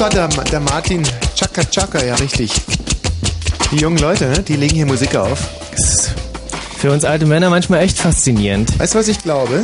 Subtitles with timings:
[0.00, 1.02] So hat der, der Martin
[1.36, 2.50] Chaka Chaka, ja richtig.
[3.70, 5.46] Die jungen Leute, ne, die legen hier Musik auf.
[5.76, 6.14] Ist
[6.78, 8.78] für uns alte Männer manchmal echt faszinierend.
[8.80, 9.62] Weißt du, was ich glaube?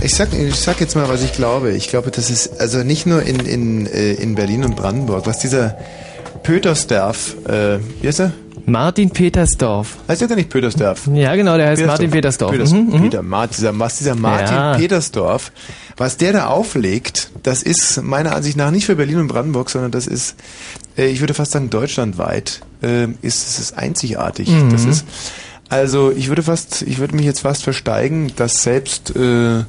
[0.00, 1.72] Ich sag, ich sag jetzt mal, was ich glaube.
[1.72, 5.40] Ich glaube, das ist also nicht nur in, in, äh, in Berlin und Brandenburg, was
[5.40, 5.76] dieser
[6.42, 8.32] Pötersdorf, äh, wie heißt er?
[8.64, 9.98] Martin Petersdorf.
[10.08, 11.02] Heißt der gar nicht Pötersdorf?
[11.12, 12.52] Ja, genau, der heißt Martin Petersdorf.
[12.52, 13.02] Peters, Mhm, mhm.
[13.02, 14.74] Peter, Mar- dieser, was dieser Martin Ja.
[14.78, 15.52] Petersdorf,
[15.98, 19.92] was der da auflegt, das ist meiner Ansicht nach nicht für Berlin und Brandenburg, sondern
[19.92, 20.34] das ist,
[20.98, 24.48] äh, ich würde fast sagen, deutschlandweit äh, ist es einzigartig.
[24.48, 24.70] Mhm.
[24.70, 25.04] Das ist,
[25.68, 29.62] also ich würde fast, ich würde mich jetzt fast versteigen, dass selbst äh,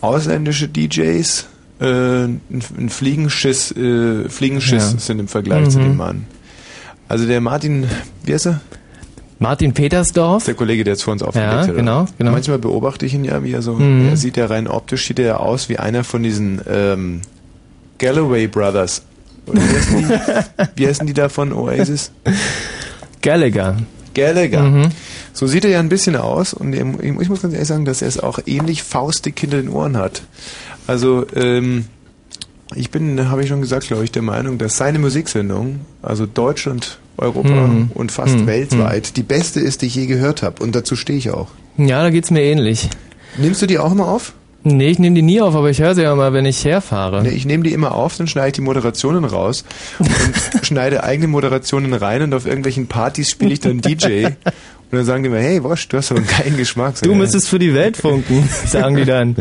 [0.00, 1.46] ausländische DJs
[1.80, 4.98] äh, ein, Fliegenschiss, äh, Fliegenschiss Ja.
[4.98, 5.82] sind im Vergleich zu Mhm.
[5.84, 6.26] dem Mann.
[7.08, 7.86] Also der Martin,
[8.24, 8.60] wie heißt er?
[9.42, 10.44] Martin Petersdorf.
[10.44, 11.74] Der Kollege, der jetzt vor uns aufgelegt Ja, hat.
[11.76, 12.30] genau, genau.
[12.32, 14.08] Manchmal beobachte ich ihn ja, wie er so, Mhm.
[14.08, 17.20] er sieht ja rein optisch, sieht er ja aus wie einer von diesen ähm,
[17.98, 19.02] Galloway Brothers.
[19.46, 20.04] Wie heißen die,
[20.82, 22.12] wie heißen die da von Oasis?
[23.20, 23.76] Gallagher.
[24.14, 24.62] Gallagher.
[24.62, 24.88] Mhm.
[25.32, 28.08] So sieht er ja ein bisschen aus und ich muss ganz ehrlich sagen, dass er
[28.08, 30.22] es auch ähnlich faustig hinter den Ohren hat.
[30.86, 31.86] Also, ähm,
[32.74, 36.98] ich bin, habe ich schon gesagt, glaube ich, der Meinung, dass seine Musiksendung, also Deutschland,
[37.18, 37.90] Europa Mhm.
[37.94, 38.46] und fast Mhm.
[38.46, 40.62] weltweit, die beste ist, die ich je gehört habe.
[40.62, 41.48] Und dazu stehe ich auch.
[41.76, 42.88] Ja, da geht's mir ähnlich.
[43.38, 44.32] Nimmst du die auch immer auf?
[44.64, 47.22] Nee, ich nehme die nie auf, aber ich höre sie ja mal, wenn ich herfahre.
[47.22, 49.64] Nee, ich nehme die immer auf, dann schneide ich die Moderationen raus
[49.98, 50.08] und
[50.62, 54.26] schneide eigene Moderationen rein und auf irgendwelchen Partys spiele ich dann DJ.
[54.26, 56.94] Und dann sagen die mir, hey Wosch, du hast so einen geilen Geschmack.
[57.02, 59.34] Du müsstest für die Welt funken, sagen die dann.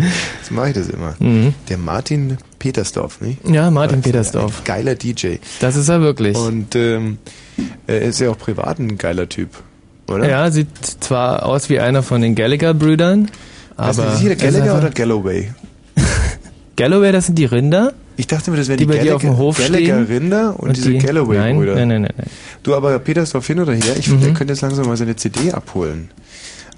[0.47, 1.13] So mache ich das immer.
[1.19, 1.53] Mhm.
[1.69, 3.47] Der Martin Petersdorf, nicht?
[3.47, 4.63] Ja, Martin Petersdorf.
[4.63, 5.35] Geiler DJ.
[5.59, 6.35] Das ist er wirklich.
[6.37, 7.17] Und ähm,
[7.87, 9.49] er ist ja auch privat ein geiler Typ,
[10.09, 10.27] oder?
[10.29, 10.67] Ja, sieht
[10.99, 13.29] zwar aus wie einer von den Gallagher-Brüdern,
[13.77, 14.13] Also, aber...
[14.13, 15.49] ist hier er ist Gallagher oder Galloway?
[16.75, 17.93] Galloway, das sind die Rinder?
[18.17, 20.07] Ich dachte mir, das wären Die die, dir auf dem Hof Gallagher?
[20.07, 21.75] Rinder und, Und diese die- Galloway-Brüder.
[21.75, 22.27] Nein, nein, nein, nein.
[22.63, 25.51] Du, aber Petersdorf hin oder her, ich finde, der könnte jetzt langsam mal seine CD
[25.51, 26.09] abholen.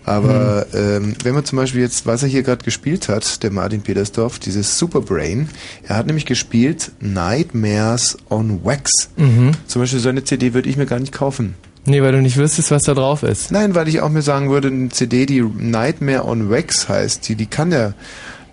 [0.05, 3.81] Aber ähm, wenn man zum Beispiel jetzt, was er hier gerade gespielt hat, der Martin
[3.81, 5.49] Petersdorf, dieses Superbrain,
[5.87, 8.91] er hat nämlich gespielt Nightmares on Wax.
[9.17, 9.51] Mhm.
[9.67, 11.55] Zum Beispiel so eine CD würde ich mir gar nicht kaufen.
[11.85, 13.51] Nee, weil du nicht wüsstest, was da drauf ist.
[13.51, 17.35] Nein, weil ich auch mir sagen würde, eine CD, die Nightmare on Wax heißt, die,
[17.35, 17.93] die kann ja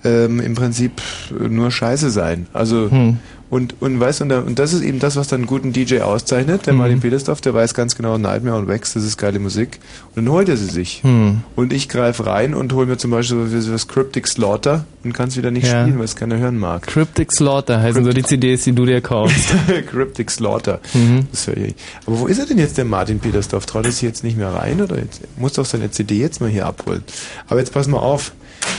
[0.04, 1.00] ähm, im Prinzip
[1.30, 2.46] nur Scheiße sein.
[2.52, 3.18] Also Hm.
[3.50, 6.66] Und und weißt und, und das ist eben das, was dann einen guten DJ auszeichnet.
[6.66, 6.78] Der Mhm.
[6.78, 9.78] Martin Petersdorf, der weiß ganz genau, Nightmare on Wax, das ist geile Musik.
[10.14, 11.02] Und dann holt er sie sich.
[11.02, 11.42] Hm.
[11.56, 15.28] Und ich greife rein und hole mir zum Beispiel so was Cryptic Slaughter und kann
[15.28, 15.82] es wieder nicht Ja.
[15.82, 16.86] spielen, weil es keiner hören mag.
[16.86, 19.48] Cryptic Slaughter heißen so die CDs, die du dir kaufst.
[19.90, 20.80] Cryptic Slaughter.
[20.94, 21.26] Mhm.
[21.30, 21.74] Das höre ich.
[22.06, 23.66] Aber wo ist er denn jetzt, der Martin Petersdorf?
[23.66, 24.80] Traut er sich jetzt nicht mehr rein?
[24.80, 27.02] Oder jetzt, muss doch seine CD jetzt mal hier abholen.
[27.48, 28.32] Aber jetzt pass mal auf.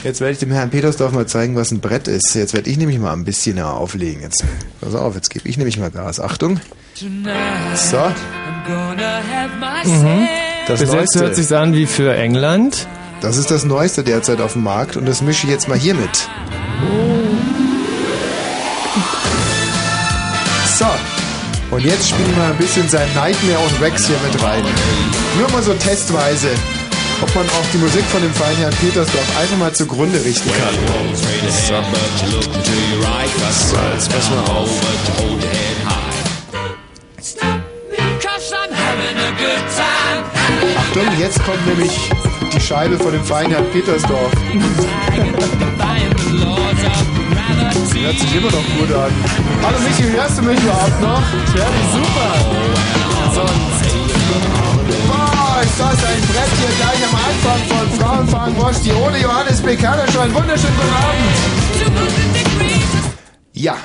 [0.04, 2.34] Jetzt werde ich dem Herrn Petersdorf mal zeigen, was ein Brett ist.
[2.34, 4.22] Jetzt werde ich nämlich mal ein bisschen näher auflegen.
[4.22, 4.44] Jetzt,
[4.80, 6.20] pass auf, jetzt gebe ich nämlich mal Gas.
[6.20, 6.60] Achtung.
[6.96, 7.08] So,
[9.86, 10.28] Mhm.
[10.68, 11.20] das Bis jetzt Neueste.
[11.22, 12.88] hört sich's an wie für England.
[13.22, 15.94] Das ist das Neueste derzeit auf dem Markt und das mische ich jetzt mal hier
[15.94, 16.10] mit.
[20.78, 20.86] So,
[21.76, 24.64] und jetzt spielen wir mal ein bisschen sein Nightmare und Rex hier mit rein.
[25.40, 26.48] Nur mal so testweise,
[27.22, 30.74] ob man auch die Musik von dem feinen Herrn Petersdorf einfach mal zugrunde richten kann.
[31.14, 31.76] So,
[33.70, 34.70] so jetzt pass mal auf.
[40.78, 41.92] Achtung, jetzt kommt nämlich
[42.54, 44.32] die Scheibe von dem feinen Herrn Petersdorf.
[47.94, 49.12] Hört sich immer noch gut an.
[49.64, 51.22] Hallo Michi, hörst du mich überhaupt noch?
[51.46, 52.34] Ich höre dich super.
[53.34, 53.96] Sonst.
[55.08, 55.31] Boah,
[55.82, 60.34] das ein Brett hier gleich am Anfang von Frauenfang Wosch, die ohne Johannes Bekerner schon.
[60.34, 61.32] Wunderschönen guten Abend.
[63.54, 63.78] Ja,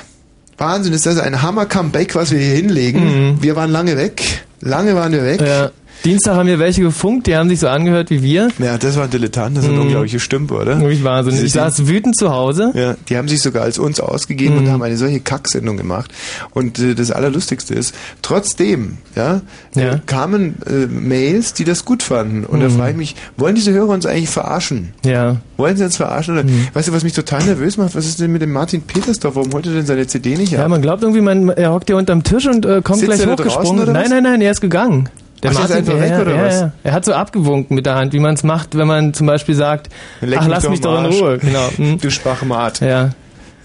[0.57, 3.37] Wahnsinn, ist das ein Hammer-Comeback, was wir hier hinlegen.
[3.41, 4.43] Wir waren lange weg.
[4.59, 5.41] Lange waren wir weg.
[5.41, 5.71] Ja.
[6.05, 8.49] Dienstag haben wir welche gefunkt, die haben sich so angehört wie wir.
[8.59, 9.81] Ja, das waren Dilettanten, das sind Mhm.
[9.81, 10.79] unglaubliche Stümper, oder?
[10.79, 11.43] Wirklich Wahnsinn.
[11.45, 12.71] Ich saß wütend zu Hause.
[12.75, 14.61] Ja, die haben sich sogar als uns ausgegeben Mhm.
[14.61, 16.11] und haben eine solche Kacksendung gemacht.
[16.51, 19.41] Und äh, das Allerlustigste ist, trotzdem, ja,
[19.75, 19.93] Ja.
[19.95, 22.45] Äh, kamen äh, Mails, die das gut fanden.
[22.45, 22.77] Und da Mhm.
[22.77, 24.93] frage ich mich, wollen diese Hörer uns eigentlich verarschen?
[25.05, 25.37] Ja.
[25.57, 26.37] Wollen sie uns verarschen?
[26.37, 26.47] Oder.
[26.73, 27.95] Weißt du, was mich total nervös macht?
[27.95, 29.35] Was ist denn mit dem Martin Petersdorf?
[29.35, 30.61] Warum holt er denn seine CD nicht ab?
[30.61, 33.21] Ja, man glaubt irgendwie, man, er hockt ja unterm Tisch und äh, kommt Sitzt gleich
[33.21, 33.83] draußen, hochgesprungen.
[33.83, 35.09] oder nein, nein, nein, er ist gegangen.
[35.43, 36.61] Der Ach, ist einfach weg, ja, oder ja, was?
[36.61, 36.71] Ja.
[36.83, 39.55] Er hat so abgewunken mit der Hand, wie man es macht, wenn man zum Beispiel
[39.55, 39.89] sagt,
[40.21, 41.19] Leck ach, lass mich am doch in.
[41.19, 41.37] Ruhe.
[41.37, 41.69] Genau.
[41.77, 41.99] Hm.
[41.99, 42.79] Du Schwachmat.
[42.79, 43.11] Ja.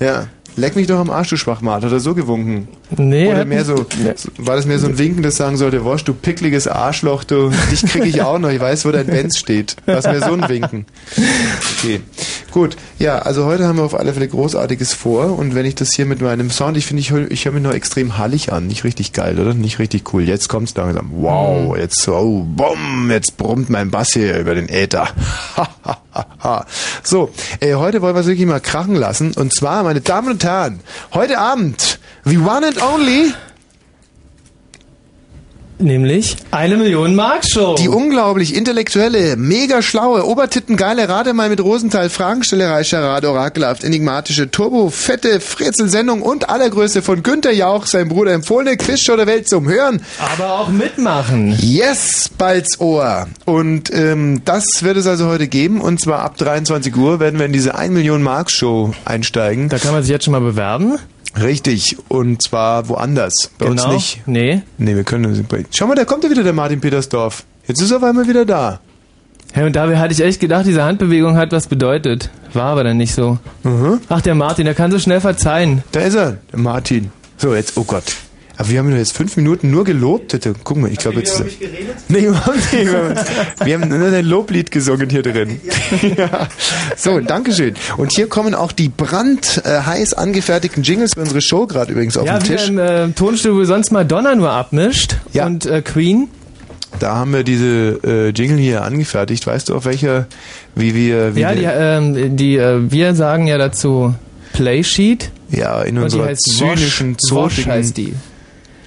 [0.01, 0.27] Ja.
[0.57, 1.83] Leck mich doch am Arsch, du Schwachmat.
[1.83, 2.69] Hat er so gewunken?
[2.97, 3.87] Nee, er Oder mehr so,
[4.37, 7.83] war das mehr so ein Winken, das sagen sollte, Wosch, du pickliges Arschloch, du, dich
[7.87, 9.77] krieg ich auch noch, ich weiß, wo dein Benz steht.
[9.87, 10.85] War es mehr so ein Winken.
[11.79, 12.01] Okay.
[12.52, 15.94] Gut, ja, also heute haben wir auf alle Fälle Großartiges vor und wenn ich das
[15.94, 18.66] hier mit meinem Sound, ich finde, ich, höre ich höre mich noch extrem hallig an.
[18.66, 19.54] Nicht richtig geil, oder?
[19.54, 20.22] Nicht richtig cool.
[20.22, 21.10] Jetzt kommt's langsam.
[21.14, 25.08] Wow, jetzt so, oh, bumm, jetzt brummt mein Bass hier über den Äther.
[27.02, 30.44] so, äh, heute wollen wir es wirklich mal krachen lassen und zwar, meine Damen und
[30.44, 30.81] Herren,
[31.14, 33.32] heute Abend, the one and only
[35.79, 37.75] Nämlich eine Million Mark Show.
[37.75, 44.91] Die unglaublich intellektuelle, mega schlaue, obertittengeile Rate mal mit Rosenthal Fragenstellerei Charade orakelhaft enigmatische Turbo
[44.91, 50.03] fette Frätselsendung und allergrößte von Günter Jauch, sein Bruder empfohlene Quizshow der Welt zum Hören.
[50.37, 51.57] Aber auch mitmachen.
[51.61, 53.27] Yes, Balzohr.
[53.45, 57.47] Und ähm, das wird es also heute geben und zwar ab 23 Uhr werden wir
[57.47, 59.69] in diese 1 Million Mark Show einsteigen.
[59.69, 60.99] Da kann man sich jetzt schon mal bewerben.
[61.40, 63.50] Richtig, und zwar woanders.
[63.58, 63.84] Bei genau.
[63.84, 64.23] uns nicht.
[64.26, 64.62] Nee.
[64.79, 65.46] Nee, wir können.
[65.70, 67.44] Schau mal, da kommt ja wieder der Martin Petersdorf.
[67.67, 68.81] Jetzt ist er auf einmal wieder da.
[69.52, 72.31] Hey, und dabei hatte ich echt gedacht, diese Handbewegung hat was bedeutet.
[72.55, 73.38] War aber dann nicht so.
[73.62, 74.00] Mhm.
[74.08, 75.82] Ach, der Martin, der kann so schnell verzeihen.
[75.93, 77.12] Da ist er, der Martin.
[77.37, 78.05] So, jetzt, oh Gott.
[78.56, 80.32] Aber wir haben ihn jetzt fünf Minuten nur gelobt.
[80.32, 80.54] Bitte.
[80.62, 81.37] Guck mal, ich glaube jetzt.
[81.37, 81.96] Über mich geredet?
[82.08, 82.93] Nee, überhaupt nicht.
[83.64, 85.60] Wir haben nur ein Loblied gesungen hier drin.
[86.16, 86.49] Ja.
[86.96, 87.75] So, Dankeschön.
[87.96, 92.38] Und hier kommen auch die brandheiß angefertigten Jingles für unsere Show gerade übrigens auf ja,
[92.38, 92.68] den Tisch.
[92.68, 95.16] im äh, Tonstudio, wo sonst Madonna nur abmischt.
[95.32, 95.47] Ja.
[95.47, 96.28] Und äh, Queen.
[96.99, 99.47] Da haben wir diese äh, Jingle hier angefertigt.
[99.47, 100.26] Weißt du, auf welcher,
[100.75, 104.14] wie wir, wie Ja, die, wir, ähm, die, äh, wir sagen ja dazu
[104.52, 105.30] Playsheet.
[105.50, 107.56] ja, in Und unserer zynischen, Wosch.
[107.59, 108.12] Wosch heißt die.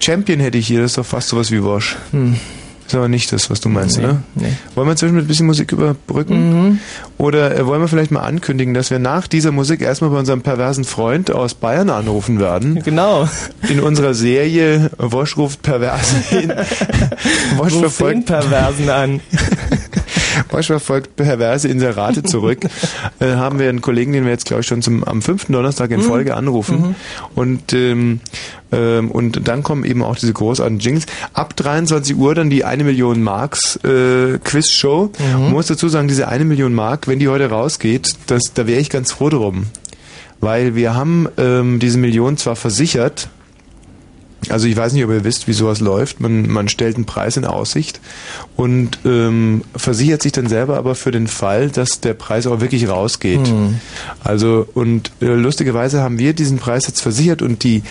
[0.06, 0.82] Champion hätte ich hier.
[0.82, 1.96] Das ist doch fast sowas wie Wosch.
[2.12, 2.36] Hm.
[2.86, 4.22] Ist aber nicht das, was du meinst, Nee, ne?
[4.36, 4.54] nee.
[4.76, 6.68] Wollen wir zwischendurch ein bisschen Musik überbrücken?
[6.68, 6.80] Mhm.
[7.18, 10.42] Oder äh, wollen wir vielleicht mal ankündigen, dass wir nach dieser Musik erstmal bei unserem
[10.44, 12.84] perversen Freund aus Bayern anrufen werden?
[12.84, 13.28] Genau.
[13.68, 16.54] In unserer Serie Wosch ruft Perverse hin.
[17.58, 19.20] Wosch Ruf den verfolgt, Perversen an.
[20.50, 22.60] Wosch verfolgt Perverse Inserate zurück.
[23.20, 25.92] äh, haben wir einen Kollegen, den wir jetzt, glaube ich, schon zum, am fünften Donnerstag
[25.92, 26.96] in Folge anrufen.
[27.36, 28.20] Und, ähm,
[28.72, 31.06] ähm, und dann kommen eben auch diese großartigen Jingles.
[31.34, 35.12] Ab 23 Uhr dann die eine Million Marks äh, Quiz-Show.
[35.34, 38.80] Man muss dazu sagen, diese eine Million Mark, wenn die heute rausgeht, das, da wäre
[38.80, 39.66] ich ganz froh drum.
[40.42, 43.30] Weil wir haben ähm, diese Million zwar versichert,
[44.52, 46.20] also ich weiß nicht, ob ihr wisst, wie sowas läuft.
[46.20, 48.00] Man, man stellt einen Preis in Aussicht
[48.56, 52.88] und ähm, versichert sich dann selber aber für den Fall, dass der Preis auch wirklich
[52.88, 53.48] rausgeht.
[54.24, 57.84] Also und äh, lustigerweise haben wir diesen Preis jetzt versichert und die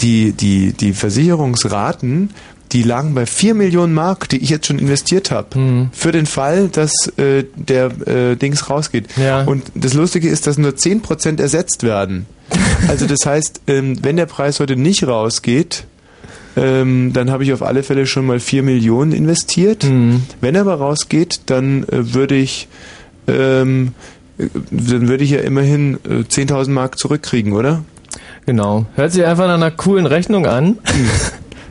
[0.00, 2.30] die die die Versicherungsraten
[2.72, 5.48] die lagen bei 4 Millionen Mark, die ich jetzt schon investiert habe.
[5.92, 9.08] Für den Fall, dass äh, der äh, Dings rausgeht.
[9.16, 9.42] Ja.
[9.42, 12.26] Und das Lustige ist, dass nur 10% ersetzt werden.
[12.88, 15.84] Also das heißt, ähm, wenn der Preis heute nicht rausgeht,
[16.56, 19.84] ähm, dann habe ich auf alle Fälle schon mal 4 Millionen investiert.
[19.84, 20.22] Mhm.
[20.40, 22.68] Wenn er aber rausgeht, dann äh, würde ich
[23.28, 23.92] ähm,
[24.38, 27.84] äh, dann würde ich ja immerhin äh, 10.000 Mark zurückkriegen, oder?
[28.46, 28.86] Genau.
[28.96, 30.78] Hört sich einfach nach einer coolen Rechnung an.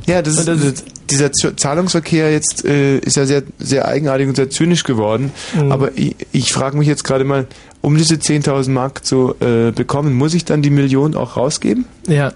[0.08, 4.84] Ja, das ist, dieser Zahlungsverkehr jetzt äh, ist ja sehr, sehr eigenartig und sehr zynisch
[4.84, 5.32] geworden.
[5.54, 5.72] Mhm.
[5.72, 7.46] Aber ich, ich frage mich jetzt gerade mal,
[7.82, 11.86] um diese 10.000 Mark zu äh, bekommen, muss ich dann die Million auch rausgeben?
[12.08, 12.34] Ja.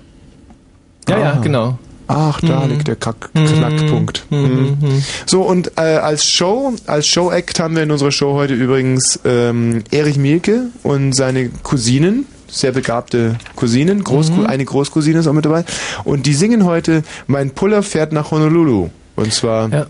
[1.10, 1.40] Ja, ja, Ah.
[1.42, 1.80] genau.
[2.08, 4.26] Ach, da liegt der Kack Knackpunkt.
[4.30, 4.78] Mhm.
[5.26, 9.84] So, und äh, als Show, als Show-Act haben wir in unserer Show heute übrigens ähm,
[9.92, 15.66] Erich Mielke und seine Cousinen, sehr begabte Cousinen, Großcou eine Großcousine ist auch mit dabei.
[16.04, 18.90] Und die singen heute Mein Puller fährt nach Honolulu.
[19.16, 19.86] Und zwar Ja.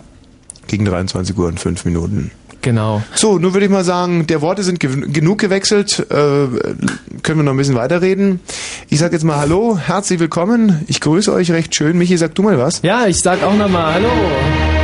[0.68, 2.32] gegen 23 Uhr und 5 Minuten.
[2.66, 3.04] Genau.
[3.14, 6.00] So, nun würde ich mal sagen, der Worte sind gew- genug gewechselt.
[6.10, 6.48] Äh,
[7.22, 8.40] können wir noch ein bisschen weiterreden.
[8.90, 10.84] Ich sage jetzt mal Hallo, herzlich willkommen.
[10.88, 11.96] Ich grüße euch recht schön.
[11.96, 12.82] Michi, sag du mal was.
[12.82, 14.10] Ja, ich sag auch nochmal Hallo.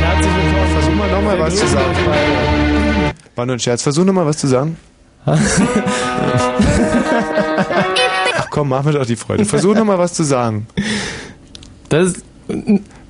[0.00, 0.70] Herzlich willkommen.
[0.72, 1.96] Versuch mal nochmal was zu sagen.
[3.34, 3.82] War nur ein Scherz.
[3.82, 4.76] Versuch nochmal was zu sagen.
[5.26, 5.40] Ach
[8.50, 9.44] komm, mach mir doch die Freude.
[9.44, 10.68] Versuch nochmal was zu sagen.
[11.88, 12.12] Das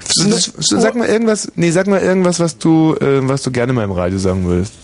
[0.07, 3.93] Sag mal irgendwas, nee, sag mal irgendwas, was du, äh, was du gerne mal im
[3.93, 4.75] Radio sagen würdest.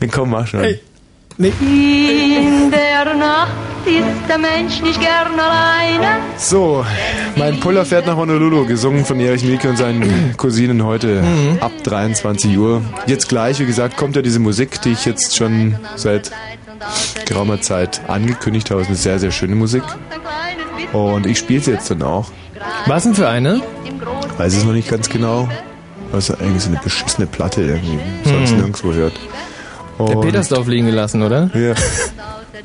[0.00, 0.62] Nee, komm, mach schon.
[1.38, 3.52] In der Nacht
[3.84, 6.20] ist der Mensch nicht gern alleine.
[6.38, 6.84] So,
[7.36, 11.22] mein Puller fährt nach Honolulu, gesungen von Erich Mielke und seinen Cousinen heute
[11.60, 12.82] ab 23 Uhr.
[13.06, 16.30] Jetzt gleich, wie gesagt, kommt ja diese Musik, die ich jetzt schon seit
[17.26, 18.80] geraumer Zeit angekündigt habe.
[18.80, 19.82] Es ist eine sehr, sehr schöne Musik.
[20.92, 22.30] Und ich spiele sie jetzt dann auch.
[22.86, 23.60] Was denn für eine?
[24.38, 25.48] Weiß es noch nicht ganz genau.
[26.12, 29.12] Das ist eigentlich so eine beschissene Platte irgendwie, die man sonst nirgendwo hört.
[29.98, 31.50] Der Und- Petersdorf liegen gelassen, oder?
[31.54, 31.74] ja.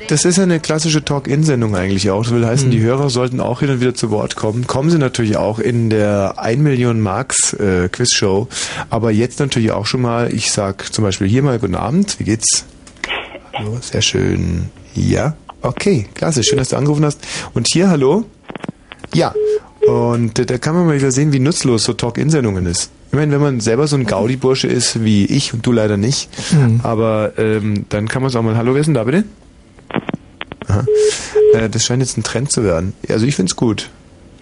[0.08, 2.22] Das ist ja eine klassische Talk-In-Sendung eigentlich auch.
[2.24, 4.66] Das will heißen, die Hörer sollten auch hin und wieder zu Wort kommen.
[4.66, 8.48] Kommen sie natürlich auch in der 1 Million Marks äh, Quizshow.
[8.90, 12.24] Aber jetzt natürlich auch schon mal, ich sag zum Beispiel hier mal Guten Abend, wie
[12.24, 12.64] geht's?
[13.62, 14.70] So, sehr schön.
[14.94, 16.42] Ja, okay, klasse.
[16.42, 17.20] Schön, dass du angerufen hast.
[17.54, 18.24] Und hier, hallo?
[19.14, 19.34] Ja.
[19.86, 22.90] Und äh, da kann man mal wieder sehen, wie nutzlos so Talk-In-Sendungen ist.
[23.10, 26.30] Ich meine, wenn man selber so ein Gaudi-Bursche ist wie ich und du leider nicht,
[26.52, 26.80] Mhm.
[26.82, 28.56] aber ähm, dann kann man es auch mal.
[28.56, 29.24] Hallo, wer ist denn da bitte?
[30.68, 30.84] Aha.
[31.54, 32.94] Äh, das scheint jetzt ein Trend zu werden.
[33.08, 33.90] Also ich find's gut.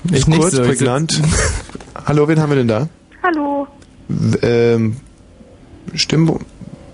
[0.05, 1.21] Ich Ist nicht kurz, so, ich prägnant.
[2.07, 2.89] Hallo, wen haben wir denn da?
[3.23, 3.67] Hallo.
[4.09, 4.97] W- Ähm,
[5.95, 6.41] Stimmbruch.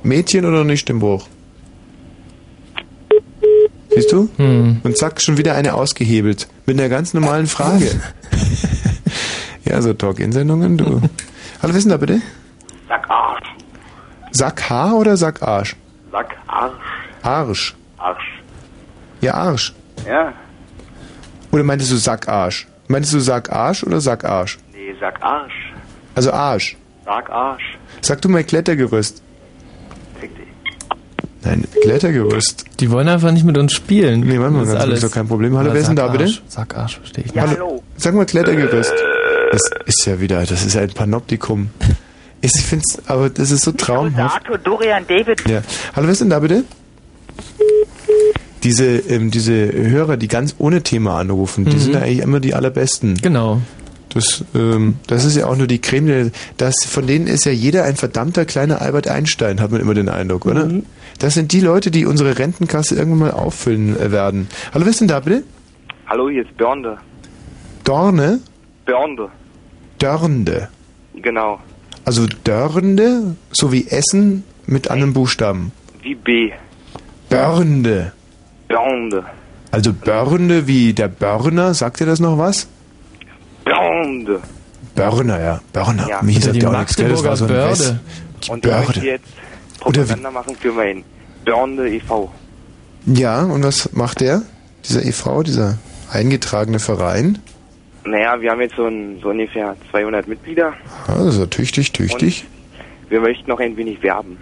[0.02, 1.26] Mädchen oder nicht Stimmbruch?
[3.96, 4.28] Siehst du?
[4.36, 4.82] Hm.
[4.84, 6.48] Und zack, schon wieder eine ausgehebelt.
[6.66, 7.98] Mit einer ganz normalen Frage.
[9.64, 11.00] ja, so Talk-In-Sendungen, du.
[11.62, 12.20] Hallo, wissen da bitte?
[12.88, 13.48] Sack Arsch.
[14.32, 15.76] Sack Haar oder Sack Arsch?
[16.12, 16.74] Sack Arsch.
[17.22, 17.74] Arsch.
[17.96, 18.42] Arsch.
[19.22, 19.72] Ja, Arsch.
[20.06, 20.34] Ja.
[21.50, 22.68] Oder meintest du Sack Arsch?
[22.88, 24.58] Meintest du Sack Arsch oder Sack Arsch?
[24.74, 25.72] Nee, Sack Arsch.
[26.14, 26.76] Also Arsch.
[27.06, 27.78] Sack Arsch.
[28.02, 29.22] Sag du mal Klettergerüst.
[31.46, 32.64] Nein, Klettergerüst.
[32.80, 34.20] Die wollen einfach nicht mit uns spielen.
[34.20, 35.56] Nee, warte mal, Das ist ganz ist doch kein Problem.
[35.56, 36.28] Hallo, wer ist denn da bitte?
[36.48, 37.32] Sack Arsch, verstehe ich.
[37.34, 37.58] Ja, nicht.
[37.58, 37.82] hallo.
[37.96, 38.92] Sag mal Klettergerüst.
[39.52, 41.70] Das ist ja wieder, das ist ein Panoptikum.
[42.40, 44.36] Ich find's, aber das ist so traumhaft.
[44.36, 45.48] Arthur, Dorian, David.
[45.48, 45.62] Ja.
[45.94, 46.64] Hallo, wer ist denn da bitte?
[48.64, 52.54] Diese, ähm, diese Hörer, die ganz ohne Thema anrufen, die sind ja eigentlich immer die
[52.54, 53.14] allerbesten.
[53.22, 53.60] Genau.
[54.10, 56.32] Das, ähm, das ist ja auch nur die Creme.
[56.56, 60.08] Das, von denen ist ja jeder ein verdammter kleiner Albert Einstein, hat man immer den
[60.08, 60.68] Eindruck, oder?
[61.18, 64.48] Das sind die Leute, die unsere Rentenkasse irgendwann mal auffüllen äh, werden.
[64.72, 65.44] Hallo, wer ist denn da bitte?
[66.06, 66.98] Hallo, hier ist Börnde.
[67.84, 68.40] Dorne?
[68.84, 69.28] Börnde.
[69.98, 70.68] Dörnde.
[71.14, 71.58] Genau.
[72.04, 75.72] Also Dörnde, so wie Essen mit einem Buchstaben.
[76.02, 76.50] Wie B.
[77.28, 78.12] Börnde.
[78.68, 79.24] Börnde.
[79.70, 82.68] Also Börnde wie der Börner, sagt ihr das noch was?
[83.64, 84.40] Börnde.
[84.94, 85.60] Börner, ja.
[85.72, 86.08] Börner.
[86.08, 86.20] Ja.
[86.20, 87.08] Oder sagt die ja auch nichts, gell?
[87.08, 87.84] Das war so ein Magdeburger West.
[87.84, 88.00] Börde.
[88.44, 89.00] Die Und Börde.
[89.00, 89.26] jetzt
[89.80, 91.04] Propaganda machen für mein
[91.44, 92.32] Börnde e.V.
[93.06, 94.42] Ja, und was macht der?
[94.84, 95.78] Dieser e.V., dieser
[96.12, 97.38] eingetragene Verein?
[98.04, 100.74] Naja, wir haben jetzt so, ein, so ungefähr 200 Mitglieder.
[101.06, 102.44] Also tüchtig, tüchtig.
[103.08, 104.38] Wir möchten noch ein wenig werben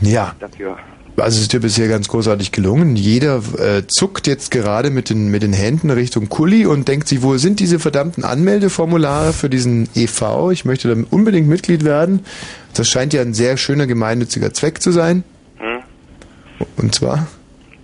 [0.00, 0.76] Ja, dafür.
[1.16, 2.96] Also es ist dir bisher ganz großartig gelungen.
[2.96, 7.22] Jeder äh, zuckt jetzt gerade mit den, mit den Händen Richtung Kuli und denkt sich,
[7.22, 10.50] wo sind diese verdammten Anmeldeformulare für diesen e.V.?
[10.50, 12.24] Ich möchte da unbedingt Mitglied werden.
[12.74, 15.24] Das scheint ja ein sehr schöner gemeinnütziger Zweck zu sein.
[15.58, 15.80] Hm?
[16.76, 17.26] Und zwar?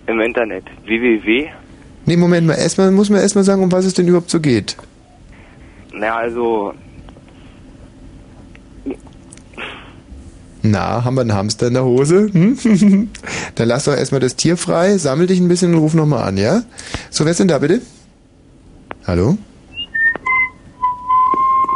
[0.07, 0.65] Im Internet.
[0.85, 1.49] www.
[2.07, 4.77] Nee, Moment mal, erstmal muss man erstmal sagen, um was es denn überhaupt so geht.
[5.93, 6.73] Naja, also,
[10.71, 12.29] Na, haben wir einen Hamster in der Hose?
[12.33, 12.59] Hm?
[13.55, 16.37] Dann lass doch erstmal das Tier frei, sammel dich ein bisschen und ruf nochmal an,
[16.39, 16.63] ja?
[17.11, 17.81] So, wer ist denn da bitte?
[19.07, 19.37] Hallo?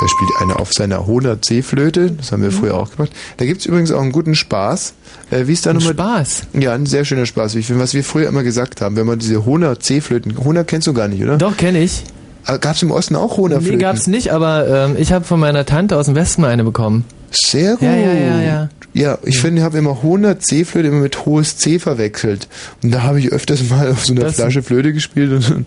[0.00, 3.12] Da spielt einer auf seiner Hohner C-Flöte, das haben wir früher auch gemacht.
[3.36, 4.94] Da gibt's übrigens auch einen guten Spaß.
[5.30, 5.92] Äh, wie ist da nochmal?
[5.92, 6.42] Spaß.
[6.54, 9.06] Ja, ein sehr schöner Spaß, wie ich finde, was wir früher immer gesagt haben, wenn
[9.06, 11.36] man diese Hohner C-Flöten, Hohner kennst du gar nicht, oder?
[11.36, 12.04] Doch, kenne ich.
[12.46, 13.78] Aber Gab's im Osten auch Hohner Nee, Flöten?
[13.80, 17.04] gab's nicht, aber ähm, ich habe von meiner Tante aus dem Westen eine bekommen.
[17.30, 17.82] Sehr gut.
[17.82, 18.68] Ja, ja, ja, ja.
[18.92, 22.48] Ja, ich finde, ich habe immer 100 C-Flöte immer mit hohes C verwechselt.
[22.82, 25.66] Und da habe ich öfters mal auf so einer Das- Flasche Flöte gespielt und, und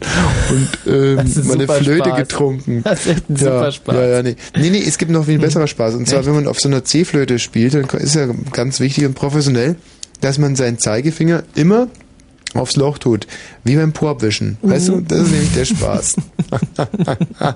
[0.86, 1.15] ähm,
[1.46, 2.17] meine Flöte Spaß.
[2.17, 2.82] getrunken.
[2.84, 3.96] Das ist echt ein ja, super Spaß.
[3.96, 4.01] Hm.
[4.01, 4.36] Ja, ja, nee.
[4.58, 5.96] nee, nee, es gibt noch viel besserer Spaß.
[5.96, 9.13] Und zwar, wenn man auf so einer C-Flöte spielt, dann ist ja ganz wichtig und
[9.13, 9.77] professionell,
[10.20, 11.88] dass man seinen Zeigefinger immer
[12.53, 13.27] aufs Loch tut,
[13.63, 14.57] wie beim Po-Abwischen.
[14.62, 16.15] Weißt du, das ist nämlich der Spaß.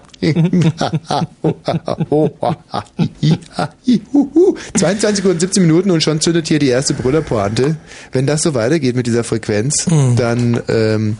[4.75, 7.77] 22 Uhr und 17 Minuten und schon zündet hier die erste Brüllerpointe.
[8.11, 9.85] Wenn das so weitergeht mit dieser Frequenz,
[10.15, 11.17] dann, ähm,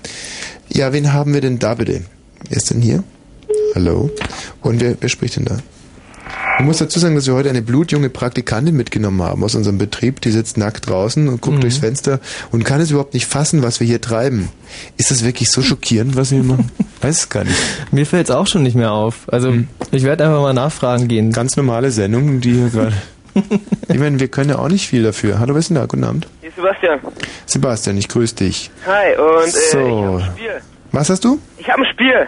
[0.70, 2.02] ja, wen haben wir denn da bitte?
[2.50, 3.04] Wer ist denn hier?
[3.76, 4.10] Hallo?
[4.62, 5.58] Und wer, wer spricht denn da?
[6.60, 10.22] Ich muss dazu sagen, dass wir heute eine blutjunge Praktikantin mitgenommen haben aus unserem Betrieb.
[10.22, 12.20] Die sitzt nackt draußen und guckt durchs Fenster
[12.52, 14.50] und kann es überhaupt nicht fassen, was wir hier treiben.
[14.98, 16.72] Ist das wirklich so schockierend, was wir machen?
[17.02, 17.56] Weiß es gar nicht.
[17.92, 19.32] Mir fällt's auch schon nicht mehr auf.
[19.32, 19.54] Also
[19.92, 21.32] ich werde einfach mal nachfragen gehen.
[21.32, 22.94] Ganz normale Sendung, die hier gerade.
[23.88, 25.38] Ich meine, wir können ja auch nicht viel dafür.
[25.38, 25.86] Hallo, wer ist denn da?
[25.86, 26.28] Guten Abend.
[26.42, 27.00] hier ist Sebastian.
[27.46, 28.72] Sebastian, ich grüße dich.
[28.88, 29.78] Hi, und äh, So.
[29.78, 30.62] ich habe ein Spiel.
[30.92, 31.40] Was hast du?
[31.60, 32.28] Ich habe ein Spiel.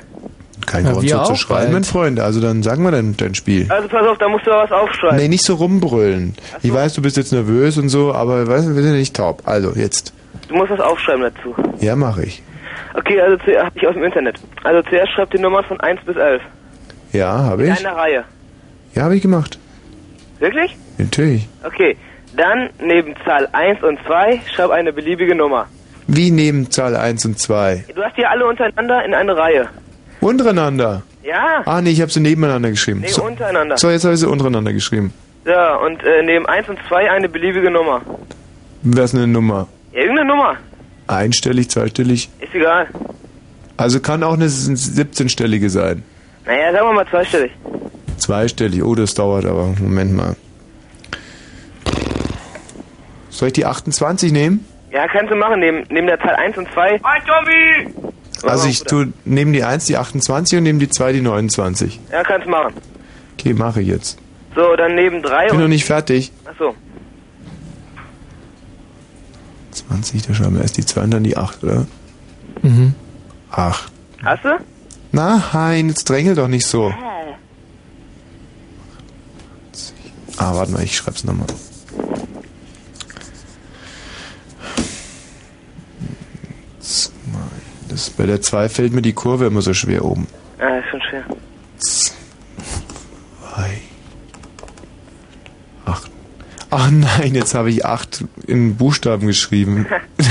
[0.66, 1.74] Kein Ja, Grund so zu auch schreien, bald.
[1.74, 2.20] mein Freund.
[2.20, 3.66] Also dann sagen wir dein, dein Spiel.
[3.70, 5.18] Also pass auf, da musst du was aufschreiben.
[5.18, 6.36] Nee, nicht so rumbrüllen.
[6.62, 9.16] Ich weiß, du bist jetzt nervös und so, aber weißt du, wir sind ja nicht
[9.16, 9.42] taub.
[9.46, 10.14] Also, jetzt.
[10.48, 11.56] Du musst was aufschreiben dazu.
[11.80, 12.44] Ja, mache ich.
[12.94, 14.40] Okay, also zuerst habe ich aus dem Internet.
[14.64, 16.42] Also zuerst schreib die Nummern von 1 bis 11.
[17.14, 17.80] Ja, habe In ich.
[17.86, 18.24] einer Reihe.
[18.96, 19.58] Ja, habe ich gemacht.
[20.40, 20.76] Wirklich?
[20.98, 21.48] Natürlich.
[21.64, 21.98] Okay.
[22.36, 25.66] Dann neben Zahl 1 und 2 schreib eine beliebige Nummer.
[26.08, 27.86] Wie neben Zahl 1 und 2?
[27.96, 29.68] Du hast die alle untereinander in eine Reihe.
[30.22, 31.04] Untereinander.
[31.24, 31.62] Ja?
[31.66, 33.02] Ah, nee, ich habe sie nebeneinander geschrieben.
[33.02, 33.78] Nee, so, untereinander.
[33.78, 35.14] so, jetzt habe ich sie untereinander geschrieben.
[35.46, 38.02] Ja, und äh, neben 1 und 2 eine beliebige Nummer.
[38.82, 39.68] Wer ist eine Nummer?
[39.94, 40.58] Ja, irgendeine Nummer.
[41.08, 42.30] Einstellig, zweistellig?
[42.40, 42.88] Ist egal.
[43.78, 46.04] Also kann auch eine 17-stellige sein.
[46.46, 47.52] Naja, sagen wir mal zweistellig.
[48.18, 49.74] Zweistellig, oh, das dauert aber.
[49.80, 50.36] Moment mal.
[53.30, 54.66] Soll ich die 28 nehmen?
[54.92, 57.00] Ja, kannst du machen, neben, neben der Zahl 1 und 2.
[57.04, 57.94] Hi, Tommy!
[58.44, 62.00] Also ich tue neben die 1 die 28 und neben die 2 die 29.
[62.12, 62.74] Ja, kannst du machen.
[63.38, 64.18] Okay, mache ich jetzt.
[64.56, 66.32] So, dann neben 3 Bin noch nicht fertig.
[66.46, 66.76] Achso.
[69.72, 71.86] 20, da schreiben wir erst die 2 und dann die 8, oder?
[72.62, 72.96] Mhm.
[73.52, 73.92] 8.
[74.24, 74.58] Hast du?
[75.12, 76.94] Nein, jetzt drängel doch nicht so.
[80.38, 81.48] Ah, warte mal, ich schreib's nochmal.
[86.80, 87.10] Zwei.
[87.90, 90.28] Das, bei der 2 fällt mir die Kurve immer so schwer oben.
[90.60, 91.24] Ja, ist schon schwer.
[91.78, 92.22] Zwei.
[95.86, 96.12] Acht.
[96.70, 99.88] Ach nein, jetzt habe ich 8 in Buchstaben geschrieben.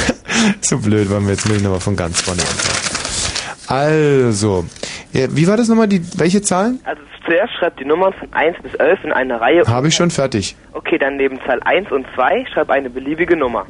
[0.60, 3.88] so blöd waren wir jetzt, muss ich nochmal von ganz vorne anfangen.
[3.88, 4.66] Also,
[5.14, 6.80] ja, wie war das nochmal, die, welche Zahlen?
[6.84, 9.66] Also zuerst schreib die Nummern von 1 bis 11 in eine Reihe.
[9.66, 10.56] Habe ich schon fertig.
[10.74, 13.64] Okay, dann neben Zahl 1 und 2 schreib eine beliebige Nummer.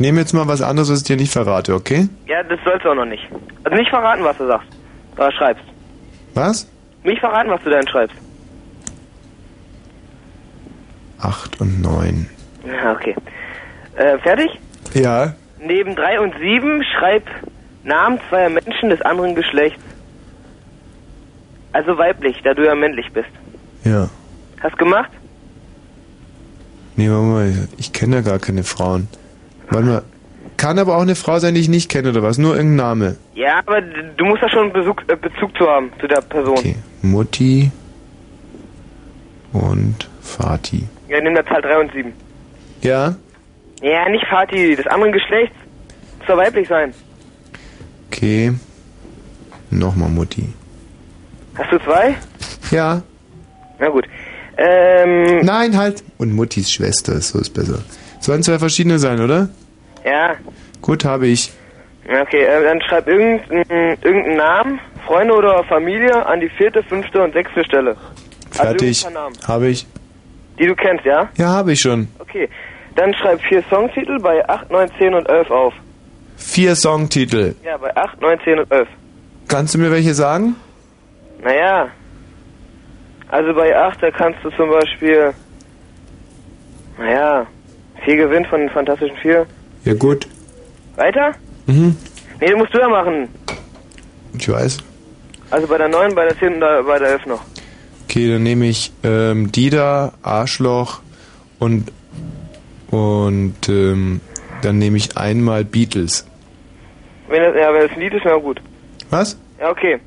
[0.00, 2.08] Ich nehme jetzt mal was anderes, was ich dir nicht verrate, okay?
[2.26, 3.22] Ja, das sollst du auch noch nicht.
[3.64, 4.66] Also nicht verraten, was du sagst.
[5.18, 5.64] Oder schreibst.
[6.32, 6.66] Was?
[7.04, 8.16] Nicht verraten, was du dann schreibst.
[11.18, 12.26] 8 und 9.
[12.66, 13.14] Ja, okay.
[13.96, 14.58] Äh, fertig?
[14.94, 15.34] Ja.
[15.58, 17.24] Neben 3 und 7 schreib
[17.84, 19.82] Namen zweier Menschen des anderen Geschlechts.
[21.74, 23.28] Also weiblich, da du ja männlich bist.
[23.84, 24.08] Ja.
[24.62, 25.10] Hast gemacht?
[26.96, 29.06] Nee, warte mal, ich kenne ja gar keine Frauen.
[29.70, 30.02] Warte mal.
[30.56, 32.36] Kann aber auch eine Frau sein, die ich nicht kenne, oder was?
[32.36, 33.16] Nur irgendein Name.
[33.34, 36.58] Ja, aber du musst da schon Bezug, äh, Bezug zu haben, zu der Person.
[36.58, 36.76] Okay.
[37.02, 37.70] Mutti
[39.52, 40.84] und Vati.
[41.08, 42.12] Ja, nimm der Zahl 3 und 7.
[42.82, 43.14] Ja?
[43.82, 45.56] Ja, nicht Vati, des anderen Geschlechts.
[46.26, 46.92] Soll weiblich sein.
[48.08, 48.52] Okay.
[49.70, 50.52] Nochmal Mutti.
[51.54, 52.16] Hast du zwei?
[52.70, 53.02] Ja.
[53.78, 54.06] Na gut.
[54.56, 56.04] Ähm, Nein, halt.
[56.18, 57.78] Und Muttis Schwester, so ist besser.
[58.20, 59.48] Sollen zwei verschiedene sein, oder?
[60.04, 60.36] Ja.
[60.80, 61.52] Gut, habe ich.
[62.04, 67.32] Okay, äh, dann schreib irgendeinen irgendeinen Namen, Freunde oder Familie an die vierte, fünfte und
[67.32, 67.96] sechste Stelle.
[68.50, 69.04] Fertig.
[69.04, 69.48] irgendein paar Namen.
[69.48, 69.86] Habe ich.
[70.58, 71.28] Die du kennst, ja?
[71.36, 72.08] Ja, habe ich schon.
[72.18, 72.48] Okay.
[72.96, 75.74] Dann schreib vier Songtitel bei 8, 9, 10 und 11 auf.
[76.36, 77.54] Vier Songtitel.
[77.64, 78.88] Ja, bei 8, 9, 10 und 11.
[79.48, 80.56] Kannst du mir welche sagen?
[81.42, 81.88] Naja.
[83.28, 85.32] Also bei 8, da kannst du zum Beispiel.
[86.98, 87.46] Naja.
[88.04, 89.46] Vier gewinnt von den Fantastischen Vier.
[89.84, 90.26] Ja, gut.
[90.96, 91.34] Weiter?
[91.66, 91.96] Mhm.
[92.40, 93.28] Nee, den musst du ja machen.
[94.38, 94.78] Ich weiß.
[95.50, 97.42] Also bei der 9, bei der 10 und bei der 11 noch.
[98.04, 101.00] Okay, dann nehme ich ähm, Dida, Arschloch
[101.58, 101.92] und
[102.90, 104.20] und ähm,
[104.62, 106.26] dann nehme ich einmal Beatles.
[107.28, 108.60] Wenn das, ja, wenn das ein Lied ist, na gut.
[109.10, 109.38] Was?
[109.60, 110.00] Ja, okay.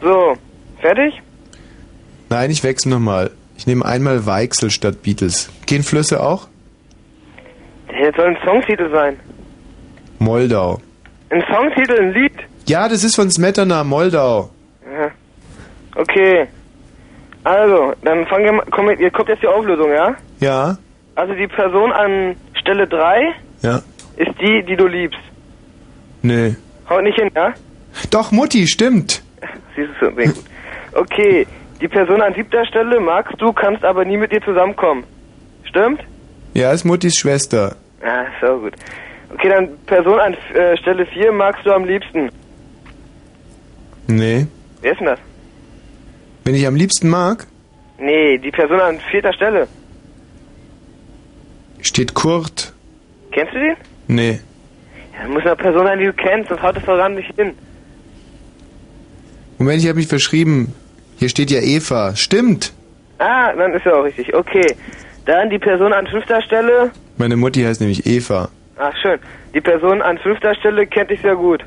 [0.00, 0.36] So,
[0.80, 1.20] fertig?
[2.28, 3.32] Nein, ich wechsle nochmal.
[3.56, 5.50] Ich nehme einmal Weichsel statt Beatles.
[5.66, 6.46] Gehen Flüsse auch?
[7.90, 9.18] Das soll ein Songtitel sein.
[10.18, 10.80] Moldau.
[11.30, 12.32] Ein Songtitel, ein Lied.
[12.66, 14.50] Ja, das ist von Smetana, Moldau.
[14.86, 15.10] Aha.
[15.96, 16.46] Okay.
[17.44, 20.14] Also, dann fangen wir mal, komm, ihr kommt jetzt die Auflösung, ja?
[20.40, 20.76] Ja?
[21.14, 23.80] Also die Person an Stelle 3 Ja.
[24.16, 25.18] ist die, die du liebst.
[26.22, 26.54] Nee.
[26.88, 27.54] Haut nicht hin, ja?
[28.10, 29.22] Doch, Mutti, stimmt.
[29.74, 30.44] Siehst du, sehr gut.
[30.92, 31.46] Okay,
[31.80, 35.04] die Person an siebter Stelle magst du, kannst aber nie mit dir zusammenkommen.
[35.64, 36.00] Stimmt?
[36.54, 37.76] Ja, ist Muttis Schwester.
[38.02, 38.74] Ja, so gut.
[39.34, 42.30] Okay, dann Person an äh, Stelle 4 magst du am liebsten.
[44.08, 44.46] Nee.
[44.80, 45.18] Wer ist denn das?
[46.44, 47.46] Wenn ich am liebsten mag,
[48.02, 49.68] Nee, die Person an vierter Stelle.
[51.82, 52.72] steht Kurt.
[53.30, 53.76] Kennst du den?
[54.08, 54.40] Nee.
[55.12, 57.52] Ja, muss eine Person sein, die du kennst, sonst haut das voran nicht hin.
[59.58, 60.74] Moment, ich habe mich verschrieben.
[61.18, 62.16] Hier steht ja Eva.
[62.16, 62.72] Stimmt.
[63.18, 64.32] Ah, dann ist ja auch richtig.
[64.34, 64.74] Okay.
[65.26, 66.90] Dann die Person an fünfter Stelle.
[67.18, 68.48] Meine Mutti heißt nämlich Eva.
[68.78, 69.18] Ach, schön.
[69.54, 71.64] Die Person an fünfter Stelle kennt dich sehr gut.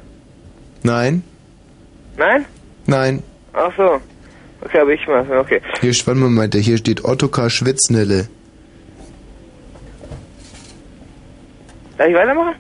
[0.84, 1.24] Nein?
[2.18, 2.46] Nein?
[2.88, 3.24] Nein.
[3.54, 4.02] Ach so.
[4.62, 5.26] Okay, aber ich mal.
[5.40, 5.62] Okay.
[5.82, 8.28] Hier, warte mal, Moment, hier steht Ottokar Schwitznelle.
[11.98, 12.56] Darf ich weitermachen?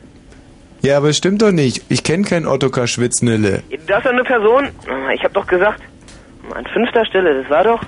[0.81, 1.83] Ja, aber es stimmt doch nicht.
[1.89, 3.63] Ich kenne keinen Ottokar Schwitznelle.
[3.89, 4.69] Hast doch eine Person.
[5.15, 5.81] Ich hab doch gesagt.
[6.53, 7.81] An fünfter Stelle, das war doch.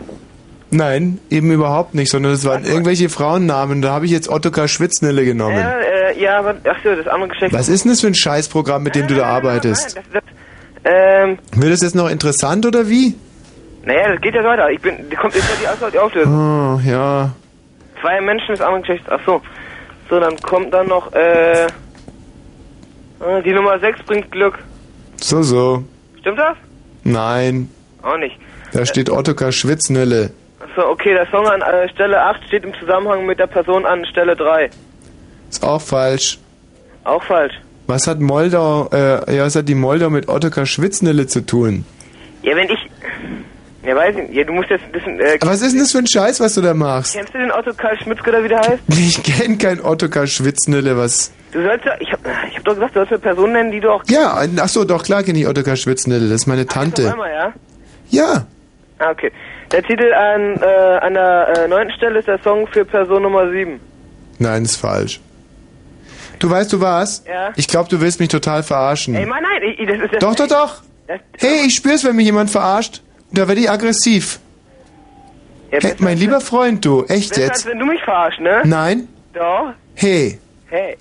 [0.71, 3.81] Nein, eben überhaupt nicht, sondern es waren irgendwelche Frauennamen.
[3.81, 5.57] Da habe ich jetzt Ottokar Schwitznelle genommen.
[5.57, 6.55] Ja, äh, ja, aber.
[6.67, 7.53] Ach so, das andere Geschlecht.
[7.53, 9.95] Was ist denn das für ein Scheißprogramm, mit dem du da arbeitest?
[9.97, 10.23] Das, das,
[10.83, 13.15] ähm, Wird es jetzt noch interessant oder wie?
[13.85, 14.69] naja, das geht ja weiter.
[14.71, 14.95] Ich bin.
[15.19, 16.33] Kommt jetzt ja die Auswahl, die Auflösung.
[16.33, 17.31] Oh, ja.
[18.01, 19.07] Zwei Menschen des anderen Geschlechts.
[19.09, 19.41] Ach so.
[20.09, 21.67] So, dann kommt dann noch, äh.
[23.19, 24.57] Ah, Die Nummer 6 bringt Glück.
[25.17, 25.83] So, so.
[26.19, 26.57] Stimmt das?
[27.03, 27.69] Nein.
[28.01, 28.35] Auch nicht.
[28.73, 30.31] Da steht Ottokar Schwitznülle.
[30.75, 34.05] Achso, okay, der Song an äh, Stelle 8 steht im Zusammenhang mit der Person an
[34.05, 34.69] Stelle 3.
[35.49, 36.37] Ist auch falsch.
[37.05, 37.53] Auch falsch.
[37.87, 41.85] Was hat Moldau, äh, ja, was hat die Moldau mit Ottokar Schwitznülle zu tun?
[42.41, 42.79] Ja, wenn ich...
[43.85, 44.33] Ja, weiß ich nicht.
[44.33, 45.19] Ja, du musst jetzt ein bisschen...
[45.19, 47.13] Äh, Was ist denn das für ein Scheiß, was du da machst?
[47.15, 48.79] Kennst du den Otto Karl Schmitzke oder wie der heißt?
[48.89, 51.31] Ich kenn kein Ottokar Schwitznülle, was...
[51.51, 51.93] Du sollst ja...
[51.99, 54.03] Ich hab, ich hab doch gesagt, du sollst eine Person nennen, die du auch...
[54.09, 57.11] Ja, ach so, doch, klar kenne ich Ottokar Schwitznülle, das ist meine Tante.
[57.11, 57.53] einmal, ja?
[58.09, 58.47] Ja,
[58.97, 59.31] Ah, okay.
[59.75, 60.65] Der Titel an, äh,
[61.01, 63.77] an der äh, neunten Stelle ist der Song für Person Nummer 7.
[64.39, 65.19] nein, ist falsch.
[66.39, 67.25] Du weißt du was?
[67.27, 67.51] Ja?
[67.57, 69.15] Ich glaube, du willst mich total verarschen.
[69.15, 70.19] Ey, Mann, nein, ich, das ist das...
[70.19, 70.81] Doch, doch, doch.
[71.07, 73.01] Das, Hey, ich spür's, wenn mich jemand verarscht.
[73.33, 74.39] Da werde ich aggressiv.
[75.71, 77.65] ja, Hey, mein lieber Freund, du, echt Besser, als jetzt?
[77.65, 78.61] wenn du mich verarschst, ne?
[78.63, 79.09] Nein?
[79.33, 79.73] Doch.
[79.95, 80.95] Hey, Hey.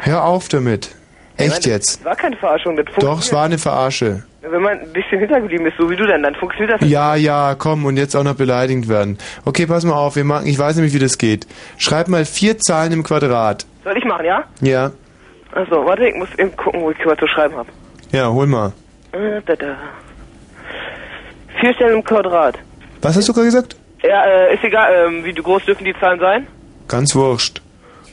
[0.00, 0.90] hör auf damit.
[1.36, 1.98] Echt Mann, jetzt?
[1.98, 3.16] Das war keine Verarschung, das funktioniert.
[3.18, 4.24] Doch, es war eine Verarsche.
[4.42, 6.88] Wenn man ein bisschen hintergeblieben ist, so wie du dann, dann funktioniert das.
[6.88, 9.18] Ja, ja, komm, und jetzt auch noch beleidigt werden.
[9.44, 11.46] Okay, pass mal auf, wir machen, ich weiß nämlich, wie das geht.
[11.76, 13.66] Schreib mal vier Zahlen im Quadrat.
[13.84, 14.44] Soll ich machen, ja?
[14.62, 14.92] Ja,
[15.52, 17.68] Achso, warte, ich muss eben gucken, wo ich was zu schreiben habe.
[18.12, 18.72] ja, hol mal.
[19.12, 19.76] Äh, da, da.
[21.60, 22.56] Vier Stellen im Quadrat.
[23.02, 23.76] Was hast du gerade gesagt?
[24.02, 26.46] Ja, äh, ist egal, ähm, wie groß dürfen die Zahlen sein?
[26.88, 27.60] Ganz wurscht.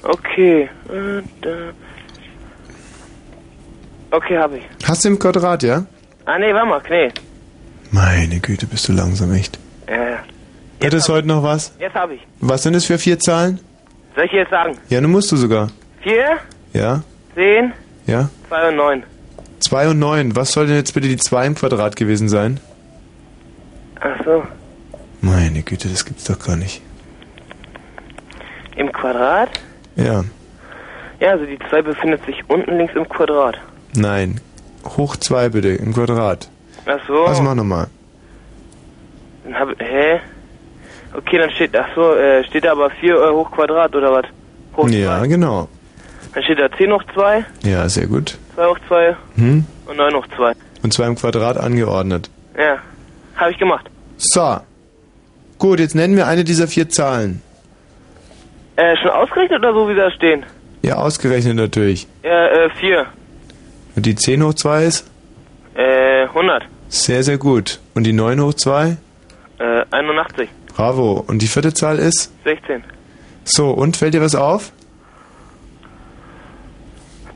[0.04, 0.64] Okay.
[0.90, 1.50] Äh, da.
[4.12, 4.64] Okay, habe ich.
[4.88, 5.86] Hast du im Quadrat, ja?
[6.28, 7.10] Ah, nee, warte mal, nee.
[7.92, 9.58] Meine Güte, bist du langsam, echt.
[9.88, 10.18] Ja, ja.
[10.82, 11.74] Hättest heute noch was?
[11.80, 12.22] Jetzt habe ich.
[12.42, 13.60] Was sind das für vier Zahlen?
[14.16, 14.78] Soll ich jetzt sagen?
[14.90, 15.70] Ja, nun musst du sogar.
[16.02, 16.38] Vier,
[16.74, 17.02] Ja?
[17.34, 17.72] zehn,
[18.06, 18.30] Ja?
[18.50, 19.04] zwei und neun.
[19.60, 20.36] 2 und 9.
[20.36, 22.60] Was soll denn jetzt bitte die 2 im Quadrat gewesen sein?
[24.00, 24.44] Ach so.
[25.22, 26.82] Meine Güte, das gibt's doch gar nicht.
[28.76, 29.50] Im Quadrat?
[29.96, 30.24] Ja.
[31.20, 33.58] Ja, also die zwei befindet sich unten links im Quadrat.
[33.96, 34.40] Nein.
[34.96, 36.50] Hoch 2 bitte, im Quadrat.
[36.86, 37.26] Ach so.
[37.26, 37.88] Was mach nochmal?
[39.44, 40.20] Dann hab, hä?
[41.14, 44.26] Okay, dann steht, ach so, äh, steht da aber 4 äh, hoch Quadrat oder was?
[44.76, 45.28] Hoch Ja, zwei.
[45.28, 45.68] genau.
[46.34, 48.38] Dann steht da 10 hoch 2, Ja, sehr gut.
[48.56, 49.66] 2 hoch 2 Hm?
[49.88, 50.54] und 9 hoch 2.
[50.84, 52.30] Und zwar im Quadrat angeordnet.
[52.58, 52.78] Ja,
[53.36, 53.86] habe ich gemacht.
[54.18, 54.58] So.
[55.58, 57.42] Gut, jetzt nennen wir eine dieser vier Zahlen.
[58.76, 60.46] Äh, schon ausgerechnet oder so wie da stehen?
[60.84, 62.08] Ja, ausgerechnet natürlich.
[62.24, 63.06] Ja, äh, 4.
[63.98, 65.10] Und die 10 hoch 2 ist?
[65.74, 66.64] Äh, 100.
[66.88, 67.80] Sehr, sehr gut.
[67.96, 68.96] Und die 9 hoch 2?
[69.58, 70.48] Äh, 81.
[70.76, 71.26] Bravo.
[71.28, 72.32] Und die vierte Zahl ist?
[72.44, 72.84] 16.
[73.44, 74.72] So, und fällt dir was auf?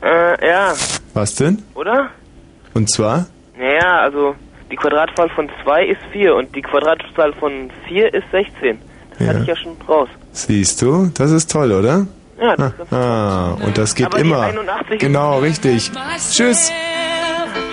[0.02, 0.72] Äh, ja,
[1.14, 1.62] Was denn?
[1.74, 2.10] oder?
[2.74, 3.26] Und zwar?
[3.58, 4.36] Naja, also
[4.70, 8.78] die Quadratzahl von 2 ist 4 und die Quadratzahl von 4 ist 16.
[9.18, 10.08] Das hatte ich ja schon raus.
[10.32, 12.06] Siehst du, das ist toll, oder?
[12.42, 14.40] Ja, das Ah, ah und das geht Aber immer.
[14.40, 15.92] 81 Genau, richtig.
[16.32, 16.72] Tschüss.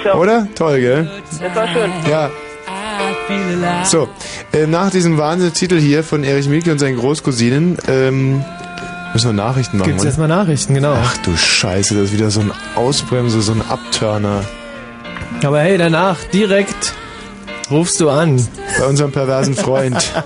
[0.04, 0.22] Ciao.
[0.22, 0.48] Oder?
[0.56, 1.10] Toll, gell?
[1.42, 1.92] Das war schön.
[2.10, 2.30] Ja.
[3.86, 4.08] So,
[4.54, 8.44] äh, nach diesem Wahnsinnstitel hier von Erich Mielke und seinen Großcousinen ähm,
[9.14, 9.88] müssen wir Nachrichten machen.
[9.88, 10.10] Gibt's oder?
[10.10, 10.96] erstmal Nachrichten, genau.
[10.96, 14.44] Ach du Scheiße, das ist wieder so ein Ausbremse, so ein Abturner.
[15.44, 16.94] Aber hey, danach direkt
[17.72, 18.46] rufst du an.
[18.80, 19.98] Bei unserem perversen Freund.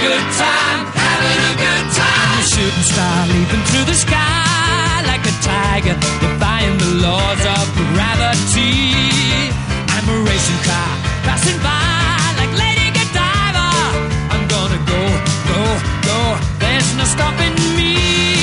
[0.00, 2.28] good time, having a good time.
[2.32, 7.64] I'm a shooting star leaping through the sky like a tiger, defying the laws of
[7.92, 9.52] gravity.
[9.94, 10.92] I'm a racing car
[11.28, 13.68] passing by like Lady Godiva.
[14.32, 15.02] I'm gonna go,
[15.52, 15.62] go,
[16.08, 16.18] go.
[16.64, 18.39] There's no stopping me.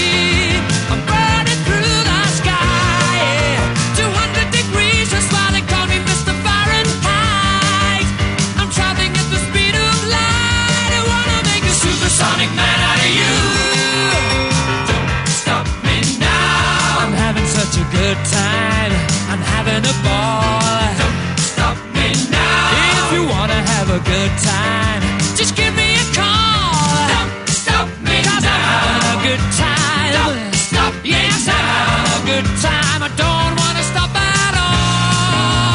[18.08, 18.94] Good time.
[19.28, 20.80] I'm having a ball.
[20.96, 23.04] Don't stop me now.
[23.04, 25.02] If you wanna have a good time,
[25.36, 27.04] just give me a call.
[27.12, 28.56] Don't stop me Cause now.
[28.56, 30.12] I'm having a good time.
[30.20, 31.60] Don't stop me yes, now.
[31.60, 33.00] I'm having a good time.
[33.08, 35.68] I don't wanna stop at all.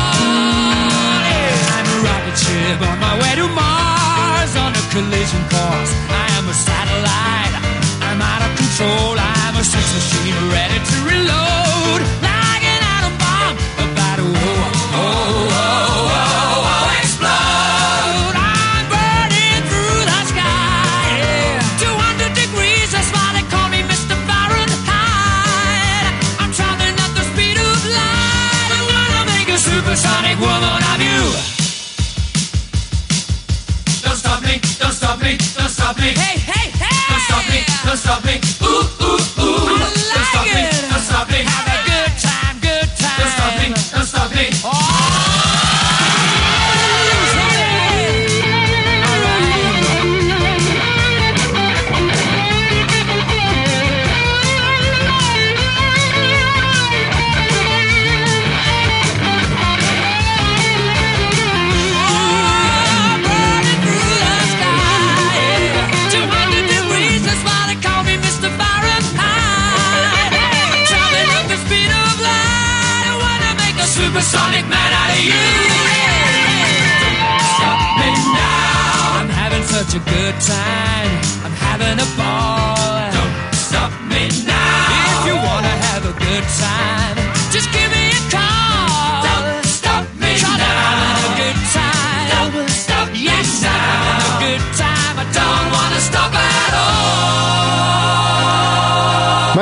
[1.29, 6.12] Yeah, I'm a rocket ship on my way to Mars on a collision course.
[38.13, 39.32] jumping, ooh ooh.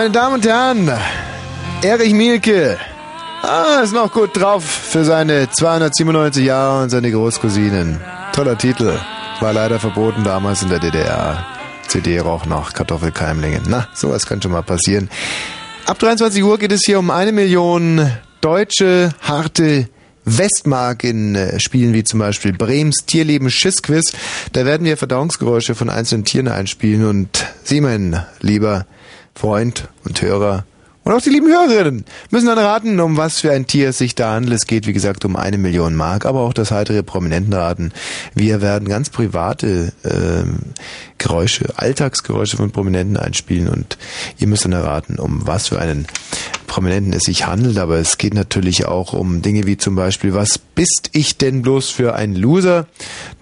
[0.01, 0.91] Meine Damen und Herren,
[1.83, 2.79] Erich Mielke.
[3.43, 8.01] Ah, ist noch gut drauf für seine 297 Jahre und seine Großcousinen.
[8.33, 8.99] Toller Titel.
[9.41, 11.45] War leider verboten damals in der DDR.
[11.87, 13.65] CD roch nach Kartoffelkeimlingen.
[13.69, 15.11] Na, sowas kann schon mal passieren.
[15.85, 18.11] Ab 23 Uhr geht es hier um eine Million
[18.41, 19.87] deutsche, harte
[20.25, 24.15] Westmark in äh, Spielen wie zum Beispiel Brems Tierleben Schissquiz.
[24.55, 28.87] Da werden wir Verdauungsgeräusche von einzelnen Tieren einspielen und Sie, mein lieber
[29.35, 30.65] Freund und Hörer,
[31.03, 34.15] und auch die lieben Hörerinnen müssen dann raten, um was für ein Tier es sich
[34.15, 34.55] da handelt.
[34.55, 37.93] Es geht, wie gesagt, um eine Million Mark, aber auch das heitere Prominentenraten.
[38.35, 40.59] Wir werden ganz private ähm,
[41.17, 43.97] Geräusche, Alltagsgeräusche von Prominenten einspielen und
[44.39, 46.07] ihr müsst dann erraten, um was für einen
[46.71, 50.57] Prominenten es sich handelt, aber es geht natürlich auch um Dinge wie zum Beispiel, was
[50.57, 52.87] bist ich denn bloß für ein Loser?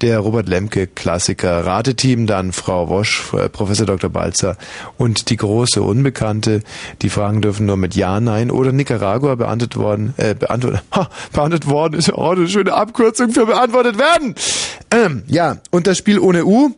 [0.00, 4.08] Der Robert Lemke Klassiker Rateteam, dann Frau Wosch, äh, Professor Dr.
[4.08, 4.56] Balzer
[4.96, 6.62] und die große Unbekannte.
[7.02, 11.68] Die Fragen dürfen nur mit Ja, Nein oder Nicaragua beantwortet worden, äh, beantwortet, ha, beantwortet
[11.68, 14.36] worden ist ja auch eine schöne Abkürzung für beantwortet werden.
[14.90, 16.70] Ähm, ja, und das Spiel ohne U.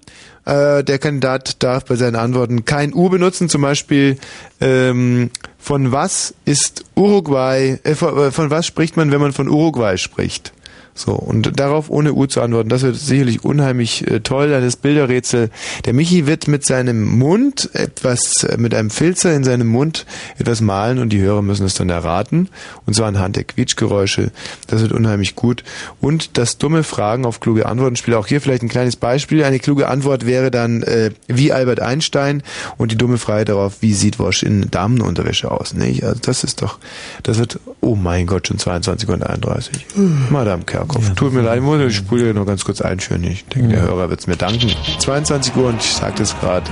[0.51, 4.19] Äh, der Kandidat darf bei seinen Antworten kein U benutzen, zum Beispiel
[4.61, 9.49] ähm, von was ist Uruguay, äh, von, äh, von was spricht man, wenn man von
[9.49, 10.53] Uruguay spricht?
[11.01, 15.49] So, und darauf ohne U zu antworten, das wird sicherlich unheimlich äh, toll, das Bilderrätsel.
[15.87, 20.05] Der Michi wird mit seinem Mund etwas, äh, mit einem Filzer in seinem Mund
[20.37, 22.51] etwas malen und die Hörer müssen es dann erraten.
[22.85, 24.31] Und zwar anhand der Quietschgeräusche.
[24.67, 25.65] Das wird unheimlich gut.
[26.03, 28.13] Und das dumme Fragen auf kluge Antworten Spiel.
[28.13, 29.43] Auch hier vielleicht ein kleines Beispiel.
[29.43, 32.43] Eine kluge Antwort wäre dann äh, wie Albert Einstein
[32.77, 35.73] und die dumme Frage darauf, wie sieht Wosch in Damenunterwäsche aus.
[35.73, 36.05] Nicht?
[36.05, 36.79] Also das ist doch,
[37.23, 39.87] das wird, oh mein Gott, schon 22 und 31.
[40.29, 41.09] Madame Kerkhoff.
[41.09, 43.25] Ja, Tut mir leid, ich muss die Spule nur ganz kurz einführen.
[43.25, 44.71] Ich denke, der Hörer wird es mir danken.
[44.99, 46.71] 22 Uhr und ich sagte es gerade.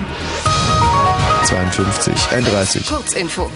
[1.44, 2.87] 52, 31.
[2.87, 3.50] Kurzinfo.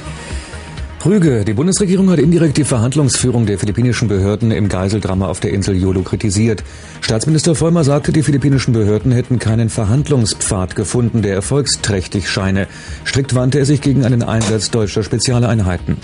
[1.04, 5.74] Rüge, die Bundesregierung hat indirekt die Verhandlungsführung der philippinischen Behörden im Geiseldrama auf der Insel
[5.74, 6.62] Jolo kritisiert.
[7.00, 12.68] Staatsminister Vollmer sagte, die philippinischen Behörden hätten keinen Verhandlungspfad gefunden, der erfolgsträchtig scheine.
[13.04, 15.96] Strikt wandte er sich gegen einen Einsatz deutscher Spezialeinheiten.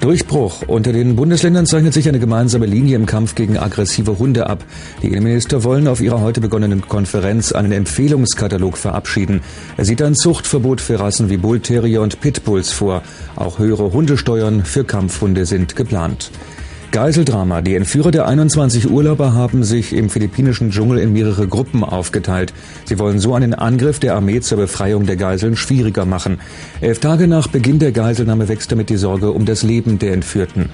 [0.00, 0.62] Durchbruch.
[0.66, 4.64] Unter den Bundesländern zeichnet sich eine gemeinsame Linie im Kampf gegen aggressive Hunde ab.
[5.02, 9.42] Die Innenminister wollen auf ihrer heute begonnenen Konferenz einen Empfehlungskatalog verabschieden.
[9.76, 13.02] Er sieht ein Zuchtverbot für Rassen wie Bullterrier und Pitbulls vor.
[13.36, 16.30] Auch höhere Hundesteuern für Kampfhunde sind geplant.
[16.92, 17.62] Geiseldrama.
[17.62, 22.52] Die Entführer der 21 Urlauber haben sich im philippinischen Dschungel in mehrere Gruppen aufgeteilt.
[22.84, 26.40] Sie wollen so einen Angriff der Armee zur Befreiung der Geiseln schwieriger machen.
[26.80, 30.68] Elf Tage nach Beginn der Geiselnahme wächst damit die Sorge um das Leben der Entführten.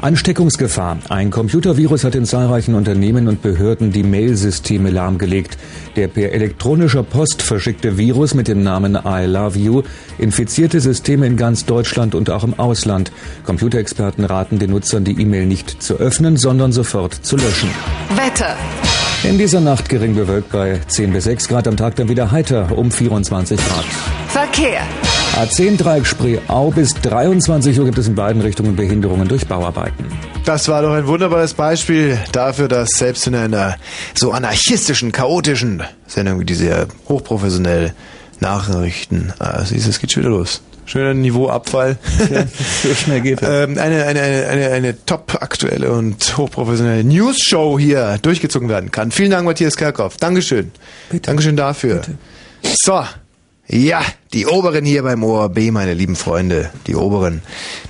[0.00, 0.98] Ansteckungsgefahr.
[1.08, 5.58] Ein Computervirus hat in zahlreichen Unternehmen und Behörden die Mailsysteme lahmgelegt.
[5.96, 9.82] Der per elektronischer Post verschickte Virus mit dem Namen I Love You
[10.18, 13.10] infizierte Systeme in ganz Deutschland und auch im Ausland.
[13.44, 17.70] Computerexperten raten den Nutzern, die E-Mail nicht zu öffnen, sondern sofort zu löschen.
[18.14, 18.56] Wetter.
[19.24, 22.76] In dieser Nacht gering bewölkt bei 10 bis 6 Grad, am Tag dann wieder heiter
[22.76, 23.84] um 24 Grad.
[24.28, 24.82] Verkehr.
[25.38, 30.04] A10 Dreieck Spree Au bis 23 Uhr gibt es in beiden Richtungen Behinderungen durch Bauarbeiten.
[30.44, 33.76] Das war doch ein wunderbares Beispiel dafür, dass selbst in einer
[34.14, 37.94] so anarchistischen, chaotischen Sendung wie diese hochprofessionell
[38.40, 40.60] Nachrichten, ah, siehst du, es geht schon wieder los.
[40.86, 41.98] Schöner Niveauabfall.
[42.32, 42.44] Ja,
[42.82, 43.48] so schnell geht das.
[43.48, 49.12] ähm, eine, eine, eine, eine, eine top aktuelle und hochprofessionelle News-Show hier durchgezogen werden kann.
[49.12, 50.16] Vielen Dank, Matthias Kerkhoff.
[50.16, 50.72] Dankeschön.
[51.10, 51.28] Bitte.
[51.28, 51.98] Dankeschön dafür.
[51.98, 52.18] Bitte.
[52.82, 53.04] So.
[53.70, 54.02] Ja,
[54.32, 56.70] die Oberen hier beim ORB, meine lieben Freunde.
[56.86, 57.42] Die Oberen,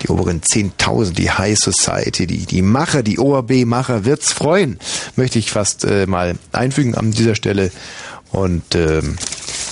[0.03, 4.81] die Oberen 10.000, die High Society, die, die Macher, die ORB-Macher wird's freuen.
[5.15, 7.71] Möchte ich fast äh, mal einfügen an dieser Stelle.
[8.33, 9.19] Und ähm,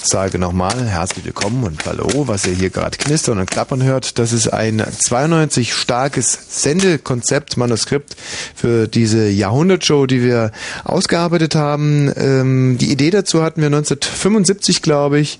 [0.09, 4.19] sage nochmal herzlich willkommen und hallo, was ihr hier gerade knistern und klappern hört.
[4.19, 8.17] Das ist ein 92 starkes Sendekonzept, Manuskript
[8.55, 10.53] für diese Jahrhundertshow, die wir
[10.85, 12.13] ausgearbeitet haben.
[12.17, 15.39] Ähm, die Idee dazu hatten wir 1975, glaube ich.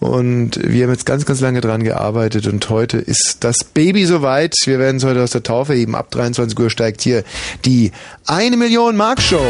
[0.00, 4.54] Und wir haben jetzt ganz, ganz lange dran gearbeitet und heute ist das Baby soweit.
[4.64, 5.94] Wir werden es heute aus der Taufe heben.
[5.94, 7.24] Ab 23 Uhr steigt hier
[7.64, 7.90] die
[8.26, 9.40] eine Million Mark Show.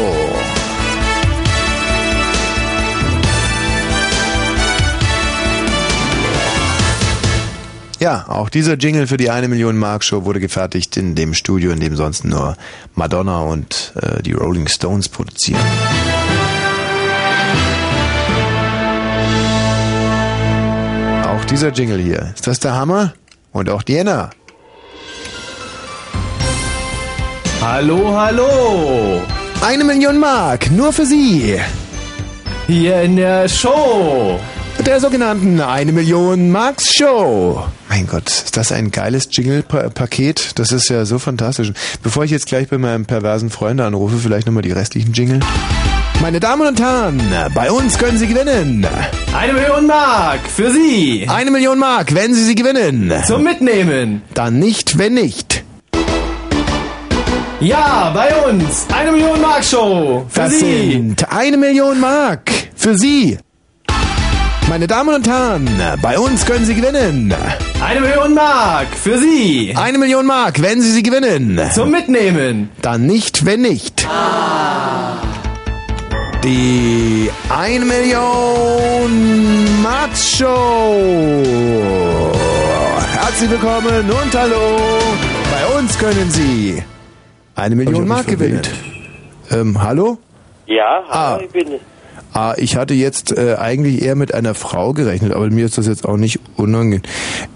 [7.99, 11.71] Ja, auch dieser Jingle für die eine Million Mark Show wurde gefertigt in dem Studio,
[11.71, 12.57] in dem sonst nur
[12.93, 15.61] Madonna und äh, die Rolling Stones produzieren.
[21.25, 22.33] Auch dieser Jingle hier.
[22.35, 23.13] Ist das der Hammer?
[23.53, 24.29] Und auch Diana.
[27.61, 29.21] Hallo, hallo.
[29.61, 31.59] Eine Million Mark, nur für Sie.
[32.67, 34.39] Hier in der Show.
[34.85, 37.63] Der sogenannten Eine Million Marks Show.
[37.89, 40.51] Mein Gott, ist das ein geiles Jingle-Paket?
[40.59, 41.71] Das ist ja so fantastisch.
[42.03, 45.39] Bevor ich jetzt gleich bei meinem perversen Freund anrufe, vielleicht nochmal die restlichen Jingle.
[46.21, 47.19] Meine Damen und Herren,
[47.55, 48.85] bei uns können Sie gewinnen.
[49.35, 51.25] Eine Million Mark für Sie.
[51.29, 53.11] Eine Million Mark, wenn Sie sie gewinnen.
[53.25, 54.21] Zum Mitnehmen.
[54.33, 55.63] Dann nicht, wenn nicht.
[57.59, 58.85] Ja, bei uns.
[58.95, 60.25] Eine Million Mark Show.
[60.29, 60.91] Für Das Sie.
[60.91, 63.39] sind eine Million Mark für Sie.
[64.69, 65.69] Meine Damen und Herren,
[66.01, 67.33] bei uns können Sie gewinnen.
[67.85, 69.73] Eine Million Mark für Sie.
[69.75, 71.59] Eine Million Mark, wenn Sie sie gewinnen.
[71.73, 72.69] Zum Mitnehmen.
[72.81, 74.07] Dann nicht, wenn nicht.
[76.43, 81.43] Die 1 Million Mark Show.
[83.21, 84.79] Herzlich willkommen und hallo.
[85.51, 86.81] Bei uns können Sie
[87.55, 88.61] eine Million Mark gewinnen.
[89.51, 90.17] Ähm, hallo?
[90.65, 91.39] Ja, hallo, Ah.
[91.43, 91.79] ich bin.
[92.37, 95.87] Ah, ich hatte jetzt äh, eigentlich eher mit einer Frau gerechnet, aber mir ist das
[95.87, 97.01] jetzt auch nicht unangenehm.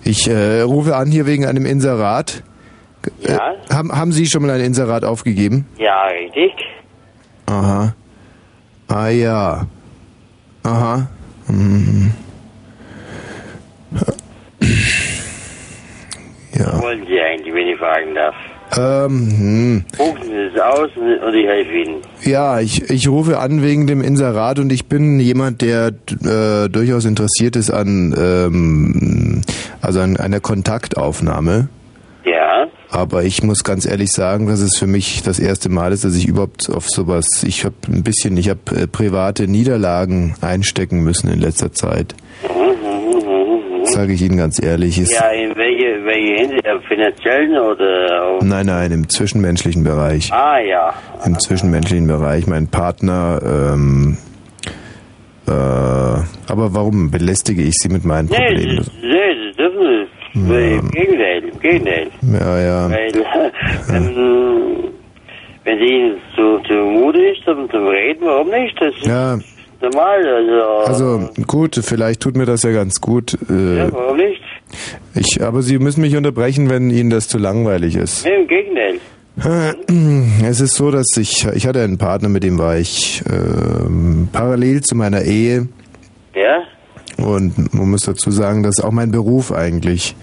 [0.05, 2.43] Ich äh, rufe an hier wegen einem Inserat.
[3.23, 5.65] Äh, Ja, haben, haben Sie schon mal ein Inserat aufgegeben?
[5.77, 6.53] ja, richtig.
[7.47, 7.93] Aha.
[8.87, 9.67] Ah ja.
[10.63, 11.07] Aha.
[11.47, 12.13] Mhm.
[16.53, 16.81] Ja.
[16.81, 18.35] Wollen Sie eigentlich, wenn ich fragen darf?
[18.77, 19.85] Ähm, hm.
[19.99, 21.95] Rufen Sie es aus und ich helfe Ihnen.
[22.23, 27.05] Ja, ich, ich rufe an wegen dem Inserat und ich bin jemand, der äh, durchaus
[27.05, 29.41] interessiert ist an, ähm,
[29.81, 31.69] also an einer Kontaktaufnahme.
[32.25, 36.03] Ja, Aber ich muss ganz ehrlich sagen, dass es für mich das erste Mal ist,
[36.03, 41.01] dass ich überhaupt auf sowas, ich habe ein bisschen, ich habe äh, private Niederlagen einstecken
[41.01, 42.13] müssen in letzter Zeit.
[43.91, 44.97] Sage ich Ihnen ganz ehrlich.
[44.99, 46.65] Ist, ja, in welche, welche Hinsicht?
[46.65, 48.39] Im finanziellen oder?
[48.43, 50.31] Nein, nein, im zwischenmenschlichen Bereich.
[50.31, 50.93] ah, ja.
[51.25, 52.47] Im zwischenmenschlichen Bereich.
[52.47, 53.39] Mein Partner,
[53.73, 54.17] ähm,
[55.47, 58.77] äh, aber warum belästige ich Sie mit meinen Nee, Problemen?
[58.77, 60.39] das, nee, das dürfen Sie.
[60.75, 62.07] Im Gegenteil, im Gegenteil.
[62.21, 62.89] Ja, ja.
[62.91, 63.11] Weil,
[63.87, 64.15] wenn,
[65.65, 68.79] wenn Sie Ihnen zu, zu Mut ist zum, zum Reden, warum nicht?
[68.79, 69.43] Das ist Ja, normal.
[70.85, 73.37] Also, gut, vielleicht tut mir das ja ganz gut.
[73.49, 74.41] Äh, ja, warum nicht?
[75.15, 78.25] ich, aber Sie müssen mich unterbrechen, wenn Ihnen das zu langweilig ist.
[78.25, 78.99] Nee, im Gegenteil.
[80.45, 84.81] Es ist so, dass ich, ich hatte einen Partner, mit dem war ich ähm, parallel
[84.81, 85.67] zu meiner Ehe
[86.35, 86.63] Ja?
[87.23, 90.15] und man muss dazu sagen, dass auch mein Beruf eigentlich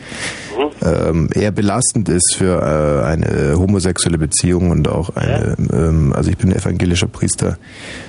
[0.84, 6.36] ähm, eher belastend ist für äh, eine homosexuelle Beziehung und auch eine, ähm, also ich
[6.38, 7.58] bin evangelischer Priester.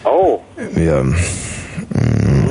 [0.03, 0.39] Oh,
[0.75, 1.03] Ja.
[1.03, 2.49] Mm,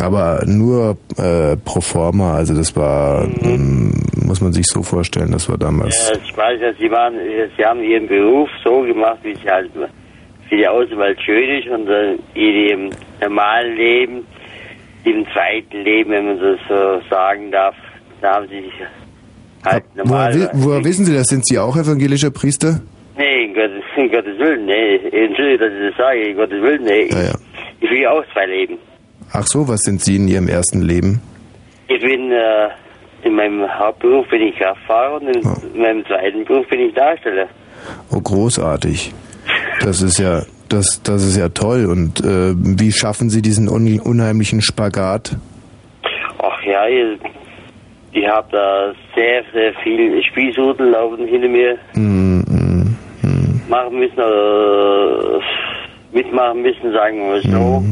[0.00, 3.92] Aber nur äh, pro forma, also das war, mm,
[4.24, 6.10] muss man sich so vorstellen, das war damals.
[6.10, 7.14] ja, ich weiß ja, Sie, waren,
[7.56, 9.70] Sie haben Ihren Beruf so gemacht, wie es halt
[10.48, 12.90] für die Außenwelt schön ist und äh, in Ihrem
[13.20, 14.26] normalen Leben,
[15.04, 17.74] im zweiten Leben, wenn man das so sagen darf,
[18.20, 18.72] da haben Sie sich
[19.64, 21.26] halt Woher, woher wissen Sie das?
[21.26, 22.80] Sind Sie auch evangelischer Priester?
[23.16, 24.96] Nee, in Gottes, in Gottes Willen, nee.
[24.96, 27.08] Entschuldigung, dass ich das sage, in Gottes Willen, nee.
[27.10, 27.34] Ja, ja.
[27.80, 28.78] Ich will auch zwei Leben.
[29.32, 31.20] Ach so, was sind Sie in Ihrem ersten Leben?
[31.88, 32.68] Ich bin, äh,
[33.24, 37.48] in meinem Hauptberuf bin ich Kraftfahrer und in meinem zweiten Beruf bin ich Darsteller.
[38.10, 39.12] Oh, großartig.
[39.80, 41.86] Das ist ja, das, das ist ja toll.
[41.86, 45.36] Und äh, wie schaffen Sie diesen un unheimlichen Spagat?
[46.38, 46.84] Ach ja,
[48.12, 54.18] ich, habe da sehr, sehr viel Spießruten laufen hinter mir Mm, mm, mm, machen müssen,
[54.18, 55.40] oder
[56.12, 57.84] mitmachen müssen, sagen wir es so.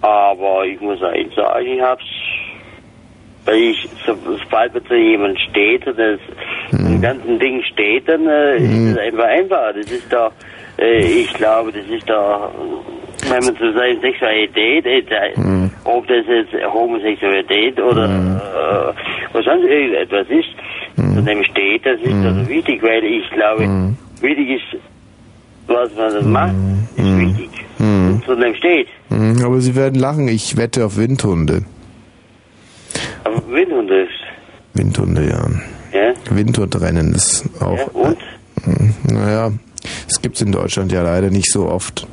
[0.00, 2.04] Aber ich muss eigentlich sagen, ich hab's,
[3.46, 6.20] weil ich, so, sobald zu jemand steht und das
[6.72, 9.72] im ganzen Ding steht, dann äh, ist es einfach einfach.
[9.74, 10.30] Das ist da,
[10.78, 12.50] äh, ich glaube, das ist da,
[13.34, 18.36] wenn man zu seiner Sexualität, äh, da, ob das jetzt Homosexualität oder Mhm.
[18.36, 20.48] äh, was sonst irgendetwas ist,
[20.96, 21.14] Mhm.
[21.16, 24.80] zu dem steht, das ist also wichtig, weil ich glaube, wichtig ist,
[25.66, 26.54] was man das macht,
[26.96, 27.50] ist wichtig.
[27.78, 28.22] Mhm.
[28.24, 28.88] Zu dem steht.
[29.10, 31.64] Mhm, Aber Sie werden lachen, ich wette auf Windhunde.
[33.24, 34.10] Aber Windhunde ist,
[34.74, 35.98] Windhunde, ja.
[36.00, 37.76] ja, Windhundrennen ist auch.
[37.76, 38.18] ja, und?
[38.64, 39.50] Mhm, Naja,
[40.08, 42.06] es gibt's in Deutschland ja leider nicht so oft.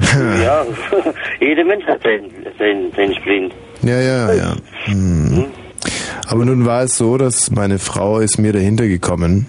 [0.42, 0.64] ja,
[1.40, 3.54] jeder Mensch hat seinen, seinen, seinen Splint.
[3.82, 4.56] Ja, ja, ja.
[4.86, 5.46] Mhm.
[6.28, 9.46] Aber nun war es so, dass meine Frau ist mir dahinter gekommen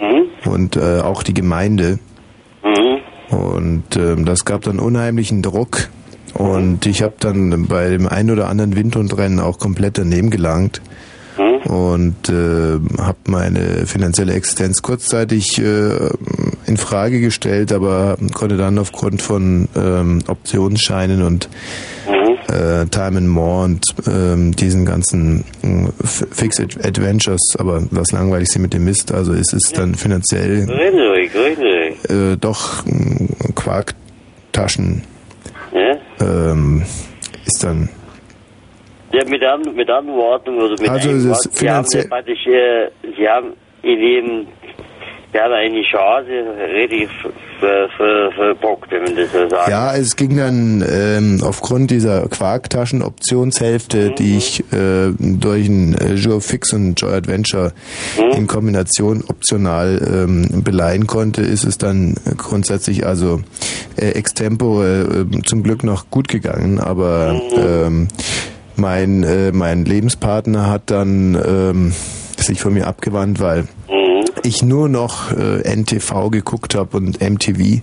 [0.00, 0.50] Mhm.
[0.50, 1.98] und äh, auch die Gemeinde.
[2.62, 3.36] Mhm.
[3.36, 5.88] Und ähm, das gab dann unheimlichen Druck.
[6.34, 10.80] Und ich habe dann bei dem einen oder anderen Windhundrennen auch komplett daneben gelangt
[11.64, 16.10] und äh, habe meine finanzielle Existenz kurzzeitig äh,
[16.66, 21.48] in Frage gestellt, aber konnte dann aufgrund von ähm, Optionsscheinen und
[22.48, 28.48] äh, Time and More und ähm, diesen ganzen äh, Fix Ad- Adventures, aber was langweilig
[28.48, 30.66] sie mit dem Mist, also es ist dann finanziell
[32.08, 35.02] äh, doch äh, Quarktaschen
[36.20, 36.82] ähm,
[37.46, 37.88] ist dann
[39.12, 42.90] Ja, mit, an, mit anderen Worten, oder mit Also einem Wort, Sie haben praktisch, äh,
[43.16, 43.52] Sie haben
[43.82, 44.46] in Ihrem,
[45.32, 46.26] Sie haben eine Chance
[47.60, 49.68] ver- verbockt, wenn man das so sagt.
[49.68, 56.40] Ja, es ging dann ähm, aufgrund dieser Quarktaschen-Optionshälfte, die ich äh, durch ein äh, Joe
[56.40, 57.72] Fix und Joy Adventure
[58.36, 63.40] in Kombination optional ähm, beleihen konnte, ist es dann grundsätzlich also
[63.96, 68.08] äh, extempore äh, zum Glück noch gut gegangen, aber ähm,
[68.78, 71.92] mein, äh, mein Lebenspartner hat dann ähm,
[72.36, 73.66] sich von mir abgewandt, weil
[74.44, 77.80] ich nur noch äh, NTV geguckt habe und MTV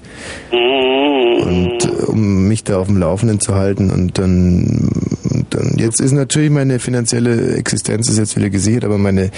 [1.45, 4.89] und äh, um mich da auf dem Laufenden zu halten und dann,
[5.31, 9.31] und dann jetzt ist natürlich meine finanzielle Existenz ist jetzt wieder gesichert, aber meine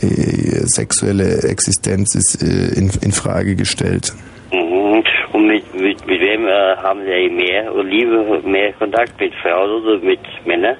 [0.00, 4.12] äh, sexuelle Existenz ist äh, in, in Frage gestellt.
[4.52, 5.02] Mhm.
[5.32, 9.82] Und mit, mit, mit wem äh, haben Sie mehr oder lieber mehr Kontakt mit Frauen
[9.82, 10.76] oder mit Männern?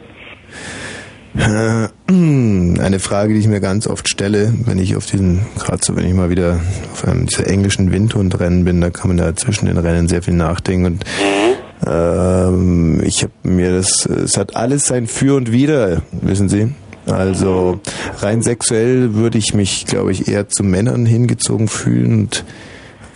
[1.38, 5.96] Äh, Eine Frage, die ich mir ganz oft stelle, wenn ich auf diesen, gerade so,
[5.96, 6.60] wenn ich mal wieder
[6.92, 10.34] auf einem dieser englischen Windhundrennen bin, da kann man da zwischen den Rennen sehr viel
[10.34, 11.04] nachdenken und
[11.86, 16.72] ähm, ich habe mir das, es hat alles sein Für und Wider, wissen Sie.
[17.06, 17.80] Also
[18.18, 22.44] rein sexuell würde ich mich, glaube ich, eher zu Männern hingezogen fühlen und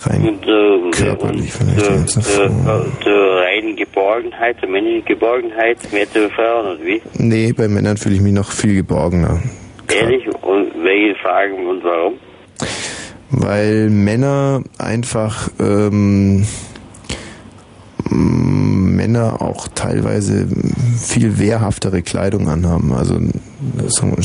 [0.03, 6.77] rein Und, äh, körperlich vielleicht äh, äh, Reinen Geborgenheit, zur männlichen Geborgenheit, mehr zu Frauen
[6.79, 7.03] und wie?
[7.15, 9.41] Nee, bei Männern fühle ich mich noch viel geborgener.
[9.93, 10.27] Ehrlich?
[10.43, 12.15] Und welche Fragen und warum?
[13.31, 16.47] Weil Männer einfach ähm,
[18.11, 20.47] m- Männer auch teilweise
[20.99, 22.93] viel wehrhaftere Kleidung anhaben.
[22.93, 23.19] Also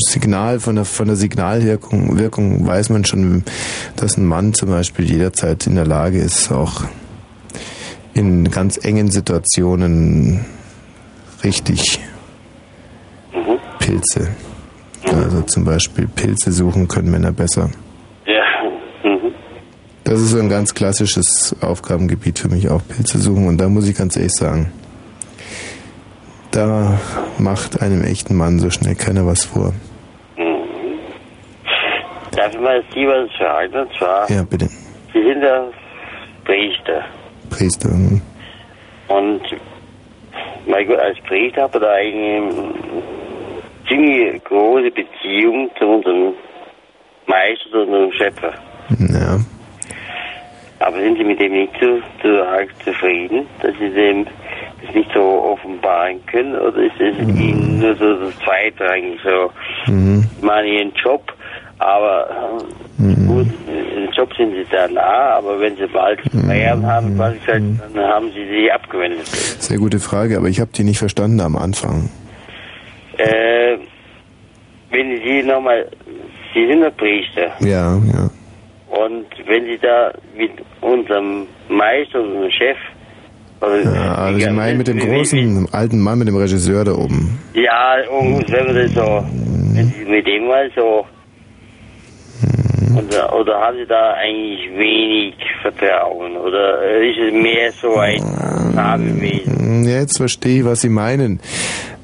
[0.08, 3.44] Signal von der von der Signalwirkung Wirkung weiß man schon,
[3.96, 6.82] dass ein Mann zum Beispiel jederzeit in der Lage ist, auch
[8.16, 10.44] in ganz engen Situationen
[11.44, 12.00] richtig
[13.78, 14.28] Pilze.
[15.04, 17.70] Also zum Beispiel Pilze suchen können Männer besser.
[18.26, 18.42] Ja.
[19.04, 19.32] Mhm.
[20.04, 23.46] Das ist so ein ganz klassisches Aufgabengebiet für mich auch, Pilze suchen.
[23.46, 24.72] Und da muss ich ganz ehrlich sagen,
[26.52, 26.98] da
[27.38, 29.74] macht einem echten Mann so schnell keiner was vor.
[32.32, 33.74] Darf ich mal Sie was fragen?
[33.74, 34.68] Und zwar, Ja, bitte.
[35.12, 35.64] Sie sind ja
[36.44, 37.04] Priester.
[37.56, 37.88] Priester.
[39.08, 39.42] Und
[40.66, 42.50] mein Gott, als Priester hat man da eine
[43.88, 46.34] ziemlich große Beziehung zu unserem
[47.26, 48.52] Meister, zu unserem Schöpfer.
[48.98, 49.38] Ja.
[50.80, 54.26] Aber sind Sie mit dem nicht so, so arg zufrieden, dass Sie dem
[54.84, 56.54] das nicht so offenbaren können?
[56.56, 59.50] Oder ist es Ihnen nur so das Zweitrangig so?
[59.90, 60.28] Mhm.
[60.36, 61.32] Ich meine Ihren Job,
[61.78, 62.58] aber
[63.10, 63.46] äh, gut,
[63.96, 67.62] im Job sind Sie da nah, aber wenn Sie bald Feiern haben, quasi gesagt,
[67.94, 69.26] dann haben Sie sie abgewendet.
[69.26, 72.10] Sehr gute Frage, aber ich habe die nicht verstanden am Anfang.
[73.18, 73.78] Äh,
[74.90, 75.86] wenn Sie nochmal,
[76.54, 77.52] Sie sind ein Priester.
[77.60, 78.30] Ja, ja.
[78.88, 82.76] Und wenn Sie da mit unserem Meister, unserem Chef,
[83.60, 87.38] oder ja also ich meine mit dem großen alten Mann, mit dem Regisseur da oben.
[87.54, 89.24] Ja, und das so,
[89.72, 91.06] wenn Sie mit dem mal so,
[92.94, 96.36] oder, oder haben Sie da eigentlich wenig Vertrauen?
[96.36, 98.20] Oder ist es mehr so ein
[98.74, 99.58] Namenwesen?
[99.58, 101.40] Hm, Ja, jetzt verstehe ich, was Sie meinen.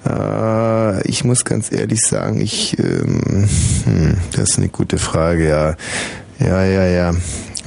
[0.08, 3.48] Äh, ich muss ganz ehrlich sagen, ich, ähm,
[3.84, 5.74] hm, das ist eine gute Frage, ja.
[6.38, 7.12] Ja, ja, ja.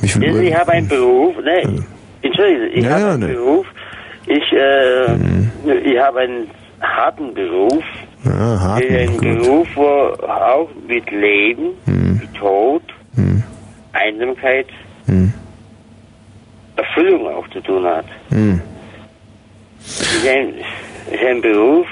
[0.03, 1.83] Viel Also ich habe einen Beruf, ne?
[2.21, 3.27] Entschuldigen Sie, ich Ja, habe ja, einen ne.
[3.33, 3.65] Beruf.
[4.27, 6.47] Ich, äh, ich habe ein,
[6.81, 7.83] harten Beruf.
[8.25, 9.17] Ja, harten, Ein.
[9.17, 9.87] Beruf, wo
[10.27, 12.81] auch mit Leben, mit Tod,
[13.93, 14.67] Einsamkeit,
[16.77, 18.05] Erfüllung auch zu tun hat.
[18.29, 18.61] Hm.
[19.79, 20.53] Es ist ein,
[21.07, 21.87] es ist ein Beruf,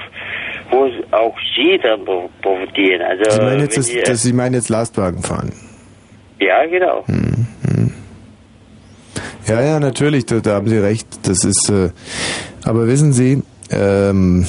[0.72, 3.02] wo auch Sie dann pro- profitieren.
[3.02, 5.52] Also, Sie meinen jetzt, Sie- das, Sie meinen jetzt Lastwagen fahren?
[6.40, 7.06] ja, genau.
[9.46, 11.08] Ja, ja, natürlich, da, da haben Sie recht.
[11.28, 11.90] Das ist, äh,
[12.64, 14.46] aber wissen Sie, ähm,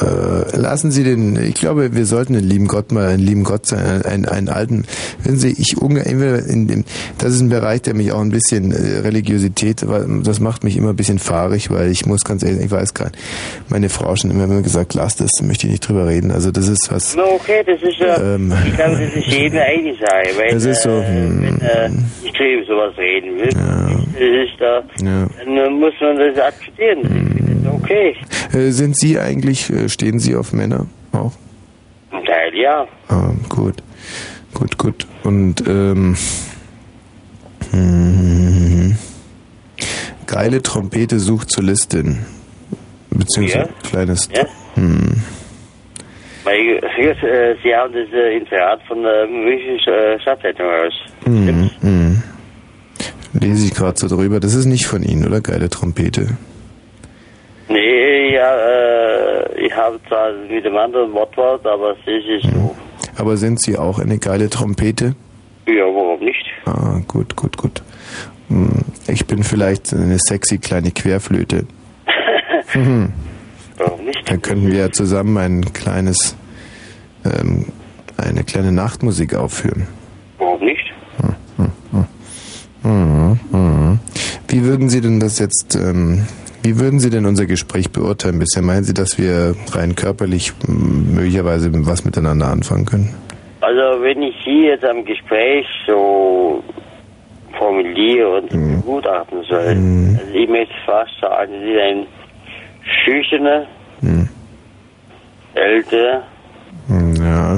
[0.00, 3.66] äh, lassen Sie den, ich glaube, wir sollten den lieben Gott mal, einen lieben Gott
[3.66, 4.84] sein, einen, einen alten,
[5.22, 6.84] wissen Sie, ich entweder in dem,
[7.18, 9.84] das ist ein Bereich, der mich auch ein bisschen äh, Religiosität,
[10.22, 13.06] das macht mich immer ein bisschen fahrig, weil ich muss ganz ehrlich, ich weiß gar
[13.06, 13.18] nicht,
[13.68, 16.30] meine Frau schon immer, immer gesagt, lass das, da möchte ich nicht drüber reden.
[16.30, 18.52] Also das ist was, Na, okay, das ist ja, Ähm.
[18.66, 20.38] ich glaube, das ist jedem eigene Sache.
[20.38, 21.42] Weil, Das ist so, äh, hm.
[21.42, 21.90] wenn äh,
[22.24, 25.26] ich drüber sowas reden will, das ist da, ja.
[25.44, 27.02] dann muss man das akzeptieren.
[27.02, 28.16] Das ist okay.
[28.52, 31.32] Äh, sind Sie eigentlich, äh, stehen Sie auf Männer auch?
[32.10, 32.86] Ein Teil ja.
[33.08, 33.82] Ah, gut.
[34.54, 35.06] Gut, gut.
[35.24, 36.16] Und ähm,
[37.70, 38.96] hm,
[40.26, 42.24] geile Trompete sucht Solistin.
[43.10, 43.88] Beziehungsweise Ja.
[43.88, 44.28] kleines.
[44.34, 44.44] Ja.
[44.74, 45.22] Hm.
[46.44, 50.94] Weil äh, Sie haben das äh, Inserat von der äh, Stadtzeitung aus.
[51.24, 52.22] Hm, hm.
[53.34, 54.40] Lese ich gerade so drüber.
[54.40, 55.40] Das ist nicht von Ihnen, oder?
[55.40, 56.36] Geile Trompete.
[57.68, 62.74] Nee, ja, äh, ich habe zwar mit dem anderen Wortwort, aber es ist so.
[63.16, 65.14] Aber sind Sie auch eine geile Trompete?
[65.66, 66.44] Ja, warum nicht?
[66.64, 67.82] Ah, gut, gut, gut.
[68.48, 71.66] Hm, Ich bin vielleicht eine sexy kleine Querflöte.
[72.74, 73.12] Mhm.
[73.78, 74.30] Warum nicht?
[74.30, 76.36] Dann könnten wir ja zusammen ein kleines,
[77.24, 77.64] ähm,
[78.18, 79.86] eine kleine Nachtmusik aufführen.
[80.38, 80.84] Warum nicht?
[82.82, 83.98] Mhm, mhm.
[84.48, 86.26] Wie würden Sie denn das jetzt, ähm,
[86.62, 88.62] wie würden Sie denn unser Gespräch beurteilen bisher?
[88.62, 93.14] Meinen Sie, dass wir rein körperlich m, möglicherweise was miteinander anfangen können?
[93.60, 96.62] Also wenn ich Sie jetzt am Gespräch so
[97.58, 98.76] formuliere und Mhm.
[98.82, 99.58] begutachten soll,
[100.20, 102.06] also ich möchte fast sagen, Sie sind ein
[103.04, 103.66] schüchterner,
[104.00, 104.28] Hm.
[105.54, 106.22] älter,
[106.86, 107.56] Hm, Ja.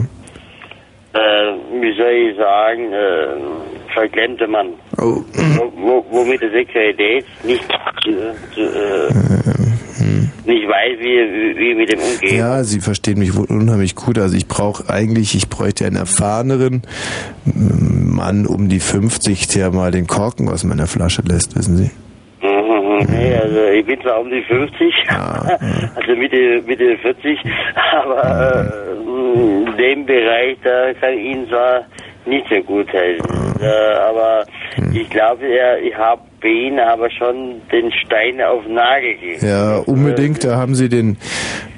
[1.13, 4.69] äh, wie soll ich sagen, äh, verklemmter Mann.
[4.99, 5.23] Oh.
[5.57, 7.65] Wo, wo, womit der Sexualität nicht,
[8.07, 9.11] äh, äh,
[10.47, 12.39] nicht weiß, wie, wie, mit dem umgehen.
[12.39, 14.19] Ja, Sie verstehen mich wohl unheimlich gut.
[14.19, 16.83] Also ich brauche eigentlich, ich bräuchte einen erfahreneren
[17.45, 21.91] Mann um die 50, der mal den Korken aus meiner Flasche lässt, wissen Sie?
[22.43, 24.95] Mhm, nee, also ich bin zwar um die 50,
[25.97, 27.39] also Mitte, Mitte 40,
[27.93, 29.01] aber äh,
[29.41, 31.85] in dem Bereich, da kann ich Ihnen zwar
[32.27, 33.55] nicht so gut helfen.
[33.61, 33.67] Äh,
[34.09, 34.45] aber
[34.93, 39.47] ich glaube, ja, ich habe bei Ihnen aber schon den Stein auf den Nagel gegeben.
[39.47, 40.45] Ja, unbedingt.
[40.45, 41.17] Da haben Sie den,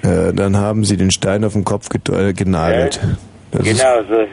[0.03, 2.97] äh, dann haben Sie den Stein auf den Kopf äh, genagelt.
[2.97, 3.19] Ist-
[3.65, 4.25] Genau, so.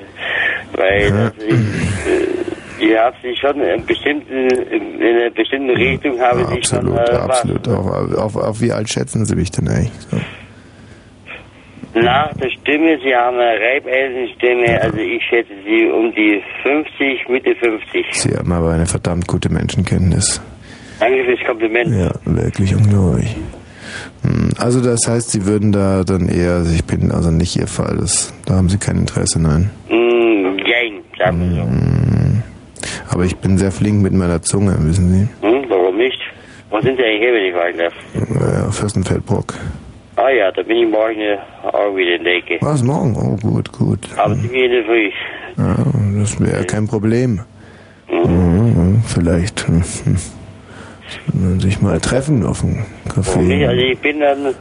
[0.77, 6.45] Weil also ich, äh, ich habe sie schon in, bestimmten, in einer bestimmten Richtung habe
[6.57, 7.67] ich schon absolut, äh, absolut.
[7.67, 9.91] Auf, auf, auf wie alt schätzen Sie mich denn eigentlich?
[10.09, 10.17] So.
[11.95, 17.55] Nach der Stimme, Sie haben eine Reibeisenstimme, also ich schätze Sie um die 50, Mitte
[17.55, 18.05] 50.
[18.11, 20.39] Sie haben aber eine verdammt gute Menschenkenntnis.
[20.99, 21.89] Danke fürs Kompliment.
[21.95, 23.35] Ja, wirklich unglaublich.
[24.23, 27.67] Hm, Also das heißt, Sie würden da dann eher, also ich bin also nicht Ihr
[27.67, 29.71] Fall, das, da haben Sie kein Interesse, nein.
[29.89, 31.61] Mm, jein, sagen wir so.
[31.63, 32.43] Hm,
[33.09, 35.09] Aber ich bin sehr flink mit meiner Zunge, wissen
[35.41, 35.47] Sie.
[35.47, 36.19] Hm, warum nicht?
[36.69, 38.63] Wo sind Sie eigentlich her, wenn ich fragen darf?
[38.65, 39.55] Ja, Fürstenfeldbruck.
[40.21, 42.57] Ah ja, da bin ich morgen äh, auch wieder in der Ecke.
[42.59, 43.15] Was, morgen?
[43.15, 43.99] Oh, gut, gut.
[44.17, 45.09] Aber Sie in der Früh.
[45.57, 45.75] Ja,
[46.19, 47.39] das wäre kein Problem.
[48.11, 50.17] Mhm, Vielleicht hm, hm,
[51.33, 52.83] man sich mal treffen auf dem
[53.15, 53.65] Warum nicht?
[53.65, 53.91] Also Café.
[53.93, 54.53] ich bin dann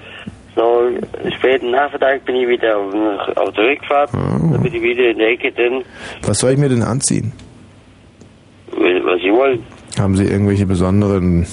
[0.55, 0.91] so
[1.37, 2.95] späten Nachmittag bin ich wieder auf,
[3.37, 4.11] auf der Rückfahrt.
[4.13, 5.83] Da bin ich wieder in der Ecke drin,
[6.23, 7.33] Was soll ich mir denn anziehen?
[8.71, 9.65] was Sie wollen.
[9.99, 11.47] Haben Sie irgendwelche besonderen...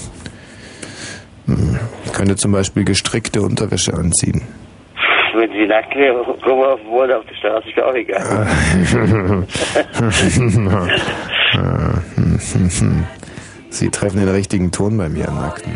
[2.04, 4.42] Ich könnte zum Beispiel gestrickte Unterwäsche anziehen.
[5.34, 5.92] Wenn Sie nackt
[6.42, 8.46] kommen wollen auf der Straße, ist auch egal.
[13.68, 15.72] Sie treffen den richtigen Ton bei mir, Nackten.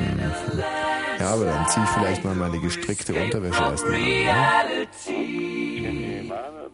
[1.18, 4.00] Ja, aber dann ziehe ich vielleicht mal meine gestrickte Unterwäsche erstmal an.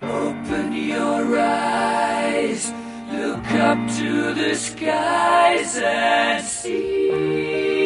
[0.02, 2.72] Open your eyes,
[3.10, 7.85] look up to the skies and see.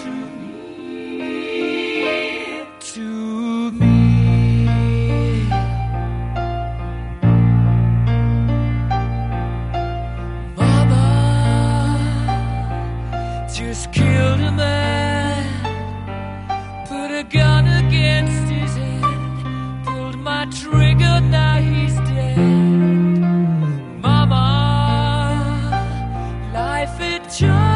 [20.51, 22.37] trigger, now he's dead.
[24.01, 24.43] Mama,
[26.53, 27.70] life had just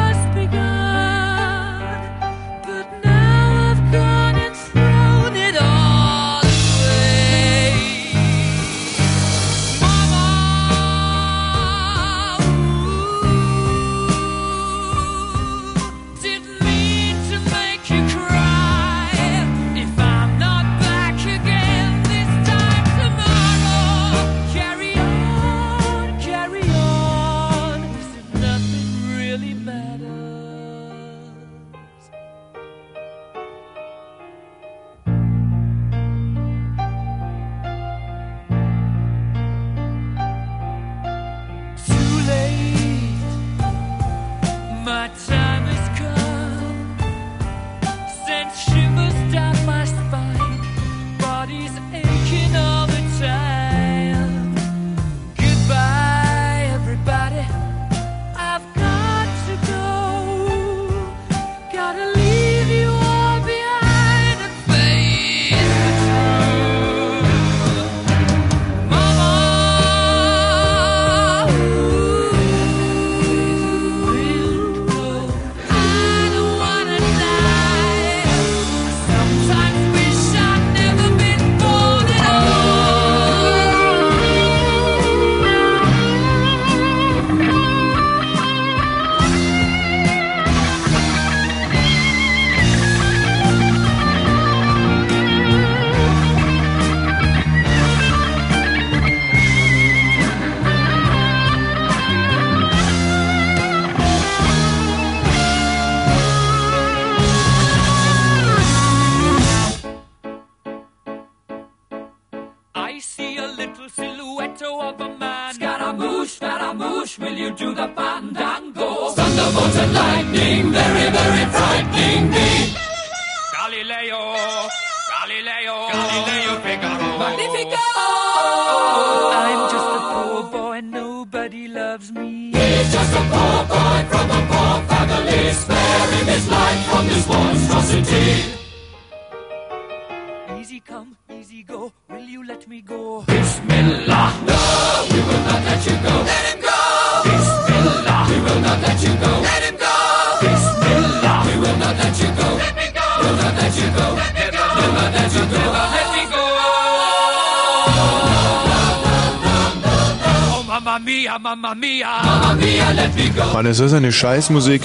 [163.56, 164.82] Mann, ist das eine Scheißmusik?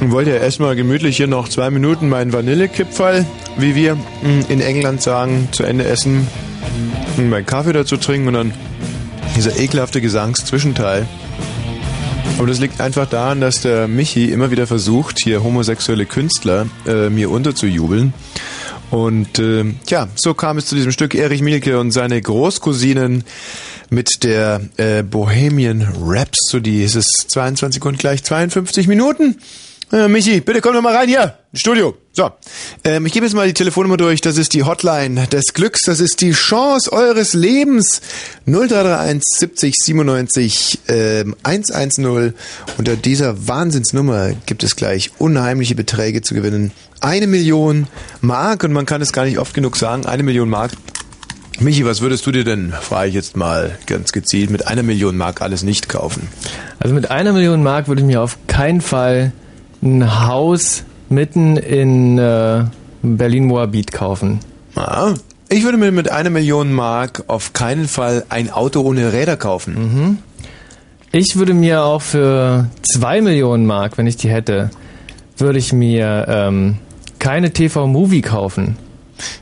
[0.00, 4.60] Ich wollte ja erstmal gemütlich hier noch zwei Minuten meinen Vanillekipferl, wie wir mm, in
[4.60, 6.28] England sagen, zu Ende essen,
[7.16, 8.54] mm, meinen Kaffee dazu trinken und dann
[9.36, 11.08] dieser ekelhafte Gesangszwischenteil.
[12.38, 17.10] Aber das liegt einfach daran, dass der Michi immer wieder versucht, hier homosexuelle Künstler äh,
[17.10, 18.14] mir unterzujubeln.
[18.92, 23.24] Und äh, ja, so kam es zu diesem Stück Erich Mielke und seine Großcousinen
[23.90, 26.82] mit der äh, Bohemian Rhapsody.
[26.82, 29.36] Es ist 22 und gleich 52 Minuten.
[29.92, 31.96] Äh, Michi, bitte komm doch mal rein hier, Studio.
[32.12, 32.30] So,
[32.84, 34.20] ähm, ich gebe jetzt mal die Telefonnummer durch.
[34.20, 35.80] Das ist die Hotline des Glücks.
[35.84, 38.00] Das ist die Chance eures Lebens.
[38.46, 42.34] 0331 70 97 ähm, 110.
[42.78, 46.70] Unter dieser Wahnsinnsnummer gibt es gleich unheimliche Beträge zu gewinnen.
[47.00, 47.88] Eine Million
[48.20, 50.06] Mark und man kann es gar nicht oft genug sagen.
[50.06, 50.72] Eine Million Mark.
[51.60, 55.16] Michi, was würdest du dir denn, frage ich jetzt mal ganz gezielt, mit einer Million
[55.16, 56.26] Mark alles nicht kaufen?
[56.78, 59.32] Also mit einer Million Mark würde ich mir auf keinen Fall
[59.82, 62.64] ein Haus mitten in äh,
[63.02, 64.40] Berlin-Moabit kaufen.
[64.74, 65.12] Ah,
[65.50, 69.74] ich würde mir mit einer Million Mark auf keinen Fall ein Auto ohne Räder kaufen.
[69.74, 70.18] Mhm.
[71.12, 74.70] Ich würde mir auch für zwei Millionen Mark, wenn ich die hätte,
[75.36, 76.76] würde ich mir ähm,
[77.18, 78.76] keine TV-Movie kaufen.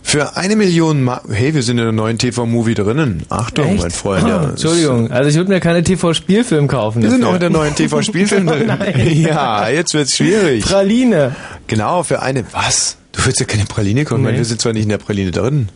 [0.03, 1.23] Für eine Million Mark.
[1.31, 3.23] Hey, wir sind in der neuen TV-Movie drinnen.
[3.29, 3.83] Achtung, Echt?
[3.83, 4.27] mein Freund.
[4.29, 4.45] Ja.
[4.51, 7.03] Entschuldigung, also ich würde mir keine TV-Spielfilm kaufen.
[7.03, 8.67] Wir sind auch in der neuen TV-Spielfilm drin.
[8.67, 9.17] Nein.
[9.21, 10.65] Ja, jetzt wird's schwierig.
[10.65, 11.35] Praline.
[11.67, 12.45] Genau, für eine.
[12.53, 12.97] Was?
[13.13, 14.39] Du willst ja keine Praline kaufen, weil Nee.
[14.39, 15.69] wir sind zwar nicht in der Praline drin,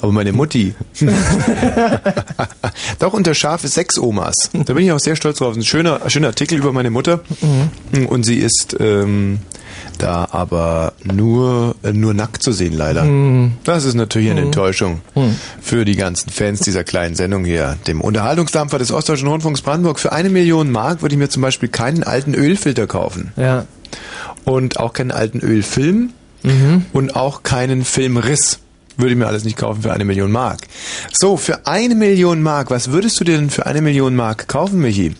[0.00, 0.74] aber meine Mutti.
[2.98, 4.34] Doch unter scharfe sechs Omas.
[4.52, 5.54] Da bin ich auch sehr stolz drauf.
[5.56, 7.20] Ein schöner, schöner Artikel über meine Mutter.
[8.08, 9.38] Und sie ist ähm,
[10.02, 13.04] da aber nur, äh, nur nackt zu sehen, leider.
[13.64, 15.00] Das ist natürlich eine Enttäuschung
[15.60, 17.76] für die ganzen Fans dieser kleinen Sendung hier.
[17.86, 19.98] Dem Unterhaltungsdampfer des Ostdeutschen Rundfunks Brandenburg.
[19.98, 23.32] Für eine Million Mark würde ich mir zum Beispiel keinen alten Ölfilter kaufen.
[23.36, 23.66] Ja.
[24.44, 26.10] Und auch keinen alten Ölfilm
[26.92, 28.60] und auch keinen Filmriss.
[28.96, 30.60] Würde ich mir alles nicht kaufen für eine Million Mark.
[31.12, 34.80] So, für eine Million Mark, was würdest du dir denn für eine Million Mark kaufen,
[34.80, 35.14] Michi?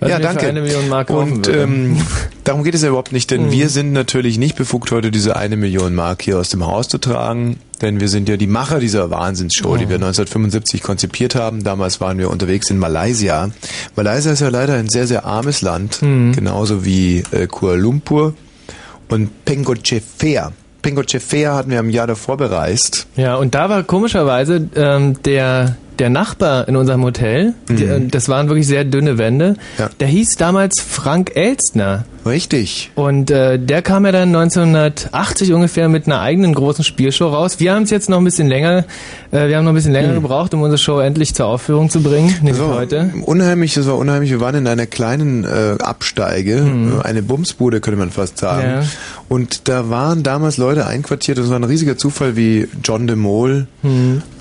[0.00, 0.46] Was ja, danke.
[0.48, 1.60] eine Million Mark kaufen Und würde.
[1.62, 1.98] ähm,
[2.44, 5.56] darum geht es ja überhaupt nicht, denn wir sind natürlich nicht befugt, heute diese eine
[5.56, 9.10] Million Mark hier aus dem Haus zu tragen, denn wir sind ja die Macher dieser
[9.10, 11.62] Wahnsinnsshow, die wir 1975 konzipiert haben.
[11.62, 13.50] Damals waren wir unterwegs in Malaysia.
[13.94, 18.34] Malaysia ist ja leider ein sehr, sehr armes Land, genauso wie äh, Kuala Lumpur
[19.08, 20.52] und Pengochefea.
[20.82, 23.06] Pengochefea hatten wir im Jahr davor bereist.
[23.16, 28.28] Ja, und da war komischerweise ähm, der, der Nachbar in unserem Hotel, die, äh, das
[28.28, 29.88] waren wirklich sehr dünne Wände, Ja.
[30.00, 32.04] der hieß damals Frank Elstner.
[32.26, 32.90] Richtig.
[32.94, 37.60] Und äh, der kam ja dann 1980 ungefähr mit einer eigenen großen Spielshow raus.
[37.60, 38.84] Wir haben es jetzt noch ein bisschen länger,
[39.30, 42.02] äh, wir haben noch ein bisschen länger gebraucht, um unsere Show endlich zur Aufführung zu
[42.02, 43.12] bringen, nämlich Das war heute.
[43.24, 44.30] Unheimlich, das war unheimlich.
[44.30, 48.68] Wir waren in einer kleinen äh, Absteige, äh, eine Bumsbude könnte man fast sagen.
[48.68, 48.82] Ja.
[49.28, 51.38] Und da waren damals Leute einquartiert.
[51.38, 53.66] Das war ein riesiger Zufall wie John de Mol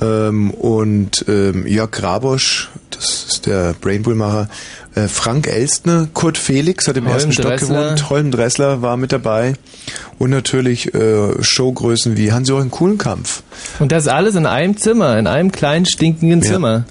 [0.02, 4.50] ähm, und ähm, Jörg Grabosch, das ist der Brainpool-Macher,
[4.96, 7.84] äh, Frank Elstner, Kurt Felix hat im Holm ersten Stock Dressler.
[7.84, 9.54] gewohnt, Holm Dressler war mit dabei
[10.18, 13.44] und natürlich äh, Showgrößen wie Hans-Joachim Kuhlenkampf.
[13.80, 16.52] Und das alles in einem Zimmer, in einem kleinen stinkenden Ja.
[16.52, 16.86] Zimmer.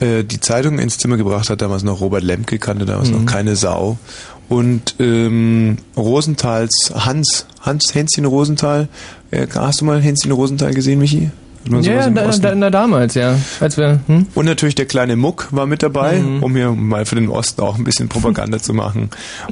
[0.00, 3.24] Äh, die Zeitung ins Zimmer gebracht hat damals noch Robert Lemke, kannte damals Mhm.
[3.24, 3.98] noch keine Sau.
[4.48, 8.88] Und ähm, Rosenthals Hans, Hans Hänschen Rosenthal.
[9.30, 11.30] Äh, hast du mal Hänschen Rosenthal gesehen, Michi?
[11.80, 13.36] Ja, da, da, na, damals, ja.
[13.60, 14.26] Als wir, hm?
[14.34, 16.42] Und natürlich der kleine Muck war mit dabei, Mhm.
[16.42, 19.10] um hier mal für den Osten auch ein bisschen Propaganda zu machen.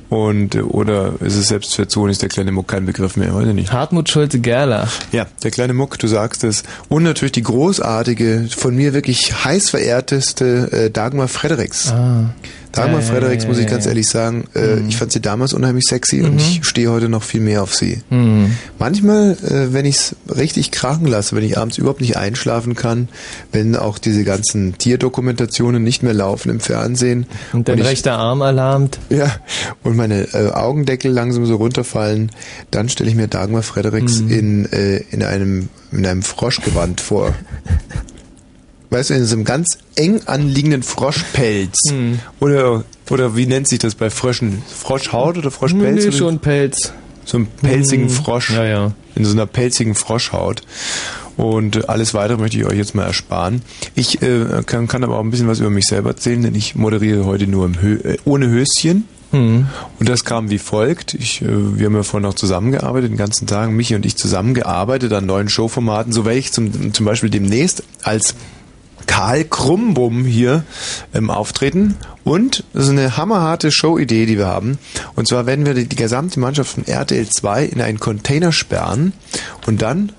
[0.09, 3.73] Und oder ist es selbst für Zonis der kleine Muck kein Begriff mehr, ich nicht.
[3.73, 4.91] Hartmut Schulze-Gerlach.
[5.13, 6.63] Ja, der kleine Muck, du sagst es.
[6.89, 11.93] Und natürlich die großartige, von mir wirklich heiß verehrteste äh, Dagmar Fredericks.
[12.73, 13.91] Dagmar Ja, Fredericks, muss ich ganz ja.
[13.91, 17.41] ehrlich sagen, äh, ich fand sie damals unheimlich sexy und ich stehe heute noch viel
[17.41, 18.03] mehr auf sie.
[18.11, 18.57] Mhm.
[18.79, 23.09] Manchmal, äh, wenn ich es richtig krachen lasse, wenn ich abends überhaupt nicht einschlafen kann,
[23.53, 28.43] wenn auch diese ganzen Tierdokumentationen nicht mehr laufen im Fernsehen Und dein ich, rechter Arm
[28.43, 28.99] alarmt.
[29.11, 29.31] ja,
[29.83, 32.31] und meine äh, Augendeckel langsam so runterfallen,
[32.71, 37.35] dann stelle ich mir Dagmar Fredericks in, äh, in einem in einem Froschgewand vor.
[38.93, 41.79] Weißt du, in so einem ganz eng anliegenden Froschpelz.
[42.41, 44.63] Oder, oder wie nennt sich das bei Fröschen?
[44.69, 46.05] Froschhaut oder Froschpelz?
[46.05, 46.93] Nee, schon Pelz.
[47.25, 48.51] So einen pelzigen Frosch.
[48.51, 48.93] Ja, ja.
[49.15, 50.61] In so einer pelzigen Froschhaut.
[51.39, 53.63] Und alles weitere möchte ich euch jetzt mal ersparen.
[53.95, 56.75] Ich äh, kann, kann aber auch ein bisschen was über mich selber erzählen, denn ich
[56.75, 59.09] moderiere heute nur im Hö äh, ohne Höschen.
[59.31, 59.69] Hm.
[60.01, 61.15] Und das kam wie folgt.
[61.15, 65.15] Ich, äh, wir haben ja vorhin noch zusammengearbeitet, den ganzen Tag, Michi und ich zusammengearbeitet
[65.15, 66.13] an neuen Showformaten.
[66.13, 68.35] So werde ich zum, zum Beispiel demnächst als
[69.07, 70.65] Karl Krumbum hier
[71.15, 71.97] ähm, auftreten.
[72.25, 74.79] Und das ist eine hammerharte Showidee, die wir haben.
[75.17, 79.13] Und zwar werden wir die, die gesamte Mannschaft von RTL 2 in einen Container sperren
[79.67, 80.13] und dann,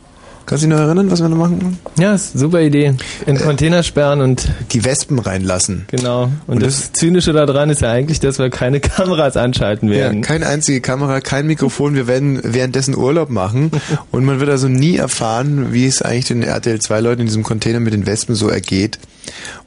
[0.54, 1.78] kannst du dich noch erinnern, was wir noch machen wollen?
[2.00, 2.94] Ja, ist super Idee.
[3.26, 5.86] In Container sperren und Die Wespen reinlassen.
[5.90, 6.24] genau.
[6.48, 10.22] Und, Und das, Zynische daran ist ja eigentlich, dass wir keine Kameras anschalten Ja, werden.
[10.22, 11.96] keine einzige Kamera, kein Mikrofon.
[11.96, 13.72] Wir werden währenddessen Urlaub machen
[14.12, 17.44] und man wird also nie erfahren, wie es eigentlich den RTL 2 Leuten in diesem
[17.44, 19.00] Container mit den Wespen so ergeht.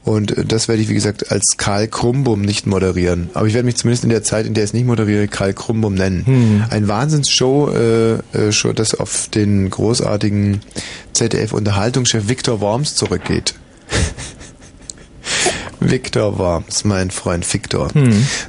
[0.03, 3.29] Und äh, das werde ich, wie gesagt, als Karl Krumbum nicht moderieren.
[3.33, 5.53] Aber ich werde mich zumindest in der Zeit, in der ich es nicht moderiere, Karl
[5.53, 6.23] Krumbum nennen.
[6.69, 10.61] Ein Wahnsinnsshow, äh, äh, Show, das auf den großartigen
[11.13, 13.55] ZDF-Unterhaltungschef Viktor Worms zurückgeht.
[15.79, 17.89] Viktor Worms, mein Freund Viktor.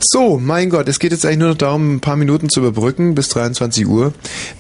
[0.01, 3.15] So, mein Gott, es geht jetzt eigentlich nur noch darum, ein paar Minuten zu überbrücken
[3.15, 4.13] bis 23 Uhr.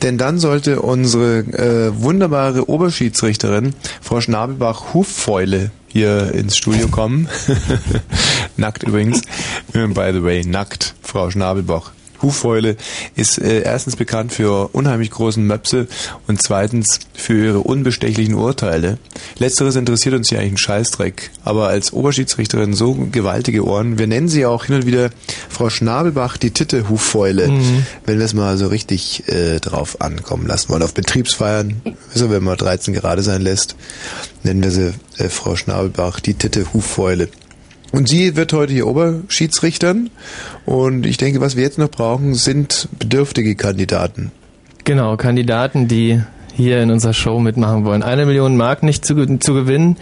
[0.02, 7.28] Denn dann sollte unsere äh, wunderbare Oberschiedsrichterin, Frau Schnabelbach-Huffäule, hier ins Studio kommen.
[8.56, 9.22] nackt übrigens.
[9.72, 11.92] By the way, nackt, Frau Schnabelbach.
[12.22, 12.76] Hufäule
[13.16, 15.88] ist äh, erstens bekannt für unheimlich großen Möpse
[16.26, 18.98] und zweitens für ihre unbestechlichen Urteile.
[19.38, 23.98] Letzteres interessiert uns ja eigentlich einen Scheißdreck, aber als Oberschiedsrichterin so gewaltige Ohren.
[23.98, 25.10] Wir nennen sie ja auch hin und wieder
[25.48, 27.50] Frau Schnabelbach die Titte-Huffäule,
[28.06, 30.82] wenn wir es mal so richtig äh, drauf ankommen lassen wollen.
[30.82, 33.76] Auf Betriebsfeiern, also wenn man 13 gerade sein lässt,
[34.42, 37.28] nennen wir sie äh, Frau Schnabelbach die Titte-Huffäule.
[37.92, 40.10] Und sie wird heute hier Oberschiedsrichtern.
[40.66, 44.30] Und ich denke, was wir jetzt noch brauchen, sind bedürftige Kandidaten.
[44.84, 46.20] Genau, Kandidaten, die
[46.54, 48.02] hier in unserer Show mitmachen wollen.
[48.02, 49.96] Eine Million Mark nicht zu, zu gewinnen.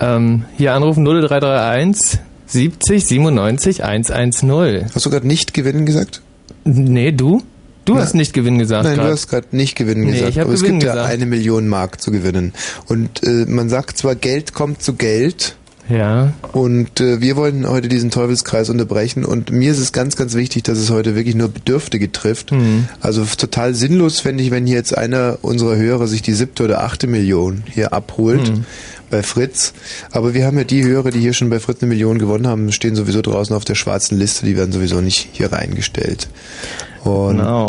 [0.00, 4.86] Ähm, hier anrufen 0331 70 97 110.
[4.94, 6.22] Hast du gerade nicht gewinnen gesagt?
[6.64, 7.42] Nee, du?
[7.84, 8.02] Du Nein.
[8.02, 8.84] hast nicht gewinnen gesagt.
[8.84, 9.06] Nein, grad.
[9.06, 10.30] du hast gerade nicht gewinnen Nee, gesagt.
[10.30, 11.12] ich aber es gewinnen gibt ja gesagt.
[11.14, 12.52] eine Million Mark zu gewinnen.
[12.86, 15.56] Und äh, man sagt zwar, Geld kommt zu Geld.
[15.88, 16.32] Ja.
[16.52, 19.24] Und äh, wir wollen heute diesen Teufelskreis unterbrechen.
[19.24, 22.52] Und mir ist es ganz, ganz wichtig, dass es heute wirklich nur Bedürftige trifft.
[22.52, 22.88] Mhm.
[23.00, 26.82] Also total sinnlos fände ich, wenn hier jetzt einer unserer Hörer sich die siebte oder
[26.82, 28.50] achte Million hier abholt.
[28.50, 28.64] Mhm.
[29.10, 29.72] Bei Fritz.
[30.10, 32.70] Aber wir haben ja die Hörer, die hier schon bei Fritz eine Million gewonnen haben,
[32.72, 34.44] stehen sowieso draußen auf der schwarzen Liste.
[34.44, 36.28] Die werden sowieso nicht hier reingestellt.
[37.04, 37.66] Und Genau.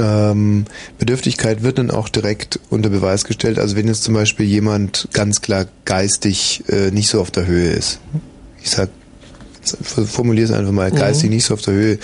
[0.00, 0.64] Ähm,
[0.98, 3.58] Bedürftigkeit wird dann auch direkt unter Beweis gestellt.
[3.58, 7.70] Also wenn jetzt zum Beispiel jemand ganz klar geistig äh, nicht so auf der Höhe
[7.70, 8.00] ist.
[8.62, 8.90] Ich sag,
[9.62, 11.98] formuliere es einfach mal, geistig nicht so auf der Höhe.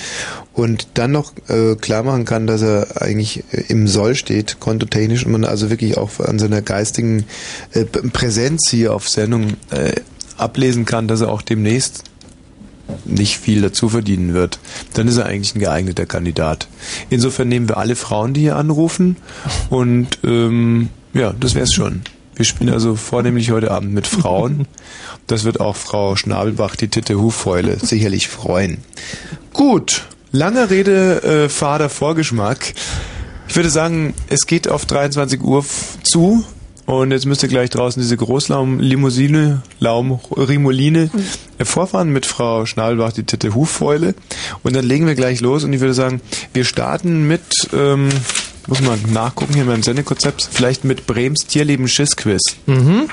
[0.53, 5.25] Und dann noch äh, klar machen kann, dass er eigentlich äh, im Soll steht, kontotechnisch,
[5.27, 7.25] und man also wirklich auch an seiner geistigen
[7.73, 9.93] äh, Präsenz hier auf Sendung äh,
[10.37, 12.05] ablesen kann, dass er auch demnächst
[13.05, 14.59] nicht viel dazu verdienen wird,
[14.95, 16.69] dann ist er eigentlich ein geeigneter Kandidat.
[17.11, 19.17] Insofern nehmen wir alle Frauen, die hier anrufen
[19.71, 22.03] und ähm, ja, das wär's schon.
[22.35, 24.69] Wir spielen also vornehmlich heute Abend mit Frauen.
[25.27, 28.79] Das wird auch Frau Schnabelbach, die Titte Hufäule, sicherlich freuen.
[29.55, 32.75] Gut, lange Rede, äh, fader Vorgeschmack.
[33.49, 35.65] Ich würde sagen, es geht auf 23 Uhr
[36.03, 36.45] zu
[36.87, 41.11] und jetzt müsste gleich draußen diese Großlaum-Limousine, Laum, Rimoline
[41.59, 44.15] äh, vorfahren mit Frau Schnabelbach, die Titte Huffäule
[44.63, 46.21] und dann legen wir gleich los und ich würde sagen,
[46.55, 48.09] wir starten mit, ähm,
[48.69, 52.57] muss man nachgucken hier in meinem Sendekonzept, vielleicht mit Brems Tierleben Schissquiz.
[52.67, 53.09] Mhm.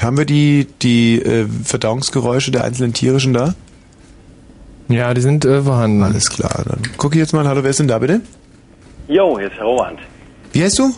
[0.00, 3.54] Haben wir die, die äh, Verdauungsgeräusche der einzelnen Tiere schon da?
[4.88, 6.02] Ja, die sind äh, vorhanden.
[6.02, 8.20] Alles klar, dann gucke ich jetzt mal, hallo, wer ist denn da bitte?
[9.08, 9.98] Jo, hier ist Robert.
[10.52, 10.94] Wie heißt du?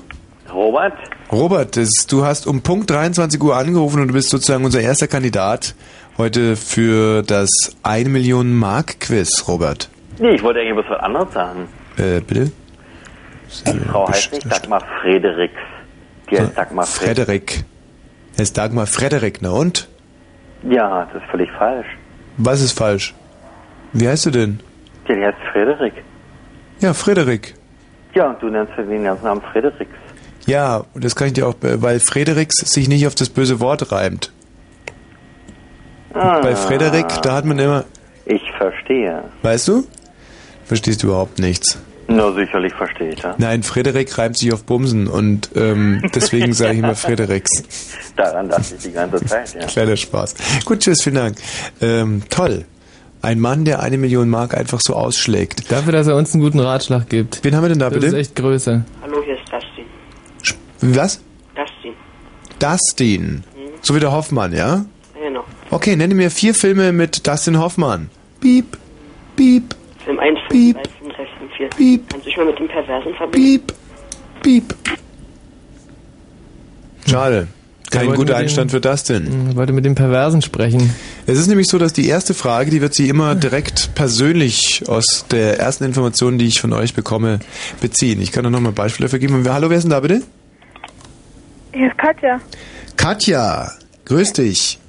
[0.53, 0.95] Robert?
[1.31, 5.07] Robert, das, du hast um Punkt 23 Uhr angerufen und du bist sozusagen unser erster
[5.07, 5.75] Kandidat
[6.17, 7.49] heute für das
[7.83, 9.89] 1 Million Mark Quiz, Robert.
[10.19, 11.69] Nee, ich wollte eigentlich was anderes sagen.
[11.97, 12.51] Äh, bitte?
[13.67, 15.61] Die Frau heißt nicht Dagmar Frederiks.
[16.31, 17.51] Die heißt Dagmar Frederik.
[17.53, 17.65] Frederik.
[18.37, 19.89] Er ist Dagmar Frederik, na und?
[20.63, 21.87] Ja, das ist völlig falsch.
[22.37, 23.15] Was ist falsch?
[23.93, 24.61] Wie heißt du denn?
[25.09, 25.95] Ja, die heißt Frederik.
[26.81, 27.55] Ja, Frederik.
[28.15, 29.91] Ja, du nennst den ganzen Namen Frederiks.
[30.49, 33.93] Ja, und das kann ich dir auch, weil Frederiks sich nicht auf das böse Wort
[33.93, 34.33] reimt.
[36.15, 37.85] Ah, Bei Frederik, da hat man immer,
[38.25, 39.23] Ich verstehe.
[39.43, 39.85] weißt du?
[40.65, 41.79] Verstehst du überhaupt nichts.
[42.09, 43.35] Na, sicherlich verstehe ich, ja.
[43.37, 47.51] Nein, Frederik reimt sich auf Bumsen und ähm, deswegen sage ich immer Frederiks.
[48.17, 49.67] Daran dachte ich die ganze Zeit, ja.
[49.67, 50.35] Kleiner Spaß.
[50.65, 51.37] Gut, tschüss, vielen Dank.
[51.83, 52.65] Ähm, toll.
[53.21, 55.71] Ein Mann, der eine Million Mark einfach so ausschlägt.
[55.71, 57.45] Dafür, dass er uns einen guten Ratschlag gibt.
[57.45, 58.07] Wen haben wir denn da Das bitte?
[58.07, 58.85] ist echt Größe.
[59.03, 59.18] Hallo.
[60.81, 61.21] Was?
[61.55, 61.95] Dustin.
[62.59, 63.45] Dustin.
[63.83, 64.85] So wie der Hoffmann, ja?
[65.21, 65.45] Genau.
[65.71, 68.11] Okay, nenne mir vier Filme mit Dustin Hoffmann.
[68.41, 68.77] Piep,
[69.37, 69.75] piep,
[70.05, 70.77] Film 1, Piep.
[70.77, 71.69] 2, 5, 6, 7, 4.
[71.71, 72.09] Piep.
[72.09, 73.49] Kannst du dich mal mit dem Perversen verbinden?
[73.49, 73.75] piep,
[74.43, 74.75] piep.
[77.09, 77.49] Schade.
[77.91, 79.49] Kein guter Einstand für Dustin.
[79.51, 80.95] Ich wollte mit dem Perversen sprechen.
[81.27, 85.25] Es ist nämlich so, dass die erste Frage, die wird sie immer direkt persönlich aus
[85.31, 87.39] der ersten Information, die ich von euch bekomme,
[87.81, 88.21] beziehen.
[88.21, 89.47] Ich kann da nochmal Beispiele dafür geben.
[89.49, 90.23] Hallo, wer ist denn da bitte?
[91.79, 92.41] Hier ist Katja.
[92.97, 93.71] Katja,
[94.07, 94.81] grüß dich.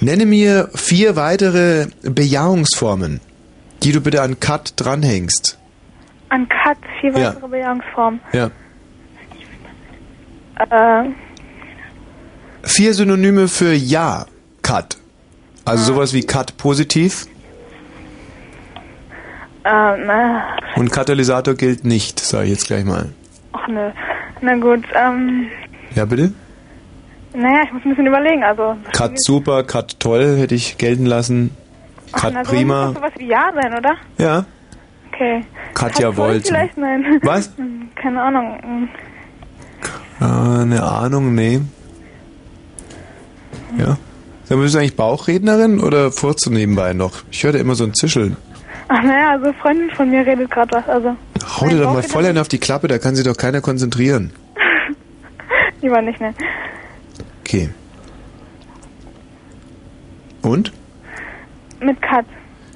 [0.00, 3.20] Nenne mir vier weitere Bejahungsformen,
[3.82, 5.58] die du bitte an Kat dranhängst.
[6.30, 7.28] An Kat, vier Ja.
[7.34, 8.20] weitere Bejahungsformen.
[8.32, 8.50] Ja.
[10.70, 11.10] Äh,
[12.62, 14.24] Vier Synonyme für Ja,
[14.62, 14.96] Kat.
[15.66, 17.26] Also sowas wie Kat positiv
[19.64, 23.10] äh, na, und Katalysator gilt nicht, sage ich jetzt gleich mal.
[23.52, 23.90] ach nö.
[24.40, 25.46] Na gut, ähm,
[25.96, 26.32] Ja, bitte?
[27.34, 28.76] naja, ich muss ein bisschen überlegen, also.
[28.92, 31.50] Kat super, Kat toll hätte ich gelten lassen.
[32.12, 32.86] Ach, Kat na, prima.
[32.86, 33.96] Muss das sowas wie Ja sein, oder?
[34.18, 34.44] Ja.
[35.12, 35.44] Okay.
[35.74, 36.48] Katja Kat voll wollte.
[36.48, 37.20] Vielleicht, nein.
[37.22, 37.50] Was?
[37.56, 38.58] Hm, Keine Ahnung.
[38.62, 38.88] Hm.
[40.20, 41.60] Ah, eine Ahnung, nee.
[43.78, 43.96] Ja.
[44.48, 47.24] Dann bist du eigentlich Bauchrednerin oder furzt du nebenbei noch?
[47.30, 48.36] Ich höre da immer so ein Zischeln.
[48.88, 51.16] Ach naja, also Freundin von mir redet gerade was, also.
[51.58, 54.32] Hau dir doch mal voll einen auf die Klappe, da kann sich doch keiner konzentrieren.
[55.80, 56.34] Lieber nicht, ne?
[57.40, 57.70] Okay.
[60.42, 60.72] Und?
[61.80, 62.24] Mit Kat.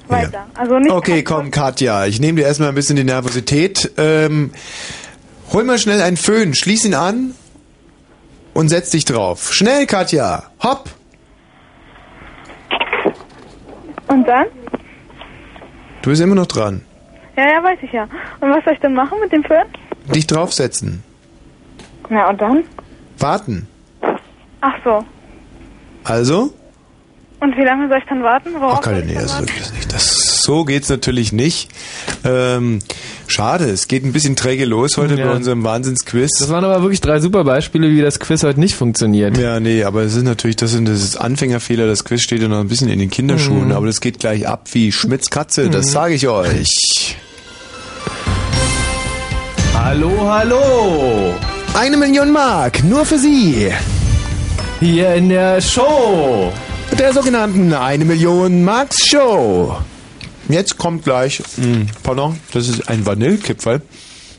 [0.07, 0.45] Weiter.
[0.55, 3.91] Also nicht Okay, komm, Katja, ich nehme dir erstmal ein bisschen die Nervosität.
[3.97, 4.51] Ähm,
[5.53, 7.33] hol mal schnell einen Föhn, schließ ihn an
[8.53, 9.53] und setz dich drauf.
[9.53, 10.89] Schnell, Katja, hopp!
[14.07, 14.47] Und dann?
[16.01, 16.83] Du bist immer noch dran.
[17.37, 18.03] Ja, ja, weiß ich ja.
[18.41, 19.63] Und was soll ich dann machen mit dem Föhn?
[20.13, 21.03] Dich draufsetzen.
[22.09, 22.63] Na, und dann?
[23.21, 23.67] Warten.
[24.61, 25.03] Ach so.
[26.03, 26.53] Also?
[27.39, 28.49] Und wie lange soll ich dann warten?
[28.59, 29.41] Worauf Ach, Katja, nee, das, das
[29.73, 29.93] nicht.
[29.93, 31.69] Das, so geht's natürlich nicht.
[32.23, 32.79] Ähm,
[33.25, 35.25] schade, es geht ein bisschen träge los heute Ja.
[35.25, 36.29] bei unserem Wahnsinnsquiz.
[36.37, 39.37] Das waren aber wirklich drei super Beispiele, wie das Quiz heute nicht funktioniert.
[39.39, 42.47] Ja, nee, aber es ist natürlich, das sind das ist Anfängerfehler, das Quiz steht ja
[42.47, 43.71] noch ein bisschen in den Kinderschuhen, Mhm.
[43.71, 45.91] aber das geht gleich ab wie Schmitz Katze, das Mhm.
[45.91, 47.17] sage ich euch.
[49.73, 51.33] Hallo, hallo!
[51.73, 53.71] Eine Million Mark, nur für Sie.
[54.79, 56.51] Hier in der Show.
[56.99, 59.77] Der sogenannten Eine Million Marks Show.
[60.49, 63.81] Jetzt kommt gleich, mh, pardon, das ist ein Vanillekipferl.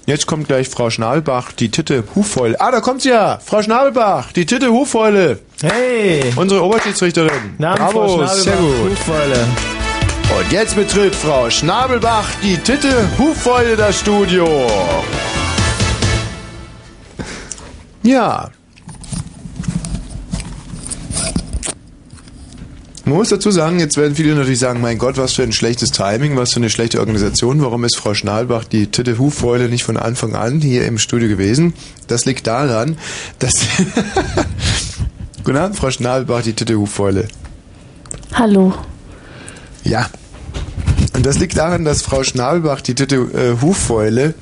[0.04, 2.60] Jetzt kommt gleich Frau Schnabelbach, die Titte Hufeule.
[2.60, 5.38] Ah, da kommt sie ja, Frau Schnabelbach, die Titte Hufeule.
[5.62, 6.32] Hey!
[6.36, 7.54] Unsere Oberschiedsrichterin.
[7.56, 8.90] Namen Bravo, Frau Schnabelbach, sehr gut.
[8.90, 9.46] Hufeule.
[10.38, 14.66] Und jetzt betritt Frau Schnabelbach die Titte Hufeule das Studio.
[18.02, 18.50] Ja.
[23.04, 25.90] Man muss dazu sagen, jetzt werden viele natürlich sagen, mein Gott, was für ein schlechtes
[25.90, 27.60] Timing, was für eine schlechte Organisation.
[27.60, 31.74] Warum ist Frau Schnabelbach die Titte Hufeule nicht von Anfang an hier im Studio gewesen?
[32.06, 32.96] Das liegt daran,
[33.38, 33.52] dass...
[35.44, 37.26] Guten Abend, Frau Schnabelbach, die Titte Hufeule.
[38.32, 38.72] Hallo.
[39.82, 40.08] Ja.
[41.14, 44.34] Und das liegt daran, dass Frau Schnabelbach, die Titte äh, Hufeule,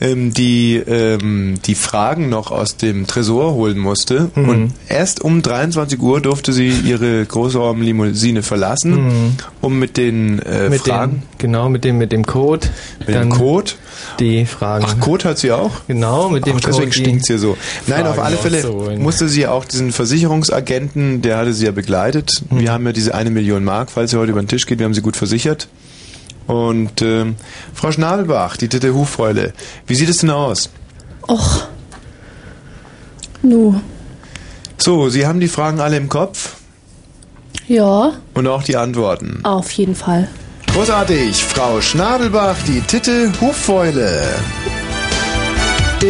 [0.00, 4.30] ähm, die, ähm, die Fragen noch aus dem Tresor holen musste.
[4.34, 4.48] Mhm.
[4.48, 9.32] Und erst um 23 Uhr durfte sie ihre Großraumlimousine verlassen, Mhm.
[9.60, 11.12] um mit den äh, mit Fragen...
[11.12, 12.68] dem, genau, mit dem, mit dem Code.
[13.00, 13.72] Mit dem Code?
[14.20, 14.84] Die Fragen.
[14.88, 15.72] Ach, Code hat sie auch?
[15.88, 16.96] Genau, mit dem Ach, deswegen Code.
[16.96, 17.56] die stinkt's hier so.
[17.86, 22.42] Nein, auf Fragen alle Fälle musste sie auch diesen Versicherungsagenten, der hatte sie ja begleitet.
[22.50, 22.60] Hm.
[22.60, 24.84] Wir haben ja diese eine Million Mark, falls sie heute über den Tisch geht, wir
[24.86, 25.68] haben sie gut versichert.
[26.48, 27.36] Und ähm,
[27.74, 29.52] Frau Schnabelbach, die Titte Hufeule,
[29.86, 30.70] wie sieht es denn aus?
[31.28, 31.64] Och.
[33.42, 33.80] Nu.
[34.78, 36.54] So, Sie haben die Fragen alle im Kopf
[37.68, 39.40] Ja, und auch die Antworten.
[39.44, 40.28] auf jeden Fall.
[40.72, 44.22] Großartig, Frau Schnabelbach, die Titte Hufeule.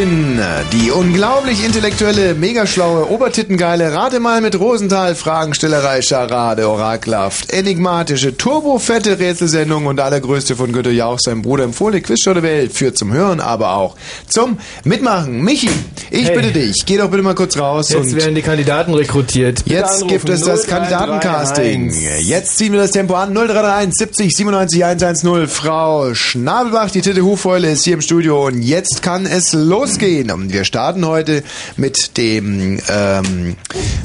[0.01, 0.40] In
[0.72, 9.86] die unglaublich intellektuelle, megaschlaue, obertittengeile Rate mal mit Rosenthal Fragenstellerei Charade Orakelhaft, enigmatische, turbofette Rätselsendung
[9.86, 13.72] und allergrößte von Günther Jauch, sein Bruder empfohlene Quizshow der Welt, führt zum Hören, aber
[13.72, 13.96] auch
[14.28, 15.42] zum Mitmachen.
[15.42, 15.68] Michi,
[16.11, 16.36] ich Hey.
[16.36, 19.64] bitte dich, geh doch bitte mal kurz raus Jetzt und werden die Kandidaten rekrutiert.
[19.64, 20.68] Bitte Jetzt anrufen, gibt es das 0331.
[20.68, 21.94] Kandidatencasting.
[22.20, 23.32] Jetzt ziehen wir das Tempo an.
[23.34, 25.49] 0331 70 97 110.
[25.49, 29.53] Frau Schnabelbach, die Titte Hufeule ist hier im Studio und jetzt kann es
[29.89, 30.30] losgehen.
[30.30, 31.43] Und wir starten heute
[31.76, 33.57] mit dem ähm,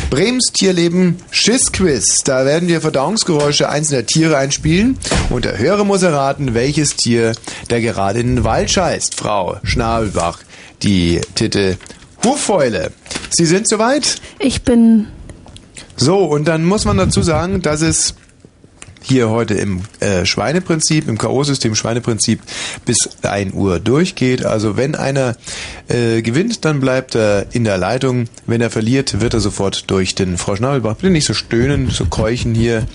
[0.10, 2.20] Brems Tierleben Schissquiz.
[2.24, 4.98] Da werden wir Verdauungsgeräusche einzelner Tiere einspielen
[5.30, 7.34] und der Hörer muss erraten, welches Tier
[7.68, 9.16] da gerade in den Wald scheißt.
[9.16, 10.40] Frau Schnabelbach,
[10.84, 11.78] die Titte
[12.24, 12.92] Hufeule.
[13.32, 14.22] Sie sind soweit?
[14.40, 15.08] Ich bin.
[15.98, 18.16] So, und dann muss man dazu sagen, dass es
[19.04, 22.40] hier heute im äh, Schweineprinzip, im K.O.-System Schweineprinzip
[22.86, 24.46] bis 1 Uhr durchgeht.
[24.46, 25.36] Also wenn einer
[25.90, 28.26] äh, gewinnt, dann bleibt er in der Leitung.
[28.48, 32.06] Wenn er verliert, wird er sofort durch den Frau Schnabelbach, bitte nicht so stöhnen, so
[32.06, 32.86] keuchen hier,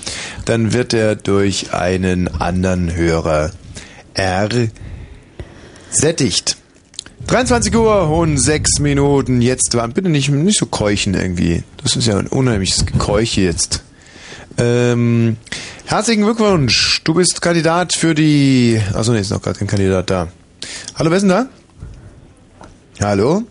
[0.46, 3.52] dann wird er durch einen anderen Hörer
[4.14, 6.56] ersättigt.
[7.26, 9.42] 23 Uhr und 6 Minuten.
[9.42, 11.62] Jetzt waren bitte nicht, nicht so keuchen irgendwie.
[11.82, 13.82] Das ist ja ein unheimliches Gekeuche jetzt.
[14.56, 15.36] Ähm,
[15.88, 17.02] herzlichen Glückwunsch.
[17.04, 18.80] Du bist Kandidat für die.
[18.94, 20.28] Achso, nee, ist noch gar kein Kandidat da.
[20.96, 21.46] Hallo, wer ist denn da?
[23.00, 23.42] Hallo?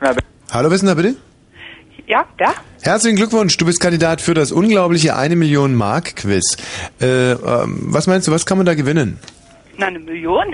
[0.00, 1.16] Hallo, wer ist denn da bitte?
[2.06, 2.54] Ja, da?
[2.80, 6.56] Herzlichen Glückwunsch, du bist Kandidat für das unglaubliche 1 Million Mark Quiz.
[7.00, 9.18] Äh, ähm, was meinst du, was kann man da gewinnen?
[9.76, 10.46] Na, eine Million?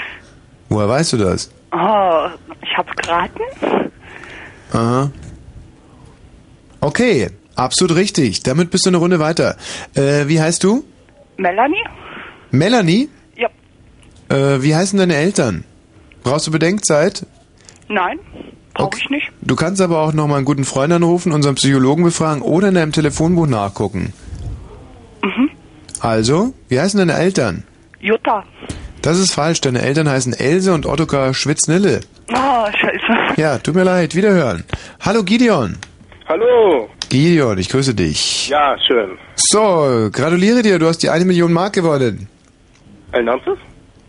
[0.68, 1.50] Woher weißt du das?
[1.72, 2.26] oh,
[2.62, 3.40] ich hab's geraten.
[4.72, 5.10] Aha.
[6.80, 8.42] Okay, absolut richtig.
[8.42, 9.56] Damit bist du eine Runde weiter.
[9.94, 10.84] Äh, wie heißt du?
[11.36, 11.84] Melanie?
[12.50, 13.08] Melanie?
[13.36, 13.48] Ja.
[14.28, 15.64] Äh, wie heißen deine Eltern?
[16.22, 17.26] Brauchst du Bedenkzeit?
[17.88, 18.18] Nein,
[18.74, 19.30] brauche ich nicht.
[19.42, 22.74] Du kannst aber auch noch mal einen guten Freund anrufen, unseren Psychologen befragen oder in
[22.74, 24.12] deinem Telefonbuch nachgucken.
[25.22, 25.50] Mhm.
[26.00, 27.64] Also, wie heißen deine Eltern?
[28.00, 28.44] Jutta.
[29.02, 29.60] Das ist falsch.
[29.60, 32.00] Deine Eltern heißen Else und Ottokar Schwitznille.
[32.32, 33.40] Oh, scheiße.
[33.40, 34.14] Ja, tut mir leid.
[34.14, 34.64] Wiederhören.
[35.00, 35.76] Hallo Gideon.
[36.28, 36.88] Hallo.
[37.12, 38.48] Gideon, ich grüße dich.
[38.48, 39.18] Ja, schön.
[39.36, 42.26] So, gratuliere dir, du hast die eine Million Mark gewonnen.
[43.12, 43.58] Ein Ernstes?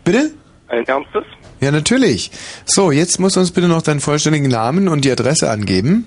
[0.04, 0.30] Bitte?
[0.68, 1.24] Ein Ernstes?
[1.60, 2.30] Ja, natürlich.
[2.64, 6.06] So, jetzt musst du uns bitte noch deinen vollständigen Namen und die Adresse angeben.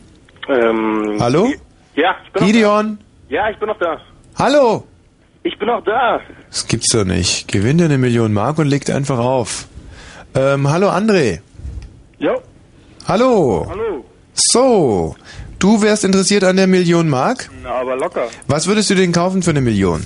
[0.49, 1.53] Ähm, Hallo?
[1.95, 2.97] Ja, ich bin noch Gideon?
[3.29, 3.35] da.
[3.35, 4.01] Ja, ich bin noch da.
[4.35, 4.87] Hallo?
[5.43, 6.19] Ich bin noch da.
[6.49, 7.47] Das gibt's doch nicht.
[7.47, 9.67] Gewinnt eine Million Mark und legt einfach auf.
[10.33, 11.41] Ähm, hallo André.
[12.17, 12.33] Ja.
[13.07, 13.67] Hallo.
[13.69, 14.03] Hallo.
[14.33, 15.15] So,
[15.59, 17.49] du wärst interessiert an der Million Mark?
[17.63, 18.27] Na, aber locker.
[18.47, 20.05] Was würdest du denn kaufen für eine Million?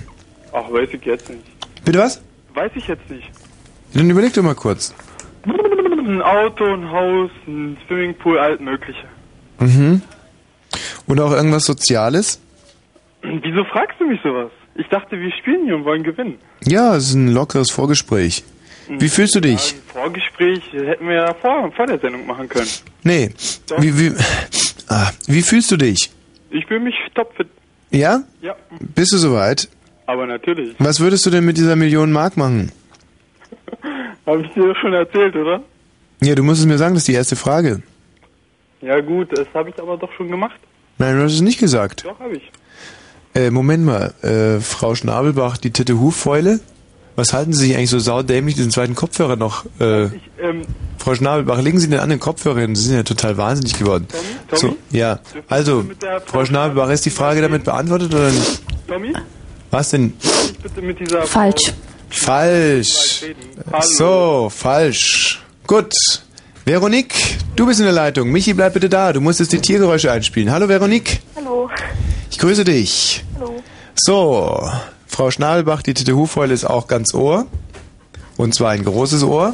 [0.53, 1.43] Ach, weiß ich jetzt nicht.
[1.85, 2.21] Bitte was?
[2.53, 3.29] Weiß ich jetzt nicht.
[3.93, 4.93] Dann überleg doch mal kurz.
[5.45, 9.03] Ein Auto, ein Haus, ein Swimmingpool, alles mögliche.
[9.59, 10.01] Mhm.
[11.07, 12.39] Und auch irgendwas Soziales?
[13.21, 14.51] Wieso fragst du mich sowas?
[14.75, 16.37] Ich dachte, wir spielen hier und wollen gewinnen.
[16.63, 18.43] Ja, es ist ein lockeres Vorgespräch.
[18.87, 19.73] Wie fühlst du dich?
[19.73, 22.67] Ein Vorgespräch hätten wir ja vor, vor der Sendung machen können.
[23.03, 23.31] Nee.
[23.77, 24.15] Wie, wie,
[24.91, 26.11] ah, wie fühlst du dich?
[26.49, 27.47] Ich fühle mich topfit.
[27.91, 28.23] Ja?
[28.41, 28.55] Ja.
[28.79, 29.69] Bist du soweit?
[30.05, 30.75] Aber natürlich.
[30.79, 32.71] Was würdest du denn mit dieser Million Mark machen?
[34.25, 35.61] Habe ich dir doch schon erzählt, oder?
[36.21, 37.81] Ja, du musst es mir sagen, das ist die erste Frage.
[38.81, 40.59] Ja gut, das habe ich aber doch schon gemacht.
[40.97, 42.05] Nein, du hast es nicht gesagt.
[42.05, 42.51] Doch, habe ich.
[43.33, 46.59] Äh, Moment mal, äh, Frau Schnabelbach, die Titte Huffäule?
[47.21, 49.65] Was halten Sie sich eigentlich so saudämlich diesen zweiten Kopfhörer noch?
[49.79, 50.05] Äh,
[50.41, 50.63] Ähm,
[50.97, 52.73] Frau Schnabelbach, legen Sie den an den Kopfhörer hin.
[52.75, 54.07] Sie sind ja total wahnsinnig geworden.
[54.47, 54.59] Tommy?
[54.59, 55.19] So, ja.
[55.47, 55.85] Also,
[56.25, 58.63] Frau Schnabelbach, ist die Frage damit beantwortet oder nicht?
[58.87, 59.13] Tommy?
[59.69, 60.13] Was denn?
[60.19, 61.73] Ich bitte mit dieser Falsch.
[62.09, 63.23] Falsch.
[63.81, 65.43] So, falsch.
[65.67, 65.93] Gut.
[66.65, 68.31] Veronique, du bist in der Leitung.
[68.31, 69.13] Michi, bleib bitte da.
[69.13, 70.51] Du musst jetzt die Tiergeräusche einspielen.
[70.51, 71.19] Hallo, Veronique.
[71.35, 71.69] Hallo.
[72.31, 73.23] Ich grüße dich.
[73.35, 73.61] Hallo.
[73.93, 74.67] So,
[75.11, 77.45] Frau Schnabelbach, die Titte Hufeule ist auch ganz Ohr.
[78.37, 79.53] Und zwar ein großes Ohr.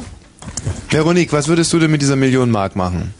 [0.88, 3.12] Veronique, was würdest du denn mit dieser Million Mark machen?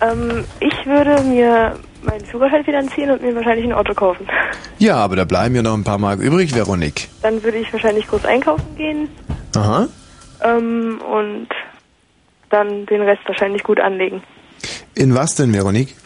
[0.00, 4.26] Ähm, ich würde mir meinen Führerschein finanzieren und mir wahrscheinlich ein Auto kaufen.
[4.78, 7.08] Ja, aber da bleiben ja noch ein paar Mark übrig, Veronique.
[7.22, 9.08] Dann würde ich wahrscheinlich groß einkaufen gehen
[9.56, 9.88] Aha.
[10.42, 11.48] ähm, und
[12.50, 14.22] dann den Rest wahrscheinlich gut anlegen.
[14.94, 15.96] In was denn, Veronique?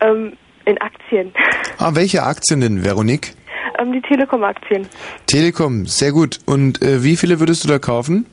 [0.00, 0.34] Ähm,
[0.66, 1.32] in Aktien.
[1.78, 3.34] Ah, welche Aktien denn, Veronique?
[3.82, 4.86] Ähm, die Telekom-Aktien.
[5.26, 6.38] Telekom, sehr gut.
[6.46, 8.26] Und äh, wie viele würdest du da kaufen?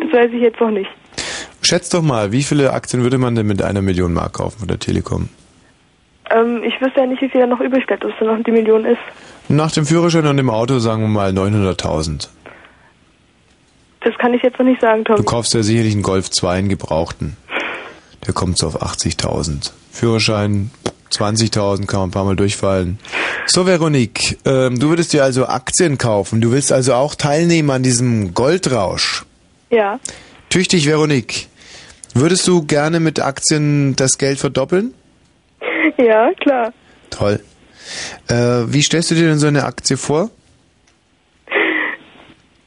[0.00, 0.90] Das weiß ich jetzt noch nicht.
[1.62, 4.68] Schätz doch mal, wie viele Aktien würde man denn mit einer Million Mark kaufen von
[4.68, 5.28] der Telekom?
[6.30, 8.50] Ähm, ich wüsste ja nicht, wie viel da noch übrig bleibt, was da noch die
[8.50, 9.00] Million ist.
[9.48, 12.28] Nach dem Führerschein und dem Auto sagen wir mal 900.000.
[14.00, 15.16] Das kann ich jetzt noch nicht sagen, Tom.
[15.16, 17.36] Du kaufst ja sicherlich einen Golf 2 einen gebrauchten.
[18.26, 19.72] Der kommt so auf 80.000.
[19.90, 20.70] Führerschein
[21.10, 22.98] 20.000 kann man ein paar Mal durchfallen.
[23.46, 26.40] So, Veronique, ähm, du würdest dir also Aktien kaufen.
[26.40, 29.24] Du willst also auch teilnehmen an diesem Goldrausch.
[29.70, 29.98] Ja.
[30.48, 31.48] Tüchtig, Veronique.
[32.14, 34.94] Würdest du gerne mit Aktien das Geld verdoppeln?
[35.98, 36.72] Ja, klar.
[37.10, 37.40] Toll.
[38.28, 38.34] Äh,
[38.66, 40.30] wie stellst du dir denn so eine Aktie vor?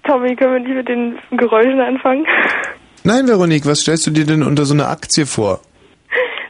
[0.04, 2.26] Tommy, können wir nicht mit den Geräuschen anfangen?
[3.04, 5.62] Nein, Veronique, was stellst du dir denn unter so einer Aktie vor?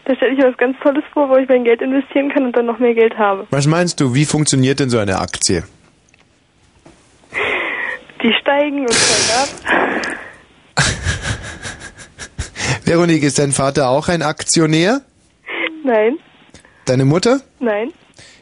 [0.09, 2.57] Da stelle ich mir was ganz Tolles vor, wo ich mein Geld investieren kann und
[2.57, 3.45] dann noch mehr Geld habe.
[3.51, 5.63] Was meinst du, wie funktioniert denn so eine Aktie?
[8.23, 9.49] Die steigen und steigen ab.
[12.85, 15.01] Veronique, ist dein Vater auch ein Aktionär?
[15.83, 16.17] Nein,
[16.85, 17.41] Deine Mutter?
[17.59, 17.93] nein,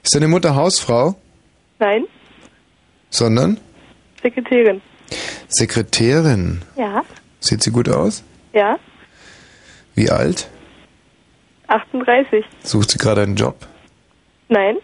[0.04, 1.16] Ist deine Mutter Hausfrau?
[1.80, 2.06] nein.
[3.10, 3.60] Sondern
[4.24, 4.82] Sekretärin.
[5.50, 6.62] Sekretärin.
[6.78, 7.04] Ja,
[7.42, 8.24] Sieht sie gut aus?
[8.54, 8.78] ja,
[9.96, 10.48] Wie alt?
[11.68, 12.46] 38.
[12.64, 13.68] Sucht sie gerade einen Job?
[14.50, 14.78] Nein,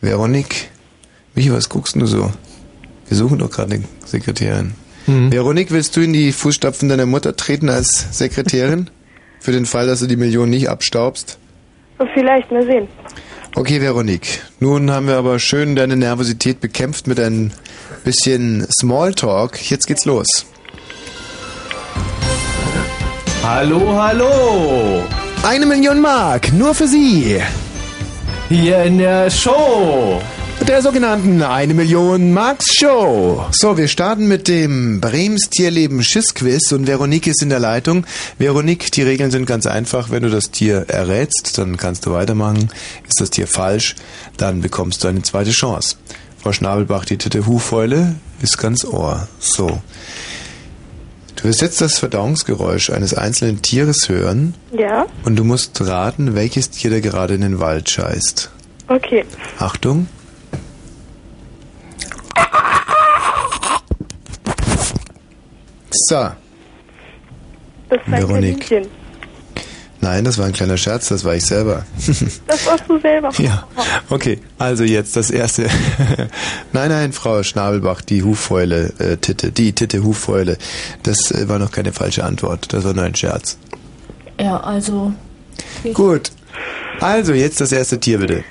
[0.00, 0.68] Veronique,
[1.34, 2.30] Michi, was guckst du so?
[3.08, 4.74] Wir suchen doch gerade eine Sekretärin.
[5.06, 8.90] Veronique, willst du in die Fußstapfen deiner Mutter treten als Sekretärin?
[9.40, 11.38] Für den Fall, dass du die Million nicht abstaubst?
[12.14, 12.88] vielleicht, mal sehen.
[13.54, 14.40] Okay, Veronique.
[14.60, 17.52] Nun haben wir aber schön deine Nervosität bekämpft mit ein
[18.04, 19.70] bisschen Smalltalk.
[19.70, 20.26] Jetzt geht's los.
[23.42, 25.04] Hallo, hallo!
[25.46, 27.40] Eine Million Mark, nur für Sie.
[28.48, 30.20] Hier in der Show.
[30.66, 33.46] Der sogenannten Eine Million Marks Show.
[33.52, 38.04] So, wir starten mit dem Brems Tierleben Schissquiz und Veronique ist in der Leitung.
[38.38, 40.10] Veronique, die Regeln sind ganz einfach.
[40.10, 42.68] Wenn du das Tier errätst, dann kannst du weitermachen.
[43.06, 43.94] Ist das Tier falsch,
[44.36, 45.94] dann bekommst du eine zweite Chance.
[46.42, 49.28] Frau Schnabelbach, die Titte Hufäule ist ganz Ohr.
[49.38, 49.80] So.
[51.36, 56.70] Du wirst jetzt das Verdauungsgeräusch eines einzelnen Tieres hören Ja, und du musst raten, welches
[56.70, 58.50] Tier da gerade in den Wald scheißt.
[58.88, 59.24] okay.
[59.58, 60.08] Achtung.
[65.90, 66.14] So,
[67.88, 68.68] Das zeigt Veronique.
[68.68, 68.90] Kaninchen.
[70.00, 71.84] Nein, das war ein kleiner Scherz, das war ich selber.
[72.46, 73.30] Das warst du selber.
[73.38, 73.66] Ja,
[74.10, 74.38] okay.
[74.58, 75.68] Also jetzt das erste.
[76.72, 80.58] nein, nein, Frau Schnabelbach, die Hufäule, äh, Titte, die Titte Hufäule.
[81.02, 82.72] Das äh, war noch keine falsche Antwort.
[82.72, 83.58] Das war nur ein Scherz.
[84.40, 85.12] Ja, also.
[85.94, 86.30] Gut.
[87.00, 88.44] Also jetzt das erste Tier bitte.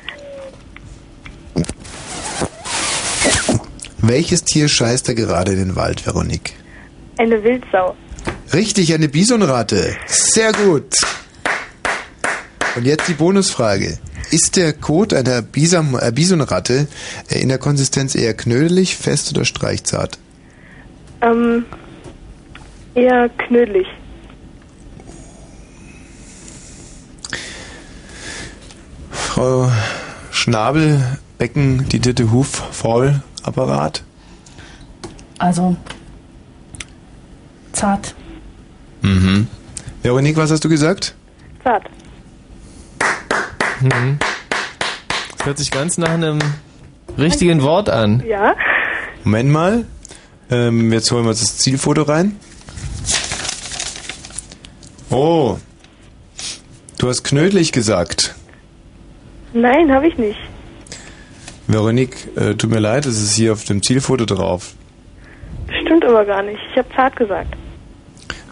[4.08, 6.54] Welches Tier scheißt da gerade in den Wald, Veronique?
[7.18, 7.96] Eine Wildsau.
[8.54, 9.96] Richtig, eine Bisonratte.
[10.06, 10.96] Sehr gut.
[12.76, 13.98] Und jetzt die Bonusfrage.
[14.32, 16.88] Ist der Kot einer Bisam, äh, Bisonratte
[17.30, 20.20] äh, in der Konsistenz eher knödelig, fest oder streichzart?
[21.22, 21.66] Ähm,
[22.94, 23.88] eher knödelig.
[29.12, 29.72] Frau
[30.32, 34.04] Schnabel, Becken, die Titte Huf, Faul, Apparat?
[35.38, 35.78] Also.
[37.72, 38.16] Zart.
[39.02, 39.48] Mhm.
[40.02, 41.16] Veronique, was hast du gesagt?
[41.64, 41.84] Zart.
[43.82, 44.20] Mhm.
[45.38, 46.40] Das hört sich ganz nach einem
[47.18, 48.24] richtigen Wort an.
[48.28, 48.56] Ja.
[49.24, 49.86] Moment mal.
[50.50, 52.40] Ähm, jetzt holen wir uns das Zielfoto rein.
[55.10, 55.58] Oh.
[56.98, 58.36] Du hast knödelig gesagt.
[59.54, 60.40] Nein, habe ich nicht.
[61.68, 64.74] Veronique, äh, tut mir leid, es ist hier auf dem Zielfoto drauf.
[65.82, 66.60] Stimmt aber gar nicht.
[66.72, 67.56] Ich habe zart gesagt.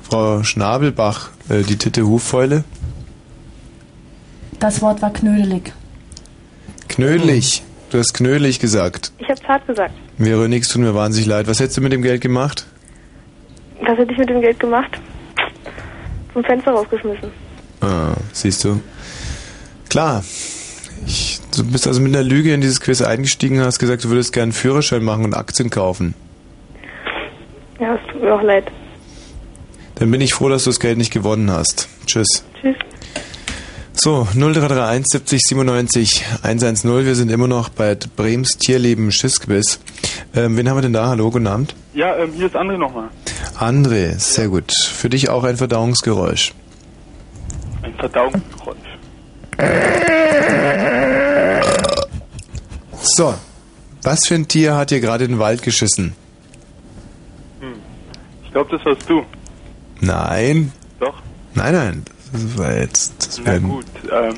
[0.02, 2.64] Frau Schnabelbach, äh, die Titte Huffäule.
[4.64, 5.74] Das Wort war knödelig.
[6.88, 7.64] Knödelig.
[7.90, 9.12] Du hast knödelig gesagt.
[9.18, 9.94] Ich habe zart gesagt.
[10.18, 11.48] Veronique, es tut mir wahnsinnig leid.
[11.48, 12.66] Was hättest du mit dem Geld gemacht?
[13.82, 14.98] Was hätte ich mit dem Geld gemacht?
[16.32, 17.30] Zum Fenster rausgeschmissen.
[17.82, 18.80] Ah, siehst du.
[19.90, 20.24] Klar.
[21.08, 24.10] Ich, du bist also mit einer Lüge in dieses Quiz eingestiegen und hast gesagt, du
[24.12, 26.14] würdest gerne einen Führerschein machen und Aktien kaufen.
[27.82, 28.72] Ja, es tut mir auch leid.
[29.96, 31.90] Dann bin ich froh, dass du das Geld nicht gewonnen hast.
[32.06, 32.46] Tschüss.
[32.62, 32.78] Tschüss.
[33.96, 37.06] So, 0331 70 97 110.
[37.06, 39.80] Wir sind immer noch bei Brems Tierleben Schissquiz.
[40.36, 41.08] Ähm, wen haben wir denn da?
[41.08, 41.76] Hallo, guten Abend.
[41.94, 43.10] Ja, ähm, hier ist André nochmal.
[43.60, 44.74] André, sehr gut.
[44.74, 46.54] Für dich auch ein Verdauungsgeräusch.
[47.84, 48.78] Ein Verdauungsgeräusch.
[53.00, 53.36] So,
[54.02, 56.16] was für ein Tier hat hier gerade in den Wald geschissen?
[57.60, 57.74] Hm.
[58.44, 59.24] Ich glaube, das warst du.
[60.02, 60.72] Nein.
[61.00, 61.22] Doch.
[61.54, 62.06] Nein, nein.
[62.34, 63.14] Das war jetzt.
[63.20, 63.86] Das Na gut.
[64.12, 64.34] Ähm,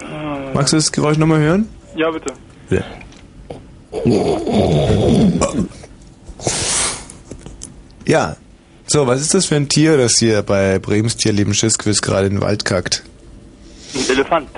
[0.00, 1.68] äh, Magst du das Geräusch nochmal hören?
[1.96, 2.32] ja, bitte.
[2.68, 2.82] Ja.
[8.06, 8.36] Ja.
[8.88, 12.34] So, was ist das für ein Tier, das hier bei Brems Tierleben Schissquiz gerade in
[12.36, 13.02] den Wald kackt?
[13.94, 14.48] Ein Elefant.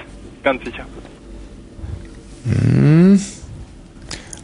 [0.42, 0.84] Ganz sicher.
[2.44, 3.20] Hm.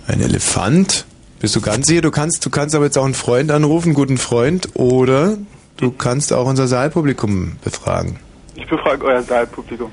[0.06, 1.05] Ein Elefant?
[1.40, 2.01] Bist du ganz sicher?
[2.01, 5.36] Du kannst, du kannst aber jetzt auch einen Freund anrufen, einen guten Freund, oder
[5.76, 8.18] du kannst auch unser Saalpublikum befragen.
[8.55, 9.90] Ich befrage euer Saalpublikum.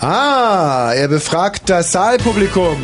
[0.00, 2.76] Ah, er befragt das Saalpublikum.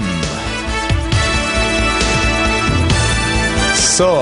[3.75, 4.19] So.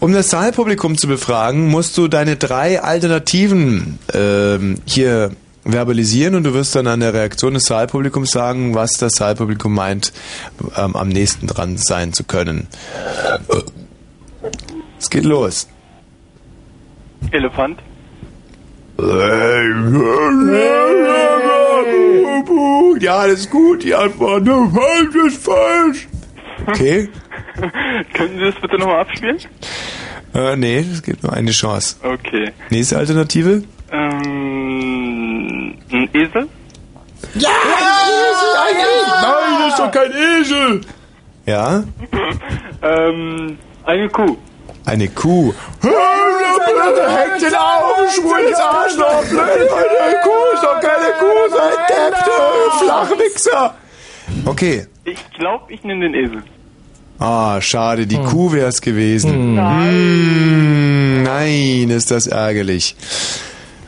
[0.00, 5.30] Um das Saalpublikum zu befragen, musst du deine drei Alternativen ähm, hier
[5.64, 10.12] verbalisieren und du wirst dann an der Reaktion des Saalpublikums sagen, was das Saalpublikum meint,
[10.76, 12.66] ähm, am nächsten dran sein zu können.
[15.00, 15.66] Es geht los.
[17.32, 17.78] Elefant.
[23.00, 24.46] Ja, das ist gut, die Antwort.
[24.46, 26.06] Falsch ist falsch.
[26.66, 27.08] Okay.
[28.12, 29.38] Können Sie das bitte nochmal abspielen?
[30.34, 31.96] Äh, nee, es gibt nur eine Chance.
[32.02, 32.52] Okay.
[32.68, 33.62] Nächste Alternative?
[33.90, 36.46] Ähm, ein Esel?
[37.36, 37.48] Ja!
[39.22, 40.82] Nein, das ist doch kein Esel!
[41.46, 41.84] Ja?
[42.82, 44.36] ähm, eine Kuh.
[44.84, 45.52] Eine Kuh.
[45.82, 49.24] Hängt den auf, schwules Arschloch!
[49.30, 53.74] Eine Kuh ist doch keine Kuh, seid Depp, du Flachwichser!
[54.44, 54.86] Okay.
[55.04, 56.42] Ich glaube, ich nehme den Esel.
[57.18, 59.54] Ah, schade, die Kuh wäre es gewesen.
[59.54, 61.22] Nein.
[61.22, 62.96] nein, ist das ärgerlich.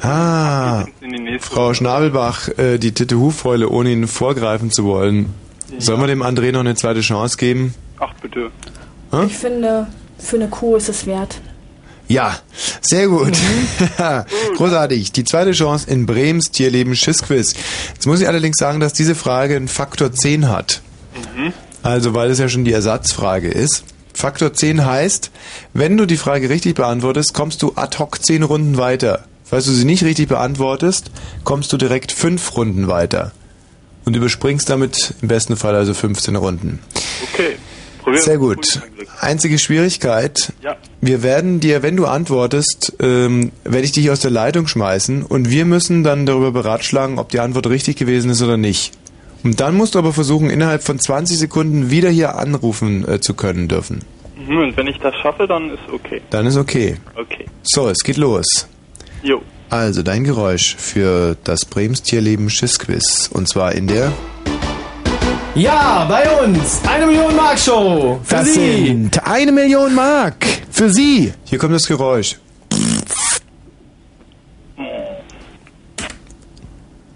[0.02, 0.85] Ah,
[1.40, 5.32] Frau Schnabelbach, äh, die Titte Hufäule, ohne Ihnen vorgreifen zu wollen.
[5.78, 7.74] Sollen wir dem André noch eine zweite Chance geben?
[7.98, 8.51] Ach, bitte.
[9.12, 9.27] Hä?
[9.27, 9.86] Ich finde,
[10.23, 11.40] für eine Kuh ist es wert.
[12.09, 12.39] Ja,
[12.81, 13.32] sehr gut.
[14.57, 15.12] Großartig.
[15.12, 17.55] Die zweite Chance in Brems Tierleben Schissquiz.
[17.94, 20.82] Jetzt muss ich allerdings sagen, dass diese Frage einen Faktor 10 hat.
[21.82, 23.85] Also, weil es ja schon die Ersatzfrage ist.
[24.15, 25.31] Faktor 10 heißt,
[25.73, 29.24] wenn du die Frage richtig beantwortest, kommst du ad hoc 10 Runden weiter.
[29.44, 31.11] Falls du sie nicht richtig beantwortest,
[31.44, 33.32] kommst du direkt 5 Runden weiter.
[34.05, 36.81] Und überspringst damit im besten Fall also 15 Runden.
[37.32, 37.57] Okay.
[38.14, 38.80] Sehr gut.
[39.20, 40.76] Einzige Schwierigkeit, Ja.
[41.00, 45.50] wir werden dir, wenn du antwortest, ähm, werde ich dich aus der Leitung schmeißen und
[45.50, 48.92] wir müssen dann darüber beratschlagen, ob die Antwort richtig gewesen ist oder nicht.
[49.44, 53.34] Und dann musst du aber versuchen, innerhalb von 20 Sekunden wieder hier anrufen äh, zu
[53.34, 54.00] können dürfen.
[54.48, 56.20] Mhm, Und wenn ich das schaffe, dann ist okay.
[56.30, 56.96] Dann ist okay.
[57.16, 57.46] Okay.
[57.62, 58.46] So, es geht los.
[59.22, 59.42] Jo.
[59.70, 63.30] Also dein Geräusch für das Brems Tierleben Schissquiz.
[63.32, 64.12] Und zwar in der...
[65.54, 66.80] Ja, bei uns.
[66.88, 68.20] Eine Million Mark Show.
[68.24, 68.86] Für Das Sie.
[68.86, 71.32] sind eine Million Mark für Sie.
[71.44, 72.36] Hier kommt das Geräusch.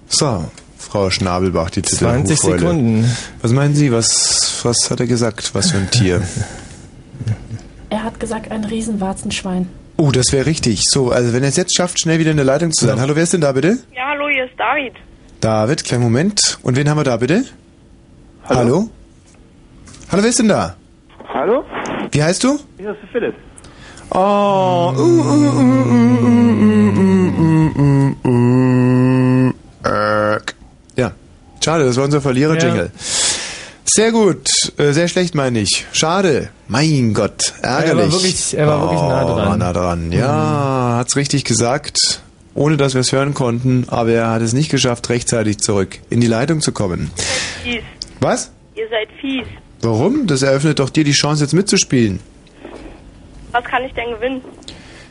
[0.08, 0.44] So,
[0.78, 2.58] Frau Schnabelbach, die 20 Titelhofreule.
[2.60, 3.16] Sekunden.
[3.42, 5.54] Was meinen Sie, was, was hat er gesagt?
[5.54, 6.22] Was für ein Tier?
[7.88, 9.68] Er hat gesagt, ein Riesenwarzenschwein.
[9.96, 10.82] Oh, das wäre richtig.
[10.90, 13.00] So, also wenn er es jetzt schafft, schnell wieder in der Leitung zu sein.
[13.00, 13.78] Hallo, wer ist denn da bitte?
[13.94, 14.92] Ja, hallo, hier ist David.
[15.40, 16.58] David, kleinen Moment.
[16.62, 17.44] Und wen haben wir da bitte?
[18.48, 18.60] Hallo?
[18.60, 18.88] Hallo?
[20.12, 20.76] Hallo, wer ist denn da?
[21.34, 21.64] Hallo?
[22.12, 22.60] Wie heißt du?
[22.78, 23.34] Ich heiße Philipp.
[24.10, 24.92] Oh.
[24.96, 25.20] Mm,
[27.74, 29.54] mm, mm,
[29.84, 30.38] äh.
[30.96, 31.12] Ja,
[31.62, 32.92] schade, das war unser Verlierer-Jingle.
[32.94, 33.00] Ja.
[33.84, 35.84] Sehr gut, äh, sehr schlecht meine ich.
[35.92, 37.90] Schade, mein Gott, ärgerlich.
[37.90, 39.58] Er war wirklich, er war wirklich oh, nah dran.
[39.58, 40.12] nah dran, mhm.
[40.12, 40.98] ja, mhm.
[40.98, 42.20] hat's richtig gesagt,
[42.54, 46.20] ohne dass wir es hören konnten, aber er hat es nicht geschafft, rechtzeitig zurück in
[46.20, 47.10] die Leitung zu kommen.
[47.64, 47.82] Yes.
[48.26, 48.50] Was?
[48.74, 49.46] Ihr seid fies.
[49.82, 50.26] Warum?
[50.26, 52.18] Das eröffnet doch dir die Chance, jetzt mitzuspielen.
[53.52, 54.40] Was kann ich denn gewinnen?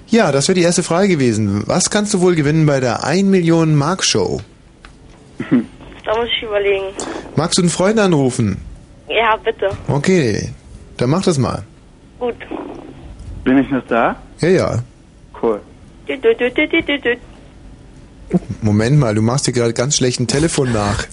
[0.08, 1.64] Ja, das wäre die erste Frage gewesen.
[1.66, 4.42] Was kannst du wohl gewinnen bei der 1 Million Mark Show?
[5.40, 6.88] Da muss ich überlegen.
[7.38, 8.58] Magst du einen Freund anrufen?
[9.08, 9.70] Ja, bitte.
[9.88, 10.50] Okay,
[10.98, 11.64] dann mach das mal.
[12.20, 12.36] Gut.
[13.46, 14.18] Bin ich noch da?
[14.42, 14.84] Ja, ja.
[15.42, 15.62] Cool.
[18.62, 21.08] Moment mal, du machst dir gerade ganz schlecht ein Telefon nach.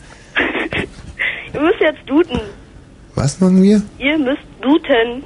[1.54, 2.40] Ihr müsst jetzt duden.
[3.14, 3.82] Was machen wir?
[3.98, 5.22] Ihr müsst duden.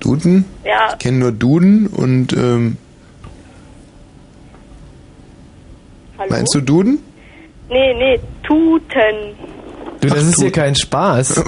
[0.00, 0.44] Duden?
[0.64, 0.92] Ja.
[0.92, 2.76] Ich kenne nur Duden und ähm,
[6.18, 6.30] Hallo?
[6.30, 6.98] meinst du Duden?
[7.68, 9.36] Nee, nee, tuten.
[10.00, 11.42] Du, das ist hier kein Spaß.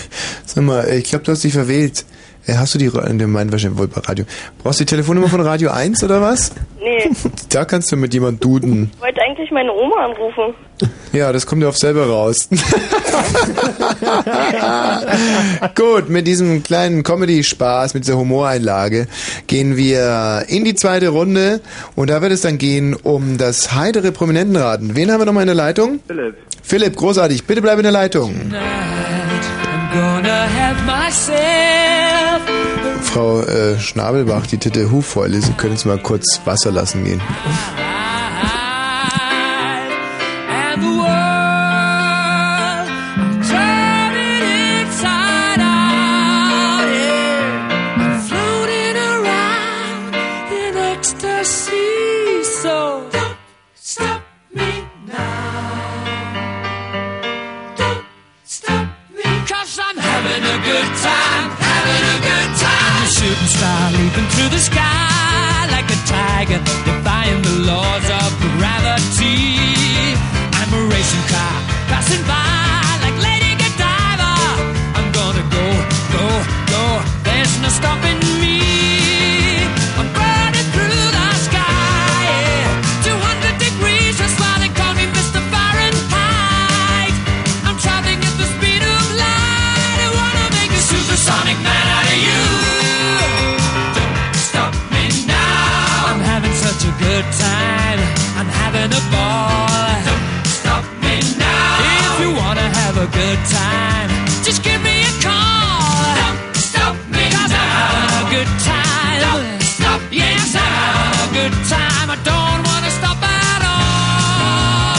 [0.46, 2.04] Sag mal, ich glaube, du hast dich verwählt.
[2.46, 4.24] Äh, Hast du die, der meint wahrscheinlich wohl bei Radio.
[4.62, 6.52] Brauchst du die Telefonnummer von Radio 1 oder was?
[6.80, 7.10] Nee,
[7.50, 8.90] Da kannst du mit jemand duden.
[8.94, 10.54] ich wollte eigentlich meine Oma anrufen.
[11.16, 12.50] Ja, das kommt ja auf selber raus.
[15.74, 19.06] Gut, mit diesem kleinen Comedy-Spaß, mit dieser Humoreinlage
[19.46, 21.62] gehen wir in die zweite Runde
[21.94, 24.94] und da wird es dann gehen um das heitere Prominentenraten.
[24.94, 26.00] Wen haben wir nochmal in der Leitung?
[26.06, 26.36] Philipp.
[26.62, 27.44] Philipp, großartig.
[27.44, 28.34] Bitte bleib in der Leitung.
[33.00, 37.22] Frau äh, Schnabelbach, die Titte Hufäule, Sie können jetzt mal kurz Wasser lassen gehen.
[63.56, 70.12] Star leaping through the sky like a tiger, defying the laws of gravity.
[70.58, 71.56] I'm a racing car
[71.90, 74.32] passing by like Lady Godiva.
[74.98, 75.66] I'm gonna go,
[76.16, 76.26] go,
[76.74, 76.84] go.
[77.26, 78.18] There's no stopping
[103.06, 104.10] a good time,
[104.42, 106.14] just give me a call.
[106.18, 109.18] Don't stop me Cause I'm having a good time.
[109.26, 112.08] Don't stop yes, I'm having a good time.
[112.10, 114.98] I don't wanna stop at all.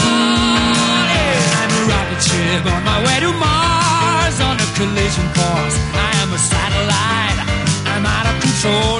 [1.12, 1.60] Yeah.
[1.60, 5.76] I'm a rocket ship on my way to Mars on a collision course.
[5.92, 7.38] I am a satellite.
[7.92, 8.97] I'm out of control.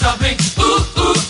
[0.00, 0.34] Stop me.
[0.58, 1.29] Ooh, ooh,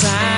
[0.00, 0.37] time.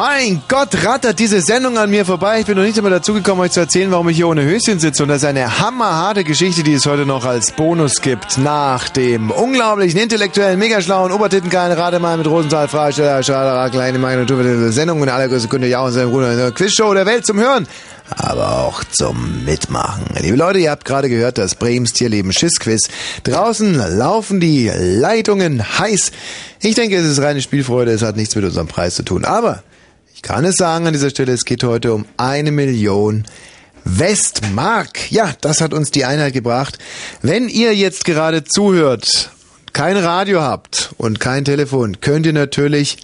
[0.00, 2.40] Mein Gott, rattert diese Sendung an mir vorbei.
[2.40, 5.02] Ich bin noch nicht einmal dazugekommen, euch zu erzählen, warum ich hier ohne Höschen sitze.
[5.02, 8.38] Und das ist eine hammerharte Geschichte, die es heute noch als Bonus gibt.
[8.38, 15.02] Nach dem unglaublichen, intellektuellen, megaschlauen, obertittenkeilen Rademal mit Rosenthal, Freisteller, Schaderer, kleine meine Natur, Sendung
[15.02, 17.68] in aller Größe, Kunde, ja, und seinem Quizshow der Welt zum Hören.
[18.08, 20.06] Aber auch zum Mitmachen.
[20.18, 22.88] Liebe Leute, ihr habt gerade gehört, das Brems Tierleben Schissquiz.
[23.24, 26.10] Draußen laufen die Leitungen heiß.
[26.62, 29.26] Ich denke, es ist reine Spielfreude, es hat nichts mit unserem Preis zu tun.
[29.26, 29.62] Aber
[30.20, 33.24] ich kann es sagen an dieser Stelle, es geht heute um eine Million
[33.84, 35.10] Westmark.
[35.10, 36.78] Ja, das hat uns die Einheit gebracht.
[37.22, 39.30] Wenn ihr jetzt gerade zuhört,
[39.72, 42.98] kein Radio habt und kein Telefon, könnt ihr natürlich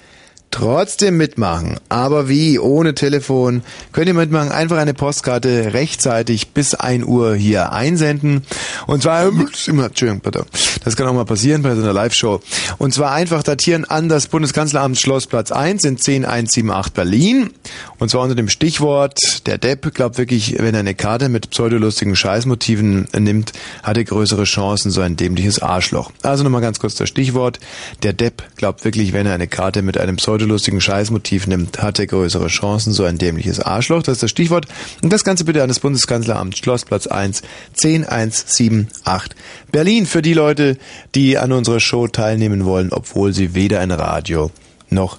[0.51, 1.78] trotzdem mitmachen.
[1.89, 2.59] Aber wie?
[2.59, 3.62] Ohne Telefon.
[3.93, 4.51] Könnt ihr mitmachen?
[4.51, 8.43] Einfach eine Postkarte rechtzeitig bis 1 Uhr hier einsenden.
[8.86, 10.47] Und zwar, Entschuldigung, bitte.
[10.85, 12.40] Das kann auch mal passieren bei so einer Live-Show.
[12.78, 17.51] Und zwar einfach datieren an das Bundeskanzleramt Schlossplatz 1 in 10178 Berlin.
[17.98, 22.16] Und zwar unter dem Stichwort, der Depp glaubt wirklich, wenn er eine Karte mit pseudolustigen
[22.16, 23.52] Scheißmotiven nimmt,
[23.82, 26.12] hat er größere Chancen, so ein dämliches Arschloch.
[26.23, 27.59] Also nochmal ganz kurz das Stichwort.
[28.02, 32.06] Der Depp glaubt wirklich, wenn er eine Karte mit einem pseudolustigen Scheißmotiv nimmt, hat er
[32.06, 34.02] größere Chancen, so ein dämliches Arschloch.
[34.02, 34.66] Das ist das Stichwort.
[35.02, 37.42] Und das Ganze bitte an das Bundeskanzleramt Schlossplatz 1
[37.72, 39.34] 10178
[39.72, 40.76] Berlin für die Leute,
[41.14, 44.50] die an unserer Show teilnehmen wollen, obwohl sie weder ein Radio
[44.90, 45.18] noch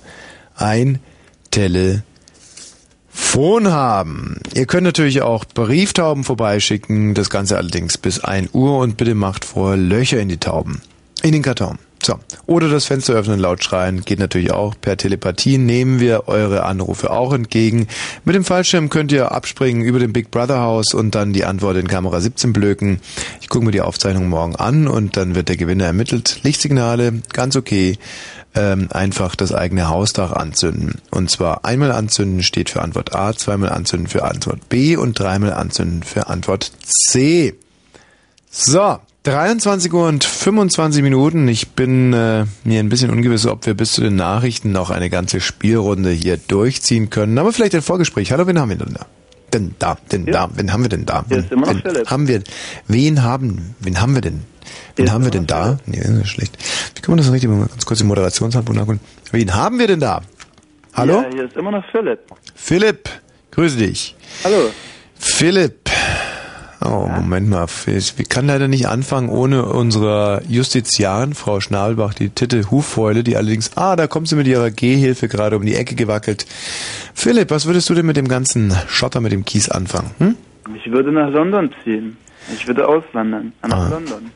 [0.55, 0.99] ein
[1.49, 2.03] Telefon
[3.71, 4.37] haben.
[4.53, 9.45] Ihr könnt natürlich auch Brieftauben vorbeischicken, das Ganze allerdings bis 1 Uhr und bitte macht
[9.45, 10.83] vorher Löcher in die Tauben.
[11.23, 11.79] In den Karton.
[12.03, 12.19] So.
[12.45, 14.75] Oder das Fenster öffnen, laut schreien, geht natürlich auch.
[14.79, 17.87] Per Telepathie nehmen wir eure Anrufe auch entgegen.
[18.23, 21.77] Mit dem Fallschirm könnt ihr abspringen über dem Big Brother Haus und dann die Antwort
[21.77, 23.01] in Kamera 17 blöken.
[23.41, 26.39] Ich gucke mir die Aufzeichnung morgen an und dann wird der Gewinner ermittelt.
[26.43, 27.97] Lichtsignale, ganz okay.
[28.55, 31.01] Ähm, einfach das eigene Hausdach anzünden.
[31.11, 35.53] Und zwar einmal anzünden steht für Antwort A, zweimal anzünden für Antwort B und dreimal
[35.53, 37.55] anzünden für Antwort C.
[38.49, 41.49] So, 23 Uhr und 25 Minuten.
[41.49, 45.09] Ich bin äh, mir ein bisschen ungewiss, ob wir bis zu den Nachrichten noch eine
[45.09, 47.37] ganze Spielrunde hier durchziehen können.
[47.37, 48.31] Aber vielleicht ein Vorgespräch.
[48.31, 49.05] Hallo, wen haben wir denn da?
[49.51, 50.31] Denn da, denn Ja.
[50.31, 51.25] da, wen haben wir denn da?
[51.27, 52.09] Hier ist immer noch wen Philipp.
[52.09, 52.41] haben wir,
[52.87, 54.43] wen haben, wen haben wir denn?
[54.95, 55.77] Wen haben wir denn da?
[55.85, 56.57] Nee, das ist schlecht.
[56.95, 57.67] Wie kann man das richtig machen?
[57.67, 59.01] Ganz kurz die Moderationshandbuch nachholen.
[59.33, 60.21] Wen haben wir denn da?
[60.93, 61.23] Hallo?
[61.23, 62.19] Ja, hier ist immer noch Philipp.
[62.55, 63.09] Philipp,
[63.51, 64.15] grüße dich.
[64.45, 64.69] Hallo.
[65.19, 65.89] Philipp.
[66.83, 67.65] Oh, Moment mal.
[67.87, 73.71] Ich kann leider nicht anfangen ohne unsere Justiziarin, Frau Schnabelbach, die Titte Hufeule, die allerdings,
[73.75, 76.45] ah, da kommt sie mit ihrer Gehhilfe gerade um die Ecke gewackelt.
[77.15, 80.11] Philipp, was würdest du denn mit dem ganzen Schotter mit dem Kies anfangen?
[80.19, 80.35] Hm?
[80.75, 82.15] Ich würde nach London ziehen.
[82.53, 83.53] Ich würde auswandern.
[83.67, 83.89] Nach Ah.
[83.89, 84.31] London.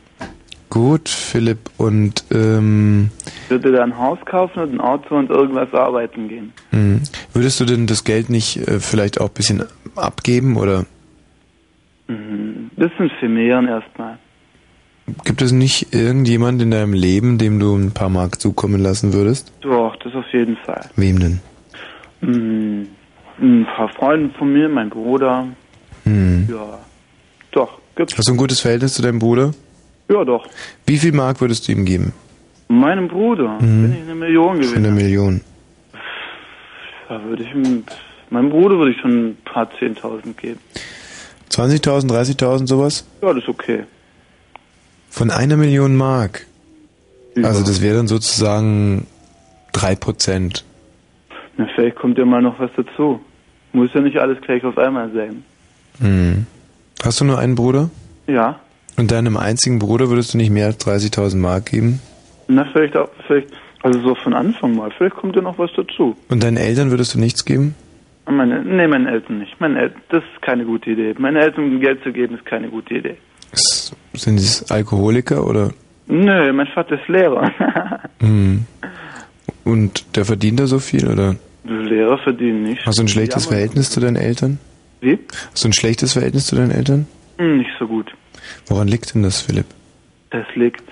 [0.70, 3.12] Gut, Philipp, und ähm,
[3.44, 6.54] Ich würde da ein Haus kaufen und ein Auto und irgendwas arbeiten gehen.
[6.70, 7.02] hm,
[7.34, 9.64] würdest du denn das Geld nicht äh, vielleicht auch ein bisschen
[9.98, 10.86] abgeben oder
[12.08, 12.70] Mhm.
[12.76, 14.18] Bisschen firmieren erstmal.
[15.26, 19.52] gibt es nicht irgendjemand in deinem Leben, dem du ein paar Mark zukommen lassen würdest?
[19.62, 20.90] Doch, das auf jeden Fall.
[20.96, 21.40] Wem denn?
[22.22, 22.88] Mhm.
[23.42, 25.48] Ein paar Freunde von mir, mein Bruder.
[26.04, 26.48] Hm.
[26.50, 26.80] Ja.
[27.52, 28.18] Doch, gibt's.
[28.18, 29.52] Hast du ein gutes Verhältnis zu deinem Bruder?
[30.10, 30.46] Ja, doch.
[30.86, 32.14] Wie viel Mark würdest du ihm geben?
[32.68, 33.84] Meinem Bruder, Mhm.
[33.84, 35.42] wenn ich eine Million Für eine Million.
[37.10, 37.84] da würde ich ihm,
[38.30, 40.60] meinem Bruder würde ich schon ein paar Zehntausend geben.
[41.52, 43.06] 20.000, 30.000 sowas?
[43.22, 43.84] Ja, das ist okay.
[45.10, 46.46] Von einer Million Mark.
[47.44, 49.08] Also das wäre dann sozusagen
[49.72, 50.66] drei Prozent.
[51.58, 53.20] Na, vielleicht kommt ja mal noch was dazu.
[53.74, 55.44] Muss ja nicht alles gleich auf einmal sein.
[56.00, 56.46] Hm.
[57.04, 57.90] Hast du nur einen Bruder?
[58.28, 58.60] Ja.
[58.98, 62.02] Und deinem einzigen Bruder würdest du nicht mehr als 30.000 Mark geben?
[62.48, 63.48] Na, vielleicht auch, vielleicht,
[63.82, 66.16] also so von Anfang mal, vielleicht kommt ja noch was dazu.
[66.30, 67.76] Und deinen Eltern würdest du nichts geben?
[68.30, 69.60] Meine, nee, meinen Eltern nicht.
[69.60, 71.16] Meine El das ist keine gute Idee.
[71.18, 73.18] Meinen Eltern Geld zu geben, ist keine gute Idee.
[73.52, 75.72] S- Sind die Alkoholiker oder?
[76.08, 77.52] Nö, mein Vater ist Lehrer.
[78.22, 78.66] Hm.
[79.64, 81.36] Und der verdient da so viel oder?
[81.64, 82.86] Lehrer verdienen nicht.
[82.86, 84.60] Hast du ein schlechtes Verhältnis zu deinen Eltern?
[85.02, 85.18] Wie?
[85.52, 87.08] Hast du ein schlechtes Verhältnis zu deinen Eltern?
[87.40, 88.12] Hm, nicht so gut.
[88.68, 89.66] Woran liegt denn das, Philipp?
[90.30, 90.84] Das liegt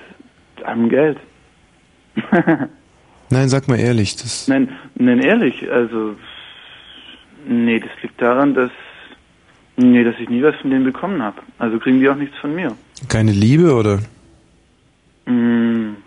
[0.64, 1.18] am Geld.
[3.30, 6.16] Nein, sag mal ehrlich, das Nein, nein, ehrlich, also,
[7.50, 8.72] nee, das liegt daran, dass,
[9.76, 11.42] nee, dass ich nie was von denen bekommen habe.
[11.58, 12.76] Also kriegen die auch nichts von mir.
[13.08, 14.00] keine Liebe oder?
[15.26, 15.98] Hm,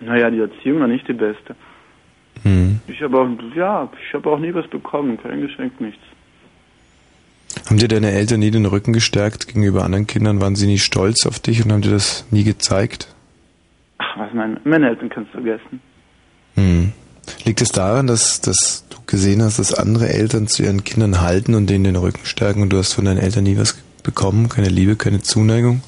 [0.00, 1.56] naja, die Erziehung war nicht die beste.
[2.42, 2.80] Hm.
[2.86, 6.02] Ich habe auch, ja, ich habe auch nie was bekommen, kein Geschenk, nichts.
[7.66, 10.40] Haben dir deine Eltern nie den Rücken gestärkt gegenüber anderen Kindern?
[10.40, 13.14] Waren sie nie stolz auf dich und haben dir das nie gezeigt?
[13.98, 15.80] Ach, was meine, meine Eltern kannst du vergessen.
[16.56, 16.92] Hm.
[17.44, 21.68] Liegt es daran, dass, dass gesehen hast, dass andere Eltern zu ihren Kindern halten und
[21.68, 24.48] denen den Rücken stärken und du hast von deinen Eltern nie was bekommen?
[24.48, 25.82] Keine Liebe, keine Zuneigung?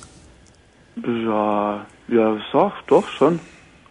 [1.04, 3.38] Ja, ja, doch, doch schon.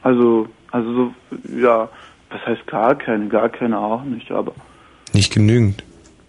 [0.01, 1.13] Also, also so,
[1.57, 1.89] ja,
[2.29, 4.53] was heißt gar keine, gar keine auch nicht, aber,
[5.13, 5.83] Nicht genügend.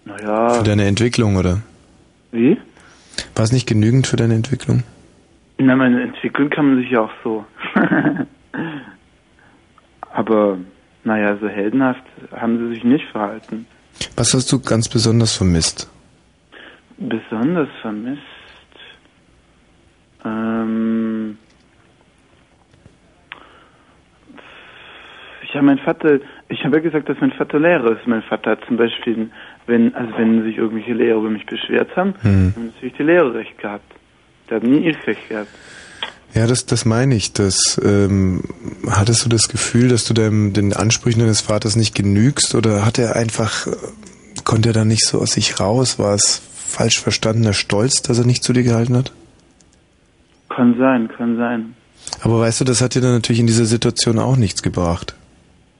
[0.04, 0.50] naja.
[0.50, 1.62] Für deine Entwicklung, oder?
[2.32, 2.58] Wie?
[3.34, 4.82] War es nicht genügend für deine Entwicklung?
[5.58, 7.44] Na, meine entwickeln kann man sich ja auch so.
[10.12, 10.58] aber,
[11.06, 12.02] naja, so heldenhaft
[12.32, 13.66] haben sie sich nicht verhalten.
[14.16, 15.88] Was hast du ganz besonders vermisst?
[16.98, 18.20] Besonders vermisst.
[20.24, 21.38] Ähm.
[25.54, 26.18] Ja, mein Vater,
[26.50, 28.06] ich habe ja gesagt, dass mein Vater Lehrer ist.
[28.06, 29.30] Mein Vater hat zum Beispiel,
[29.66, 32.52] wenn, also wenn sich irgendwelche Lehrer über mich beschwert haben, Hm.
[32.54, 33.90] haben natürlich die Lehrer recht gehabt.
[34.50, 35.48] Der hat nie ich recht gehabt.
[36.36, 37.32] Ja, das, das meine ich.
[37.32, 38.42] Das, ähm,
[38.90, 42.98] hattest du das Gefühl, dass du dem, den Ansprüchen deines Vaters nicht genügst oder hat
[42.98, 43.70] er einfach, äh,
[44.44, 45.98] konnte er da nicht so aus sich raus?
[45.98, 49.12] War es falsch verstandener Stolz, dass er nicht zu dir gehalten hat?
[50.50, 51.74] Kann sein, kann sein.
[52.20, 55.14] Aber weißt du, das hat dir dann natürlich in dieser Situation auch nichts gebracht.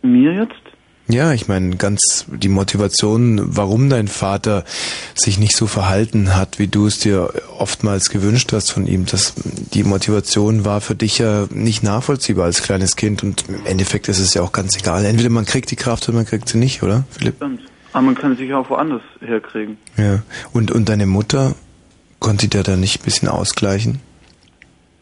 [0.00, 0.65] Mir jetzt?
[1.08, 4.64] Ja, ich meine, ganz die Motivation, warum dein Vater
[5.14, 9.34] sich nicht so verhalten hat, wie du es dir oftmals gewünscht hast von ihm, das,
[9.72, 14.18] die Motivation war für dich ja nicht nachvollziehbar als kleines Kind und im Endeffekt ist
[14.18, 15.04] es ja auch ganz egal.
[15.04, 17.36] Entweder man kriegt die Kraft oder man kriegt sie nicht, oder, Philipp?
[17.36, 17.60] Stimmt.
[17.92, 19.78] Aber man kann sich auch woanders herkriegen.
[19.96, 20.22] Ja.
[20.52, 21.54] Und, und deine Mutter,
[22.18, 24.00] konnte die dir da nicht ein bisschen ausgleichen?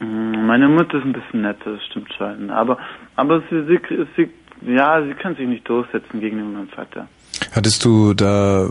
[0.00, 2.50] Mm, Meine Mutter ist ein bisschen netter, das stimmt schon.
[2.50, 2.78] Aber,
[3.16, 3.78] aber sie, sie,
[4.16, 4.28] sie,
[4.66, 7.08] ja, sie kann sich nicht durchsetzen gegenüber meinem Vater.
[7.52, 8.70] Hattest du da äh,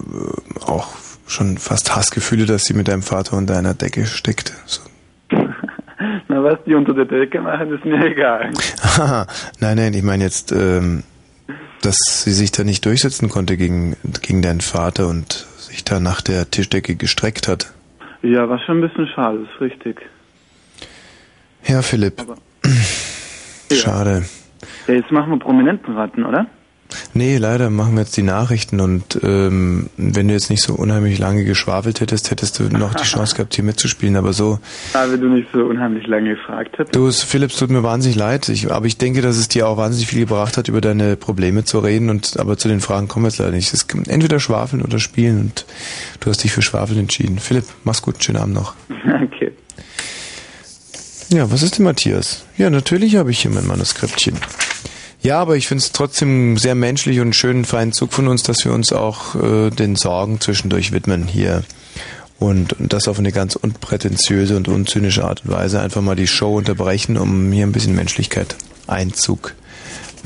[0.65, 0.88] auch
[1.28, 4.53] schon fast Hassgefühle, dass sie mit deinem Vater unter einer Decke steckte?
[4.65, 4.82] So.
[6.28, 8.52] Na, was die unter der Decke machen, ist mir egal.
[8.82, 9.28] Haha,
[9.60, 11.03] nein, nein, ich meine jetzt, ähm,
[11.82, 16.22] dass sie sich da nicht durchsetzen konnte gegen, gegen deinen Vater und sich da nach
[16.22, 17.74] der Tischdecke gestreckt hat.
[18.22, 20.02] Ja, war schon ein bisschen schade, ist richtig.
[21.65, 22.22] Ja, Philipp.
[23.72, 24.20] Schade.
[24.20, 24.43] Ja,
[24.88, 26.46] jetzt machen wir Prominentenraten, oder?
[27.16, 31.18] Nee, leider machen wir jetzt die Nachrichten und ähm, wenn du jetzt nicht so unheimlich
[31.18, 34.16] lange geschwafelt hättest, hättest du noch die Chance gehabt, hier mitzuspielen.
[34.16, 34.60] Aber so,
[34.94, 36.96] Ah, wenn du nicht so unheimlich lange gefragt hättest.
[36.96, 38.48] du, Philipp, es tut mir wahnsinnig leid.
[38.50, 41.64] Ich, aber ich denke, dass es dir auch wahnsinnig viel gebracht hat, über deine Probleme
[41.64, 42.12] zu reden.
[42.12, 43.74] Und aber zu den Fragen kommen wir jetzt leider nicht.
[43.74, 45.66] Es gibt entweder schwafeln oder spielen und
[46.20, 47.40] du hast dich für schwafeln entschieden.
[47.40, 48.76] Philipp, mach's gut, schönen Abend noch.
[49.06, 49.52] Okay.
[51.34, 52.44] Ja, was ist denn Matthias?
[52.60, 54.38] Ja, natürlich habe ich hier mein Manuskriptchen.
[55.24, 58.44] Ja, aber ich finde es trotzdem sehr menschlich und einen schönen, feinen Zug von uns,
[58.44, 61.64] dass wir uns auch äh, den Sorgen zwischendurch widmen hier.
[62.38, 66.28] Und, und das auf eine ganz unprätentiöse und unzynische Art und Weise einfach mal die
[66.28, 68.56] Show unterbrechen, um hier ein bisschen Menschlichkeit
[68.86, 69.56] Einzug,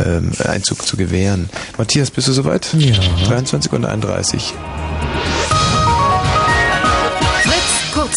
[0.03, 1.49] ähm, Einzug zu gewähren.
[1.77, 2.73] Matthias, bist du soweit?
[2.73, 2.95] Ja.
[3.27, 4.53] 23 und 31.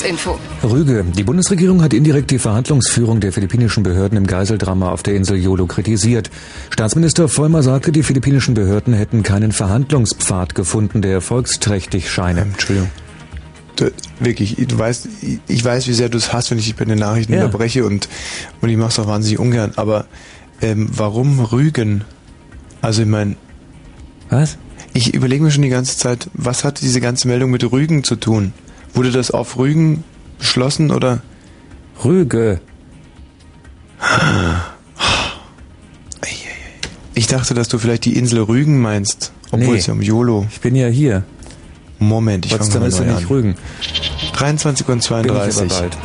[0.00, 0.38] Kurzinfo.
[0.64, 1.04] Rüge.
[1.14, 5.66] Die Bundesregierung hat indirekt die Verhandlungsführung der philippinischen Behörden im Geiseldrama auf der Insel Jolo
[5.66, 6.30] kritisiert.
[6.70, 12.40] Staatsminister Vollmer sagte, die philippinischen Behörden hätten keinen Verhandlungspfad gefunden, der erfolgsträchtig scheine.
[12.42, 12.90] Entschuldigung.
[13.76, 13.90] Du,
[14.20, 15.06] wirklich, du weißt,
[15.46, 17.44] ich weiß, wie sehr du es hast, wenn ich dich bei den Nachrichten Ja.
[17.44, 18.08] unterbreche und,
[18.62, 19.72] und ich mache es auch wahnsinnig ungern.
[19.76, 20.06] Aber
[20.62, 22.04] ähm, warum Rügen?
[22.80, 23.36] Also ich meine...
[24.30, 24.56] Was?
[24.94, 28.16] Ich überlege mir schon die ganze Zeit, was hat diese ganze Meldung mit Rügen zu
[28.16, 28.54] tun?
[28.94, 30.04] Wurde das auf Rügen
[30.38, 31.20] beschlossen oder?
[32.04, 32.60] Rüge.
[37.14, 39.78] Ich dachte, dass du vielleicht die Insel Rügen meinst, obwohl Nee.
[39.78, 40.46] es ja um YOLO.
[40.50, 41.24] Ich bin ja hier.
[41.98, 43.28] Moment, ich fange mal ist ja neu nicht an.
[43.28, 43.56] Rügen.
[44.32, 45.68] 23 und Bin ich aber 32.
[45.78, 45.98] bald.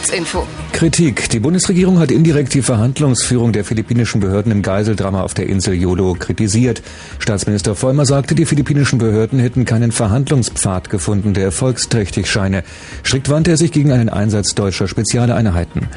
[0.00, 0.46] Kurzinfo.
[0.72, 1.28] Kritik.
[1.28, 6.14] Die Bundesregierung hat indirekt die Verhandlungsführung der philippinischen Behörden im Geiseldrama auf der Insel Jolo
[6.18, 6.80] kritisiert.
[7.18, 12.64] Staatsminister Vollmer sagte, die philippinischen Behörden hätten keinen Verhandlungspfad gefunden, der erfolgsträchtig scheine.
[13.04, 15.88] Strikt wandte er sich gegen einen Einsatz deutscher Spezialeinheiten.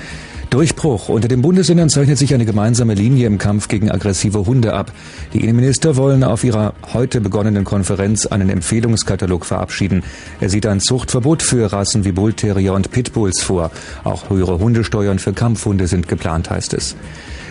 [0.54, 1.10] Durchbruch.
[1.10, 4.92] Unter den Bundesländern zeichnet sich eine gemeinsame Linie im Kampf gegen aggressive Hunde ab.
[5.34, 10.04] Die Innenminister wollen auf ihrer heute begonnenen Konferenz einen Empfehlungskatalog verabschieden.
[10.42, 13.72] Er sieht ein Zuchtverbot für Rassen wie Bullterrier und Pitbulls vor.
[14.04, 16.96] Auch höhere Hundesteuern für Kampfhunde sind geplant, heißt es.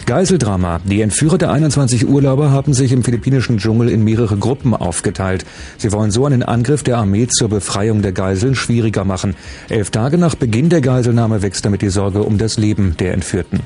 [0.07, 0.81] Geiseldrama.
[0.85, 5.45] Die Entführer der 21 Urlauber haben sich im philippinischen Dschungel in mehrere Gruppen aufgeteilt.
[5.79, 9.35] Sie wollen so einen Angriff der Armee zur Befreiung der Geiseln schwieriger machen.
[9.69, 13.61] Elf Tage nach Beginn der Geiselnahme wächst damit die Sorge um das Leben der Entführten.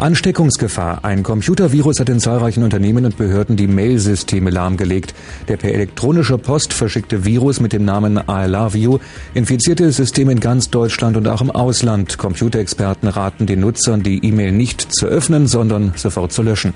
[0.00, 1.04] Ansteckungsgefahr.
[1.04, 5.14] Ein Computervirus hat in zahlreichen Unternehmen und Behörden die Mailsysteme lahmgelegt.
[5.48, 8.98] Der per elektronischer Post verschickte Virus mit dem Namen I Love You
[9.34, 12.18] infizierte Systeme in ganz Deutschland und auch im Ausland.
[12.18, 16.74] Computerexperten raten den Nutzern, die E-Mail nicht zu öffnen, sondern sofort zu löschen.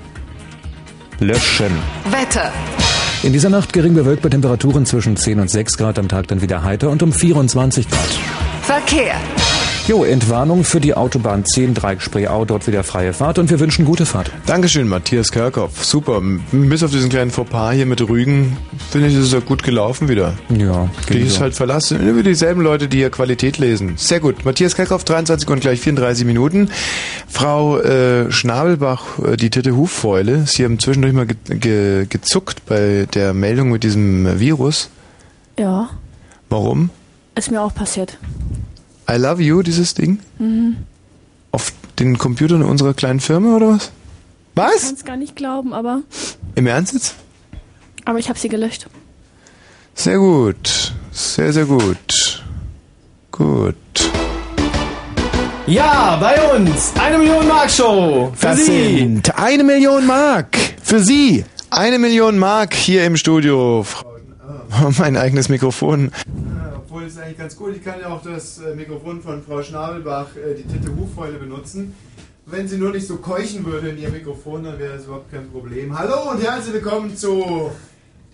[1.19, 1.71] Löschen.
[2.09, 2.51] Wetter.
[3.23, 6.41] In dieser Nacht gering bewölkt bei Temperaturen zwischen 10 und 6 Grad, am Tag dann
[6.41, 7.99] wieder heiter und um 24 Grad.
[8.61, 9.15] Verkehr.
[9.87, 14.07] Jo, Entwarnung für die Autobahn 10 Dreieck-Spreeau, dort wieder freie Fahrt und wir wünschen gute
[14.07, 14.31] Fahrt.
[14.47, 15.85] Dankeschön, Matthias Kerkhoff.
[15.85, 16.23] Super.
[16.51, 18.57] Bis auf diesen kleinen Fauxpas hier mit Rügen,
[18.89, 20.33] finde ich, ist es ja gut gelaufen wieder.
[20.49, 21.41] Ja, Die geht ist so.
[21.41, 21.99] halt verlassen.
[22.07, 23.93] Immer dieselben Leute, die hier Qualität lesen.
[23.97, 24.43] Sehr gut.
[24.43, 26.71] Matthias Kerkhoff, 23 und gleich 34 Minuten.
[27.27, 33.07] Frau äh, Schnabelbach, äh, die Titte Huffäule, Sie haben zwischendurch mal ge ge gezuckt bei
[33.13, 34.89] der Meldung mit diesem Virus.
[35.59, 35.89] Ja,
[36.49, 36.89] Warum?
[37.35, 38.17] ist mir auch passiert.
[39.09, 40.19] I love you, dieses Ding?
[40.39, 40.77] Mhm.
[41.51, 43.83] Auf den Computern unserer kleinen Firma oder was?
[43.85, 43.91] Ich
[44.55, 44.83] Was?
[44.85, 46.01] kann es gar nicht glauben, aber,
[46.55, 47.15] Im Ernst jetzt?
[48.05, 48.87] aber ich habe sie gelöscht.
[49.93, 50.93] Sehr gut.
[51.11, 52.43] Sehr, sehr gut.
[53.31, 53.75] Gut.
[55.67, 56.91] Ja, bei uns.
[57.01, 58.31] Eine Million Mark Show.
[58.35, 58.97] Für Das Sie.
[58.99, 61.43] sind eine Million Mark für Sie.
[61.71, 63.85] Eine Million Mark hier im Studio.
[64.97, 66.11] Mein eigenes Mikrofon.
[67.05, 67.75] Obwohl es eigentlich ganz gut.
[67.75, 71.93] Ich kann ja auch das äh, Mikrofon von Frau Schnabelbach, äh, die Titte Hufeule, benutzen.
[72.47, 75.47] Wenn sie nur nicht so keuchen würde in ihr Mikrofon, dann wäre das überhaupt kein
[75.51, 75.95] Problem.
[75.95, 77.69] Hallo und herzlich willkommen zu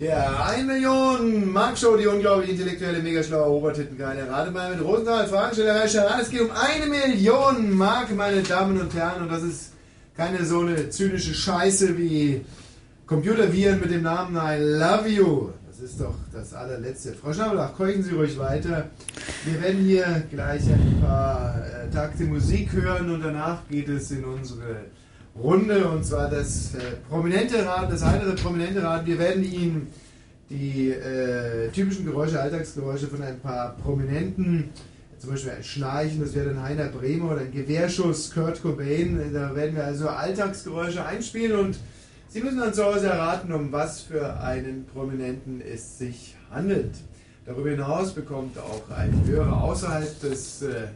[0.00, 4.26] der 1 Million Mark Show, die unglaublich intellektuelle, mega schlaue Obertittengeile.
[4.30, 6.22] Rate mal mit Rosenthal, Fragenstellerei, Charade.
[6.22, 9.24] Es geht um eine Million Mark, meine Damen und Herren.
[9.24, 9.72] Und das ist
[10.16, 12.42] keine so eine zynische Scheiße wie
[13.06, 15.50] Computerviren mit dem Namen I Love You.
[15.82, 17.12] Ist doch das allerletzte.
[17.12, 18.90] Frau Schnabelach, keuchen Sie ruhig weiter.
[19.44, 24.24] Wir werden hier gleich ein paar äh, Takte Musik hören und danach geht es in
[24.24, 24.82] unsere
[25.36, 26.78] Runde und zwar das äh,
[27.08, 29.06] prominente Raten, das heitere prominente Raten.
[29.08, 29.88] Wir werden Ihnen
[30.50, 34.70] die äh, typischen Geräusche, Alltagsgeräusche von ein paar Prominenten,
[35.18, 39.32] zum Beispiel ein Schnarchen, das wäre dann Heiner Bremer oder ein Gewehrschuss, Kurt Cobain.
[39.32, 41.76] Da werden wir also Alltagsgeräusche einspielen und
[42.32, 46.94] Sie müssen dann zu Hause erraten, um was für einen Prominenten es sich handelt.
[47.44, 50.86] Darüber hinaus bekommt auch ein Hörer außerhalb des, äh,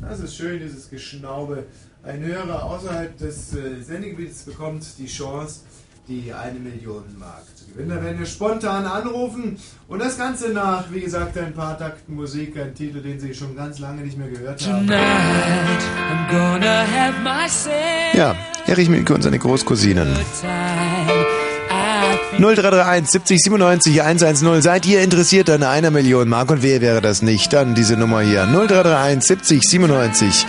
[0.00, 1.64] das ist schön, dieses Geschnaube,
[2.02, 5.60] ein Hörer außerhalb des äh, Sendegebietes bekommt die Chance,
[6.08, 7.90] die eine Million Mark zu gewinnen.
[7.90, 9.58] Da werden wir spontan anrufen
[9.88, 13.54] und das Ganze nach, wie gesagt, ein paar Takten Musik, ein Titel, den Sie schon
[13.54, 14.86] ganz lange nicht mehr gehört haben.
[14.86, 18.34] Tonight, I'm gonna have myself Ja,
[18.66, 20.14] Erich Milke und seine Großcousinen.
[20.40, 21.26] time.
[21.70, 24.60] I 0331 70 97 110.
[24.62, 27.52] Seid ihr interessiert an einer Million Mark und wer wäre das nicht?
[27.52, 28.42] Dann diese Nummer hier.
[28.46, 30.46] 0331 70 97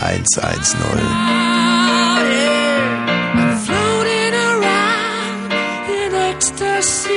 [0.00, 0.42] 110.
[3.38, 5.52] I'm floating around
[5.88, 7.10] in ecstasy,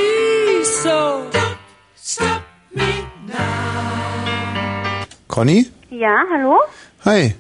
[0.84, 1.58] so don't
[2.04, 2.42] stop
[2.74, 2.84] me
[3.28, 5.06] now.
[5.28, 5.68] Conny?
[5.92, 6.58] Ja, hallo?
[7.06, 7.36] Hi.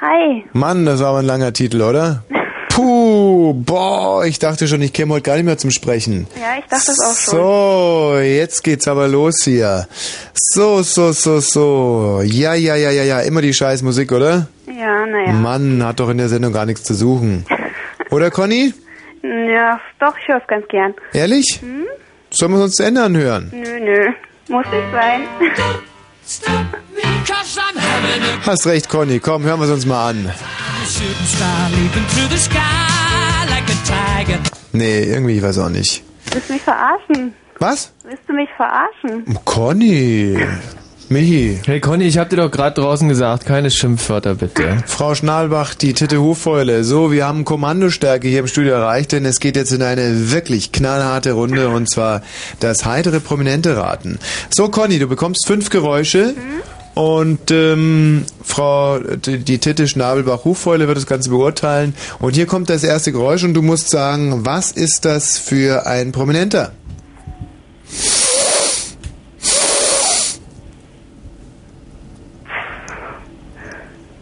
[0.00, 0.44] Hi.
[0.52, 2.24] Mann, das war aber ein langer Titel, oder?
[3.52, 6.26] Boah, ich dachte schon, ich käme heute gar nicht mehr zum Sprechen.
[6.40, 7.40] Ja, ich dachte das auch schon.
[7.40, 9.88] So, jetzt geht's aber los hier.
[10.34, 12.22] So, so, so, so.
[12.24, 14.48] Ja, ja, ja, ja, ja, immer die scheiß Musik, oder?
[14.66, 15.32] Ja, naja.
[15.32, 17.46] Mann, hat doch in der Sendung gar nichts zu suchen.
[18.10, 18.72] Oder, Conny?
[19.22, 20.94] Ja, doch, ich höre es ganz gern.
[21.12, 21.58] Ehrlich?
[21.60, 21.86] Hm?
[22.30, 23.50] Sollen wir uns zu Ende anhören?
[23.52, 24.12] Nö, nö.
[24.48, 25.22] Muss nicht sein.
[28.44, 29.18] Hast recht, Conny.
[29.18, 30.32] Komm, hören wir es uns mal an.
[34.72, 36.02] Nee, irgendwie, ich weiß auch nicht.
[36.32, 37.34] Willst du mich verarschen?
[37.58, 37.92] Was?
[38.04, 39.38] Willst du mich verarschen?
[39.44, 40.38] Conny.
[41.08, 41.60] Michi.
[41.64, 44.78] Hey Conny, ich hab dir doch gerade draußen gesagt, keine Schimpfwörter bitte.
[44.86, 46.82] Frau Schnalbach, die Titte Hufeule.
[46.82, 50.72] So, wir haben Kommandostärke hier im Studio erreicht, denn es geht jetzt in eine wirklich
[50.72, 52.22] knallharte Runde und zwar
[52.58, 54.18] das heitere Prominente raten.
[54.50, 56.34] So, Conny, du bekommst fünf Geräusche
[56.96, 61.94] und ähm, Frau, die, die Titte Schnabelbach Hufeule wird das Ganze beurteilen.
[62.20, 66.12] Und hier kommt das erste Geräusch und du musst sagen, was ist das für ein
[66.12, 66.72] Prominenter?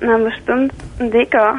[0.00, 1.54] Na, bestimmt ein Dicker.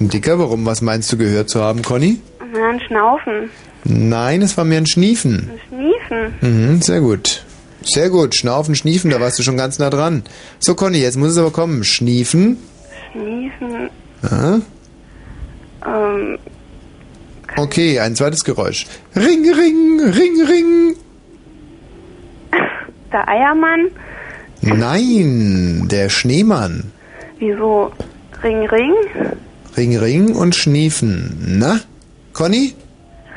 [0.00, 0.64] Ein Dicker, warum?
[0.64, 2.18] Was meinst du gehört zu haben, Conny?
[2.50, 3.50] Na, ein Schnaufen.
[3.84, 5.50] Nein, es war mehr ein Schniefen.
[5.52, 6.34] Ein Schniefen.
[6.40, 7.44] Mhm, sehr gut.
[7.82, 8.34] Sehr gut.
[8.34, 10.22] Schnaufen, schniefen, da warst du schon ganz nah dran.
[10.58, 11.84] So, Conny, jetzt muss es aber kommen.
[11.84, 12.58] Schniefen.
[13.12, 13.90] Schniefen.
[14.22, 14.60] Ja.
[15.86, 16.38] Ähm,
[17.56, 18.86] Okay, ein zweites Geräusch.
[19.16, 20.96] Ring, ring, ring, ring.
[23.12, 23.88] der Eiermann.
[24.62, 26.92] Nein, der Schneemann.
[27.38, 27.92] Wieso?
[28.42, 28.92] Ring, Ring?
[29.76, 31.58] Ring, Ring und Schniefen.
[31.58, 31.80] Na,
[32.32, 32.74] Conny?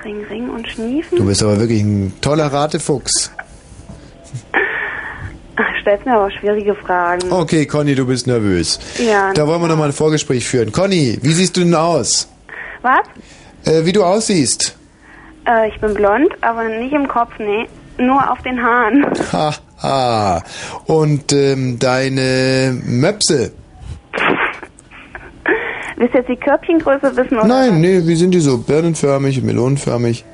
[0.03, 1.17] Ring, Ring und Schniefen.
[1.17, 3.31] Du bist aber wirklich ein toller Ratefuchs.
[5.55, 7.31] Ach, stellst mir aber schwierige Fragen.
[7.31, 8.79] Okay, Conny, du bist nervös.
[8.97, 9.31] Ja.
[9.33, 10.71] Da wollen wir nochmal ein Vorgespräch führen.
[10.71, 12.27] Conny, wie siehst du denn aus?
[12.81, 13.05] Was?
[13.65, 14.75] Äh, wie du aussiehst?
[15.47, 17.67] Äh, ich bin blond, aber nicht im Kopf, nee.
[17.97, 19.05] Nur auf den Haaren.
[19.33, 20.41] Ha, ha.
[20.85, 23.51] Und ähm, deine Möpse?
[25.97, 28.57] Willst du jetzt die Körbchengröße wissen oder Nein, nee, wie sind die so?
[28.57, 30.25] Birnenförmig, melonenförmig,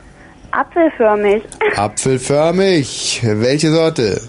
[0.51, 1.43] apfelförmig?
[1.75, 3.21] apfelförmig.
[3.23, 4.21] Welche Sorte?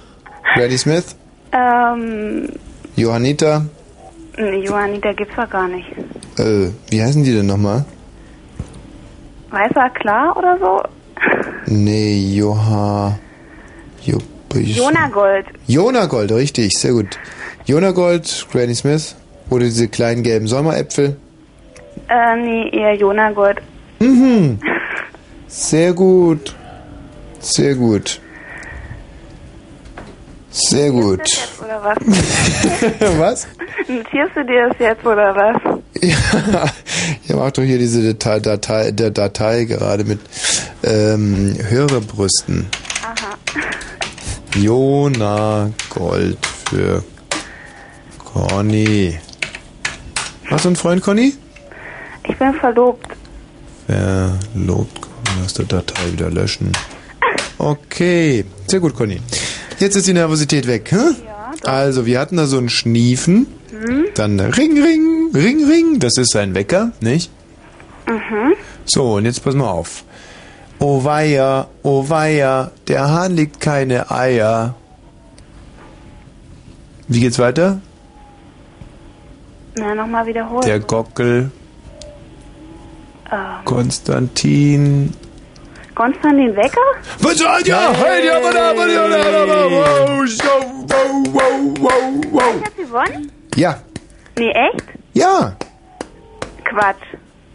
[0.55, 1.17] Granny Smith?
[1.53, 2.49] Ähm,
[2.97, 3.65] Johannita?
[4.37, 5.89] Johannita gibt's doch gar nicht.
[6.39, 7.85] Äh, wie heißen die denn nochmal?
[9.51, 10.83] Weißer klar oder so?
[11.67, 13.19] Nee, Joha...
[14.03, 14.19] Jo,
[14.55, 15.47] Jonagold.
[15.67, 17.19] Jonagold, richtig, sehr gut.
[17.67, 19.15] Jonagold, Granny Smith
[19.51, 21.17] oder diese kleinen gelben Sommeräpfel.
[22.09, 23.59] Äh, nee, eher Jonagold.
[24.01, 24.59] Mhm.
[25.47, 26.55] Sehr gut.
[27.41, 28.21] Sehr gut.
[30.51, 31.21] Sehr gut.
[31.83, 31.99] Was?
[33.19, 33.47] was?
[33.87, 35.81] Notierst du dir das jetzt oder was?
[36.03, 36.65] Ja,
[37.29, 40.21] ihr macht doch hier diese Datei, Datei, der Datei gerade mit
[40.83, 42.69] ähm, Hörerbrüsten.
[43.03, 43.37] Aha.
[44.57, 47.05] Jona Gold für
[48.19, 49.19] Conny.
[50.51, 51.35] Hast du einen Freund, Conny?
[52.25, 53.07] Ich bin verlobt.
[53.87, 55.01] Verlobt.
[55.27, 56.73] Man aus der Datei wieder löschen.
[57.59, 58.45] Okay.
[58.67, 59.21] Sehr gut, Conny.
[59.81, 60.93] Jetzt ist die Nervosität weg.
[60.93, 61.15] Hä?
[61.65, 63.47] also, wir hatten da so ein Schniefen.
[63.71, 64.05] Hm?
[64.15, 65.99] Dann Ring, Ring, Ring, Ring.
[65.99, 67.31] Das ist ein Wecker, nicht?
[68.07, 68.55] Mhm.
[68.85, 70.05] So, und jetzt pass mal auf.
[70.79, 74.75] Oh weia, oh weia, der Hahn legt keine Eier.
[77.09, 77.81] Wie geht's weiter?
[79.77, 80.65] Na, nochmal wiederholen.
[80.67, 81.51] Der Gockel,
[83.33, 85.13] Ähm, Konstantin.
[86.01, 86.81] Konstantin Wecker?
[87.19, 87.77] Was seid ihr?
[87.77, 88.75] Hey, ja, wow, wow,
[91.29, 91.93] wow, wow,
[92.33, 92.55] wow.
[92.57, 93.31] Ich hab gewonnen?
[93.55, 93.83] Ja,
[94.39, 94.83] Nee, echt?
[95.13, 95.55] ja.
[96.65, 96.97] Quatsch.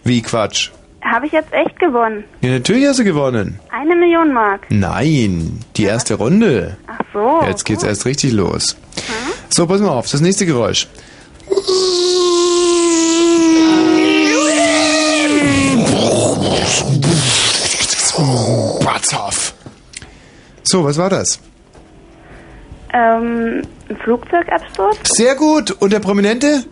[0.04, 0.70] Wie Quatsch.
[1.02, 2.24] Habe ich jetzt echt gewonnen?
[2.42, 3.60] Ja, natürlich hast du gewonnen.
[3.72, 4.68] Eine Million Mark.
[4.70, 6.78] Nein, die erste Runde.
[6.86, 7.42] Ach so.
[7.48, 8.78] Jetzt geht's erst richtig los.
[9.50, 10.86] So, pass mal auf, das nächste Geräusch.
[18.84, 19.54] Batzhoff.
[20.64, 21.40] So, was war das?
[22.94, 24.98] Ähm, ein Flugzeugabsturz?
[25.04, 25.72] Sehr gut.
[25.72, 26.64] Und der Prominente?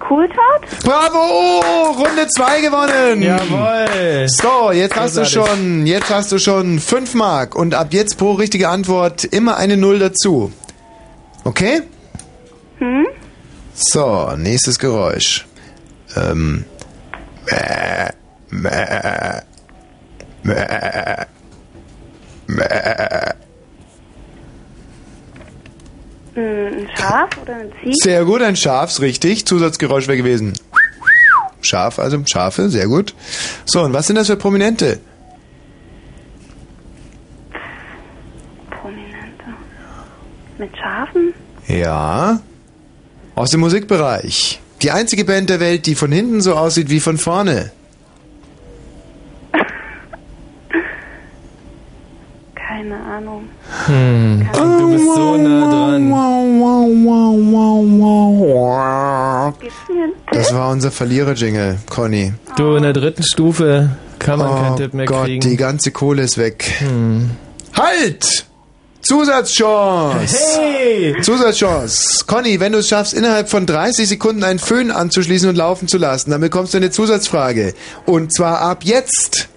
[0.00, 0.82] Cooltot?
[0.82, 1.92] Bravo!
[1.98, 3.22] Runde 2 gewonnen!
[3.22, 4.26] Jawohl!
[4.28, 8.32] So, jetzt hast du schon, jetzt hast du schon 5 Mark und ab jetzt pro
[8.32, 10.52] richtige Antwort immer eine Null dazu.
[11.44, 11.82] Okay?
[12.78, 13.06] Hm?
[13.74, 15.46] So, nächstes Geräusch.
[16.16, 16.64] Ähm.
[17.46, 18.10] Mäh,
[18.50, 19.42] mäh,
[20.42, 21.26] mäh,
[22.46, 23.34] mäh.
[26.36, 27.92] Ein Schaf oder ein Zieh?
[27.94, 29.46] Sehr gut, ein Schafs, richtig.
[29.46, 30.52] Zusatzgeräusch wäre gewesen.
[31.60, 33.14] Schaf, also Schafe, sehr gut.
[33.64, 34.98] So, und was sind das für Prominente?
[38.70, 39.44] Prominente.
[40.58, 41.34] Mit Schafen?
[41.66, 42.40] Ja.
[43.34, 44.60] Aus dem Musikbereich.
[44.82, 47.72] Die einzige Band der Welt, die von hinten so aussieht wie von vorne.
[52.80, 53.42] Keine Ahnung.
[53.88, 56.08] Hm, du bist so nah dran.
[59.60, 62.32] Gibt's mir einen Das war unser Verlierer-Jingle, Conny.
[62.56, 65.40] Du, in der dritten Stufe kann man oh keinen Tipp mehr Gott, kriegen.
[65.40, 66.72] die ganze Kohle ist weg.
[66.78, 67.32] Hm.
[67.76, 68.46] Halt!
[69.02, 70.38] Zusatzchance!
[70.58, 71.16] Hey!
[71.20, 72.24] Zusatzchance!
[72.26, 75.98] Conny, wenn du es schaffst, innerhalb von 30 Sekunden einen Föhn anzuschließen und laufen zu
[75.98, 77.74] lassen, dann bekommst du eine Zusatzfrage.
[78.06, 79.49] Und zwar ab jetzt!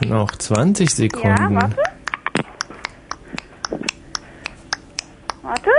[0.00, 1.54] Noch 20 Ja, Sekunden.
[1.56, 1.76] warte.
[5.42, 5.70] Warte.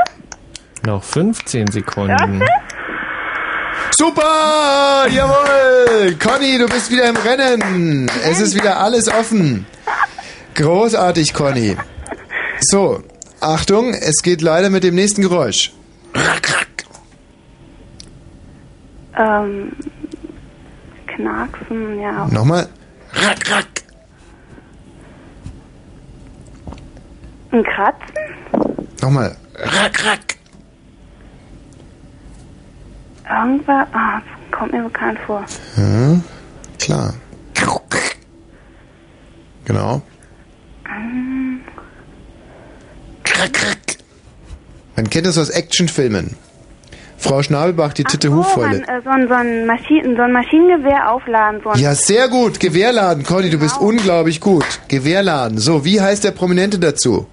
[0.85, 2.43] Noch 15 Sekunden.
[3.97, 5.07] Super!
[5.09, 6.15] Jawohl!
[6.21, 8.09] Conny, du bist wieder im Rennen.
[8.23, 9.65] Es ist wieder alles offen.
[10.55, 11.75] Großartig, Conny.
[12.61, 13.01] So,
[13.41, 15.73] Achtung, es geht leider mit dem nächsten Geräusch.
[19.17, 19.73] Ähm,
[21.07, 22.25] Knacksen, ja.
[22.27, 22.69] Nochmal.
[27.51, 28.77] Ein Kratzen?
[29.01, 29.35] Nochmal.
[33.29, 33.87] Irgendwas?
[33.93, 34.21] Ah,
[34.51, 35.45] kommt mir bekannt vor.
[35.77, 36.19] Ja,
[36.79, 37.13] klar.
[39.65, 40.01] Genau.
[40.87, 41.61] Ähm,
[44.95, 46.35] Man kennt das aus Actionfilmen.
[47.17, 48.79] Frau Schnabelbach, die Titte Oh, Hufäule.
[48.79, 51.59] man, äh, so, ein, so, ein Maschinen, so ein Maschinengewehr aufladen.
[51.63, 52.59] So ein Ja, sehr gut.
[52.59, 54.65] Gewehrladen, Conny, du bist unglaublich gut.
[54.87, 55.57] Gewehrladen.
[55.59, 57.27] So, wie heißt der Prominente dazu?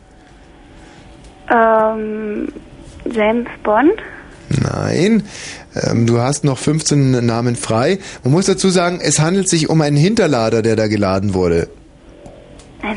[1.51, 2.48] Ähm,
[3.10, 3.93] James Bond.
[4.48, 5.23] Nein.
[5.74, 7.98] Ähm, du hast noch 15 Namen frei.
[8.24, 11.68] Man muss dazu sagen, es handelt sich um einen Hinterlader, der da geladen wurde.
[12.82, 12.97] Ein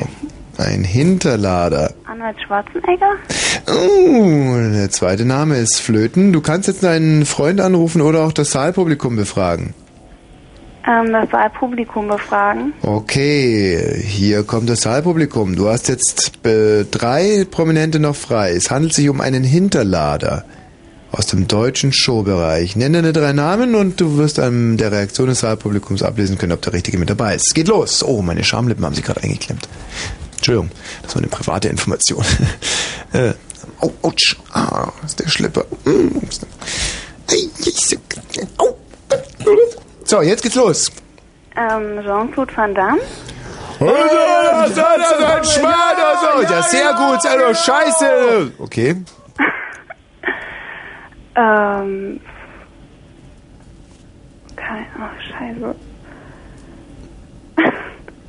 [0.57, 1.93] Ein Hinterlader.
[2.05, 3.11] Arnold Schwarzenegger.
[3.67, 6.34] Oh, der zweite Name ist Flöten.
[6.34, 9.73] Du kannst jetzt deinen Freund anrufen oder auch das Saalpublikum befragen.
[10.88, 12.73] Ähm, das Wahlpublikum befragen.
[12.81, 15.56] Okay, hier kommt das Saalpublikum.
[15.56, 18.51] Du hast jetzt äh, drei Prominente noch frei.
[18.53, 20.45] Es handelt sich um einen Hinterlader
[21.11, 22.76] aus dem deutschen Showbereich.
[22.76, 26.61] Nenne deine drei Namen und du wirst an der Reaktion des Saalpublikums ablesen können, ob
[26.61, 27.53] der Richtige mit dabei ist.
[27.56, 28.03] Geht los.
[28.03, 29.68] Oh, meine Schamlippen haben sich gerade eingeklemmt.
[30.38, 30.69] Entschuldigung,
[31.03, 32.23] das war eine private Information.
[33.14, 33.34] äh,
[33.81, 34.35] oh, ouch.
[34.53, 35.65] Ah, ist der Schlipper.
[35.84, 36.07] Mm.
[37.31, 37.97] Ei, ich-
[38.57, 38.76] Au.
[40.10, 40.91] So, jetzt geht's los.
[41.56, 42.98] Ähm, Jean-Claude Van Damme.
[43.80, 43.88] Das
[44.72, 46.52] ist ein Schwan oder so.
[46.52, 47.23] Ja, sehr gut.
[47.27, 48.52] Also, scheiße.
[48.57, 48.95] Okay.
[51.36, 52.19] Ähm,
[54.57, 55.76] kein, oh, scheiße.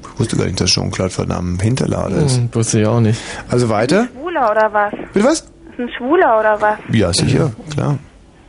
[0.02, 2.36] Ich wusste gar nicht, dass Jean-Claude Van Damme Hinterlader ist.
[2.36, 3.20] Hm, wusste ich auch nicht.
[3.48, 4.06] Also weiter?
[4.12, 4.92] Schwuler oder was?
[5.12, 5.40] Bitte was?
[5.40, 6.78] Ist ein Schwuler oder was?
[6.92, 7.98] Ja, sicher, klar.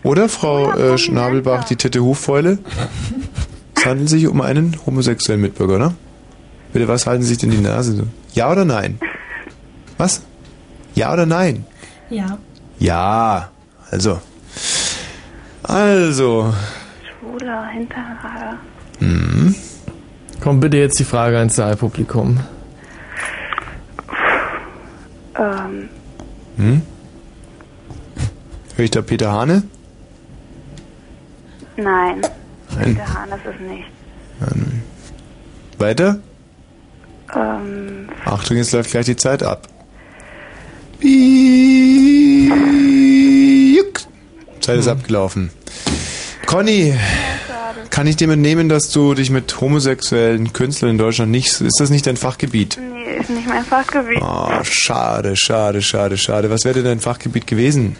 [0.03, 2.57] Oder Frau äh, Schnabelbach, die Titte Huffäule?
[3.75, 5.93] Es handelt sich um einen homosexuellen Mitbürger, ne?
[6.73, 8.03] Bitte, was halten Sie sich denn die Nase so?
[8.33, 8.99] Ja oder nein?
[9.97, 10.21] Was?
[10.95, 11.65] Ja oder nein?
[12.09, 12.37] Ja.
[12.79, 13.49] Ja.
[13.91, 14.19] Also.
[15.63, 16.53] Also.
[17.19, 18.57] Schwuler Hinterrad.
[18.99, 19.53] Hm.
[20.41, 22.39] Komm bitte jetzt die Frage ans Saalpublikum.
[25.37, 25.89] Ähm,
[26.57, 26.81] Hm?
[28.75, 29.63] Hör ich da Peter Hane?
[31.83, 32.21] Nein.
[32.75, 32.95] Nein.
[32.95, 33.87] Peter Hahn ist es nicht.
[34.39, 34.83] Nein.
[35.77, 36.19] Weiter?
[37.35, 39.67] Ähm, Achtung, jetzt läuft gleich die Zeit ab.
[44.59, 45.49] Zeit ist abgelaufen.
[46.45, 46.93] Conny,
[47.89, 51.61] kann ich dir mitnehmen, dass du dich mit homosexuellen Künstlern in Deutschland nicht...
[51.61, 52.77] Ist das nicht dein Fachgebiet?
[53.11, 54.21] nee, ist nicht mein Fachgebiet.
[54.21, 56.49] Oh, schade, schade, schade, schade.
[56.49, 57.95] Was wäre denn dein Fachgebiet gewesen?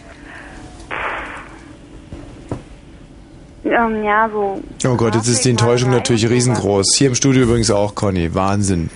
[3.64, 4.60] Ähm, ja, so.
[4.86, 6.94] Oh Gott, jetzt ist die Enttäuschung natürlich riesengroß.
[6.96, 8.34] Hier im Studio übrigens auch, Conny.
[8.34, 8.90] Wahnsinn.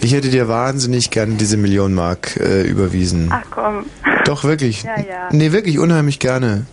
[0.00, 3.28] Ich hätte dir wahnsinnig gerne diese Million Mark äh, überwiesen.
[3.30, 3.84] Ach komm.
[4.24, 4.82] Doch, wirklich.
[4.84, 5.28] Ja, ja.
[5.30, 6.64] Nee, wirklich unheimlich gerne.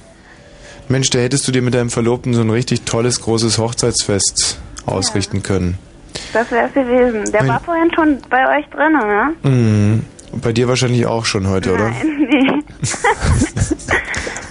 [0.87, 5.43] Mensch, da hättest du dir mit deinem Verlobten so ein richtig tolles, großes Hochzeitsfest ausrichten
[5.43, 5.77] können.
[6.31, 7.29] Das wär's gewesen.
[7.33, 9.33] Der Mein- war vorhin schon bei euch drin, ne?
[9.43, 10.05] Mhm.
[10.41, 11.89] Bei dir wahrscheinlich auch schon heute, oder?
[11.89, 12.63] Nein, nee.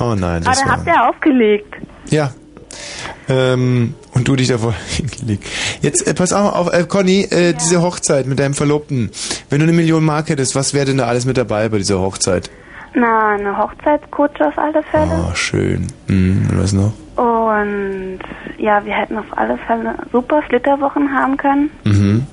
[0.00, 0.72] Oh nein, Aber das da war...
[0.78, 1.74] habt ihr aufgelegt.
[2.10, 2.32] Ja.
[3.28, 5.46] Ähm, und du dich davor hingelegt.
[5.82, 9.10] Jetzt, äh, pass auf, auf äh, Conny, äh, diese Hochzeit mit deinem Verlobten.
[9.50, 12.00] Wenn du eine Million Mark hättest, was wäre denn da alles mit dabei bei dieser
[12.00, 12.50] Hochzeit?
[12.94, 15.26] Na, eine Hochzeitskutsche auf alle Fälle.
[15.28, 15.88] Oh, schön.
[16.06, 16.92] Mhm, und was noch?
[17.16, 18.20] Und
[18.58, 21.70] ja, wir hätten auf alle Fälle super Flitterwochen haben können.
[21.84, 22.26] Mhm.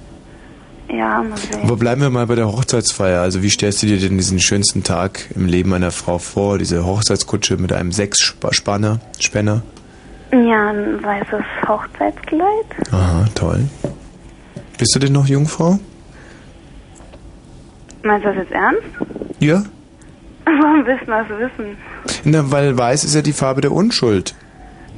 [0.88, 1.61] Ja, mal sehen.
[1.63, 3.22] Aber bleiben wir mal bei der Hochzeitsfeier.
[3.22, 6.57] Also wie stellst du dir denn diesen schönsten Tag im Leben einer Frau vor?
[6.57, 9.63] Diese Hochzeitskutsche mit einem Sechsspanner, Spänner?
[10.31, 12.65] Ja, ein weißes Hochzeitskleid.
[12.91, 13.67] Aha, toll.
[14.77, 15.77] Bist du denn noch Jungfrau?
[18.03, 18.81] Meinst du das jetzt ernst?
[19.39, 19.63] Ja.
[20.45, 21.77] Warum willst du das wissen?
[22.23, 24.33] Na, weil weiß ist ja die Farbe der Unschuld.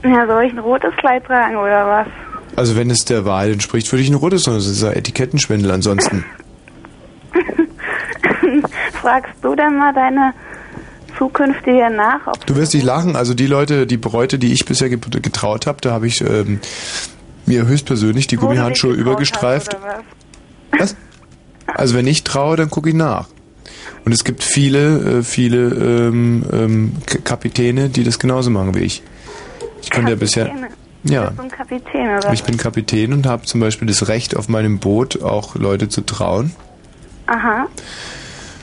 [0.04, 2.08] Ja, soll ich ein rotes Kleid tragen oder was?
[2.56, 5.72] Also wenn es der Wahrheit entspricht, würde ich ein rotes, sondern es ist ja Etikettenschwindel
[5.72, 6.24] ansonsten.
[8.94, 10.34] Fragst du denn mal deine
[11.18, 15.24] zukünftige nach, Du wirst dich lachen, also die Leute, die Bräute, die ich bisher get-
[15.24, 16.60] getraut habe, da habe ich ähm,
[17.46, 19.76] mir höchstpersönlich die Gummihandschuhe übergestreift.
[19.76, 20.02] oder
[20.78, 20.96] was?
[21.68, 23.28] Also wenn ich traue, dann gucke ich nach.
[24.06, 26.92] Und es gibt viele, äh, viele ähm, ähm,
[27.24, 29.02] Kapitäne, die das genauso machen wie ich.
[29.82, 30.52] Ich konnte ja bisher...
[31.06, 31.34] Ja.
[31.38, 35.22] Ein Kapitän oder ich bin Kapitän und habe zum Beispiel das Recht, auf meinem Boot
[35.22, 36.54] auch Leute zu trauen.
[37.28, 37.68] Aha.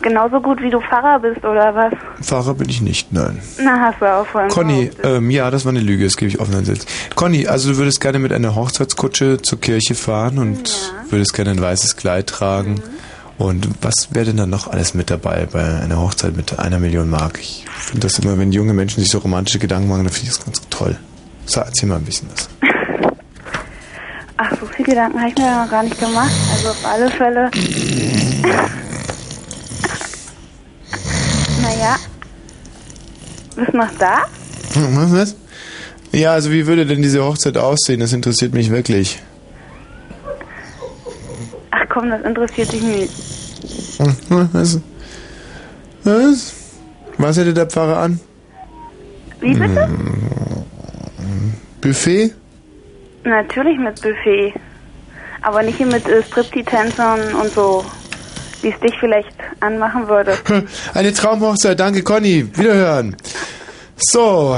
[0.02, 1.92] Genauso gut wie du Pfarrer bist oder was?
[2.26, 3.38] Fahrer bin ich nicht, nein.
[3.62, 6.40] Na, hast du auch vorhin Conny, ähm, ja, das war eine Lüge, das gebe ich
[6.40, 6.86] offen ans Netz.
[7.14, 11.60] Conny, also du würdest gerne mit einer Hochzeitskutsche zur Kirche fahren und würdest gerne ein
[11.60, 12.82] weißes Kleid tragen.
[13.36, 17.08] Und was wäre denn dann noch alles mit dabei bei einer Hochzeit mit einer Million
[17.08, 17.38] Mark?
[17.40, 20.36] Ich finde das immer, wenn junge Menschen sich so romantische Gedanken machen, dann finde ich
[20.36, 20.96] das ganz toll.
[21.46, 22.48] So, erzähl mal ein bisschen was.
[24.36, 26.32] Ach, so viele Gedanken habe ich mir ja noch gar nicht gemacht.
[26.52, 27.50] Also auf alle Fälle
[33.56, 34.22] Bist du noch da?
[34.74, 35.36] Hm, Was, was?
[36.12, 38.00] Ja, also wie würde denn diese Hochzeit aussehen?
[38.00, 39.22] Das interessiert mich wirklich.
[41.70, 43.12] Ach komm, das interessiert dich nicht.
[43.98, 44.80] Hm, Was?
[46.04, 46.54] Was?
[47.18, 48.20] Was hätte der Pfarrer an?
[49.40, 49.86] Wie bitte?
[49.86, 52.34] Hm, Buffet?
[53.24, 54.54] Natürlich mit Buffet.
[55.42, 57.84] Aber nicht hier mit äh, Striptease-Tänzern und so,
[58.62, 59.30] wie es dich vielleicht
[59.60, 60.32] anmachen würde.
[60.94, 62.46] Eine Traumhochzeit, danke Conny.
[62.54, 63.16] Wiederhören.
[64.02, 64.56] So,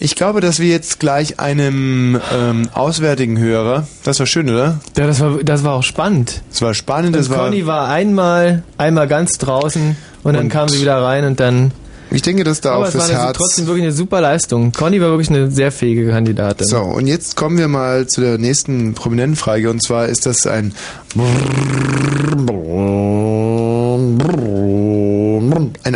[0.00, 4.80] ich glaube, dass wir jetzt gleich einem ähm, auswärtigen Hörer, das war schön, oder?
[4.98, 6.42] Ja, das war, das war auch spannend.
[6.50, 7.44] Das war spannend, das und war...
[7.44, 9.94] Conny war einmal, einmal ganz draußen
[10.24, 11.70] und dann Und- kam sie wieder rein und dann.
[12.12, 13.36] Ich denke, dass da Aber auch es war fürs Herz...
[13.36, 14.72] trotzdem wirklich eine super Leistung.
[14.72, 16.66] Conny war wirklich eine sehr fähige Kandidatin.
[16.66, 19.70] So, und jetzt kommen wir mal zu der nächsten prominenten Frage.
[19.70, 20.74] Und zwar ist das ein
[21.16, 22.19] ein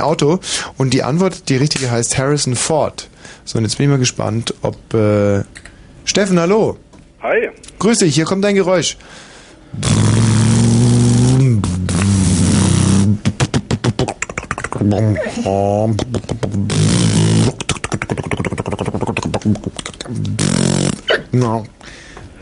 [0.05, 0.41] Auto.
[0.79, 3.09] Und die Antwort, die richtige heißt Harrison Ford.
[3.45, 5.43] So, und jetzt bin ich mal gespannt, ob äh,
[6.05, 6.77] Steffen, hallo.
[7.23, 7.51] Hi.
[7.79, 8.97] Grüß dich, hier kommt dein Geräusch.
[21.33, 21.65] No.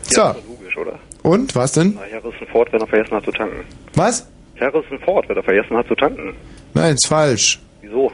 [0.03, 0.99] So, Logisch, oder?
[1.23, 1.95] und was denn?
[1.95, 3.65] Na, Harrison Ford, wenn er vergessen hat zu tanken.
[3.95, 4.29] Was?
[4.61, 6.35] Harrison Ford, wenn er vergessen hat zu tanken.
[6.75, 7.61] Nein, ist falsch.
[7.81, 8.11] Wieso?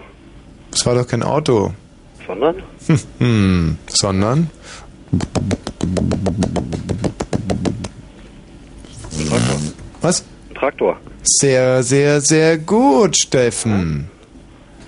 [0.70, 1.72] Das war doch kein Auto.
[2.26, 2.56] Sondern?
[2.86, 3.78] Hm, hm.
[3.89, 4.51] Sondern?
[5.12, 5.20] Ein
[9.28, 9.56] Traktor.
[10.01, 10.24] Was?
[10.51, 10.97] Ein Traktor.
[11.22, 14.09] Sehr, sehr, sehr gut, Steffen.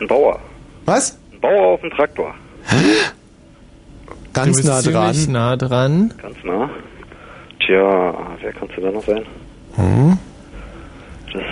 [0.01, 0.39] Ein Bauer.
[0.85, 1.19] Was?
[1.33, 2.35] Ein Bauer auf dem Traktor.
[4.33, 5.15] Ganz du bist nah dran.
[5.15, 6.15] ziemlich nah dran.
[6.21, 6.71] Ganz nah.
[7.67, 9.23] Tja, wer kannst du da noch sein?
[9.77, 10.19] Hm?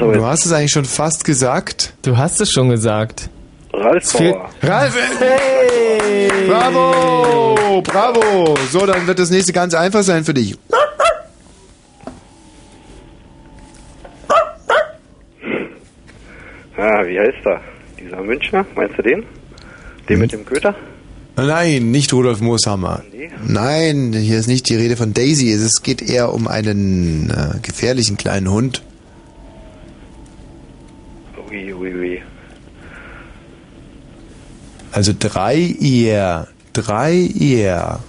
[0.01, 1.95] Aber Du hast es eigentlich schon fast gesagt.
[2.03, 3.31] Du hast es schon gesagt.
[3.73, 4.51] Ralf Bauer.
[4.63, 4.97] Ralf!
[5.21, 6.29] Hey!
[6.49, 7.83] Bravo!
[7.83, 8.57] Bravo!
[8.71, 10.57] So, dann wird das nächste ganz einfach sein für dich.
[16.77, 17.61] Ah, wie heißt er?
[18.01, 19.25] Dieser Münchner, meinst du den?
[20.09, 20.75] Den mit dem Köter?
[21.37, 23.03] Nein, nicht Rudolf Mooshammer.
[23.47, 25.53] Nein, hier ist nicht die Rede von Daisy.
[25.53, 28.83] Es geht eher um einen äh, gefährlichen kleinen Hund.
[31.51, 32.23] Ui, ui, ui.
[34.93, 36.49] Also drei eher.
[36.73, 38.01] Drei eher.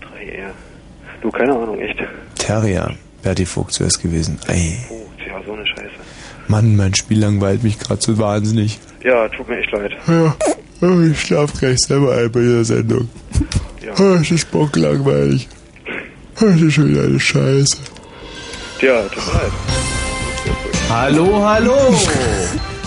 [0.00, 0.50] Drei eher.
[1.22, 1.98] Du, keine Ahnung, echt.
[2.36, 2.94] Terrier.
[3.22, 4.38] Berti Vogt zuerst gewesen.
[4.46, 4.78] Ey.
[4.90, 5.90] Oh, tja, so eine Scheiße.
[6.48, 8.78] Mann, mein Spiel langweilt mich gerade so wahnsinnig.
[9.04, 9.92] Ja, tut mir echt leid.
[10.08, 10.34] Ja,
[11.10, 13.08] ich schlaf gleich selber ein bei dieser Sendung.
[13.84, 13.92] Ja.
[13.98, 15.48] Oh, es ist bocklangweilig.
[16.40, 17.76] Oh, Es ist schon wieder eine Scheiße.
[18.78, 19.52] Tja, tut mir leid.
[20.90, 21.94] Hallo, hallo.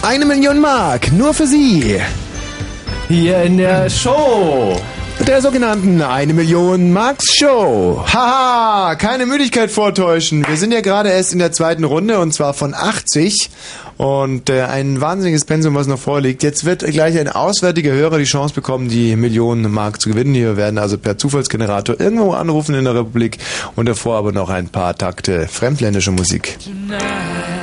[0.01, 2.01] Eine Million Mark, nur für Sie.
[3.07, 4.75] Hier in der Show.
[5.25, 8.03] Der sogenannten Eine Million Marks Show.
[8.11, 10.45] Haha, keine Müdigkeit vortäuschen.
[10.45, 13.49] Wir sind ja gerade erst in der zweiten Runde und zwar von 80
[13.95, 16.43] und äh, ein wahnsinniges Pensum, was noch vorliegt.
[16.43, 20.33] Jetzt wird gleich ein auswärtiger Hörer die Chance bekommen, die Millionen Mark zu gewinnen.
[20.33, 23.37] Wir werden also per Zufallsgenerator irgendwo anrufen in der Republik
[23.77, 26.57] und davor aber noch ein paar Takte fremdländische Musik.
[26.59, 27.62] Tonight,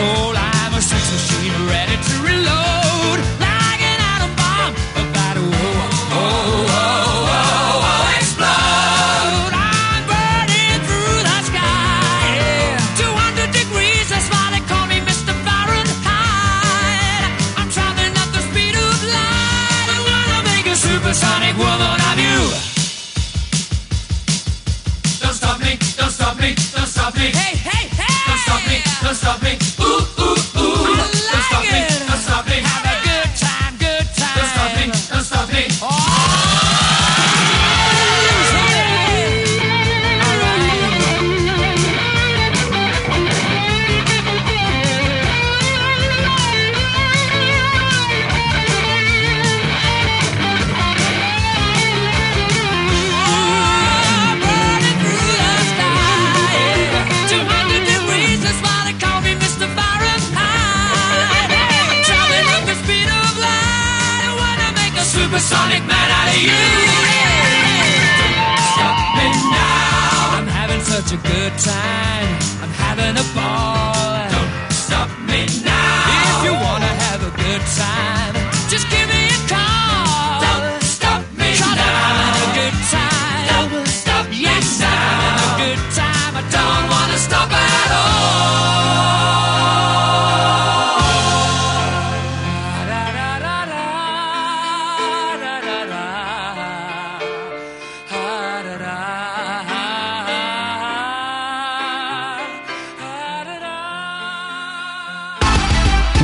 [0.00, 5.52] defying ready to reload like an atom bomb about to oh,
[6.12, 9.52] oh, oh, oh, oh, explode.
[9.52, 12.96] I'm burning through the sky, yeah.
[12.96, 15.32] 200 degrees, that's why they call me Mr.
[15.44, 17.24] Fahrenheit.
[17.58, 19.88] I'm traveling at the speed of light.
[19.96, 22.40] I wanna make a supersonic woman of you.
[25.20, 27.28] Don't stop me, don't stop me, don't stop me.
[27.32, 27.49] Hey!
[29.10, 29.58] never stop me.
[29.80, 30.49] Ooh, ooh.
[71.60, 72.09] Time.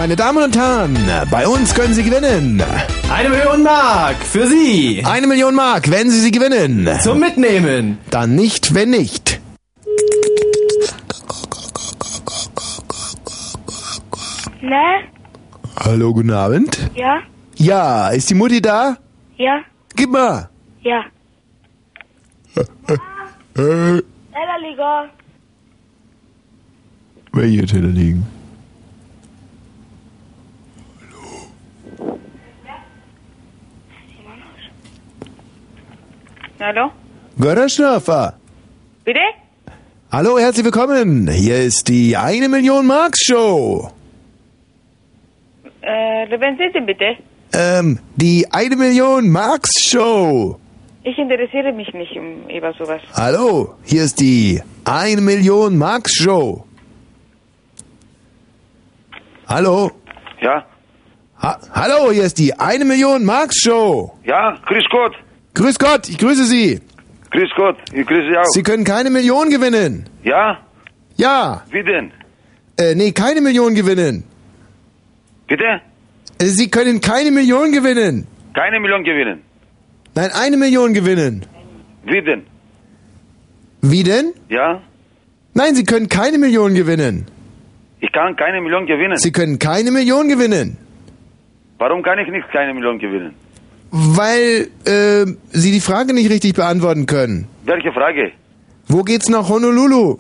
[0.07, 0.97] Meine Damen und Herren,
[1.33, 2.63] bei uns können Sie gewinnen.
[3.13, 5.03] Eine Million Mark für Sie.
[5.05, 6.89] Eine Million Mark, wenn Sie sie gewinnen.
[7.03, 7.99] Zum Mitnehmen.
[8.11, 9.41] Dann nicht, wenn nicht.
[14.61, 15.09] Ne?
[15.81, 16.89] Hallo, guten Abend.
[16.95, 17.23] Ja?
[17.57, 18.97] Ja, ist die Mutti da?
[19.39, 19.61] Ja?
[19.97, 20.49] Gib mal.
[20.83, 21.03] Ja.
[23.57, 25.11] Ella Liga.
[27.33, 28.25] welche Teller liegen?
[36.61, 36.91] Hallo?
[37.39, 38.35] Görderschnörfer.
[39.05, 39.21] Bitte?
[40.11, 41.29] Hallo, herzlich willkommen.
[41.29, 43.91] Hier ist die eine Million Marks Show.
[45.83, 47.17] Äh, wen sind Sie bitte?
[47.53, 50.59] Ähm, die eine Million Marks Show.
[51.05, 53.01] Ich interessiere mich nicht um über sowas.
[53.15, 56.65] Hallo, hier ist die eine Million Marks Show.
[59.47, 59.91] Hallo.
[60.41, 60.65] Ja?
[61.43, 64.13] Ha Hallo, hier ist die eine Million Marks Show.
[64.25, 65.15] Ja, grüß Gott.
[65.57, 66.81] Grüß Gott, ich grüße Sie.
[67.31, 68.45] Grüß Gott, ich grüße Sie auch.
[68.57, 70.05] Sie können keine Million gewinnen.
[70.23, 70.59] ja?
[71.17, 71.63] Ja.
[71.71, 72.13] Wie denn?
[72.79, 74.25] Äh, nee, keine Million gewinnen.
[75.49, 75.81] Bitte?
[76.39, 78.27] Äh, Sie können keine Million gewinnen.
[78.55, 79.41] Keine Million gewinnen.
[80.15, 81.47] Nein, eine Million gewinnen.
[82.05, 82.43] Wie denn?
[83.81, 84.35] Wie denn?
[84.51, 84.83] Ja?
[85.55, 87.27] Nein, Sie können keine Million gewinnen.
[88.01, 89.17] Ich kann keine Million gewinnen.
[89.17, 90.77] Sie können keine Million gewinnen.
[91.79, 93.35] Warum kann ich nicht keine Million gewinnen?
[93.99, 97.47] Weil äh, Sie die Frage nicht richtig beantworten können.
[97.65, 98.31] Welche Frage?
[98.89, 100.19] Wo geht's nach Honolulu?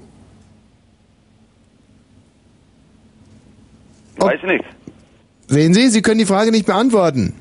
[4.16, 4.65] Weiß nicht.
[5.48, 7.35] Sehen Sie, Sie können die Frage nicht beantworten.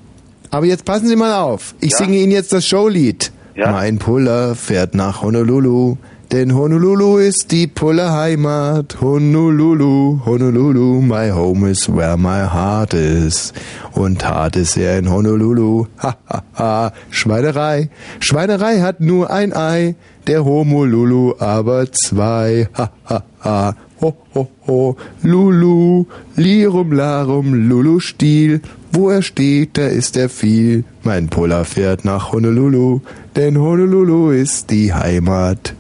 [0.52, 1.74] Aber jetzt passen Sie mal auf.
[1.80, 1.98] Ich Ja?
[2.00, 3.32] singe Ihnen jetzt das Showlied.
[3.56, 3.72] Ja?
[3.72, 5.96] Mein Puller fährt nach Honolulu.
[6.32, 9.00] Denn Honolulu ist die Puller-Heimat.
[9.00, 13.54] Honolulu, Honolulu, my home is where my heart is.
[13.94, 15.86] Und hart ist er in Honolulu.
[16.02, 16.92] Ha, ha, ha.
[17.12, 17.90] Schweinerei.
[18.20, 19.96] Schweinerei hat nur ein Ei.
[20.26, 22.70] Der Homolulu aber zwei.
[22.76, 23.76] Ha, ha, ha.
[24.02, 24.98] Ho, ho, ho.
[25.22, 26.06] Lulu.
[26.36, 28.62] Lirum, larum, Lulu Stiel.
[28.92, 30.86] Wo er steht, da ist er viel.
[31.04, 33.02] Mein Puller fährt nach Honolulu.
[33.36, 35.76] Denn Honolulu ist die Heimat.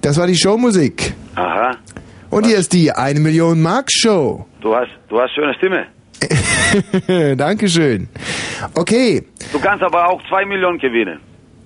[0.00, 1.14] Das war die Showmusik.
[1.34, 1.76] Aha.
[2.30, 4.46] Und hier ist die 1 Million Mark Show.
[4.60, 5.86] Du hast, du hast schöne Stimme.
[7.36, 8.08] Dankeschön.
[8.74, 11.20] Okay, Du kannst aber auch zwei Millionen gewinnen,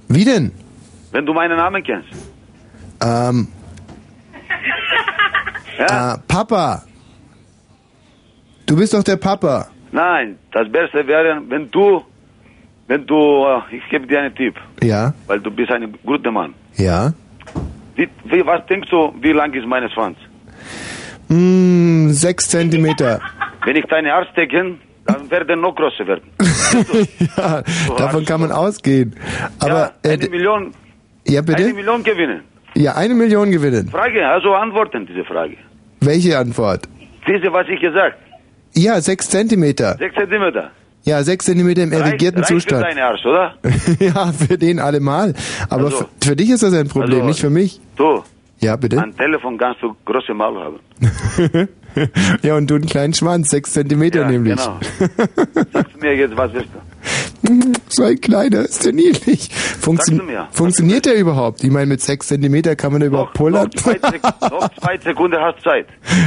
[0.09, 0.53] wie denn?
[1.11, 2.09] wenn du meinen Namen kennst.
[3.03, 3.49] Ähm,
[5.79, 6.15] Ja?
[6.15, 6.83] äh, Papa.
[8.67, 9.69] Du bist doch der Papa.
[9.91, 12.03] Nein, das Beste wäre, wenn du,
[12.87, 16.55] wenn du, äh, ich gebe dir einen Tipp, Ja, weil du bist ein guter Mann.
[16.77, 17.13] ja.
[17.95, 20.17] Wie, wie, was denkst du, wie lang ist meine Schwanz?
[21.29, 23.21] Mm, sechs Zentimeter.
[23.65, 26.23] Wenn ich deine Arzt decke, dann werden noch größer werden.
[27.37, 27.63] ja,
[27.97, 29.15] davon kann man ausgehen.
[29.59, 30.75] Aber, ja, äh, eine Million,
[31.27, 31.75] ja eine bitte?
[31.75, 32.43] Million gewinnen.
[32.75, 33.89] Ja, eine Million gewinnen.
[33.89, 35.57] Frage, also antworten diese Frage.
[36.01, 36.89] Welche Antwort?
[37.27, 38.17] Diese, was ich gesagt.
[38.75, 39.97] Ja, sechs Zentimeter.
[39.99, 40.71] Sechs Zentimeter.
[41.05, 42.85] Ja, sechs Zentimeter im erregierten Zustand.
[42.85, 43.55] für deinen Arsch, oder?
[43.99, 45.35] ja, für den allemal.
[45.69, 47.81] Aber Also- für dich ist das ein Problem, Also- nicht für mich.
[47.97, 48.23] Du,
[48.61, 49.01] Ja, bitte.
[49.03, 50.79] ein Telefon kannst du große Maul haben.
[52.43, 54.55] ja, und du einen kleinen Schwanz, sechs Zentimeter Ja, nämlich.
[54.57, 54.79] genau.
[55.73, 56.79] Sagst du mir jetzt, was willst du?
[57.89, 59.51] so ein kleiner, ist der niedlich.
[59.53, 60.47] Funktio Sagst du mir?
[60.53, 61.65] Funktioniert der überhaupt?
[61.65, 63.69] Ich meine, mit sechs Zentimeter kann man da überhaupt pullern?
[63.73, 63.99] Zwei
[64.41, 65.87] noch zwei Sekunden hast Zeit.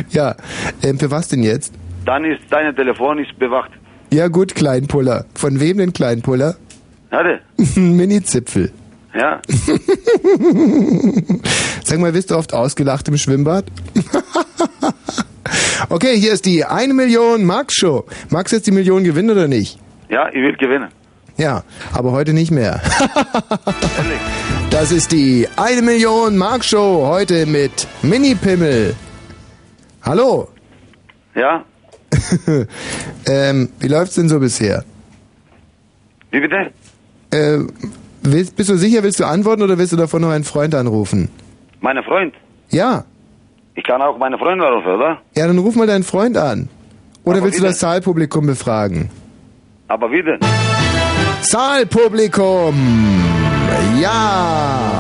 [0.10, 0.36] ja,
[0.84, 1.74] ähm, für was denn jetzt?
[2.06, 3.72] Dann ist dein Telefon ist bewacht.
[4.12, 5.26] Ja gut, Kleinpuller.
[5.36, 6.56] Von wem denn Kleinpuller?
[7.12, 7.42] Hatte?
[7.80, 8.72] Mini-Zipfel.
[9.18, 9.42] Ja.
[11.84, 13.66] Sag mal, wirst du oft ausgelacht im Schwimmbad?
[15.90, 18.06] okay, hier ist die 1 Million Max Show.
[18.30, 19.80] Max jetzt die Million gewinnen oder nicht?
[20.10, 20.90] Ja, ich will gewinnen.
[21.38, 21.64] Ja,
[21.94, 22.82] aber heute nicht mehr.
[24.70, 28.96] das ist die 1 Million Mark Show heute mit Mini-Pimmel.
[30.02, 30.48] Hallo.
[31.36, 31.66] Ja?
[33.28, 34.84] ähm, wie läuft's denn so bisher?
[36.32, 36.72] Wie bitte?
[37.32, 37.60] Äh,
[38.22, 41.30] willst, bist du sicher, willst du antworten oder willst du davon noch einen Freund anrufen?
[41.82, 42.34] Mein Freund.
[42.70, 43.06] Ja.
[43.76, 45.22] Ich kann auch meine Freunde anrufen, oder?
[45.36, 46.70] Ja, dann ruf mal deinen Freund an.
[47.24, 49.10] Oder Aber willst du das Saalpublikum befragen?
[49.88, 50.40] Aber wie denn?
[51.42, 52.76] Saalpublikum!
[54.00, 54.92] Ja!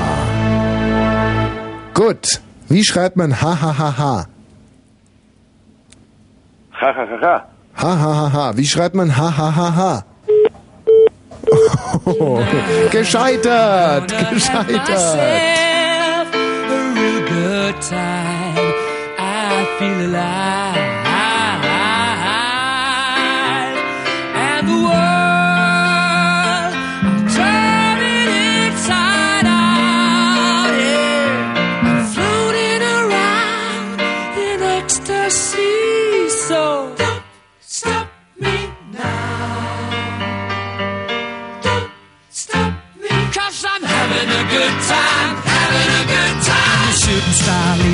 [1.93, 2.41] Gut.
[2.67, 4.25] Wie schreibt man ha ha ha ha?
[6.79, 7.45] Ha, ha, ha, ha.
[7.75, 8.57] Ha ha ha ha.
[8.57, 10.03] Wie schreibt man ha ha ha ha?
[12.05, 12.39] Oh,
[12.91, 14.11] gescheitert!
[14.31, 15.55] Gescheitert!
[19.17, 20.94] I feel alive.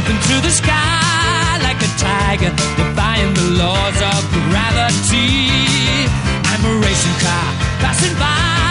[0.01, 5.49] Leaping through the sky like a tiger, defying the laws of gravity.
[6.49, 7.47] I'm a racing car
[7.79, 8.70] passing by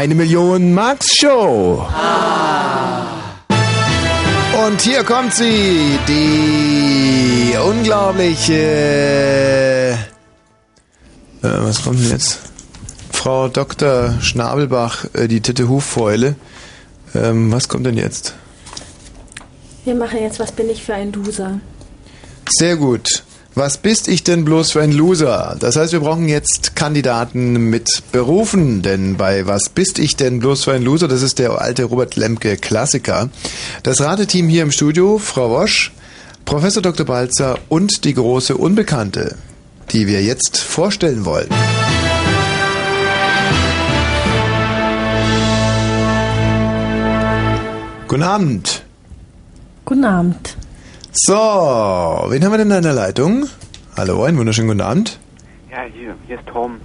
[0.00, 1.86] Eine Million Marks Show.
[4.66, 8.54] Und hier kommt sie, die unglaubliche...
[11.42, 12.38] Äh, was kommt denn jetzt?
[13.12, 14.14] Frau Dr.
[14.22, 16.34] Schnabelbach, äh, die Titte Huffäule.
[17.14, 18.32] Ähm, was kommt denn jetzt?
[19.84, 21.60] Wir machen jetzt Was bin ich für ein Loser?
[22.48, 23.22] Sehr gut.
[23.54, 25.56] Was bist ich denn bloß für ein Loser?
[25.60, 30.64] Das heißt, wir brauchen jetzt Kandidaten mit Berufen, denn bei Was bist ich denn bloß
[30.64, 31.08] für ein Loser?
[31.08, 33.28] Das ist der alte Robert Lemke Klassiker.
[33.82, 35.92] Das Rateteam hier im Studio, Frau Wosch,
[36.46, 37.04] Professor Dr.
[37.04, 39.36] Balzer und die große Unbekannte,
[39.90, 41.50] die wir jetzt vorstellen wollen.
[48.08, 48.84] Guten Abend.
[49.84, 50.56] Guten Abend.
[51.12, 53.50] So, wen haben wir denn in der Leitung?
[53.98, 55.18] Hallo, einen wunderschönen guten Abend.
[55.70, 56.80] Ja, hier, hier ist Tom.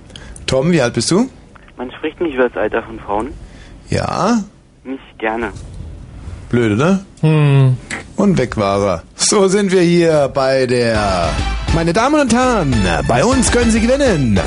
[0.46, 1.30] Tom, wie alt bist du?
[1.78, 3.34] Man spricht nicht über das Alter von Frauen.
[3.90, 4.44] Ja,
[4.84, 5.52] Nicht gerne.
[6.50, 7.00] blöd, oder?
[7.22, 7.78] Hm.
[8.16, 9.04] Und weg war er.
[9.16, 11.30] So sind wir hier bei der...
[11.74, 12.74] Meine Damen und Herren,
[13.08, 14.40] bei uns können Sie gewinnen.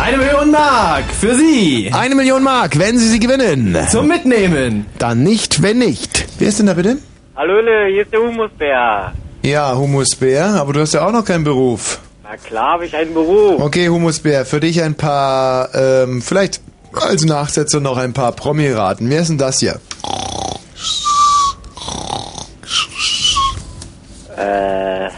[0.00, 1.90] Eine Million Mark für Sie.
[1.92, 3.76] Eine Million Mark, wenn Sie sie gewinnen.
[3.90, 4.86] Zum Mitnehmen.
[4.98, 6.26] Dann nicht, wenn nicht.
[6.38, 6.98] Wer ist denn da bitte?
[7.34, 9.12] Hallöle, hier ist der Humusbär.
[9.42, 11.98] Ja, Humusbär, aber du hast ja auch noch keinen Beruf.
[12.28, 13.60] Na klar habe ich einen Beruf.
[13.62, 16.60] Okay, Humusbär, für dich ein paar, ähm, vielleicht
[16.92, 19.08] als Nachsetzer noch ein paar Promi-Raten.
[19.10, 19.78] Wer ist denn das hier?
[24.36, 25.08] Äh,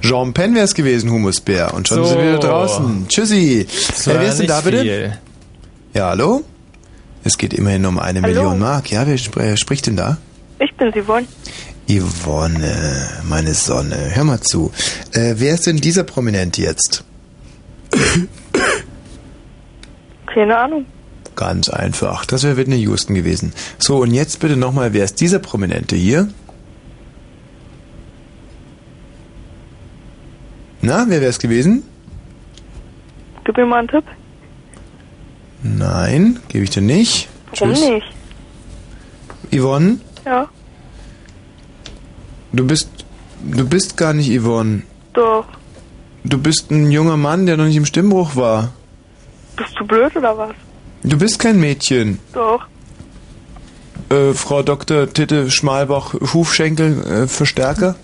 [0.00, 1.74] Jean Penn wäre es gewesen, Humusbär.
[1.74, 2.04] Und schon So.
[2.04, 3.06] sind wir wieder draußen.
[3.08, 3.66] Tschüssi.
[3.88, 4.80] Das Äh, wer ist denn da bitte?
[4.80, 5.18] viel.
[5.94, 6.42] Ja, hallo?
[7.24, 8.34] Es geht immerhin um eine Hallo?
[8.34, 8.90] Million Mark.
[8.90, 10.16] Ja, wer sp äh, spricht denn da?
[10.58, 11.26] Ich bin Yvonne.
[11.88, 13.96] Yvonne, meine Sonne.
[14.14, 14.72] Hör mal zu.
[15.12, 17.04] Äh, wer ist denn dieser Prominente jetzt?
[20.26, 20.84] Keine Ahnung.
[21.36, 22.24] Ganz einfach.
[22.24, 23.52] Das wäre Whitney Houston gewesen.
[23.78, 26.28] So, und jetzt bitte nochmal, wer ist dieser Prominente hier?
[30.82, 31.82] Na, wer wäre es gewesen?
[33.44, 34.04] Gib mir mal einen Tipp.
[35.62, 37.28] Nein, gebe ich dir nicht.
[37.58, 37.88] Warum Tschüss.
[37.88, 38.06] nicht?
[39.54, 40.48] Yvonne, Ja,
[42.52, 42.88] du bist,
[43.42, 44.82] du bist gar nicht Yvonne.
[45.12, 45.44] doch.
[46.24, 48.72] Du bist ein junger Mann, der noch nicht im Stimmbruch war.
[49.56, 50.54] Bist du blöd oder was?
[51.04, 52.18] Du bist kein Mädchen.
[52.32, 52.66] Doch.
[54.10, 55.12] Äh, Frau Dr.
[55.12, 57.94] Titte Schmalbach, Hufschenkel, äh, Verstärker?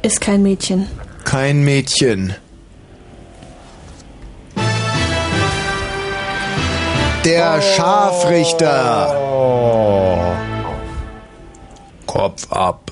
[0.00, 0.86] Ist kein Mädchen.
[1.24, 2.34] Kein Mädchen.
[7.24, 9.14] Der Scharfrichter.
[12.06, 12.91] Kopf ab.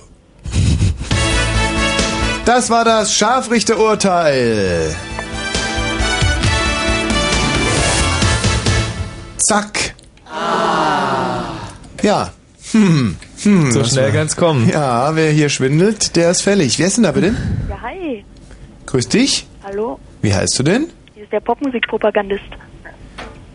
[2.53, 4.97] Das war das Scharfrichterurteil.
[9.37, 9.95] Zack.
[12.03, 12.33] Ja.
[12.73, 13.17] Hm.
[13.45, 14.69] Hm, So schnell kann's kommen.
[14.69, 16.81] Ja, wer hier schwindelt, der ist fällig.
[16.81, 17.37] Wer ist denn da bitte?
[17.69, 18.25] Ja, hi.
[18.87, 19.47] Grüß dich.
[19.63, 20.01] Hallo.
[20.21, 20.89] Wie heißt du denn?
[21.15, 22.43] Hier ist der Popmusikpropagandist.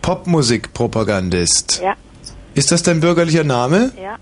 [0.00, 1.82] Popmusikpropagandist.
[1.84, 1.92] Ja.
[2.54, 3.92] Ist das dein bürgerlicher Name?
[4.02, 4.16] Ja.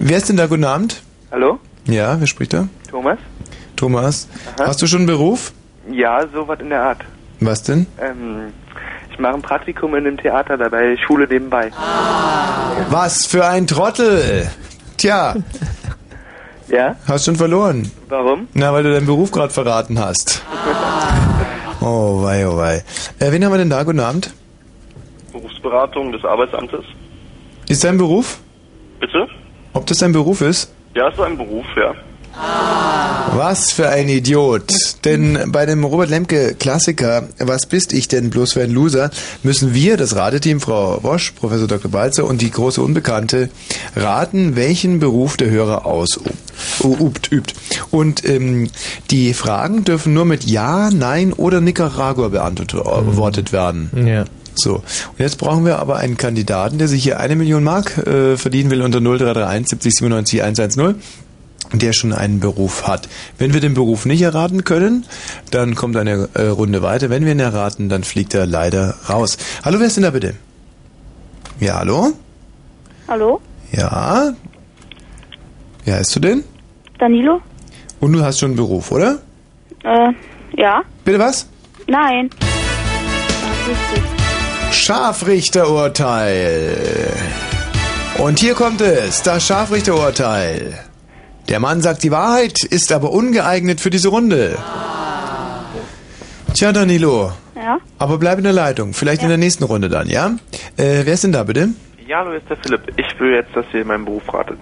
[0.00, 0.46] Wer ist denn da?
[0.46, 1.04] Guten Abend.
[1.30, 1.60] Hallo?
[1.84, 2.66] Ja, wer spricht da?
[2.90, 3.18] Thomas?
[3.76, 4.26] Thomas.
[4.56, 4.66] Aha.
[4.66, 5.52] Hast du schon einen Beruf?
[5.88, 7.04] Ja, sowas in der Art.
[7.40, 7.86] Was denn?
[8.00, 8.52] Ähm,
[9.12, 11.70] ich mache ein Praktikum in einem Theater dabei, Schule nebenbei.
[12.90, 14.48] Was für ein Trottel!
[14.96, 15.34] Tja,
[16.68, 16.96] Ja?
[17.06, 17.90] hast schon verloren.
[18.08, 18.48] Warum?
[18.54, 20.42] Na, weil du deinen Beruf gerade verraten hast.
[21.80, 22.82] Oh wei, oh wei.
[23.20, 23.84] Äh, wen haben wir denn da?
[23.84, 24.34] Guten Abend.
[25.32, 26.84] Berufsberatung des Arbeitsamtes.
[27.68, 28.40] Ist dein Beruf?
[28.98, 29.28] Bitte?
[29.74, 30.74] Ob das dein Beruf ist?
[30.96, 31.94] Ja, ist so ein Beruf, ja.
[32.40, 34.72] Was für ein Idiot.
[35.04, 39.10] Denn bei dem Robert Lemke Klassiker, was bist ich denn bloß für ein Loser,
[39.42, 41.90] müssen wir, das Rateteam, Frau Wosch, Professor Dr.
[41.90, 43.50] Balzer und die große Unbekannte,
[43.94, 46.32] raten, welchen Beruf der Hörer ausübt.
[46.82, 47.54] Übt, übt.
[47.90, 48.70] Und ähm,
[49.10, 53.90] die Fragen dürfen nur mit Ja, Nein oder Nicaragua beantwortet werden.
[54.06, 54.24] Ja.
[54.54, 58.36] So, und jetzt brauchen wir aber einen Kandidaten, der sich hier eine Million Mark äh,
[58.36, 60.96] verdienen will unter 0331 70 97 110
[61.72, 63.08] der schon einen Beruf hat.
[63.36, 65.04] Wenn wir den Beruf nicht erraten können,
[65.50, 67.10] dann kommt eine äh, Runde weiter.
[67.10, 69.38] Wenn wir ihn erraten, dann fliegt er leider raus.
[69.64, 70.34] Hallo, wer ist denn da bitte?
[71.60, 72.12] Ja, hallo?
[73.08, 73.40] Hallo?
[73.72, 74.32] Ja?
[75.84, 76.44] Wie heißt du denn?
[76.98, 77.40] Danilo?
[78.00, 79.18] Und du hast schon einen Beruf, oder?
[79.84, 80.12] Äh,
[80.56, 80.82] ja?
[81.04, 81.48] Bitte was?
[81.86, 82.30] Nein.
[84.70, 86.76] Scharfrichterurteil.
[88.18, 90.78] Und hier kommt es, das Scharfrichterurteil.
[91.48, 94.58] Der Mann sagt die Wahrheit, ist aber ungeeignet für diese Runde.
[96.54, 97.32] Tja, Danilo.
[97.56, 97.78] Ja?
[97.98, 98.92] Aber bleib in der Leitung.
[98.92, 100.36] Vielleicht in der nächsten Runde dann, ja?
[100.76, 101.70] Äh, wer ist denn da bitte?
[102.06, 102.82] Ja, hallo, hier ist der Philipp.
[102.96, 104.58] Ich will jetzt, dass ihr meinen Beruf ratet.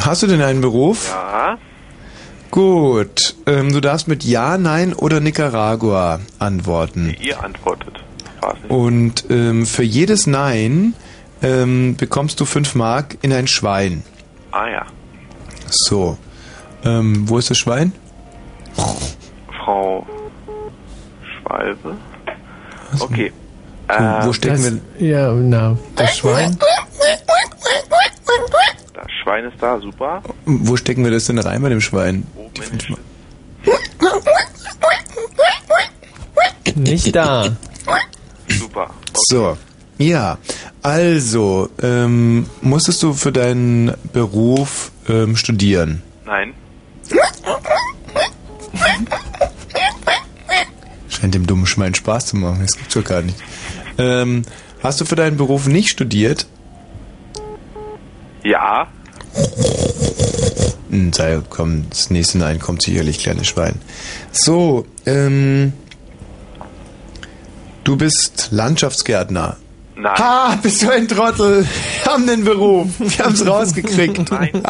[0.00, 1.10] Hast du denn einen Beruf?
[1.10, 1.56] Ja.
[2.50, 3.36] Gut.
[3.46, 7.14] Ähm, du darfst mit Ja, Nein oder Nicaragua antworten.
[7.20, 7.94] Ihr antwortet.
[8.68, 10.94] Und ähm, für jedes Nein
[11.42, 14.02] ähm, bekommst du 5 Mark in ein Schwein.
[14.50, 14.86] Ah ja.
[15.70, 16.16] So.
[16.84, 17.92] Ähm, wo ist das Schwein?
[19.64, 20.06] Frau
[21.42, 21.96] Schwalbe.
[23.00, 23.32] Okay.
[23.88, 25.08] Wo, Äh, wo stecken das, wir?
[25.08, 26.56] Ja, na, das Schwein.
[28.94, 30.22] Das Schwein ist da, super.
[30.44, 32.26] Wo stecken wir das denn rein bei dem Schwein?
[36.66, 37.48] Den Nicht da.
[38.48, 38.90] Super.
[39.30, 39.56] So.
[39.98, 40.38] Ja.
[40.82, 46.02] Also, ähm, musstest du für deinen Beruf ähm, studieren?
[46.24, 46.54] Nein.
[51.08, 52.60] Scheint dem dummen Schwein Spaß zu machen.
[52.62, 53.38] Das gibt's doch gar nicht.
[53.98, 54.42] Ähm,
[54.82, 56.46] hast du für deinen Beruf nicht studiert?
[58.44, 58.86] Ja.
[60.90, 63.80] Hm, sei, komm, das nächste Nein kommt sicherlich, kleines Schwein.
[64.30, 65.72] So, ähm,
[67.84, 69.56] du bist Landschaftsgärtner.
[70.00, 70.14] Nein.
[70.16, 71.66] Ha, bist du ein Trottel?
[72.04, 72.88] Wir haben den Beruf.
[73.00, 74.30] Wir haben es rausgekriegt.
[74.30, 74.62] Nein.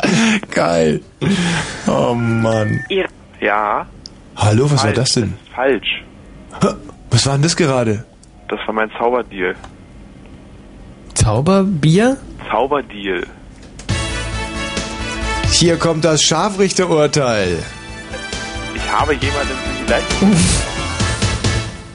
[0.50, 1.00] Geil.
[1.86, 2.84] Oh Mann.
[3.40, 3.86] Ja.
[4.36, 4.96] Hallo, was war Falsch.
[4.96, 5.24] das denn?
[5.24, 6.04] ist falsch.
[7.10, 8.04] Was war denn das gerade?
[8.48, 9.54] Das war mein Zauberdeal.
[11.14, 12.18] Zauberbier?
[12.50, 13.26] Zauberdeal.
[15.52, 17.58] Hier kommt das Scharfrichterurteil.
[18.74, 19.54] Ich habe jemanden
[19.86, 20.36] die Leitung.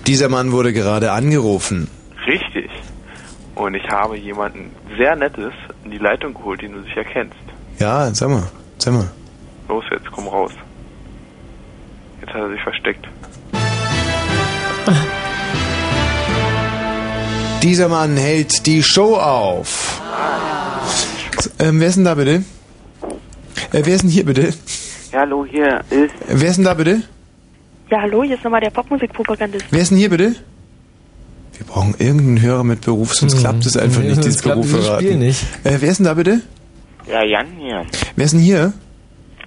[0.07, 1.87] Dieser Mann wurde gerade angerufen.
[3.55, 5.53] Und ich habe jemanden sehr Nettes
[5.83, 7.35] in die Leitung geholt, den du sicher kennst.
[7.79, 8.43] Ja, sag mal,
[8.77, 9.09] sag mal.
[9.67, 10.51] Los jetzt, komm raus.
[12.21, 13.07] Jetzt hat er sich versteckt.
[17.63, 20.01] Dieser Mann hält die Show auf.
[21.59, 22.43] Ähm, wer ist denn da bitte?
[23.71, 24.53] Äh, wer ist denn hier bitte?
[25.11, 26.13] Ja, hallo, hier ist.
[26.27, 27.03] Wer ist denn da bitte?
[27.89, 29.65] Ja, hallo, hier ist nochmal der Popmusikpropagandist.
[29.69, 30.35] Wer ist denn hier bitte?
[31.61, 35.05] Wir brauchen irgendeinen Hörer mit Beruf, sonst klappt es einfach Nee, nicht, dieses Beruf verraten.
[35.05, 35.43] Spiel nicht.
[35.63, 36.41] Äh, wer ist denn da bitte?
[37.07, 37.85] Ja, Jan hier.
[38.15, 38.73] Wer ist denn hier?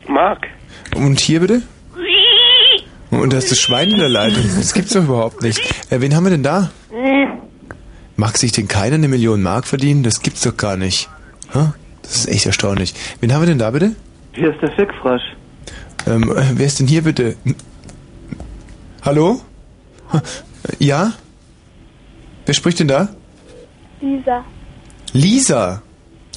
[0.06, 0.46] Marc.
[0.94, 1.62] Und hier bitte?
[3.10, 4.44] Und da ist das Schwein in der Leitung.
[4.56, 5.58] Das gibt's doch überhaupt nicht.
[5.90, 6.70] Äh, wen haben wir denn da?
[8.14, 10.04] Mag sich denn keiner eine Million Mark verdienen?
[10.04, 11.08] Das gibt's doch gar nicht.
[11.52, 11.70] Hä?
[12.02, 12.94] Das ist echt erstaunlich.
[13.18, 13.96] Wen haben wir denn da bitte?
[14.34, 15.22] Hier ist der Fickfrosch.
[16.06, 17.34] Ähm, äh, wer ist denn hier bitte?
[17.42, 17.56] Hm?
[19.02, 19.40] Hallo?
[20.78, 21.12] Ja?
[22.46, 23.08] Wer spricht denn da?
[24.00, 24.44] Lisa.
[25.12, 25.82] Lisa.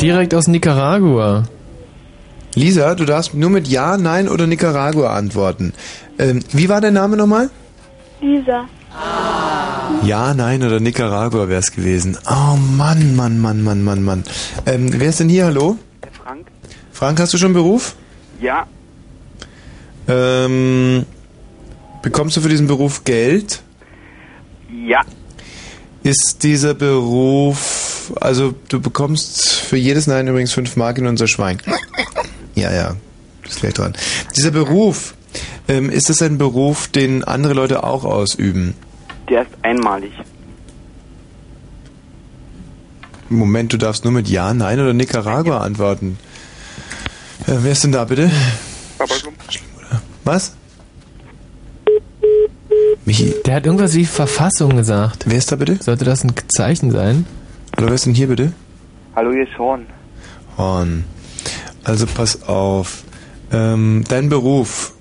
[0.01, 1.43] Direkt aus Nicaragua.
[2.55, 5.73] Lisa, du darfst nur mit Ja, Nein oder Nicaragua antworten.
[6.17, 7.49] Ähm, wie war dein Name nochmal?
[8.21, 8.67] Lisa.
[10.03, 12.17] Ja, Nein oder Nicaragua wäre es gewesen.
[12.29, 14.23] Oh Mann, Mann, Mann, Mann, Mann, Mann.
[14.65, 15.45] Ähm, wer ist denn hier?
[15.45, 15.77] Hallo?
[16.23, 16.47] Frank.
[16.91, 17.95] Frank, hast du schon einen Beruf?
[18.41, 18.65] Ja.
[20.07, 21.05] Ähm,
[22.01, 23.61] bekommst du für diesen Beruf Geld?
[24.71, 25.01] Ja.
[26.07, 31.61] Ist dieser Beruf, also du bekommst für jedes Nein übrigens 5 Mark in unser Schwein.
[32.55, 32.95] Ja, ja,
[33.45, 33.93] ist gleich dran.
[34.37, 35.15] Dieser Beruf,
[35.67, 38.73] ähm, ist das ein Beruf, den andere Leute auch ausüben?
[39.29, 40.13] Der ist einmalig.
[43.27, 46.17] Moment, du darfst nur mit Ja, Nein oder Nicaragua antworten.
[47.47, 48.31] Äh, wer ist denn da bitte?
[50.23, 50.53] Was?
[53.07, 53.33] Michi.
[53.45, 55.23] Der hat irgendwas wie Verfassung gesagt.
[55.27, 55.81] Wer ist da bitte?
[55.81, 57.25] Sollte das ein Zeichen sein?
[57.77, 58.51] Oder wer ist denn hier bitte?
[59.15, 59.85] Hallo, hier ist Horn.
[60.57, 61.05] Horn.
[61.85, 63.05] Also pass auf.
[63.49, 64.93] Ähm, dein Beruf.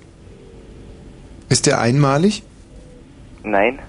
[1.49, 2.43] Ist der einmalig?
[3.43, 3.79] Nein.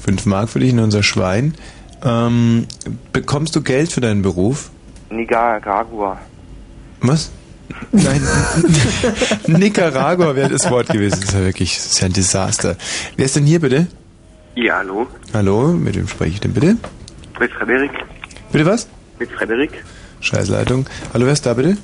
[0.00, 1.54] Fünf Mark für dich in unser Schwein.
[2.02, 2.66] Ähm,
[3.12, 4.70] bekommst du Geld für deinen Beruf?
[5.10, 6.18] Nicaragua.
[7.02, 7.30] Was?
[7.92, 8.20] Nein,
[9.46, 11.20] Nicaragua wäre das Wort gewesen.
[11.20, 12.76] Das ist ja wirklich das ist ja ein Desaster.
[13.16, 13.86] Wer ist denn hier bitte?
[14.54, 15.06] Ja, hallo.
[15.34, 16.76] Hallo, mit wem spreche ich denn bitte?
[17.38, 17.90] Mit Frederik.
[18.52, 18.88] Bitte was?
[19.18, 19.84] Mit Frederik.
[20.20, 20.86] Scheißleitung.
[21.12, 21.76] Hallo, wer ist da bitte?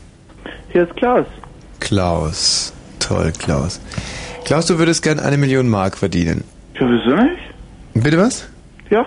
[0.70, 1.26] Hier ist Klaus.
[1.80, 2.72] Klaus.
[2.98, 3.80] Toll, Klaus.
[4.44, 6.44] Klaus, du würdest gern eine Million Mark verdienen.
[6.74, 7.42] Ja, wieso nicht?
[7.94, 8.44] Bitte was?
[8.90, 9.06] Ja.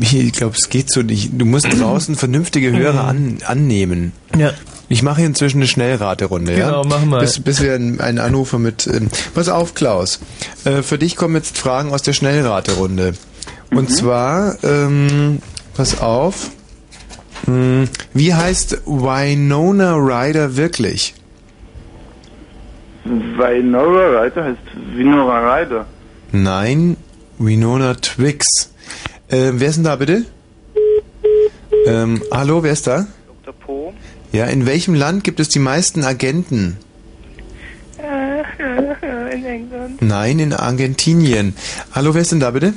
[0.00, 1.30] Ich glaube, es geht so nicht.
[1.32, 4.12] Du musst draußen vernünftige Hörer an, annehmen.
[4.36, 4.52] Ja.
[4.94, 6.66] Ich mache hier inzwischen eine Schnellraterunde, ja?
[6.66, 7.18] Genau, mach mal.
[7.18, 8.86] Bis, bis wir einen, Anrufer mit...
[8.86, 10.20] Ähm, pass auf, Klaus.
[10.64, 13.14] Äh, für dich kommen jetzt Fragen aus der Schnellraterunde.
[13.72, 15.40] Und zwar, ähm,
[15.76, 16.50] pass auf,
[17.48, 21.14] mh, wie heißt Winona Ryder wirklich?
[23.04, 24.58] Winona Ryder heißt
[24.94, 25.86] Winona Ryder.
[26.30, 26.96] Nein,
[27.38, 28.46] Winona Twix.
[29.26, 30.24] Äh, wer ist denn da bitte?
[31.84, 33.08] Ähm, hallo, wer ist da?
[33.44, 33.54] Dr.
[33.54, 33.92] Po.
[34.34, 36.76] Ja, in welchem Land gibt es die meisten Agenten?
[37.98, 38.42] Äh,
[39.32, 40.02] In England.
[40.02, 41.54] Nein, in Argentinien.
[41.92, 42.74] Hallo, wer ist denn da bitte?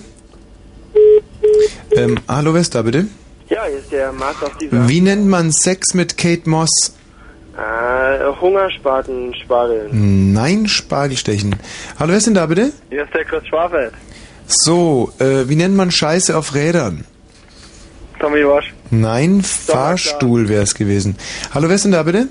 [1.95, 3.07] Ähm, hallo, wer ist da bitte?
[3.49, 4.87] Ja, hier ist der Markt auf dieser.
[4.87, 6.69] Wie nennt man Sex mit Kate Moss?
[7.57, 9.89] Äh, Hungerspaten, Spargel.
[9.91, 11.55] Nein, Spargelstechen.
[11.99, 12.71] Hallo, wer ist denn da bitte?
[12.91, 13.93] Hier ist der Chris Schwafeld.
[14.45, 17.05] So, äh, wie nennt man Scheiße auf Rädern?
[18.19, 18.73] Tommy Wash.
[18.89, 21.15] Nein, Fahrstuhl wäre es gewesen.
[21.53, 22.27] Hallo, wer ist denn da bitte?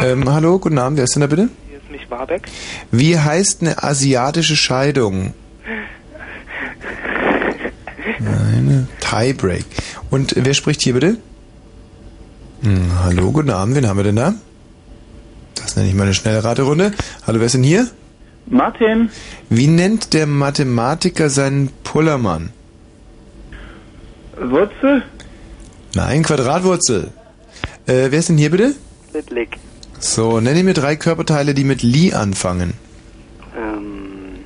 [0.00, 1.48] Ähm, hallo, guten Abend, wer ist denn da bitte?
[1.68, 2.48] Hier ist nicht Warbeck.
[2.90, 5.32] Wie heißt eine asiatische Scheidung?
[8.18, 9.64] Eine Tiebreak.
[10.10, 11.18] Und wer spricht hier bitte?
[12.62, 14.34] Hm, hallo, guten Abend, wen haben wir denn da?
[15.54, 16.92] Das nenne ich mal eine schnelle Raterunde.
[17.26, 17.88] Hallo, wer ist denn hier?
[18.46, 19.10] Martin.
[19.48, 22.50] Wie nennt der Mathematiker seinen Pullermann?
[24.38, 25.02] Wurzel?
[25.94, 27.10] Nein, Quadratwurzel.
[27.86, 28.74] Äh, wer ist denn hier bitte?
[29.12, 29.58] Littlick.
[29.98, 32.74] So, nenne mir drei Körperteile, die mit Li anfangen.
[33.56, 34.40] Ähm,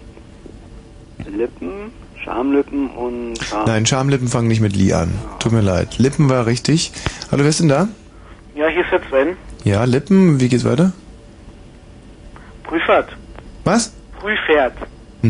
[1.26, 1.92] Lippen,
[2.22, 3.64] Schamlippen und Scham.
[3.66, 5.12] Nein, Schamlippen fangen nicht mit Li an.
[5.38, 5.98] Tut mir leid.
[5.98, 6.92] Lippen war richtig.
[7.30, 7.88] Hallo, wer ist denn da?
[8.54, 9.36] Ja, hier ist der Sven.
[9.64, 10.92] Ja, Lippen, wie geht's weiter?
[12.64, 13.16] Prüfert.
[13.64, 13.92] Was?
[14.18, 14.74] Prüfert.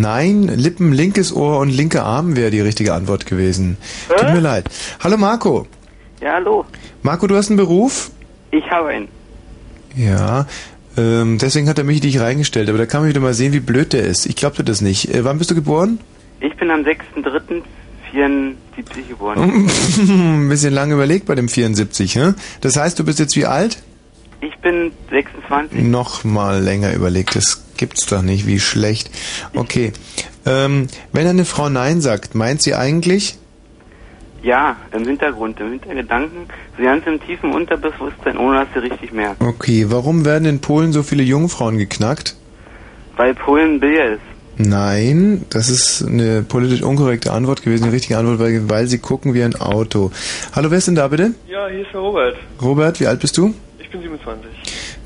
[0.00, 3.76] Nein, Lippen, linkes Ohr und linker Arm wäre die richtige Antwort gewesen.
[4.08, 4.66] Tut mir leid.
[5.02, 5.66] Hallo Marco.
[6.20, 6.64] Ja, hallo.
[7.02, 8.10] Marco, du hast einen Beruf?
[8.50, 9.08] Ich habe einen.
[9.94, 10.46] Ja.
[10.96, 13.60] Ähm, deswegen hat er mich dich reingestellt, aber da kann man wieder mal sehen, wie
[13.60, 14.26] blöd der ist.
[14.26, 15.14] Ich glaubte das nicht.
[15.14, 16.00] Äh, wann bist du geboren?
[16.40, 19.68] Ich bin am 6.3.74 geboren.
[19.98, 22.34] Ein bisschen lange überlegt bei dem 74, hä?
[22.60, 23.78] Das heißt, du bist jetzt wie alt?
[24.40, 25.82] Ich bin 26.
[25.82, 27.36] Noch mal länger überlegt.
[27.36, 28.46] Das gibt's doch nicht.
[28.46, 29.10] Wie schlecht.
[29.54, 29.92] Okay.
[30.44, 33.38] Ähm, wenn eine Frau Nein sagt, meint sie eigentlich?
[34.42, 36.46] Ja, im Hintergrund, im Hintergedanken,
[36.76, 39.40] so ganz im tiefen Unterbewusstsein, ohne dass sie richtig merkt.
[39.40, 39.86] Okay.
[39.88, 42.36] Warum werden in Polen so viele Jungfrauen geknackt?
[43.16, 44.20] Weil Polen Bier ist.
[44.58, 47.84] Nein, das ist eine politisch unkorrekte Antwort gewesen.
[47.84, 50.10] Die richtige Antwort war, weil sie gucken wie ein Auto.
[50.54, 51.34] Hallo, wer ist denn da bitte?
[51.48, 52.36] Ja, hier ist der Robert.
[52.62, 53.54] Robert, wie alt bist du?
[53.86, 54.50] Ich bin 27.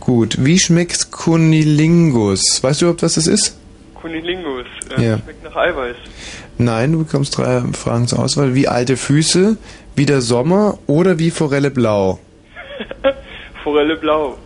[0.01, 0.37] Gut.
[0.41, 2.63] Wie schmeckt Kunilingus?
[2.63, 3.59] Weißt du überhaupt, was das ist?
[3.95, 4.65] Kunilingus.
[4.97, 5.19] Äh, Ja.
[5.19, 5.97] Schmeckt nach Eiweiß.
[6.57, 8.55] Nein, du bekommst drei Fragen zur Auswahl.
[8.55, 9.59] Wie alte Füße,
[9.97, 12.19] wie der Sommer oder wie Forelle blau?
[13.65, 14.39] Forelle blau.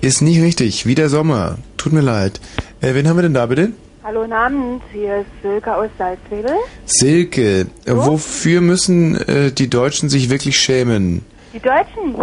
[0.00, 0.86] Ist nicht richtig.
[0.86, 1.58] Wie der Sommer.
[1.76, 2.40] Tut mir leid.
[2.80, 3.72] Äh, wen haben wir denn da bitte?
[4.04, 4.82] Hallo, guten Abend.
[4.92, 6.54] Hier ist Silke aus Salzwedel.
[6.86, 7.66] Silke.
[7.84, 11.24] Äh, Wofür müssen äh, die Deutschen sich wirklich schämen?
[11.52, 12.14] Die Deutschen.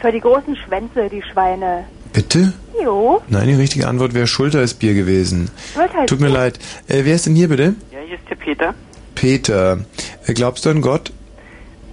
[0.00, 1.84] Für die großen Schwänze, die Schweine.
[2.12, 2.52] Bitte?
[2.82, 3.20] Jo.
[3.28, 5.50] Nein, die richtige Antwort wäre Schultersbier gewesen.
[5.74, 6.06] Schultersbier.
[6.06, 6.58] Tut mir leid.
[6.88, 7.74] Äh, wer ist denn hier bitte?
[7.92, 8.74] Ja, hier ist der Peter.
[9.14, 9.78] Peter.
[10.26, 11.12] Äh, glaubst du an Gott?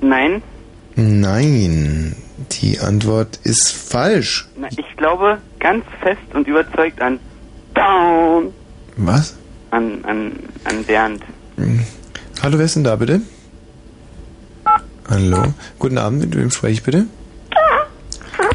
[0.02, 0.42] Nein,
[1.00, 2.16] Nein.
[2.54, 4.48] Die Antwort ist falsch.
[4.58, 7.20] na, ich glaube ganz fest und überzeugt an
[7.76, 8.52] Down.
[8.96, 9.36] Was?
[9.70, 10.32] An, an,
[10.64, 11.22] an Bernd.
[11.58, 11.84] Hm.
[12.42, 13.22] Hallo, wer ist denn da bitte?
[15.08, 15.54] Hallo.
[15.78, 17.06] Guten Abend, mit wem spreche ich bitte?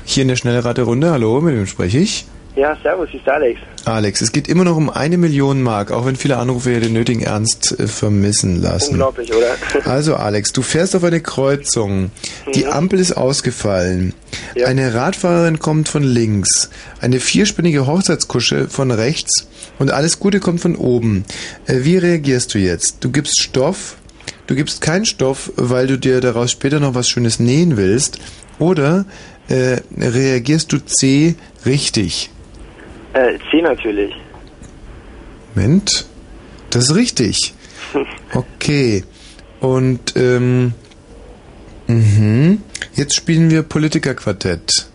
[0.05, 1.11] Hier in der Schnellraterunde.
[1.11, 2.27] Hallo, mit wem spreche ich?
[2.55, 3.59] Ja, servus, ist Alex.
[3.87, 6.93] Alex, es geht immer noch um eine Million Mark, auch wenn viele Anrufe hier den
[6.93, 8.91] nötigen Ernst äh, vermissen lassen.
[8.93, 9.57] Unglaublich, oder?
[9.91, 12.11] Also Alex, du fährst auf eine Kreuzung.
[12.55, 14.12] Die Ampel ist ausgefallen.
[14.66, 16.69] Eine Radfahrerin kommt von links.
[17.01, 19.49] Eine vierspinnige Hochzeitskusche von rechts.
[19.79, 21.24] Und alles Gute kommt von oben.
[21.66, 23.03] Äh, Wie reagierst du jetzt?
[23.03, 23.97] Du gibst Stoff.
[24.47, 28.19] Du gibst keinen Stoff, weil du dir daraus später noch was Schönes nähen willst.
[28.59, 29.07] Oder
[29.48, 31.35] äh, reagierst du C
[31.66, 32.31] richtig?
[33.12, 34.14] Äh, C natürlich.
[35.55, 36.06] Moment.
[36.70, 37.55] Das ist richtig.
[38.35, 39.05] Okay.
[39.60, 40.73] Und ähm,
[41.86, 42.62] mhm.
[42.94, 44.89] jetzt spielen wir Politikerquartett.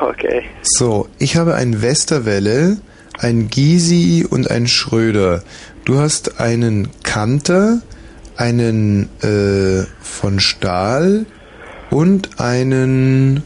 [0.00, 0.44] Okay.
[0.62, 2.78] So, ich habe ein Westerwelle,
[3.18, 5.42] ein Gysi und ein Schröder.
[5.84, 7.82] Du hast einen Kanter,
[8.36, 11.26] einen äh, von Stahl
[11.90, 13.42] und einen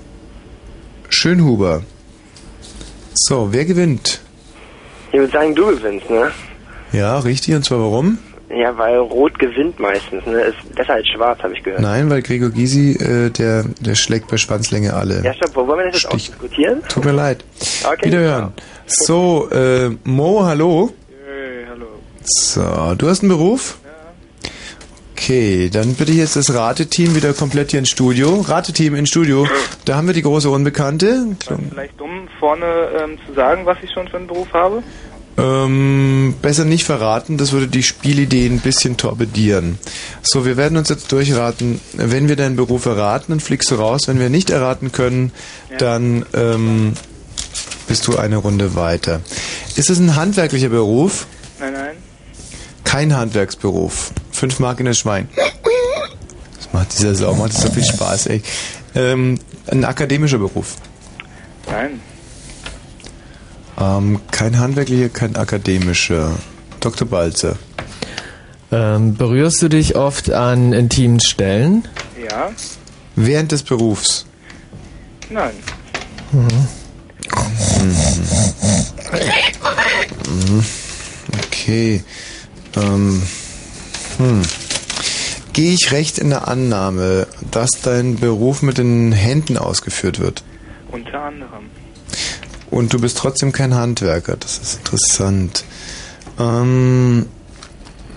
[1.10, 1.82] Schönhuber.
[3.14, 4.20] So, wer gewinnt?
[5.12, 6.30] Ich würde sagen, du gewinnst, ne?
[6.92, 7.54] Ja, richtig.
[7.54, 8.18] Und zwar warum?
[8.48, 10.40] Ja, weil Rot gewinnt meistens, ne?
[10.42, 11.82] Ist besser als Schwarz, habe ich gehört.
[11.82, 15.22] Nein, weil Gregor Gysi, äh, der, der schlägt bei Schwanzlänge alle.
[15.24, 16.30] Ja, stopp, wollen wir das jetzt Stich.
[16.30, 16.82] ausdiskutieren?
[16.88, 17.44] Tut mir leid.
[17.84, 18.06] Okay.
[18.06, 18.52] Wiederhören.
[18.86, 20.92] So, äh, Mo, hallo?
[21.26, 21.86] Hey, hallo.
[22.24, 23.78] So, du hast einen Beruf?
[25.22, 28.40] Okay, dann bitte ich jetzt das Rateteam wieder komplett hier ins Studio.
[28.40, 29.46] Rateteam ins Studio.
[29.84, 31.36] Da haben wir die große Unbekannte.
[31.46, 32.64] Vielleicht dumm, vorne
[32.98, 34.82] ähm, zu sagen, was ich schon für einen Beruf habe?
[35.36, 39.78] Ähm, besser nicht verraten, das würde die Spielidee ein bisschen torpedieren.
[40.22, 41.82] So, wir werden uns jetzt durchraten.
[41.92, 44.08] Wenn wir deinen Beruf erraten, dann fliegst du raus.
[44.08, 45.32] Wenn wir nicht erraten können,
[45.76, 46.94] dann ähm,
[47.88, 49.20] bist du eine Runde weiter.
[49.76, 51.26] Ist es ein handwerklicher Beruf?
[51.58, 51.96] Nein, nein.
[52.84, 54.12] Kein Handwerksberuf.
[54.40, 55.28] Fünf Mark in das Schwein.
[56.56, 58.42] Das macht dieser Sau, macht so viel Spaß, ey.
[58.94, 60.76] Ähm, ein akademischer Beruf.
[61.70, 62.00] Nein.
[63.78, 66.38] Ähm, kein handwerklicher, kein akademischer.
[66.80, 67.06] Dr.
[67.06, 67.56] Balzer.
[68.72, 71.86] Ähm, berührst du dich oft an intimen Stellen?
[72.24, 72.48] Ja?
[73.16, 74.24] Während des Berufs.
[75.28, 75.52] Nein.
[76.32, 76.66] Mhm.
[81.44, 82.02] Okay.
[82.76, 83.22] Ähm,
[84.20, 84.42] hm.
[85.52, 90.44] Gehe ich recht in der Annahme, dass dein Beruf mit den Händen ausgeführt wird?
[90.92, 91.64] Unter anderem.
[92.70, 94.36] Und du bist trotzdem kein Handwerker.
[94.36, 95.64] Das ist interessant.
[96.38, 97.26] Ähm,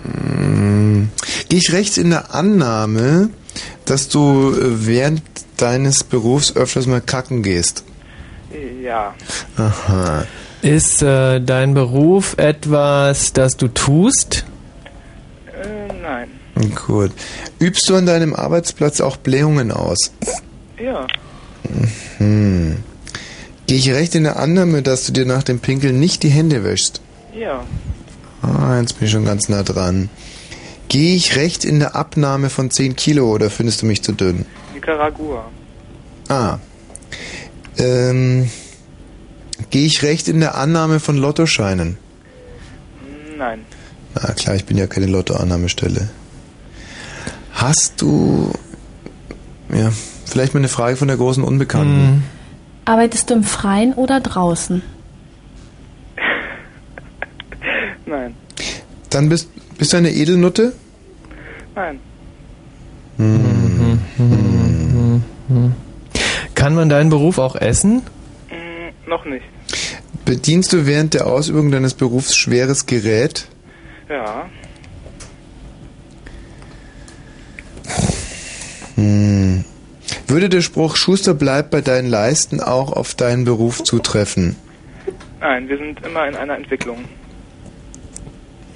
[0.04, 1.08] mh,
[1.48, 3.30] Gehe ich recht in der Annahme,
[3.84, 5.22] dass du äh, während
[5.56, 7.84] deines Berufs öfters mal kacken gehst?
[8.82, 9.14] Ja.
[9.56, 10.24] Aha.
[10.62, 14.44] Ist äh, dein Beruf etwas, das du tust?
[16.04, 16.28] Nein.
[16.86, 17.12] Gut.
[17.58, 20.12] Übst du an deinem Arbeitsplatz auch Blähungen aus?
[20.78, 21.06] Ja.
[22.18, 22.76] Hm.
[23.66, 26.62] Gehe ich recht in der Annahme, dass du dir nach dem Pinkeln nicht die Hände
[26.62, 27.00] wäschst?
[27.34, 27.64] Ja.
[28.42, 30.10] Ah, jetzt bin ich schon ganz nah dran.
[30.88, 34.44] Gehe ich recht in der Abnahme von 10 Kilo oder findest du mich zu dünn?
[34.74, 35.46] Nicaragua.
[36.28, 36.58] Ah.
[37.78, 38.50] Ähm,
[39.70, 41.96] gehe ich recht in der Annahme von Lottoscheinen?
[43.38, 43.64] Nein.
[44.14, 46.08] Na klar, ich bin ja keine Lottoannahmestelle.
[47.52, 48.52] Hast du...
[49.72, 49.90] Ja,
[50.26, 52.24] vielleicht mal eine Frage von der großen Unbekannten.
[52.84, 54.82] Arbeitest du im Freien oder draußen?
[58.06, 58.34] Nein.
[59.10, 60.74] Dann bist, bist du eine Edelnutte?
[61.74, 61.98] Nein.
[63.16, 64.00] Hm.
[66.54, 68.02] Kann man deinen Beruf auch essen?
[68.50, 69.44] Mm, noch nicht.
[70.24, 73.46] Bedienst du während der Ausübung deines Berufs schweres Gerät?
[74.08, 74.48] Ja.
[78.96, 79.64] Hm.
[80.26, 84.56] Würde der Spruch Schuster bleibt bei deinen Leisten auch auf deinen Beruf zutreffen?
[85.40, 87.04] Nein, wir sind immer in einer Entwicklung.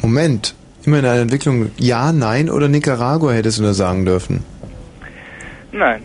[0.02, 1.70] Moment, immer in einer Entwicklung.
[1.78, 4.44] Ja, nein oder Nicaragua hättest du nur sagen dürfen.
[5.73, 6.02] Nein.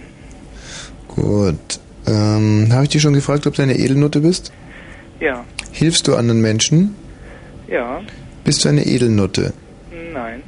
[1.07, 1.79] Gut.
[2.07, 4.51] Ähm, Habe ich dich schon gefragt, ob du eine Edelnutte bist?
[5.19, 5.45] Ja.
[5.71, 6.95] Hilfst du anderen Menschen?
[7.67, 8.01] Ja.
[8.43, 9.53] Bist du eine Edelnutte?
[10.13, 10.43] Nein.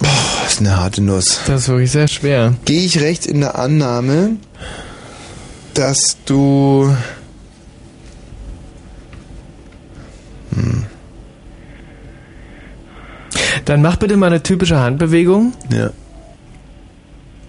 [0.00, 1.40] Das ist eine harte Nuss.
[1.46, 2.54] Das ist wirklich sehr schwer.
[2.64, 4.36] Gehe ich recht in der Annahme,
[5.74, 6.94] dass du...
[10.54, 10.86] Hm.
[13.64, 15.52] Dann mach bitte mal eine typische Handbewegung.
[15.70, 15.90] Ja.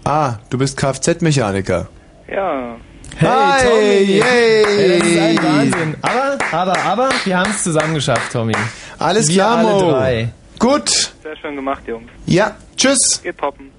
[0.03, 1.90] Ah, du bist Kfz-Mechaniker.
[2.27, 2.77] Ja.
[3.15, 4.03] Hey, Hi, Tommy!
[4.03, 4.21] yay.
[4.21, 5.95] Hey, das ist ein Wahnsinn.
[6.01, 8.53] Aber, aber, aber, wir haben es zusammen geschafft, Tommy.
[8.99, 9.91] Alles wir klar, alle Mo.
[9.91, 10.29] drei.
[10.59, 10.89] Gut.
[11.23, 12.09] Sehr schön gemacht, Jungs.
[12.25, 13.21] Ja, tschüss.
[13.23, 13.71] Geht poppen.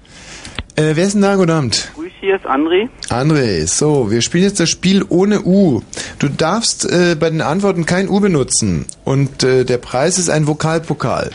[0.75, 1.35] Äh, wer ist denn da?
[1.35, 1.89] Guten Abend.
[1.95, 2.87] Grüß, hier ist André.
[3.09, 5.81] André, so, wir spielen jetzt das Spiel ohne U.
[6.19, 8.85] Du darfst äh, bei den Antworten kein U benutzen.
[9.03, 11.31] Und äh, der Preis ist ein Vokalpokal.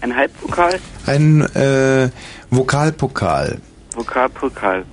[0.00, 2.08] Ein Halbpokal, Ein äh,
[2.50, 3.58] Vokalpokal.
[3.96, 4.84] Vokalpokal.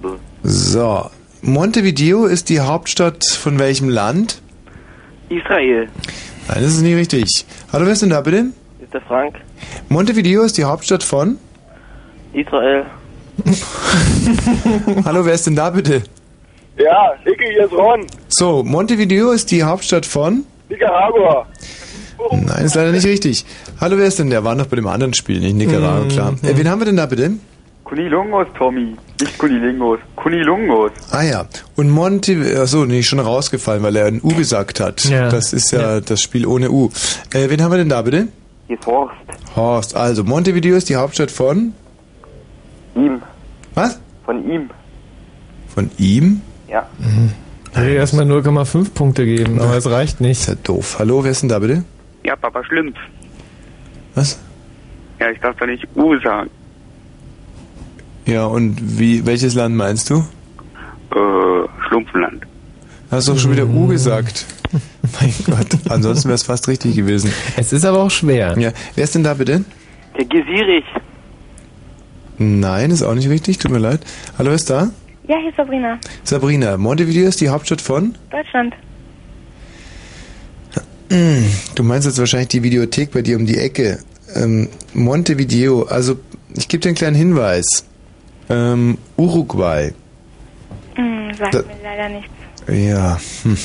[0.41, 1.11] So.
[1.47, 4.41] Montevideo ist die Hauptstadt von welchem Land?
[5.29, 5.87] Israel.
[6.47, 7.45] Nein, das ist nicht richtig.
[7.71, 8.47] Hallo, wer ist denn da bitte?
[8.81, 9.35] Ist der Frank?
[9.87, 11.37] Montevideo ist die Hauptstadt von?
[12.33, 12.87] Israel.
[15.05, 16.01] Hallo, wer ist denn da bitte?
[16.77, 18.07] Ja, Icke, hier ist Ron.
[18.27, 20.45] So, Montevideo ist die Hauptstadt von?
[20.69, 21.45] Nicaragua.
[22.31, 23.45] Nein, ist leider nicht richtig.
[23.79, 24.43] Hallo, wer ist denn der?
[24.43, 26.33] War noch bei dem anderen Spiel, nicht Nicaragua, klar.
[26.41, 27.33] Äh, wen haben wir denn da bitte?
[27.85, 28.95] Kunilungos, Tommy.
[29.21, 29.99] Nicht Kunilingos.
[30.15, 30.91] Kunilungos.
[31.11, 35.03] Ah ja, und Monte, achso, nee, schon rausgefallen, weil er ein U gesagt hat.
[35.05, 35.29] Ja.
[35.29, 36.89] Das ist ja, das Spiel ohne U.
[37.31, 38.27] Äh, wen haben wir denn da bitte?
[38.67, 39.15] Hier ist Horst.
[39.55, 39.95] Horst.
[39.95, 41.73] Also, Montevideo ist die Hauptstadt von?
[42.95, 43.21] Ihm.
[43.75, 43.99] Was?
[44.25, 44.69] Von ihm.
[45.67, 46.41] Von ihm?
[46.67, 46.87] Ja.
[47.71, 50.39] Ich will erstmal 0,5 Punkte geben, aber es reicht nicht.
[50.39, 50.95] Ist ja doof.
[50.97, 51.83] Hallo, wer ist denn da bitte?
[52.23, 52.97] Ja, Papa Schlimpf.
[54.15, 54.39] Was?
[55.19, 56.49] Ja, ich darf doch nicht U sagen.
[58.25, 60.15] Ja, und wie, welches Land meinst du?
[60.15, 62.45] Äh, Schlumpfenland.
[63.11, 64.45] Hast doch schon wieder U gesagt.
[65.21, 67.31] mein Gott, ansonsten wäre es fast richtig gewesen.
[67.55, 68.57] Es ist aber auch schwer.
[68.57, 69.63] Ja, wer ist denn da bitte?
[70.17, 70.85] Der Gesirich.
[72.37, 74.01] Nein, ist auch nicht richtig, tut mir leid.
[74.37, 74.89] Hallo, wer ist da?
[75.27, 75.99] Ja, hier ist Sabrina.
[76.23, 78.15] Sabrina, Montevideo ist die Hauptstadt von?
[78.31, 78.73] Deutschland.
[81.75, 83.99] Du meinst jetzt wahrscheinlich die Videothek bei dir um die Ecke.
[84.33, 86.17] Ähm, Montevideo, also
[86.55, 87.85] ich gebe dir einen kleinen Hinweis.
[88.49, 89.91] Ähm, Uruguay.
[90.95, 92.31] Hm, sagt Da- mir leider nichts.
[92.67, 93.57] Ja, hm.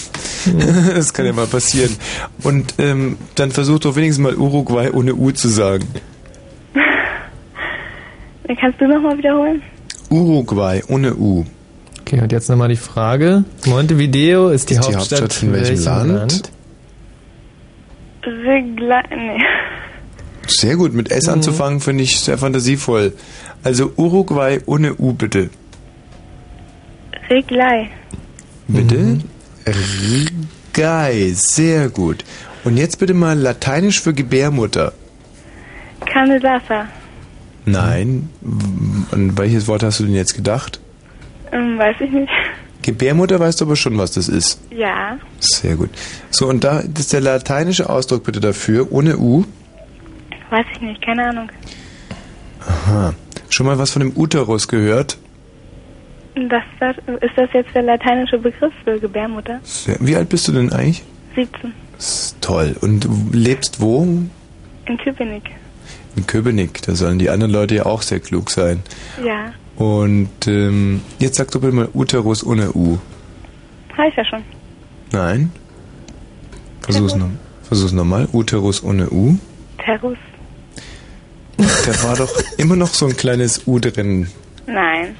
[0.94, 1.97] das kann ja mal passieren.
[2.42, 5.86] Und ähm, dann versuch doch wenigstens mal Uruguay ohne U zu sagen.
[8.44, 9.62] Dann kannst du nochmal wiederholen?
[10.10, 11.44] Uruguay ohne U.
[12.00, 13.44] Okay, und jetzt nochmal die Frage.
[13.67, 16.50] Montevideo ist die, Ist die Hauptstadt, Hauptstadt von welchem Land?
[18.25, 19.39] Regla nee.
[20.47, 23.12] Sehr gut, mit S anzufangen finde ich sehr fantasievoll.
[23.62, 25.51] Also Uruguay ohne U bitte.
[27.28, 27.89] Reglai.
[28.67, 29.20] Bitte?
[29.67, 32.25] Regai, sehr gut.
[32.65, 34.93] Und jetzt bitte mal Lateinisch für Gebärmutter.
[36.07, 36.89] Candidasa.
[37.65, 38.28] Nein.
[39.12, 40.81] An welches Wort hast du denn jetzt gedacht?
[41.52, 42.33] Ähm, weiß ich nicht.
[42.83, 44.60] Gebärmutter weißt du aber schon, was das ist.
[44.70, 45.19] Ja.
[45.39, 45.91] Sehr gut.
[46.31, 49.44] So, und da ist der lateinische Ausdruck bitte dafür, ohne U.
[50.51, 51.51] Weiß ich nicht, keine Ahnung.
[52.61, 53.15] Aha.
[53.49, 55.19] Schon mal was von dem Uterus gehört?
[56.35, 59.61] Das, das, ist das jetzt der lateinische Begriff für Gebärmutter?
[59.62, 61.03] Sehr, wie alt bist du denn eigentlich?
[61.35, 61.73] 17.
[61.97, 62.77] Das ist toll.
[62.81, 64.03] Und du lebst wo?
[64.87, 65.51] In Köpenick.
[66.17, 66.83] In Köpenick.
[66.83, 68.83] Da sollen die anderen Leute ja auch sehr klug sein.
[69.25, 69.53] Ja.
[69.77, 72.99] Und ähm, jetzt sag doch bitte mal Uterus ohne U.
[73.97, 74.43] Habe ich ja schon.
[75.12, 75.53] Nein?
[76.81, 77.31] Versuch's noch.
[77.62, 78.29] Versuch's nochmal.
[78.33, 79.39] Uterus ohne U.
[79.79, 80.17] Terrus.
[81.87, 84.29] Da war doch immer noch so ein kleines U drin.
[84.67, 85.17] Nein.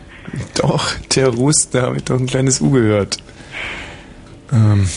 [0.55, 3.19] Doch, Terus, da habe ich doch ein kleines U gehört.
[4.52, 4.89] Ähm,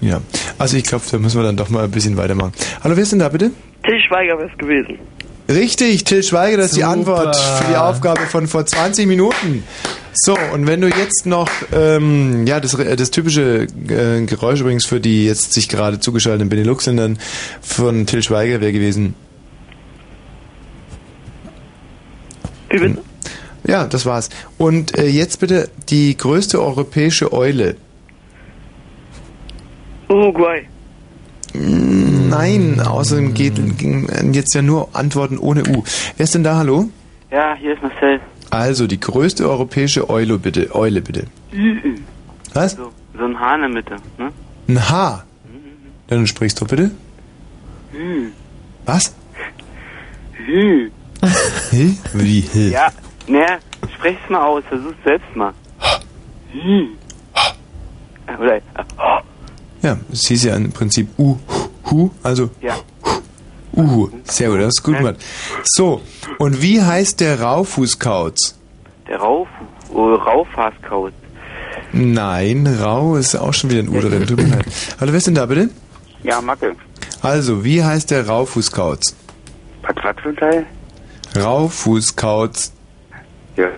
[0.00, 0.20] ja.
[0.58, 2.52] Also ich glaube, da müssen wir dann doch mal ein bisschen weitermachen.
[2.82, 3.50] Hallo, wer ist denn da bitte?
[3.84, 4.98] Till Schweiger wäre es gewesen.
[5.48, 6.92] Richtig, Till Schweiger, das ist die Super.
[6.92, 9.62] Antwort für die Aufgabe von vor 20 Minuten.
[10.14, 15.00] So, und wenn du jetzt noch, ähm, ja, das, das typische äh, Geräusch übrigens für
[15.00, 17.18] die jetzt sich gerade zugeschalteten Benelux-Ländern
[17.60, 19.14] von Till Schweiger wäre gewesen.
[22.74, 23.02] Wie bitte?
[23.66, 24.28] Ja, das war's.
[24.58, 27.76] Und äh, jetzt bitte die größte europäische Eule.
[30.08, 30.66] Uruguay.
[31.54, 35.84] Mm, Nein, außerdem geht ging jetzt ja nur Antworten ohne U.
[36.16, 36.88] Wer ist denn da, hallo?
[37.30, 38.20] Ja, hier ist Marcel.
[38.50, 40.74] Also, die größte europäische Eule bitte.
[40.74, 41.24] Eule bitte.
[42.52, 42.72] Was?
[42.72, 44.32] So, so ein Hahn in der Mitte, ne?
[44.68, 45.24] Ein H.
[46.08, 46.90] Dann sprichst du bitte.
[47.92, 48.32] Hm.
[48.84, 49.14] Was?
[50.46, 50.90] Hm.
[51.70, 51.94] Hä?
[52.12, 52.40] Wie?
[52.52, 52.70] Hä?
[52.70, 52.88] Ja,
[53.26, 53.58] naja,
[53.94, 55.52] sprech's mal aus, versuch's selbst mal.
[56.52, 56.88] Hm.
[58.40, 58.60] Oder,
[59.82, 61.36] Ja, es hieß ja im Prinzip U,
[61.90, 62.74] Hu, also ja.
[63.76, 64.08] Uhu.
[64.24, 65.16] Sehr gut, das ist gut gemacht.
[65.64, 66.00] So,
[66.38, 68.58] und wie heißt der Raufußkauz?
[69.08, 69.48] Der Rauf,
[69.92, 71.12] oh, Raufhaskauz.
[71.92, 74.26] Nein, Rau ist auch schon wieder ein U drin.
[74.26, 74.66] Tut mir leid.
[75.00, 75.70] Hallo, wer ist denn da bitte?
[76.22, 76.74] Ja, Macke.
[77.22, 79.14] Also, wie heißt der Raufußkauz?
[79.82, 80.66] Was, was für ein Teil?
[81.36, 82.72] Raufußkauz.
[83.56, 83.68] Ja.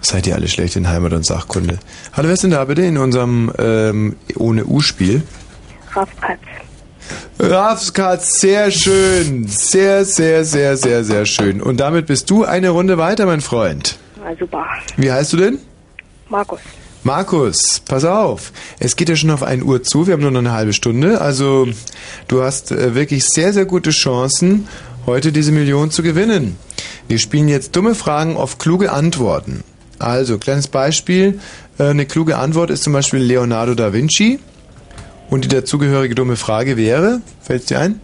[0.00, 1.78] Seid ihr alle schlecht in Heimat und Sachkunde?
[2.12, 5.22] Hallo, wer ist denn da bitte in unserem ähm, ohne U-Spiel?
[5.94, 6.40] Raffkatz.
[7.38, 9.46] Rafskatz, sehr schön.
[9.48, 11.60] Sehr, sehr, sehr, sehr, sehr schön.
[11.60, 13.98] Und damit bist du eine Runde weiter, mein Freund.
[14.22, 14.64] Na super.
[14.96, 15.58] Wie heißt du denn?
[16.28, 16.60] Markus.
[17.02, 18.52] Markus, pass auf.
[18.78, 20.06] Es geht ja schon auf 1 Uhr zu.
[20.06, 21.20] Wir haben nur noch eine halbe Stunde.
[21.20, 21.68] Also,
[22.28, 24.68] du hast äh, wirklich sehr, sehr gute Chancen,
[25.04, 26.56] heute diese Million zu gewinnen.
[27.08, 29.62] Wir spielen jetzt dumme Fragen auf kluge Antworten.
[29.98, 31.40] Also, kleines Beispiel.
[31.78, 34.38] Äh, eine kluge Antwort ist zum Beispiel Leonardo da Vinci.
[35.30, 38.00] Und die dazugehörige dumme Frage wäre, fällt dir ein?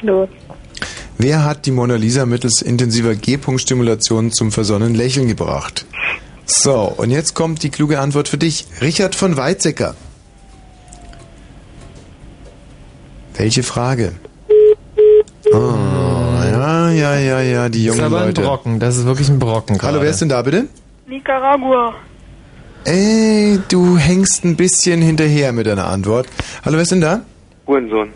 [0.00, 0.28] Los.
[1.18, 5.84] Wer hat die Mona Lisa mittels intensiver G-Punkt-Stimulation zum versonnen Lächeln gebracht?
[6.46, 8.66] So, und jetzt kommt die kluge Antwort für dich.
[8.80, 9.96] Richard von Weizsäcker.
[13.36, 14.12] Welche Frage?
[15.52, 18.42] Oh, ja, ja, ja, ja, die Das ist jungen aber ein Leute.
[18.42, 19.78] Brocken, das ist wirklich ein Brocken.
[19.80, 20.66] Hallo, wer ist denn da bitte?
[21.06, 21.94] Nicaragua.
[22.84, 26.26] Ey, du hängst ein bisschen hinterher mit deiner Antwort.
[26.64, 27.22] Hallo, wer ist denn da?
[27.66, 28.10] Hurensohn.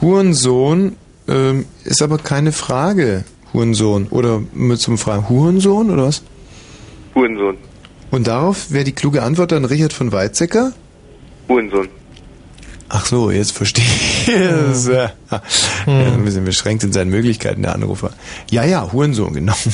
[0.00, 0.96] Hurensohn
[1.28, 3.24] ähm, ist aber keine Frage.
[3.52, 4.08] Hurensohn.
[4.10, 6.22] Oder mit zum Fragen Hurensohn oder was?
[7.14, 7.56] Hurensohn.
[8.10, 10.72] Und darauf wäre die kluge Antwort dann Richard von Weizsäcker?
[11.48, 11.88] Hurensohn.
[12.88, 14.28] Ach so, jetzt verstehe ich.
[14.28, 14.86] es.
[14.86, 15.42] Ja, ja,
[15.86, 18.10] ein bisschen beschränkt in seinen Möglichkeiten, der Anrufer.
[18.50, 19.54] Ja, ja, Hurensohn, genau.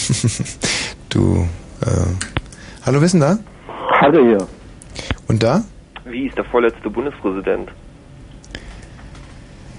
[1.08, 1.46] Du,
[1.82, 1.86] äh,
[2.86, 3.38] hallo, wissen da?
[4.00, 4.48] Hallo hier.
[5.28, 5.62] Und da?
[6.06, 7.68] Wie ist der vorletzte Bundespräsident?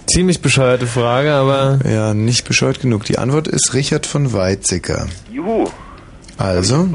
[0.06, 1.80] Ziemlich bescheuerte Frage, aber...
[1.90, 3.04] Ja, nicht bescheuert genug.
[3.06, 5.08] Die Antwort ist Richard von Weizsäcker.
[5.32, 5.66] Juhu.
[6.38, 6.88] Also?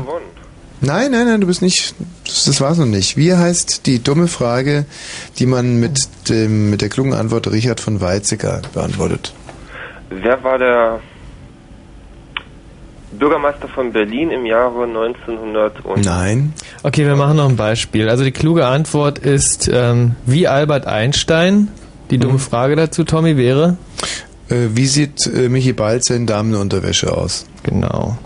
[0.80, 1.94] Nein, nein, nein, du bist nicht.
[2.24, 3.16] Das, das war's noch nicht.
[3.16, 4.86] Wie heißt die dumme Frage,
[5.38, 5.98] die man mit
[6.28, 9.32] dem mit der klugen Antwort Richard von Weizsäcker beantwortet?
[10.10, 11.00] Wer war der
[13.12, 16.04] Bürgermeister von Berlin im Jahre 1900 und...
[16.04, 16.52] Nein.
[16.82, 18.08] Okay, wir machen noch ein Beispiel.
[18.08, 21.68] Also die kluge Antwort ist, ähm, wie Albert Einstein.
[22.10, 23.76] Die dumme Frage dazu, Tommy, wäre?
[24.48, 27.46] Äh, wie sieht äh, Michi Balzer in Damenunterwäsche aus?
[27.64, 28.16] Genau.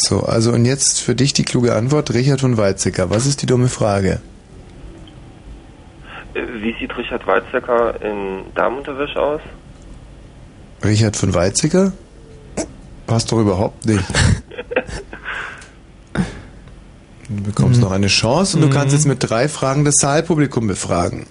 [0.00, 3.10] So, also und jetzt für dich die kluge Antwort, Richard von Weizsäcker.
[3.10, 4.20] Was ist die dumme Frage?
[6.34, 9.40] Äh, Wie sieht Richard Weizsäcker in Damenunterwäsche aus?
[10.84, 11.92] Richard von Weizsäcker?
[13.06, 14.04] Passt doch überhaupt nicht.
[17.30, 21.26] Du bekommst noch eine Chance und du kannst jetzt mit drei Fragen das Saalpublikum befragen.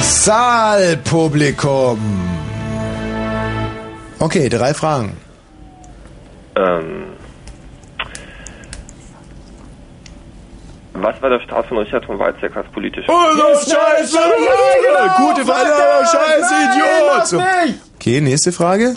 [0.00, 1.98] Saalpublikum.
[4.22, 5.16] Okay, drei Fragen.
[6.54, 7.06] Ähm,
[10.92, 13.12] was war der Start von Richard von Weizsäckers politischer?
[13.12, 14.18] Oh, so scheiße!
[15.16, 17.26] Gute Frage, oh, scheiße, Idiot!
[17.26, 17.42] So.
[17.96, 18.94] Okay, nächste Frage.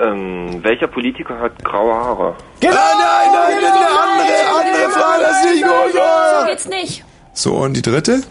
[0.00, 2.34] Ähm, welcher Politiker hat graue Haare?
[2.60, 5.92] Nein, nein, nein, eine andere, andere Frage, das ist nicht gut.
[5.92, 7.04] So geht's nicht.
[7.34, 8.22] So, und die dritte?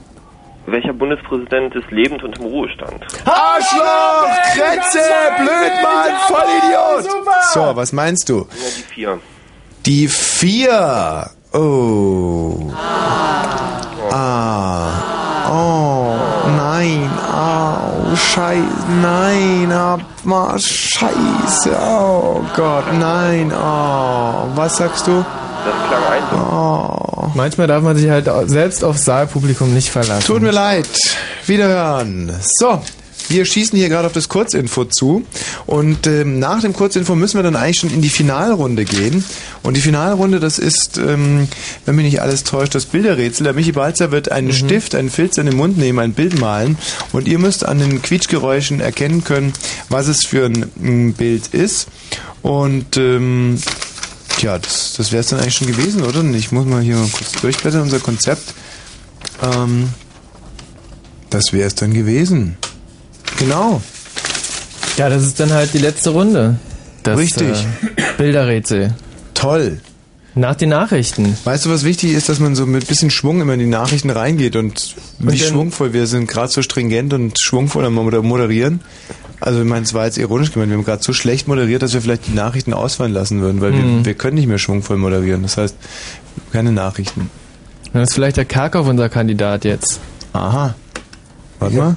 [0.66, 3.06] Welcher Bundespräsident ist lebend und im Ruhestand?
[3.26, 5.00] Arschloch, Kretze,
[5.38, 7.12] Blödmann, Vollidiot!
[7.54, 8.48] So, was meinst du?
[8.50, 9.20] Ja, die vier.
[9.86, 11.30] Die vier.
[11.52, 12.72] Oh.
[14.12, 14.90] Ah.
[15.52, 16.16] Oh.
[16.56, 17.10] Nein.
[17.32, 18.16] Au.
[18.16, 18.64] Scheiße.
[19.02, 19.72] Nein.
[19.72, 21.78] Aber Scheiße.
[21.80, 22.86] Oh Gott.
[22.98, 23.52] Nein.
[23.54, 24.48] Oh.
[24.56, 25.26] Was sagst du?
[25.66, 26.54] Das klang eindeutig.
[26.54, 27.32] Oh.
[27.36, 30.26] Manchmal darf man sich halt selbst aufs Saalpublikum nicht verlassen.
[30.26, 30.88] Tut mir leid.
[31.46, 32.32] Wiederhören.
[32.60, 32.82] So.
[33.30, 35.26] Wir schießen hier gerade auf das Kurzinfo zu
[35.66, 39.24] und ähm, nach dem Kurzinfo müssen wir dann eigentlich schon in die Finalrunde gehen.
[39.64, 41.48] Und die Finalrunde, das ist, ähm,
[41.86, 43.46] wenn mich nicht alles täuscht, das Bilderrätsel.
[43.46, 46.78] Der Michi Balzer wird einen Stift, einen Filz in den Mund nehmen, ein Bild malen
[47.14, 49.54] und ihr müsst an den Quietschgeräuschen erkennen können,
[49.88, 51.88] was es für ein, ein Bild ist.
[52.42, 53.58] Und ähm,
[54.38, 56.24] Tja, das, das wäre es dann eigentlich schon gewesen, oder?
[56.36, 58.54] Ich muss mal hier mal kurz durchblättern, unser Konzept.
[59.42, 59.90] Ähm,
[61.30, 62.58] das wäre es dann gewesen.
[63.38, 63.82] Genau.
[64.98, 66.58] Ja, das ist dann halt die letzte Runde.
[67.04, 67.48] Das, Richtig.
[67.96, 68.94] Äh, Bilderrätsel.
[69.34, 69.80] Toll.
[70.36, 71.38] Nach den Nachrichten.
[71.44, 74.10] Weißt du, was wichtig ist, dass man so mit bisschen Schwung immer in die Nachrichten
[74.10, 78.82] reingeht und wie dann- schwungvoll wir sind, gerade so stringent und schwungvoll am Moder- moderieren.
[79.40, 81.94] Also ich meine, es war jetzt ironisch gemeint, wir haben gerade so schlecht moderiert, dass
[81.94, 83.98] wir vielleicht die Nachrichten ausfallen lassen würden, weil Mhm.
[84.00, 85.42] wir, wir können nicht mehr schwungvoll moderieren.
[85.44, 85.76] Das heißt,
[86.54, 87.30] keine Nachrichten.
[87.92, 90.00] Dann ist vielleicht der Karkow unser Kandidat jetzt.
[90.32, 90.76] Aha.
[91.60, 91.96] Warte mal.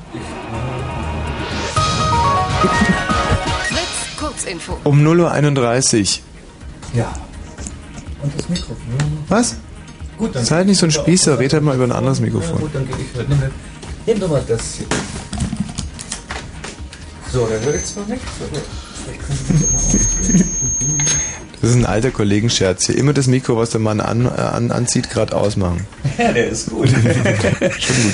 [3.69, 4.77] Fritz, Kurzinfo.
[4.85, 6.99] Um 0.31 Uhr.
[6.99, 7.13] Ja.
[8.23, 8.77] Und das Mikrofon.
[9.29, 9.57] Was?
[10.19, 10.45] Gut, dann.
[10.45, 12.59] Seid nicht so ein Spießer, red halt mal über ein anderes Mikrofon.
[12.59, 13.29] gut, dann gebe ich halt.
[13.29, 13.39] Nimm,
[14.07, 14.87] nimm doch mal das hier.
[17.37, 18.53] So, der hört zwar nichts, das auch
[20.33, 20.47] mal
[21.61, 22.97] Das ist ein alter Kollegenscherz hier.
[22.97, 25.87] Immer das Mikro, was der Mann an, an, anzieht, gerade ausmachen.
[26.19, 26.89] Ja, der ist gut.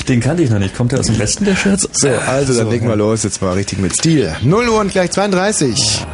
[0.08, 0.74] Den kannte ich noch nicht.
[0.74, 1.88] Kommt der aus dem Westen, der Scherz?
[1.92, 4.34] So, also dann legen wir los, jetzt mal richtig mit Stil.
[4.42, 6.04] 0 Uhr und gleich 32.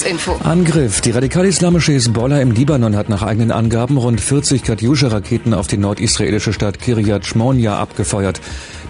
[0.00, 0.40] Kurzinfo.
[0.44, 1.02] Angriff.
[1.02, 6.54] Die radikal-islamische Hisbollah im Libanon hat nach eigenen Angaben rund 40 Katyusha-Raketen auf die nordisraelische
[6.54, 8.40] Stadt Kiryat Shmonia abgefeuert.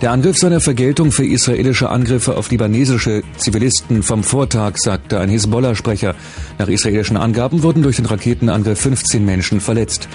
[0.02, 5.28] Der Angriff sei eine Vergeltung für israelische Angriffe auf libanesische Zivilisten vom Vortag, sagte ein
[5.30, 6.14] Hisbollah-Sprecher.
[6.58, 10.08] Nach israelischen Angaben wurden durch den Raketenangriff 15 Menschen verletzt.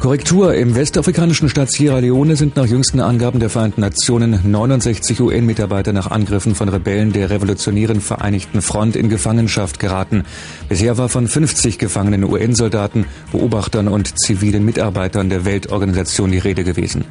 [0.00, 0.54] Korrektur.
[0.54, 6.10] Im westafrikanischen Staat Sierra Leone sind nach jüngsten Angaben der Vereinten Nationen 69 UN-Mitarbeiter nach
[6.10, 10.24] Angriffen von Rebellen der Revolutionären Vereinigten Front in Gefangenschaft geraten.
[10.68, 17.04] Bisher war von 50 gefangenen UN-Soldaten, Beobachtern und zivilen Mitarbeitern der Weltorganisation die Rede gewesen.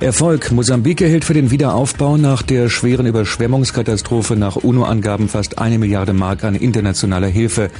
[0.00, 0.52] Erfolg.
[0.52, 6.44] Mosambik erhält für den Wiederaufbau nach der schweren Überschwemmungskatastrophe nach UNO-Angaben fast eine Milliarde Mark
[6.44, 7.70] an internationaler Hilfe.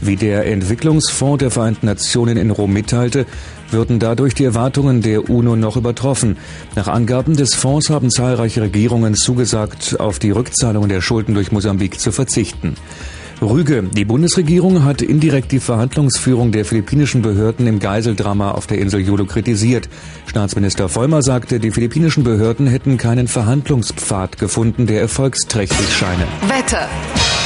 [0.00, 3.26] Wie der Entwicklungsfonds der Vereinten Nationen in Rom mitteilte,
[3.70, 6.36] würden dadurch die Erwartungen der UNO noch übertroffen.
[6.76, 12.00] Nach Angaben des Fonds haben zahlreiche Regierungen zugesagt, auf die Rückzahlung der Schulden durch Mosambik
[12.00, 12.74] zu verzichten.
[13.40, 13.84] Rüge.
[13.84, 19.26] Die Bundesregierung hat indirekt die Verhandlungsführung der philippinischen Behörden im Geiseldrama auf der Insel Jolo
[19.26, 19.88] kritisiert.
[20.26, 26.26] Staatsminister Vollmer sagte, die philippinischen Behörden hätten keinen Verhandlungspfad gefunden, der erfolgsträchtig scheine.
[26.48, 26.88] Wetter.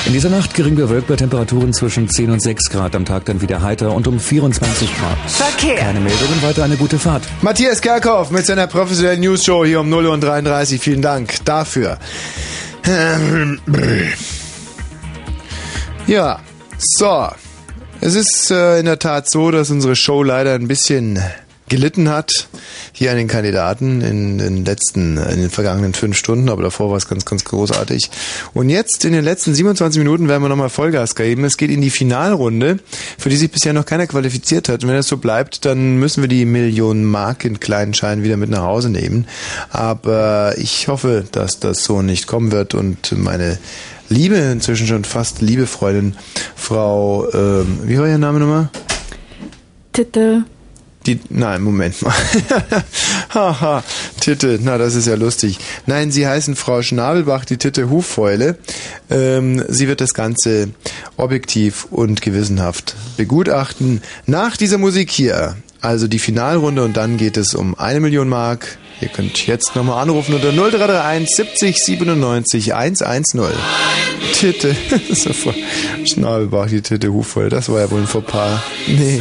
[0.04, 3.40] In dieser Nacht gering bewölkt bei Temperaturen zwischen 10 und 6 Grad, am Tag dann
[3.40, 5.30] wieder heiter und um 24 Grad.
[5.30, 5.76] Verkehr.
[5.76, 7.22] Keine Meldungen, weiter eine gute Fahrt.
[7.40, 10.80] Matthias Kerkhoff mit seiner professionellen News-Show hier um 0 Uhr und 33.
[10.80, 11.98] Vielen Dank dafür.
[16.08, 16.40] Ja,
[16.78, 17.28] so.
[18.00, 21.22] Es ist äh, in der Tat so, dass unsere Show leider ein bisschen
[21.72, 22.48] gelitten hat
[22.92, 26.98] hier an den Kandidaten in den letzten, in den vergangenen fünf Stunden, aber davor war
[26.98, 28.10] es ganz, ganz großartig.
[28.52, 31.44] Und jetzt in den letzten 27 Minuten werden wir nochmal Vollgas geben.
[31.44, 32.78] Es geht in die Finalrunde,
[33.16, 34.82] für die sich bisher noch keiner qualifiziert hat.
[34.82, 38.36] Und wenn das so bleibt, dann müssen wir die Millionen Mark in kleinen Scheinen wieder
[38.36, 39.26] mit nach Hause nehmen.
[39.70, 43.58] Aber ich hoffe, dass das so nicht kommen wird und meine
[44.10, 46.16] liebe, inzwischen schon fast liebe Freundin,
[46.54, 48.68] Frau, ähm, wie war ihr Name nochmal?
[49.94, 50.44] Titte.
[51.06, 52.14] Die, nein, Moment mal.
[53.34, 53.82] Haha,
[54.20, 55.58] Titte, na, das ist ja lustig.
[55.86, 58.56] Nein, sie heißen Frau Schnabelbach, die Titte Huffäule.
[59.10, 60.70] Ähm, sie wird das Ganze
[61.16, 64.00] objektiv und gewissenhaft begutachten.
[64.26, 68.78] Nach dieser Musik hier, also die Finalrunde und dann geht es um eine Million Mark.
[69.00, 73.42] Ihr könnt jetzt nochmal anrufen unter 0331 70 97 110.
[74.34, 74.76] Titte.
[76.04, 78.60] Schnabelbach, die Titte Huffäule, das war ja wohl ein Fauxpas.
[78.86, 79.20] Nee.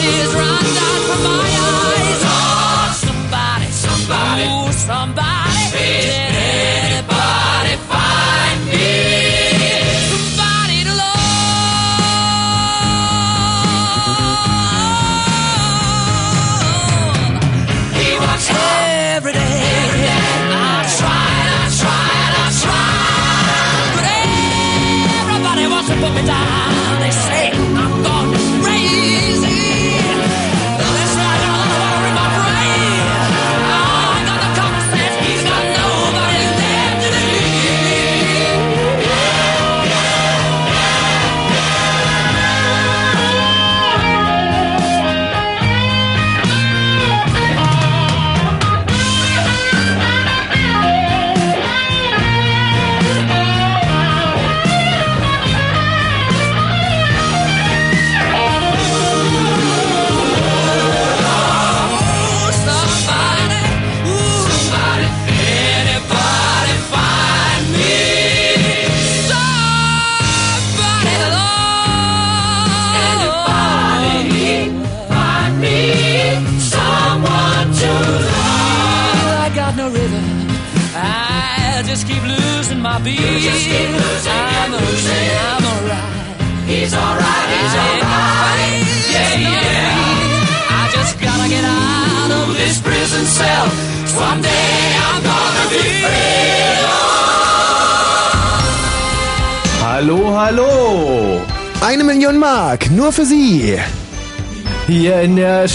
[0.00, 0.39] tears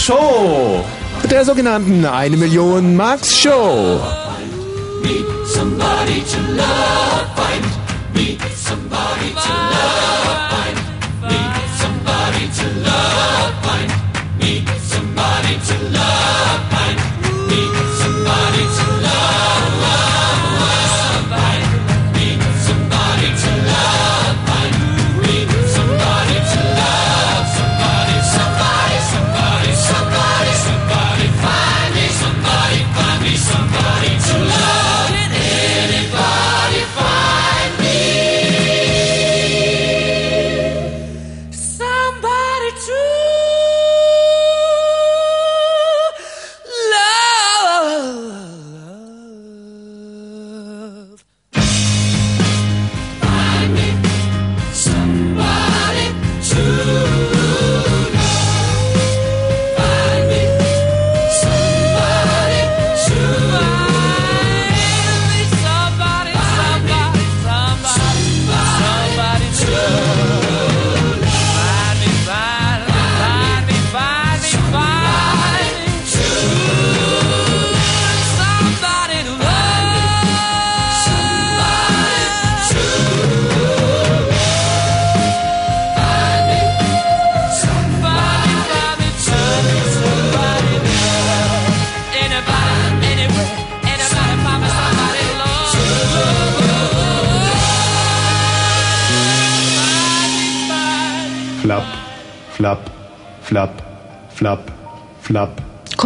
[0.06, 0.85] Show.
[1.32, 4.00] Der sogenannten Eine Million Marks Show.
[5.01, 7.66] Meet somebody to love, find.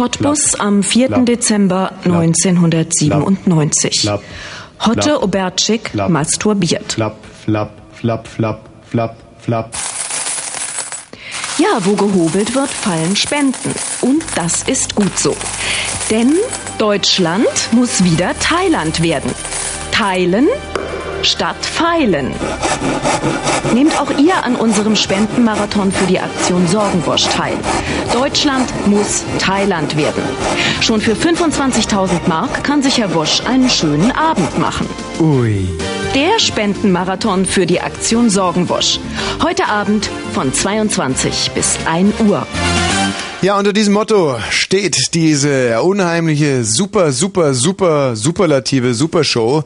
[0.00, 1.26] Cottbus am 4.
[1.26, 4.10] Dezember 1997.
[4.86, 5.22] Hotte Flap.
[5.22, 6.94] Obertschik masturbiert.
[6.94, 9.76] Flap, flap, flap, flap, flap, flap.
[11.58, 13.74] Ja, wo gehobelt wird, fallen Spenden.
[14.00, 15.36] Und das ist gut so.
[16.10, 16.32] Denn
[16.78, 19.30] Deutschland muss wieder Thailand werden.
[19.92, 20.48] Teilen
[21.22, 22.32] statt feilen.
[23.74, 27.56] Nehmt auch ihr an unserem Spendenmarathon für die Aktion Sorgenbosch teil.
[28.12, 30.22] Deutschland muss Thailand werden.
[30.80, 34.86] Schon für 25.000 Mark kann sich Herr Wosch einen schönen Abend machen.
[35.20, 35.68] Ui.
[36.14, 38.98] Der Spendenmarathon für die Aktion Sorgenbosch.
[39.42, 42.46] Heute Abend von 22 bis 1 Uhr.
[43.42, 49.64] Ja, unter diesem Motto steht diese unheimliche, super, super, super, superlative Supershow.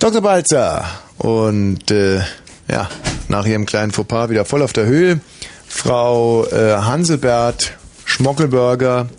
[0.00, 0.22] Dr.
[0.22, 0.86] Balzer
[1.18, 2.20] und äh,
[2.68, 2.88] ja,
[3.28, 5.20] nach ihrem kleinen Fauxpas wieder voll auf der Höhe.
[5.68, 7.74] Frau äh, Hanselbert,
[8.06, 9.10] Schmockelburger,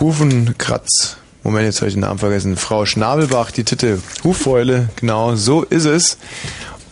[0.00, 2.56] Hufenkratz, Moment, jetzt habe ich den Namen vergessen.
[2.56, 6.18] Frau Schnabelbach, die Titte Huffäule, genau, so ist es.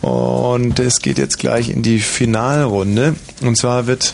[0.01, 3.15] Und es geht jetzt gleich in die Finalrunde.
[3.41, 4.13] Und zwar wird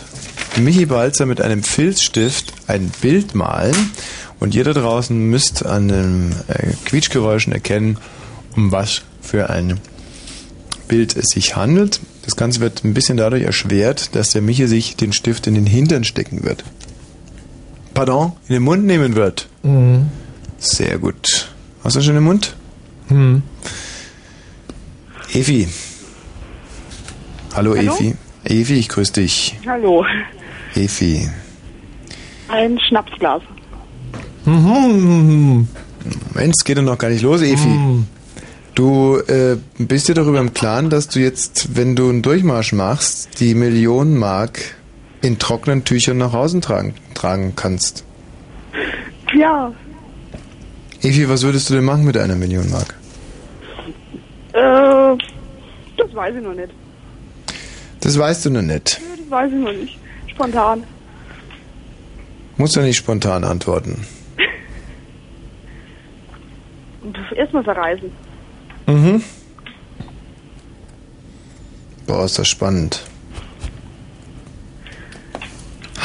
[0.56, 3.92] Michi Balzer mit einem Filzstift ein Bild malen.
[4.40, 7.98] Und da draußen müsst an den äh, Quietschgeräuschen erkennen,
[8.58, 9.78] um was für ein
[10.88, 12.00] Bild es sich handelt.
[12.24, 15.66] Das Ganze wird ein bisschen dadurch erschwert, dass der Michi sich den Stift in den
[15.66, 16.64] Hintern stecken wird.
[17.94, 19.48] Pardon, in den Mund nehmen wird.
[19.62, 20.08] Mhm.
[20.58, 21.52] Sehr gut.
[21.84, 22.56] Hast du schon den Mund?
[23.08, 23.42] Hm.
[25.32, 25.68] Evi.
[27.54, 27.94] Hallo, Hallo?
[27.96, 28.14] Evi.
[28.44, 29.56] Evi, ich grüße dich.
[29.66, 30.04] Hallo.
[30.74, 31.28] Evi.
[32.48, 33.42] Ein Schnapsglas.
[34.44, 35.68] Mhm.
[36.34, 37.68] Mensch, es geht doch noch gar nicht los, Evi.
[37.68, 38.06] Mhm.
[38.78, 43.40] Du äh, bist dir darüber im Klaren, dass du jetzt, wenn du einen Durchmarsch machst,
[43.40, 44.60] die Millionen Mark
[45.20, 48.04] in trockenen Tüchern nach Hause tragen, tragen kannst.
[49.34, 49.72] Ja,
[51.02, 52.94] Evi, was würdest du denn machen mit einer Million Mark?
[54.52, 55.16] äh,
[55.96, 56.70] das weiß ich noch nicht.
[58.00, 59.00] Das weißt du noch nicht.
[59.00, 59.98] Ja, Das weiß ich noch nicht.
[60.28, 60.84] Spontan.
[62.56, 64.06] Musst du nicht spontan antworten.
[67.34, 68.12] Erstmal verreisen.
[68.88, 69.22] Mhm.
[72.06, 73.02] Boah, ist das spannend.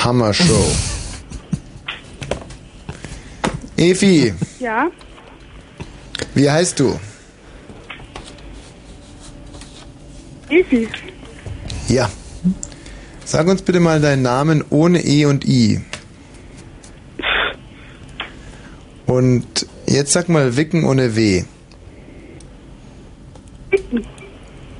[0.03, 0.71] Hammer Show.
[3.77, 4.91] Evi, Ja,
[6.35, 6.99] wie heißt du?
[10.49, 10.87] easy.
[11.87, 12.09] Ja.
[13.25, 15.81] Sag uns bitte mal deinen Namen ohne E und I.
[19.07, 21.43] Und jetzt sag mal Wicken ohne W.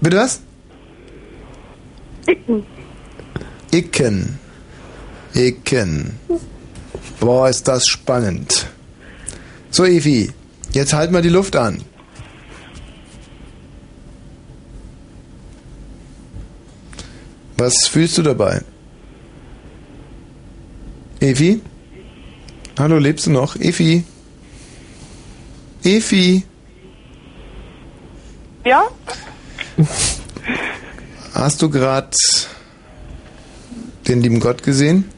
[0.02, 0.42] Bitte was?
[2.28, 2.64] Icken.
[3.72, 4.40] Icken.
[5.34, 6.20] Icken.
[7.20, 8.68] Boah, ist das spannend.
[9.72, 10.32] So, Evi,
[10.74, 11.82] jetzt halt mal die Luft an.
[17.58, 18.62] Was fühlst du dabei?
[21.20, 21.62] Evi?
[22.78, 23.56] Hallo, lebst du noch?
[23.56, 24.04] Evi?
[25.84, 26.44] Evi?
[28.66, 28.88] Ja?
[31.34, 32.16] Hast du gerade
[34.08, 35.10] den lieben Gott gesehen?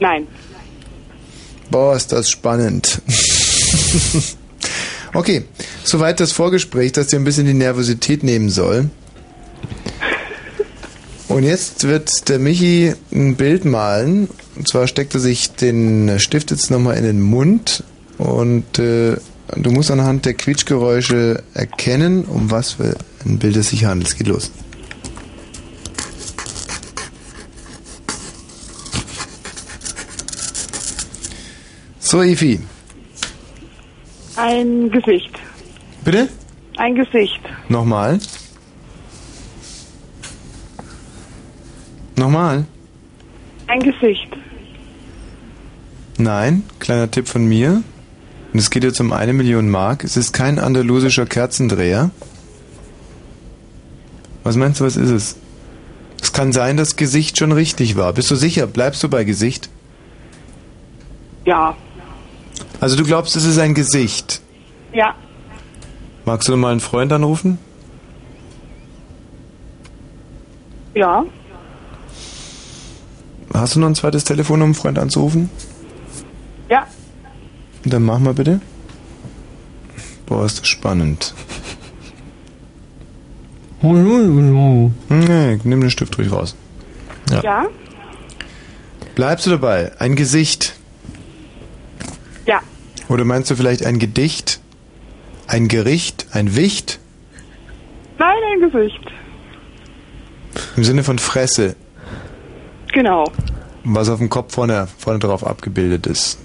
[0.00, 0.26] Nein.
[1.70, 3.00] Boah, ist das spannend.
[5.14, 5.44] okay,
[5.84, 8.90] soweit das Vorgespräch, das dir ein bisschen die Nervosität nehmen soll.
[11.28, 14.28] Und jetzt wird der Michi ein Bild malen.
[14.54, 17.84] Und zwar steckt er sich den Stift jetzt nochmal in den Mund
[18.16, 19.16] und äh,
[19.54, 24.08] du musst anhand der Quietschgeräusche erkennen, um was für ein Bild es sich handelt.
[24.08, 24.50] Es geht los.
[31.98, 32.60] So, Ifi.
[34.36, 35.30] Ein Gesicht.
[36.04, 36.28] Bitte?
[36.76, 37.40] Ein Gesicht.
[37.68, 38.18] Nochmal.
[42.16, 42.64] Nochmal.
[43.66, 44.28] Ein Gesicht.
[46.18, 47.82] Nein, kleiner Tipp von mir.
[48.56, 50.02] Und es geht jetzt um eine Million Mark.
[50.02, 52.10] Es ist kein andalusischer Kerzendreher.
[54.44, 55.36] Was meinst du, was ist es?
[56.22, 58.14] Es kann sein, dass Gesicht schon richtig war.
[58.14, 58.66] Bist du sicher?
[58.66, 59.68] Bleibst du bei Gesicht?
[61.44, 61.76] Ja.
[62.80, 64.40] Also du glaubst, es ist ein Gesicht.
[64.94, 65.14] Ja.
[66.24, 67.58] Magst du mal einen Freund anrufen?
[70.94, 71.26] Ja.
[73.52, 75.50] Hast du noch ein zweites Telefon, um einen Freund anzurufen?
[76.70, 76.86] Ja.
[77.86, 78.60] Dann mach mal bitte.
[80.26, 81.34] Boah, ist das spannend.
[83.80, 86.56] Nee, nimm ein Stück durch raus.
[87.30, 87.42] Ja.
[87.42, 87.66] Ja?
[89.14, 89.92] Bleibst du dabei?
[90.00, 90.74] Ein Gesicht?
[92.46, 92.60] Ja.
[93.08, 94.60] Oder meinst du vielleicht ein Gedicht?
[95.46, 96.26] Ein Gericht?
[96.32, 96.98] Ein Wicht?
[98.18, 99.00] Nein, ein Gesicht.
[100.76, 101.76] Im Sinne von Fresse,
[102.92, 103.30] Genau.
[103.84, 106.38] was auf dem Kopf vorne, vorne drauf abgebildet ist.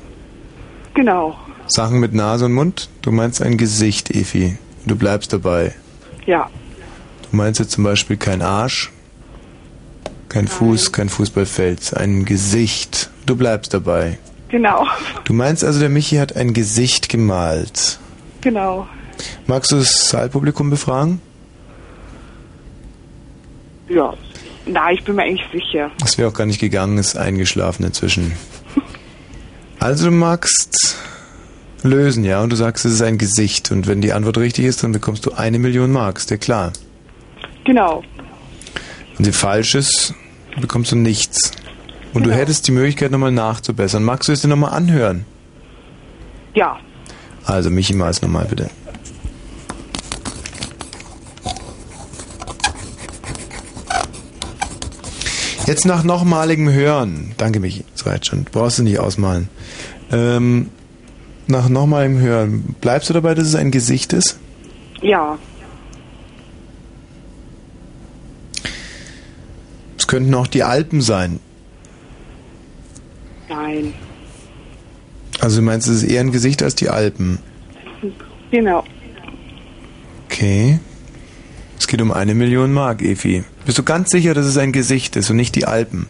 [0.93, 1.37] Genau.
[1.67, 2.89] Sachen mit Nase und Mund?
[3.01, 4.57] Du meinst ein Gesicht, Efi.
[4.85, 5.73] Du bleibst dabei.
[6.25, 6.49] Ja.
[7.29, 8.91] Du meinst jetzt zum Beispiel kein Arsch,
[10.27, 13.09] kein Fuß, kein Fußballfeld, ein Gesicht.
[13.25, 14.17] Du bleibst dabei.
[14.49, 14.85] Genau.
[15.23, 17.99] Du meinst also, der Michi hat ein Gesicht gemalt.
[18.41, 18.87] Genau.
[19.47, 21.21] Magst du das Saalpublikum befragen?
[23.87, 24.13] Ja.
[24.65, 25.89] Na, ich bin mir eigentlich sicher.
[25.99, 28.33] Das wäre auch gar nicht gegangen, ist eingeschlafen inzwischen.
[29.82, 30.95] Also du magst
[31.82, 33.72] lösen, ja, und du sagst, es ist ein Gesicht.
[33.72, 36.72] Und wenn die Antwort richtig ist, dann bekommst du eine Million Mark, ist dir klar.
[37.64, 38.03] Genau.
[39.18, 40.14] Wenn sie falsch ist,
[40.60, 41.53] bekommst du nichts.
[42.14, 44.03] Und du hättest die Möglichkeit, nochmal nachzubessern.
[44.03, 45.26] Magst du es dir nochmal anhören?
[46.53, 46.77] Ja.
[47.45, 48.69] Also, Michi, mal es nochmal bitte.
[55.66, 57.34] Jetzt nach nochmaligem Hören.
[57.38, 57.84] Danke, Michi.
[57.93, 58.43] Das reicht schon.
[58.43, 59.50] Brauchst du nicht ausmalen.
[60.11, 60.69] Ähm,
[61.48, 62.75] nach nochmaligem Hören.
[62.81, 64.40] Bleibst du dabei, dass es ein Gesicht ist?
[65.01, 65.38] Ja.
[69.98, 71.40] Es könnten auch die Alpen sein.
[73.49, 73.93] Nein.
[75.40, 77.40] Also du meinst, es ist eher ein Gesicht als die Alpen.
[78.51, 78.83] Genau.
[80.25, 80.80] Okay.
[81.77, 83.43] Es geht um eine Million Mark, Efi.
[83.65, 86.07] Bist du ganz sicher, dass es ein Gesicht ist und nicht die Alpen?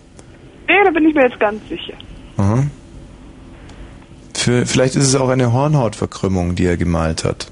[0.68, 1.94] Nee, da bin ich mir jetzt ganz sicher.
[2.38, 2.66] Aha.
[4.42, 7.46] Für, vielleicht ist es auch eine Hornhautverkrümmung, die er gemalt hat.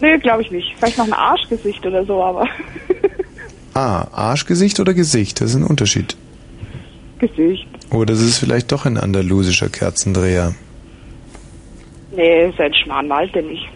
[0.00, 0.74] Nee, glaube ich nicht.
[0.76, 2.46] Vielleicht noch ein Arschgesicht oder so, aber
[3.74, 5.40] Ah, Arschgesicht oder Gesicht?
[5.40, 6.16] Das ist ein Unterschied.
[7.20, 7.66] Gesicht.
[7.90, 10.54] Oder das ist vielleicht doch ein andalusischer Kerzendreher.
[12.14, 13.66] Nee, sein Schmarrn malt er nicht.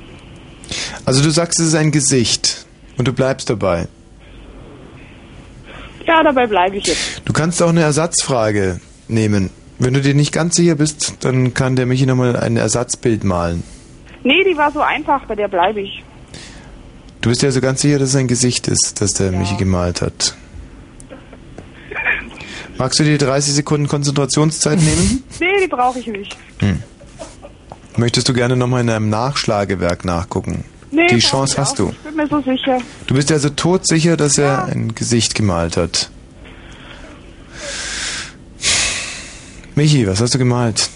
[1.06, 2.66] Also du sagst, es ist ein Gesicht
[2.98, 3.88] und du bleibst dabei.
[6.06, 7.22] Ja, dabei bleibe ich jetzt.
[7.24, 9.48] Du kannst auch eine Ersatzfrage nehmen.
[9.78, 13.62] Wenn du dir nicht ganz sicher bist, dann kann der Michi nochmal ein Ersatzbild malen.
[14.22, 16.02] Nee, die war so einfach, bei der bleibe ich.
[17.20, 20.00] Du bist dir also ganz sicher, dass es ein Gesicht ist, das der Michi gemalt
[20.02, 20.36] hat.
[22.76, 25.22] Magst du dir 30 Sekunden Konzentrationszeit nehmen?
[25.40, 26.36] Nee, die brauche ich nicht.
[26.58, 26.82] Hm.
[27.96, 30.64] Möchtest du gerne nochmal in einem Nachschlagewerk nachgucken?
[30.90, 31.90] Nee, Die Chance hast du.
[31.90, 32.78] Ich bin mir so sicher.
[33.06, 36.10] Du bist dir also todsicher, dass er ein Gesicht gemalt hat.
[39.74, 40.88] Michi, was hast du gemalt?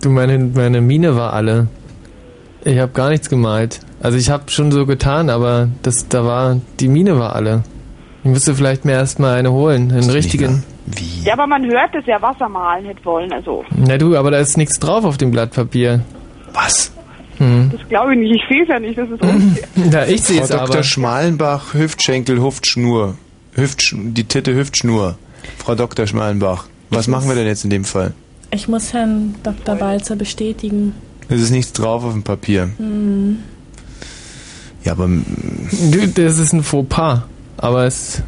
[0.00, 1.68] Du, meine, meine Mine war alle.
[2.64, 3.80] Ich habe gar nichts gemalt.
[4.00, 7.64] Also ich habe schon so getan, aber das, da war, die Mine war alle.
[8.24, 10.64] Ich müsste vielleicht mir erstmal eine holen, einen richtigen.
[11.24, 13.64] Ja, aber man hört, dass er Wasser malen hätte wollen, also.
[13.76, 16.00] Na du, aber da ist nichts drauf auf dem Blatt Papier.
[16.52, 16.92] Was?
[17.38, 17.70] Hm.
[17.76, 19.68] Das glaube ich nicht, ich sehe es ja nicht, das ist unfair.
[19.92, 20.62] Ja, ich sehe Frau es Dr.
[20.62, 20.82] aber.
[20.82, 23.16] Schmalenbach, Hüftschenkel, Hüftschnur.
[23.54, 25.18] Hüftsch die Titte, Hüftschnur.
[25.58, 26.06] Frau Dr.
[26.06, 28.14] Schmalenbach, was machen wir denn jetzt in dem Fall?
[28.50, 29.74] Ich muss Herrn Dr.
[29.74, 30.94] Balzer bestätigen.
[31.28, 32.70] Es ist nichts drauf auf dem Papier.
[32.78, 33.38] Hm.
[34.84, 35.08] Ja, aber
[36.14, 37.22] das ist ein Fauxpas.
[37.56, 38.22] Aber es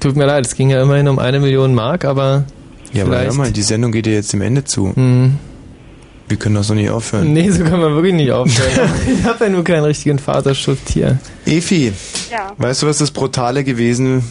[0.00, 2.44] tut mir leid, es ging ja immerhin um eine Million Mark, aber
[2.92, 4.94] ja, aber hör mal, die Sendung geht ja jetzt dem Ende zu.
[4.94, 5.38] Hm.
[6.28, 7.32] Wir können doch so nicht aufhören.
[7.32, 8.90] Nee, so können wir wirklich nicht aufhören.
[9.18, 11.18] ich habe ja nur keinen richtigen Vaterschutz hier.
[11.44, 11.92] Efi,
[12.30, 12.52] Ja.
[12.56, 14.22] weißt du, was das Brutale gewesen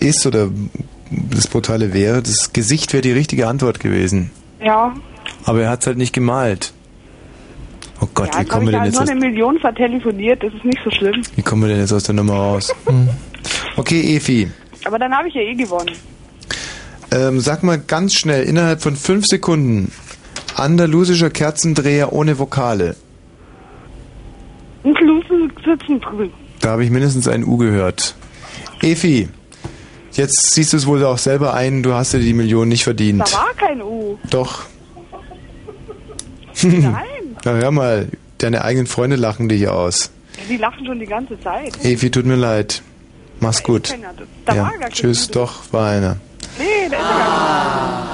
[0.00, 0.48] ist oder
[1.10, 2.22] das Brutale wäre?
[2.22, 4.30] Das Gesicht wäre die richtige Antwort gewesen.
[4.60, 4.94] Ja.
[5.44, 6.72] Aber er hat es halt nicht gemalt.
[8.00, 10.42] Oh Gott, ja, wie habe kommen wir ich denn jetzt nur aus, eine Million vertelefoniert,
[10.42, 11.22] das ist nicht so schlimm.
[11.34, 12.74] wie kommen wir denn jetzt aus der Nummer raus?
[13.76, 14.50] Okay, Efi,
[14.84, 15.92] Aber dann habe ich ja eh gewonnen.
[17.10, 19.92] ähm, sag mal ganz schnell, innerhalb von fünf Sekunden,
[20.56, 22.96] andalusischer Kerzendreher ohne Vokale.
[25.64, 26.00] Sitzen.
[26.60, 28.14] Da habe ich mindestens ein U gehört.
[28.82, 29.28] Efi,
[30.16, 33.20] jetzt siehst du es wohl auch selber ein, du hast dir die Million nicht verdient.
[33.20, 34.18] Da war kein U.
[34.30, 34.66] Doch.
[36.62, 37.04] Nein.
[37.44, 40.10] Na hör mal, deine eigenen Freunde lachen dich aus.
[40.48, 41.84] Die lachen schon die ganze Zeit.
[41.84, 42.82] Efi, tut mir leid.
[43.40, 43.94] Mach's gut.
[44.44, 44.62] Da ja.
[44.64, 46.16] gar kein Tschüss, doch, war einer.
[46.58, 48.06] Nee, da ist gar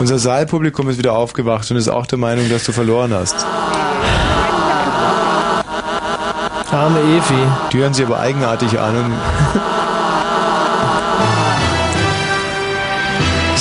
[0.00, 3.46] Unser Saalpublikum ist wieder aufgewacht und ist auch der Meinung, dass du verloren hast.
[6.72, 7.34] Arme Efi.
[7.72, 9.12] Die hören sich aber eigenartig an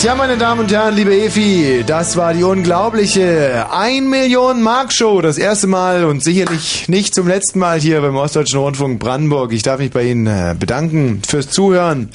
[0.02, 5.22] Tja, meine Damen und Herren, liebe Efi, das war die unglaubliche 1 Million Mark Show.
[5.22, 9.54] Das erste Mal und sicherlich nicht zum letzten Mal hier beim Ostdeutschen Rundfunk Brandenburg.
[9.54, 12.10] Ich darf mich bei Ihnen äh, bedanken fürs Zuhören,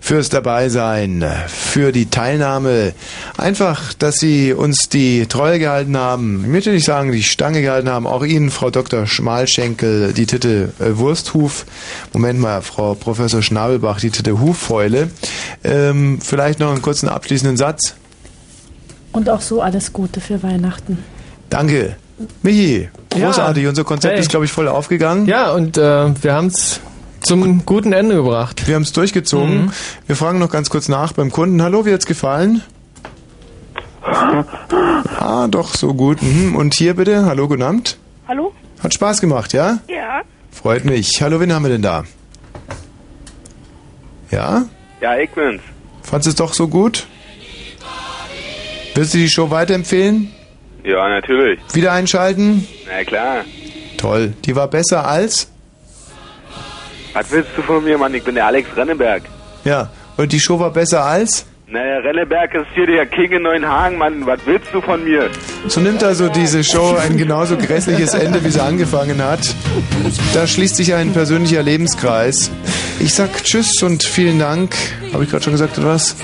[0.00, 2.94] fürs Dabeisein, für die Teilnahme.
[3.36, 6.40] Einfach, dass Sie uns die Treue gehalten haben.
[6.44, 8.06] Ich möchte nicht sagen, die Stange gehalten haben.
[8.06, 9.06] Auch Ihnen, Frau Dr.
[9.06, 11.66] Schmalschenkel, die Titte äh, Wursthuf.
[12.12, 15.10] Moment mal, Frau Professor Schnabelbach, die Titte Huffäule.
[15.62, 17.94] Ähm, vielleicht noch einen kurzen abschließenden Satz.
[19.12, 20.98] Und auch so alles Gute für Weihnachten.
[21.50, 21.96] Danke.
[22.42, 23.26] Michi, Ja.
[23.26, 23.66] großartig.
[23.66, 24.20] Unser Konzept Hey.
[24.20, 25.26] ist, glaube ich, voll aufgegangen.
[25.26, 25.80] Ja, und äh,
[26.22, 26.80] wir haben es
[27.20, 28.66] zum guten Ende gebracht.
[28.66, 29.66] Wir haben es durchgezogen.
[29.66, 29.72] Mhm.
[30.06, 31.62] Wir fragen noch ganz kurz nach beim Kunden.
[31.62, 32.62] Hallo, wie hat's gefallen?
[35.18, 36.22] Ah, doch, so gut.
[36.22, 36.56] Mhm.
[36.56, 37.98] Und hier bitte, hallo, guten Abend.
[38.26, 38.52] Hallo?
[38.82, 39.78] Hat Spaß gemacht, ja?
[39.88, 40.22] Ja.
[40.50, 41.20] Freut mich.
[41.20, 42.04] Hallo, wen haben wir denn da?
[44.30, 44.64] Ja?
[45.00, 45.60] Ja, ich bin's.
[46.02, 47.06] Fandest du es doch so gut?
[48.94, 50.32] Willst du die Show weiterempfehlen?
[50.84, 51.60] Ja, natürlich.
[51.72, 52.66] Wieder einschalten?
[52.88, 53.44] Na klar.
[53.96, 54.32] Toll.
[54.44, 55.50] Die war besser als?
[57.12, 58.14] Was willst du von mir, Mann?
[58.14, 59.22] Ich bin der Alex Renneberg.
[59.64, 59.90] Ja.
[60.16, 61.46] Und die Show war besser als?
[61.66, 64.26] Naja, Renneberg ist hier der King in Neuenhagen, Mann.
[64.26, 65.30] Was willst du von mir?
[65.68, 69.54] So nimmt also diese Show ein genauso grässliches Ende, wie sie angefangen hat.
[70.34, 72.50] Da schließt sich ein persönlicher Lebenskreis.
[72.98, 74.74] Ich sag Tschüss und vielen Dank.
[75.12, 76.16] Habe ich gerade schon gesagt oder was?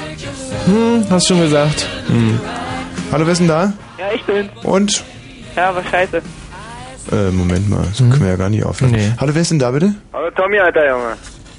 [0.67, 1.87] Hm, hast schon gesagt.
[2.09, 2.41] Hm.
[3.13, 3.73] Hallo, wer ist denn da?
[3.99, 4.49] Ja, ich bin.
[4.65, 5.05] Und?
[5.55, 6.23] Ja, was scheiße.
[7.13, 9.15] Äh, Moment mal, so können wir ja gar nicht aufhören.
[9.19, 9.95] Hallo, wer ist denn da bitte?
[10.13, 11.17] Hallo Tommy, alter Junge.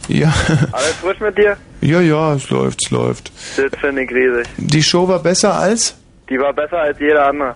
[0.10, 0.34] Ja,
[0.72, 1.58] Alles frisch mit dir?
[1.82, 3.32] ja, ja, es läuft, es läuft.
[3.58, 4.46] Das finde ich riesig.
[4.58, 5.96] Die Show war besser als?
[6.30, 7.56] Die war besser als jeder andere.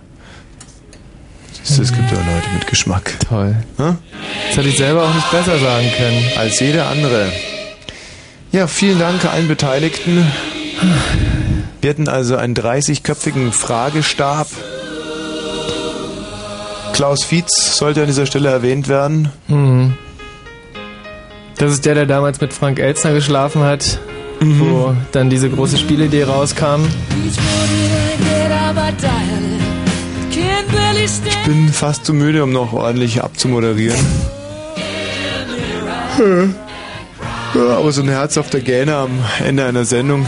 [1.62, 3.12] Siehst du, Es gibt ja Leute mit Geschmack.
[3.28, 3.56] Toll.
[3.76, 3.98] Hm?
[4.48, 6.24] Das hätte ich selber auch nicht besser sagen können.
[6.36, 7.30] Als jeder andere.
[8.52, 10.26] Ja, vielen Dank allen Beteiligten.
[11.80, 14.46] Wir hatten also einen 30-köpfigen Fragestab.
[16.92, 19.30] Klaus Fietz sollte an dieser Stelle erwähnt werden.
[19.48, 19.94] Mhm.
[21.58, 23.98] Das ist der, der damals mit Frank Elzner geschlafen hat,
[24.40, 24.60] Mhm.
[24.60, 26.84] wo dann diese große Spielidee rauskam.
[31.24, 33.98] Ich bin fast zu müde, um noch ordentlich abzumoderieren.
[37.54, 39.10] Ja, aber so ein herzhafter Gähner am
[39.44, 40.26] Ende einer Sendung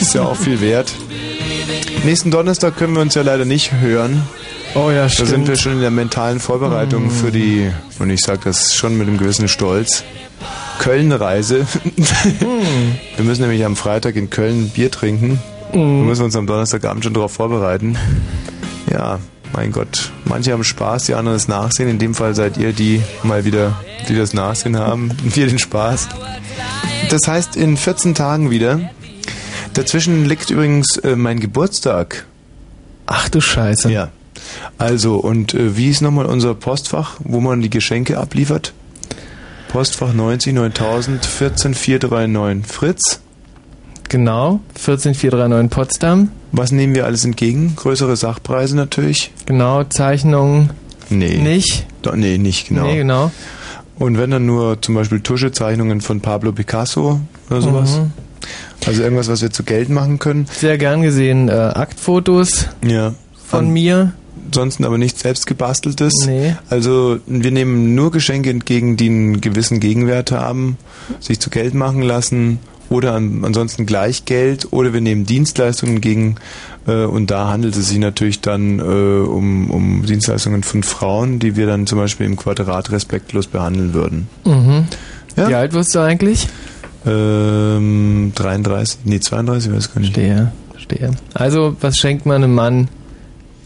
[0.00, 0.92] ist ja auch viel wert.
[2.04, 4.22] Nächsten Donnerstag können wir uns ja leider nicht hören.
[4.76, 5.28] Oh ja, Da stimmt.
[5.28, 9.08] sind wir schon in der mentalen Vorbereitung für die, und ich sage das schon mit
[9.08, 10.04] einem gewissen Stolz,
[10.78, 11.66] Köln-Reise.
[13.16, 15.40] Wir müssen nämlich am Freitag in Köln Bier trinken.
[15.72, 17.96] Wir müssen uns am Donnerstagabend schon darauf vorbereiten.
[18.92, 19.18] Ja,
[19.54, 21.88] mein Gott, manche haben Spaß, die anderen das Nachsehen.
[21.88, 25.10] In dem Fall seid ihr die mal wieder, die das Nachsehen haben.
[25.24, 26.08] Wir den Spaß.
[27.10, 28.80] Das heißt, in 14 Tagen wieder.
[29.74, 32.26] Dazwischen liegt übrigens äh, mein Geburtstag.
[33.06, 33.90] Ach du Scheiße.
[33.90, 34.08] Ja.
[34.78, 38.72] Also, und äh, wie ist nochmal unser Postfach, wo man die Geschenke abliefert?
[39.68, 43.20] Postfach 90 9000 14439 Fritz.
[44.08, 46.30] Genau, 14439 Potsdam.
[46.52, 47.74] Was nehmen wir alles entgegen?
[47.76, 49.32] Größere Sachpreise natürlich?
[49.46, 50.70] Genau, Zeichnungen.
[51.10, 51.38] Nee.
[51.38, 51.86] Nicht?
[52.02, 52.84] Doch, nee, nicht genau.
[52.84, 53.32] Nee, genau.
[53.98, 57.20] Und wenn dann nur zum Beispiel Tuschezeichnungen von Pablo Picasso
[57.50, 57.98] oder sowas?
[57.98, 58.12] Mhm.
[58.86, 60.46] Also irgendwas, was wir zu Geld machen können?
[60.52, 63.14] Sehr gern gesehen äh, Aktfotos Ja.
[63.44, 64.12] von An- mir.
[64.46, 66.12] Ansonsten aber nichts selbst gebasteltes.
[66.26, 66.56] Nee.
[66.70, 70.78] Also wir nehmen nur Geschenke entgegen, die einen gewissen Gegenwert haben,
[71.20, 72.58] sich zu Geld machen lassen
[72.88, 76.36] oder an, ansonsten gleich Geld oder wir nehmen Dienstleistungen entgegen
[76.86, 81.56] äh, und da handelt es sich natürlich dann äh, um, um Dienstleistungen von Frauen, die
[81.56, 84.28] wir dann zum Beispiel im Quadrat respektlos behandeln würden.
[84.44, 84.86] Mhm.
[85.36, 85.48] Ja.
[85.48, 86.48] Wie alt wirst du eigentlich?
[87.04, 90.12] Ähm, 33, nee 32, weiß gar nicht.
[90.12, 91.10] Stehe, stehe.
[91.34, 92.88] Also, was schenkt man einem Mann,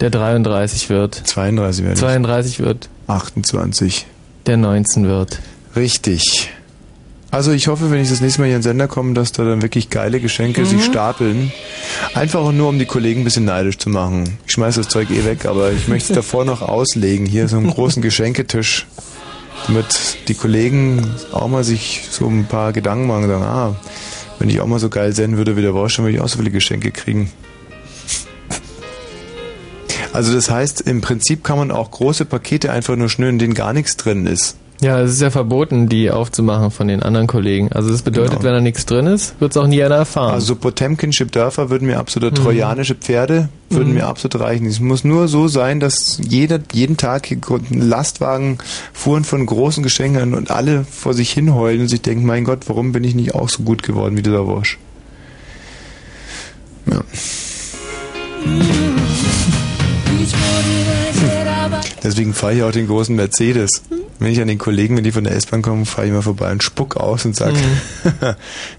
[0.00, 1.14] der 33 wird?
[1.14, 2.00] 32 werde ich.
[2.00, 4.06] 32 wird, 28.
[4.46, 5.38] der 19 wird.
[5.76, 6.50] Richtig.
[7.32, 9.44] Also ich hoffe, wenn ich das nächste Mal hier in den Sender komme, dass da
[9.44, 10.66] dann wirklich geile Geschenke Mhm.
[10.66, 11.52] sich stapeln.
[12.14, 14.38] Einfach auch nur, um die Kollegen ein bisschen neidisch zu machen.
[14.46, 17.26] Ich schmeiß das Zeug eh weg, aber ich möchte es davor noch auslegen.
[17.26, 18.86] Hier so einen großen Geschenketisch.
[19.66, 19.86] Damit
[20.26, 23.76] die Kollegen auch mal sich so ein paar Gedanken machen und sagen, ah,
[24.40, 26.28] wenn ich auch mal so geil senden würde wie der Wosch, dann würde ich auch
[26.28, 27.30] so viele Geschenke kriegen.
[30.12, 33.54] Also das heißt, im Prinzip kann man auch große Pakete einfach nur schnüren, in denen
[33.54, 34.56] gar nichts drin ist.
[34.82, 37.70] Ja, es ist ja verboten, die aufzumachen von den anderen Kollegen.
[37.70, 38.44] Also das bedeutet, Genau.
[38.44, 40.32] wenn da nichts drin ist, wird es auch nie einer erfahren.
[40.32, 42.42] Also Potemkinsche Dörfer würden mir absolut, Mhm.
[42.42, 43.94] trojanische Pferde würden Mhm.
[43.96, 44.64] mir absolut reichen.
[44.66, 47.36] Es muss nur so sein, dass jeder, jeden Tag hier
[47.70, 48.56] Lastwagen
[48.94, 52.92] fuhren von großen Geschenken und alle vor sich hinheulen und sich denken, mein Gott, warum
[52.92, 54.78] bin ich nicht auch so gut geworden wie dieser Wosch?
[56.86, 57.02] Ja.
[62.02, 63.82] Deswegen fahre ich auch den großen Mercedes.
[64.18, 66.50] Wenn ich an den Kollegen, wenn die von der S-Bahn kommen, fahre ich mal vorbei
[66.52, 67.56] und spuck aus und sage,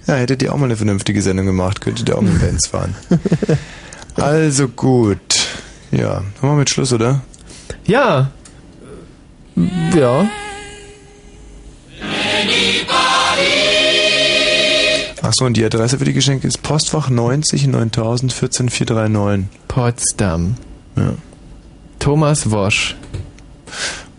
[0.07, 2.95] ja, hättet ihr auch mal eine vernünftige Sendung gemacht, könntet ihr auch mit Benz fahren.
[4.15, 5.17] also gut.
[5.91, 7.21] Ja, machen wir mit Schluss, oder?
[7.85, 8.31] Ja.
[9.95, 10.29] Ja.
[15.21, 19.47] Achso, und die Adresse für die Geschenke ist Postfach 90 9000 14439.
[19.67, 20.55] Potsdam.
[20.97, 21.13] Ja.
[22.01, 22.95] Thomas Wosch.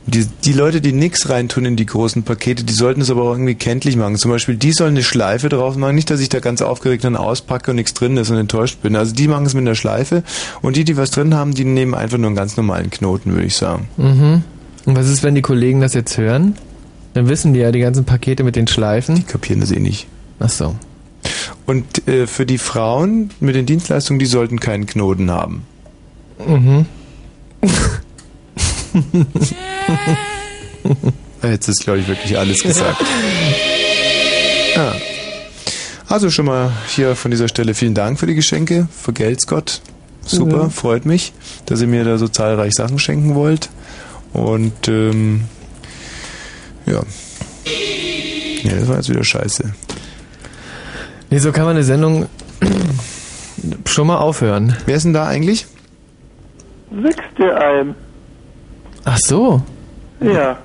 [0.06, 3.32] Die, die Leute, die nix reintun in die großen Pakete, die sollten es aber auch
[3.32, 4.16] irgendwie kenntlich machen.
[4.16, 5.96] Zum Beispiel, die sollen eine Schleife drauf machen.
[5.96, 8.94] Nicht, dass ich da ganz aufgeregt dann auspacke und nichts drin ist und enttäuscht bin.
[8.94, 10.22] Also die machen es mit einer Schleife.
[10.60, 13.46] Und die, die was drin haben, die nehmen einfach nur einen ganz normalen Knoten, würde
[13.46, 13.88] ich sagen.
[13.96, 14.44] Mhm.
[14.86, 16.54] Und was ist, wenn die Kollegen das jetzt hören?
[17.14, 19.16] Dann wissen die ja die ganzen Pakete mit den Schleifen.
[19.16, 20.06] Die kapieren das eh nicht.
[20.38, 20.76] Ach so.
[21.66, 25.64] Und äh, für die Frauen mit den Dienstleistungen, die sollten keinen Knoten haben.
[26.46, 26.86] Mhm.
[31.42, 33.02] Jetzt ist, glaube ich, wirklich alles gesagt.
[34.76, 34.94] Ja.
[36.08, 38.86] Also schon mal hier von dieser Stelle vielen Dank für die Geschenke.
[38.96, 39.80] Vergelt's Gott.
[40.24, 40.70] Super, Mhm.
[40.70, 41.32] freut mich,
[41.66, 43.70] dass ihr mir da so zahlreich Sachen schenken wollt.
[44.32, 45.44] Und ähm,
[46.86, 47.00] ja.
[48.62, 49.72] Ja, das war jetzt wieder scheiße.
[51.30, 52.28] Nee, so kann man eine Sendung
[53.86, 54.76] schon mal aufhören.
[54.86, 55.66] Wer ist denn da eigentlich?
[57.38, 57.94] Dir ein.
[59.04, 59.62] Ach so.
[60.20, 60.58] Ja.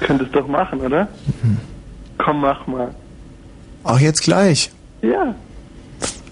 [0.00, 1.08] Könntest doch machen, oder?
[2.18, 2.94] Komm, mach mal.
[3.84, 4.70] Ach, jetzt gleich.
[5.02, 5.34] Ja.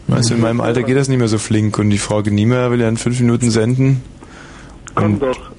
[0.07, 2.71] Weißt du, in meinem Alter geht das nicht mehr so flink und die Frau Geniemer
[2.71, 4.03] will ja in fünf Minuten senden.
[4.95, 5.51] Komm Und doch.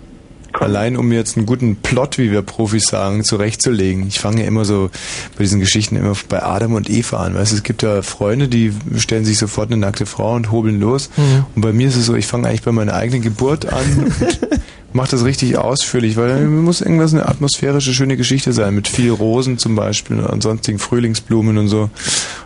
[0.59, 4.07] Allein um mir jetzt einen guten Plot, wie wir Profis sagen, zurechtzulegen.
[4.07, 4.89] Ich fange ja immer so
[5.37, 7.35] bei diesen Geschichten immer bei Adam und Eva an.
[7.35, 10.79] Weißt du, es gibt ja Freunde, die stellen sich sofort eine nackte Frau und hobeln
[10.79, 11.09] los.
[11.17, 11.45] Mhm.
[11.55, 14.39] Und bei mir ist es so, ich fange eigentlich bei meiner eigenen Geburt an und
[14.93, 19.11] mache das richtig ausführlich, weil dann muss irgendwas eine atmosphärische, schöne Geschichte sein, mit viel
[19.11, 21.89] Rosen zum Beispiel und sonstigen Frühlingsblumen und so.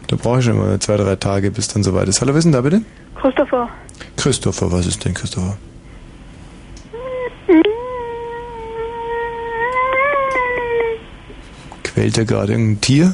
[0.08, 2.22] Da brauche ich schon mal zwei, drei Tage, bis dann soweit ist.
[2.22, 2.82] Hallo, wer ist denn da bitte?
[3.22, 3.70] Christopher.
[4.18, 5.58] Christopher, was ist denn Christopher?
[12.00, 13.14] Quält da gerade irgendein Tier?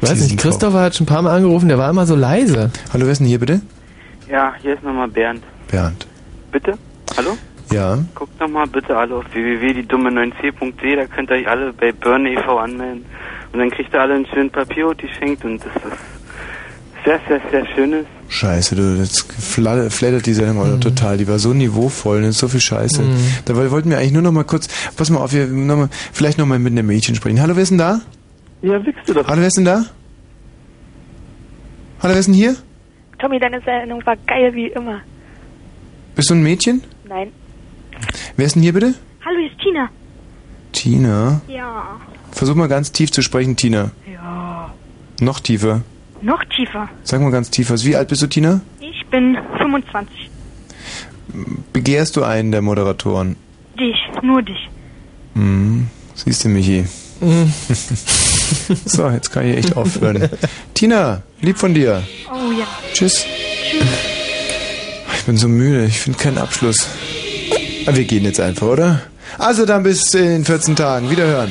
[0.00, 2.70] Weiß Sie nicht, Christopher hat schon ein paar Mal angerufen, der war immer so leise.
[2.92, 3.62] Hallo, wer ist denn hier bitte?
[4.30, 5.42] Ja, hier ist nochmal Bernd.
[5.66, 6.06] Bernd.
[6.52, 6.74] Bitte?
[7.16, 7.36] Hallo?
[7.72, 7.98] Ja.
[8.14, 12.58] Guckt nochmal bitte alle auf www.diedumme9c.de, da könnt ihr euch alle bei Burn e.V.
[12.60, 13.04] anmelden.
[13.52, 17.66] Und dann kriegt ihr alle einen schönen Papierhut geschenkt und das ist sehr, sehr, sehr
[17.74, 18.06] schönes.
[18.28, 21.16] Scheiße, du, jetzt flattert, die Sendung noch total.
[21.16, 22.32] Die war so niveauvoll, ne?
[22.32, 23.02] so viel Scheiße.
[23.02, 23.16] Mhm.
[23.44, 26.38] Dabei wollten wir eigentlich nur noch mal kurz, pass mal auf, wir noch mal, vielleicht
[26.38, 27.40] noch mal mit einem Mädchen sprechen.
[27.40, 28.00] Hallo, wer ist denn da?
[28.62, 29.26] Ja, wichst du doch.
[29.28, 29.84] Hallo, wer ist denn da?
[32.02, 32.56] Hallo, wer ist denn hier?
[33.18, 35.00] Tommy, deine Sendung war geil wie immer.
[36.14, 36.82] Bist du ein Mädchen?
[37.08, 37.32] Nein.
[38.36, 38.94] Wer ist denn hier bitte?
[39.24, 39.88] Hallo, hier ist Tina.
[40.72, 41.40] Tina.
[41.48, 41.96] Ja.
[42.32, 43.92] Versuch mal ganz tief zu sprechen, Tina.
[44.12, 44.74] Ja.
[45.20, 45.82] Noch tiefer.
[46.22, 46.88] Noch tiefer.
[47.02, 47.84] Sag mal ganz tief was.
[47.84, 48.60] Wie alt bist du, Tina?
[48.80, 50.30] Ich bin 25.
[51.72, 53.36] Begehrst du einen der Moderatoren?
[53.78, 54.68] Dich, nur dich.
[55.34, 56.84] Hm, siehst du, Michi.
[58.84, 60.28] so, jetzt kann ich echt aufhören.
[60.74, 62.02] Tina, lieb von dir.
[62.30, 62.66] Oh ja.
[62.92, 63.26] Tschüss.
[65.14, 66.88] Ich bin so müde, ich finde keinen Abschluss.
[67.86, 69.02] Aber wir gehen jetzt einfach, oder?
[69.38, 71.10] Also dann bis in 14 Tagen.
[71.10, 71.50] Wiederhören.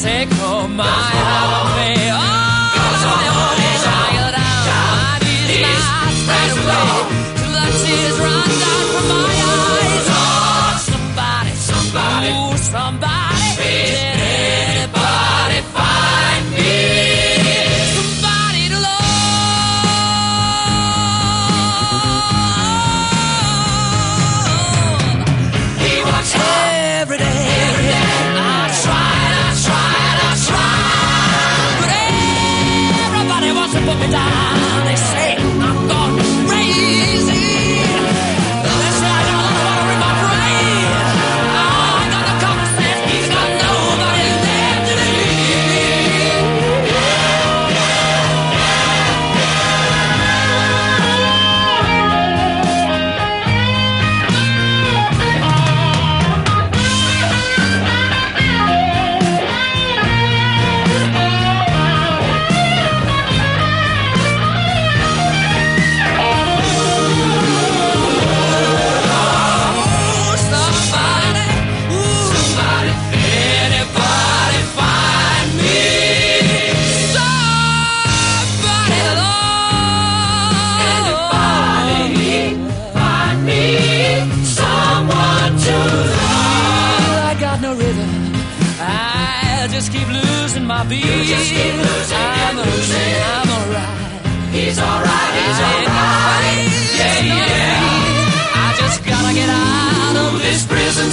[0.00, 1.17] Take home my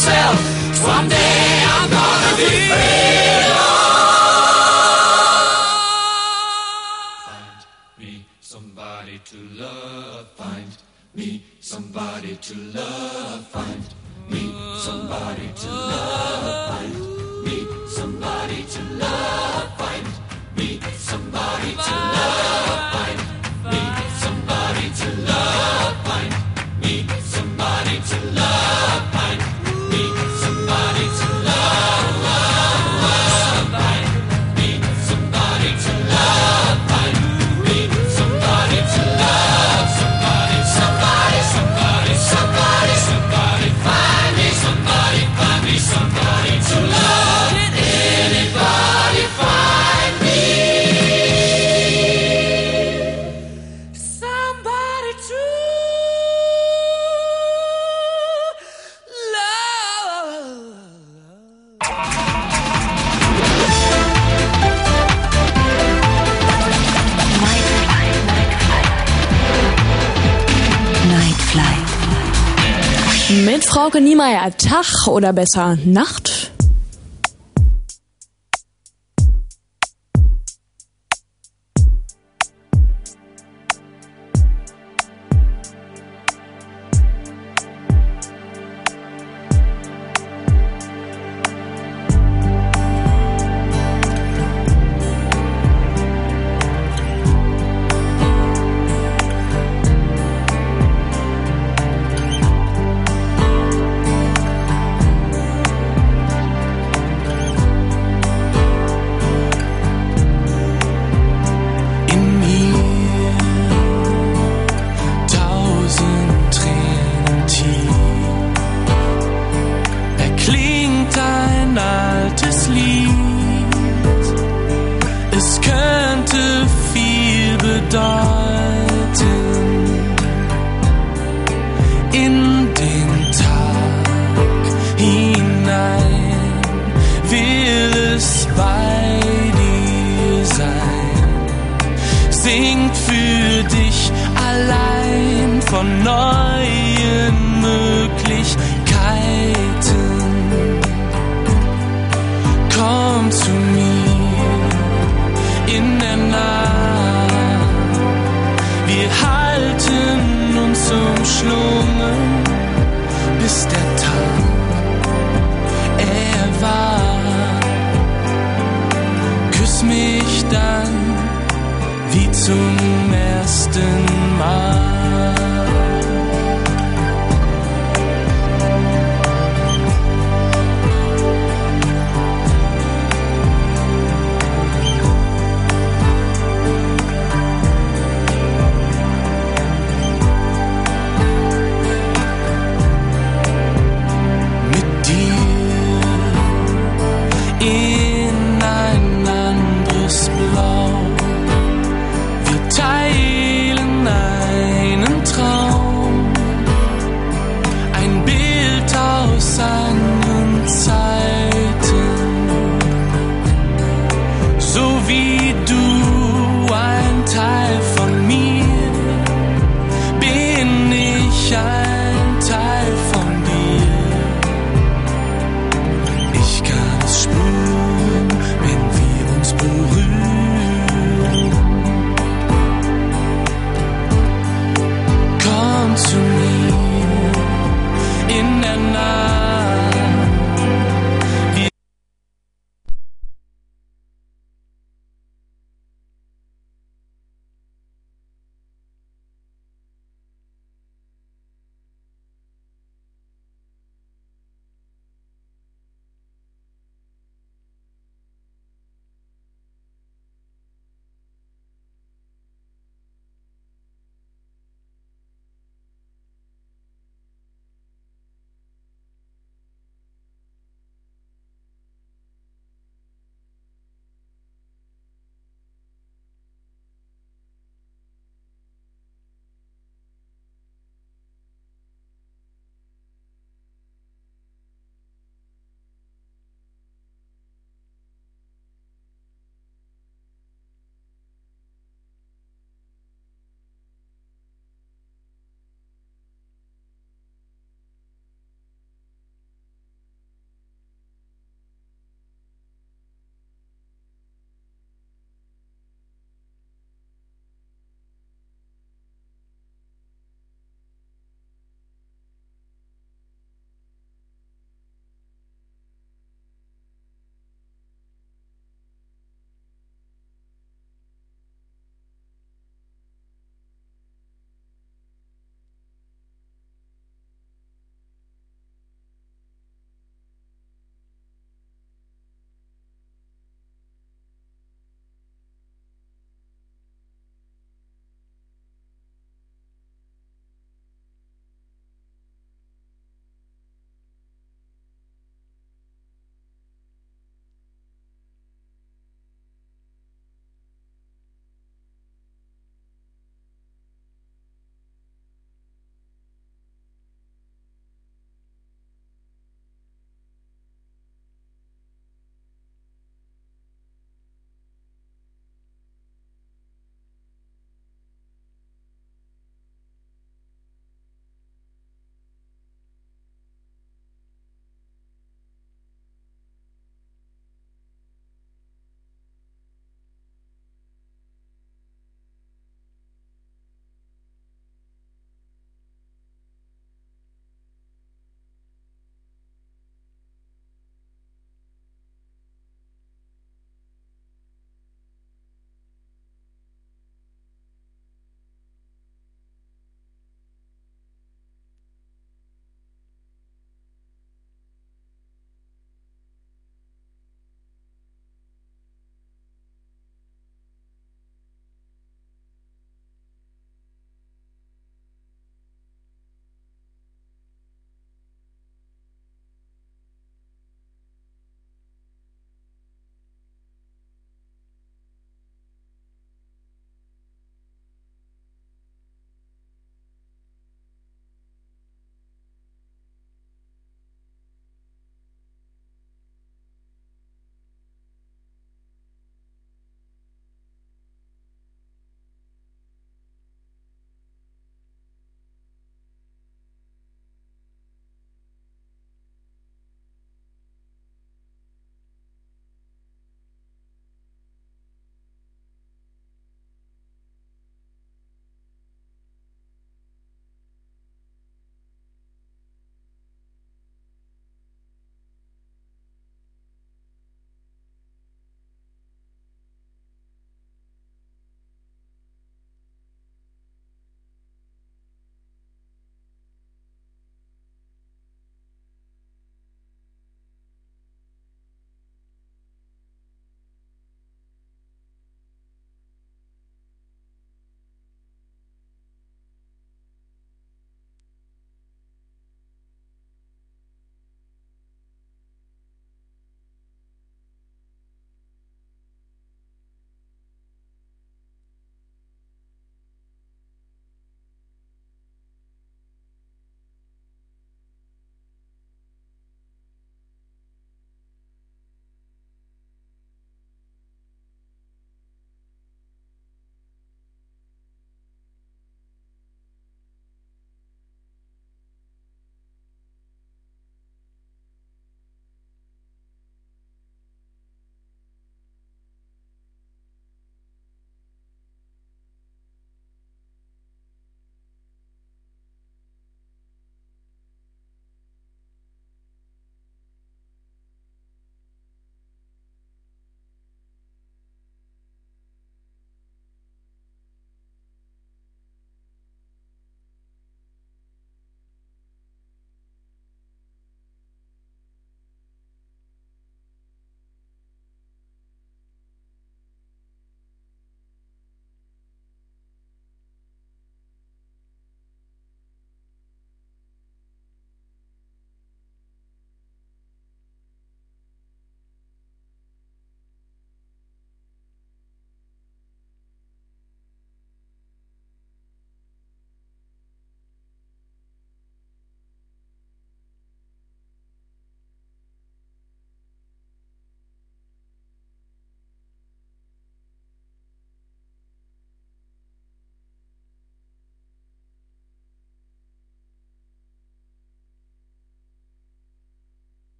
[0.00, 0.40] yourself
[0.76, 1.49] someday.
[75.10, 76.52] Oder besser Nacht?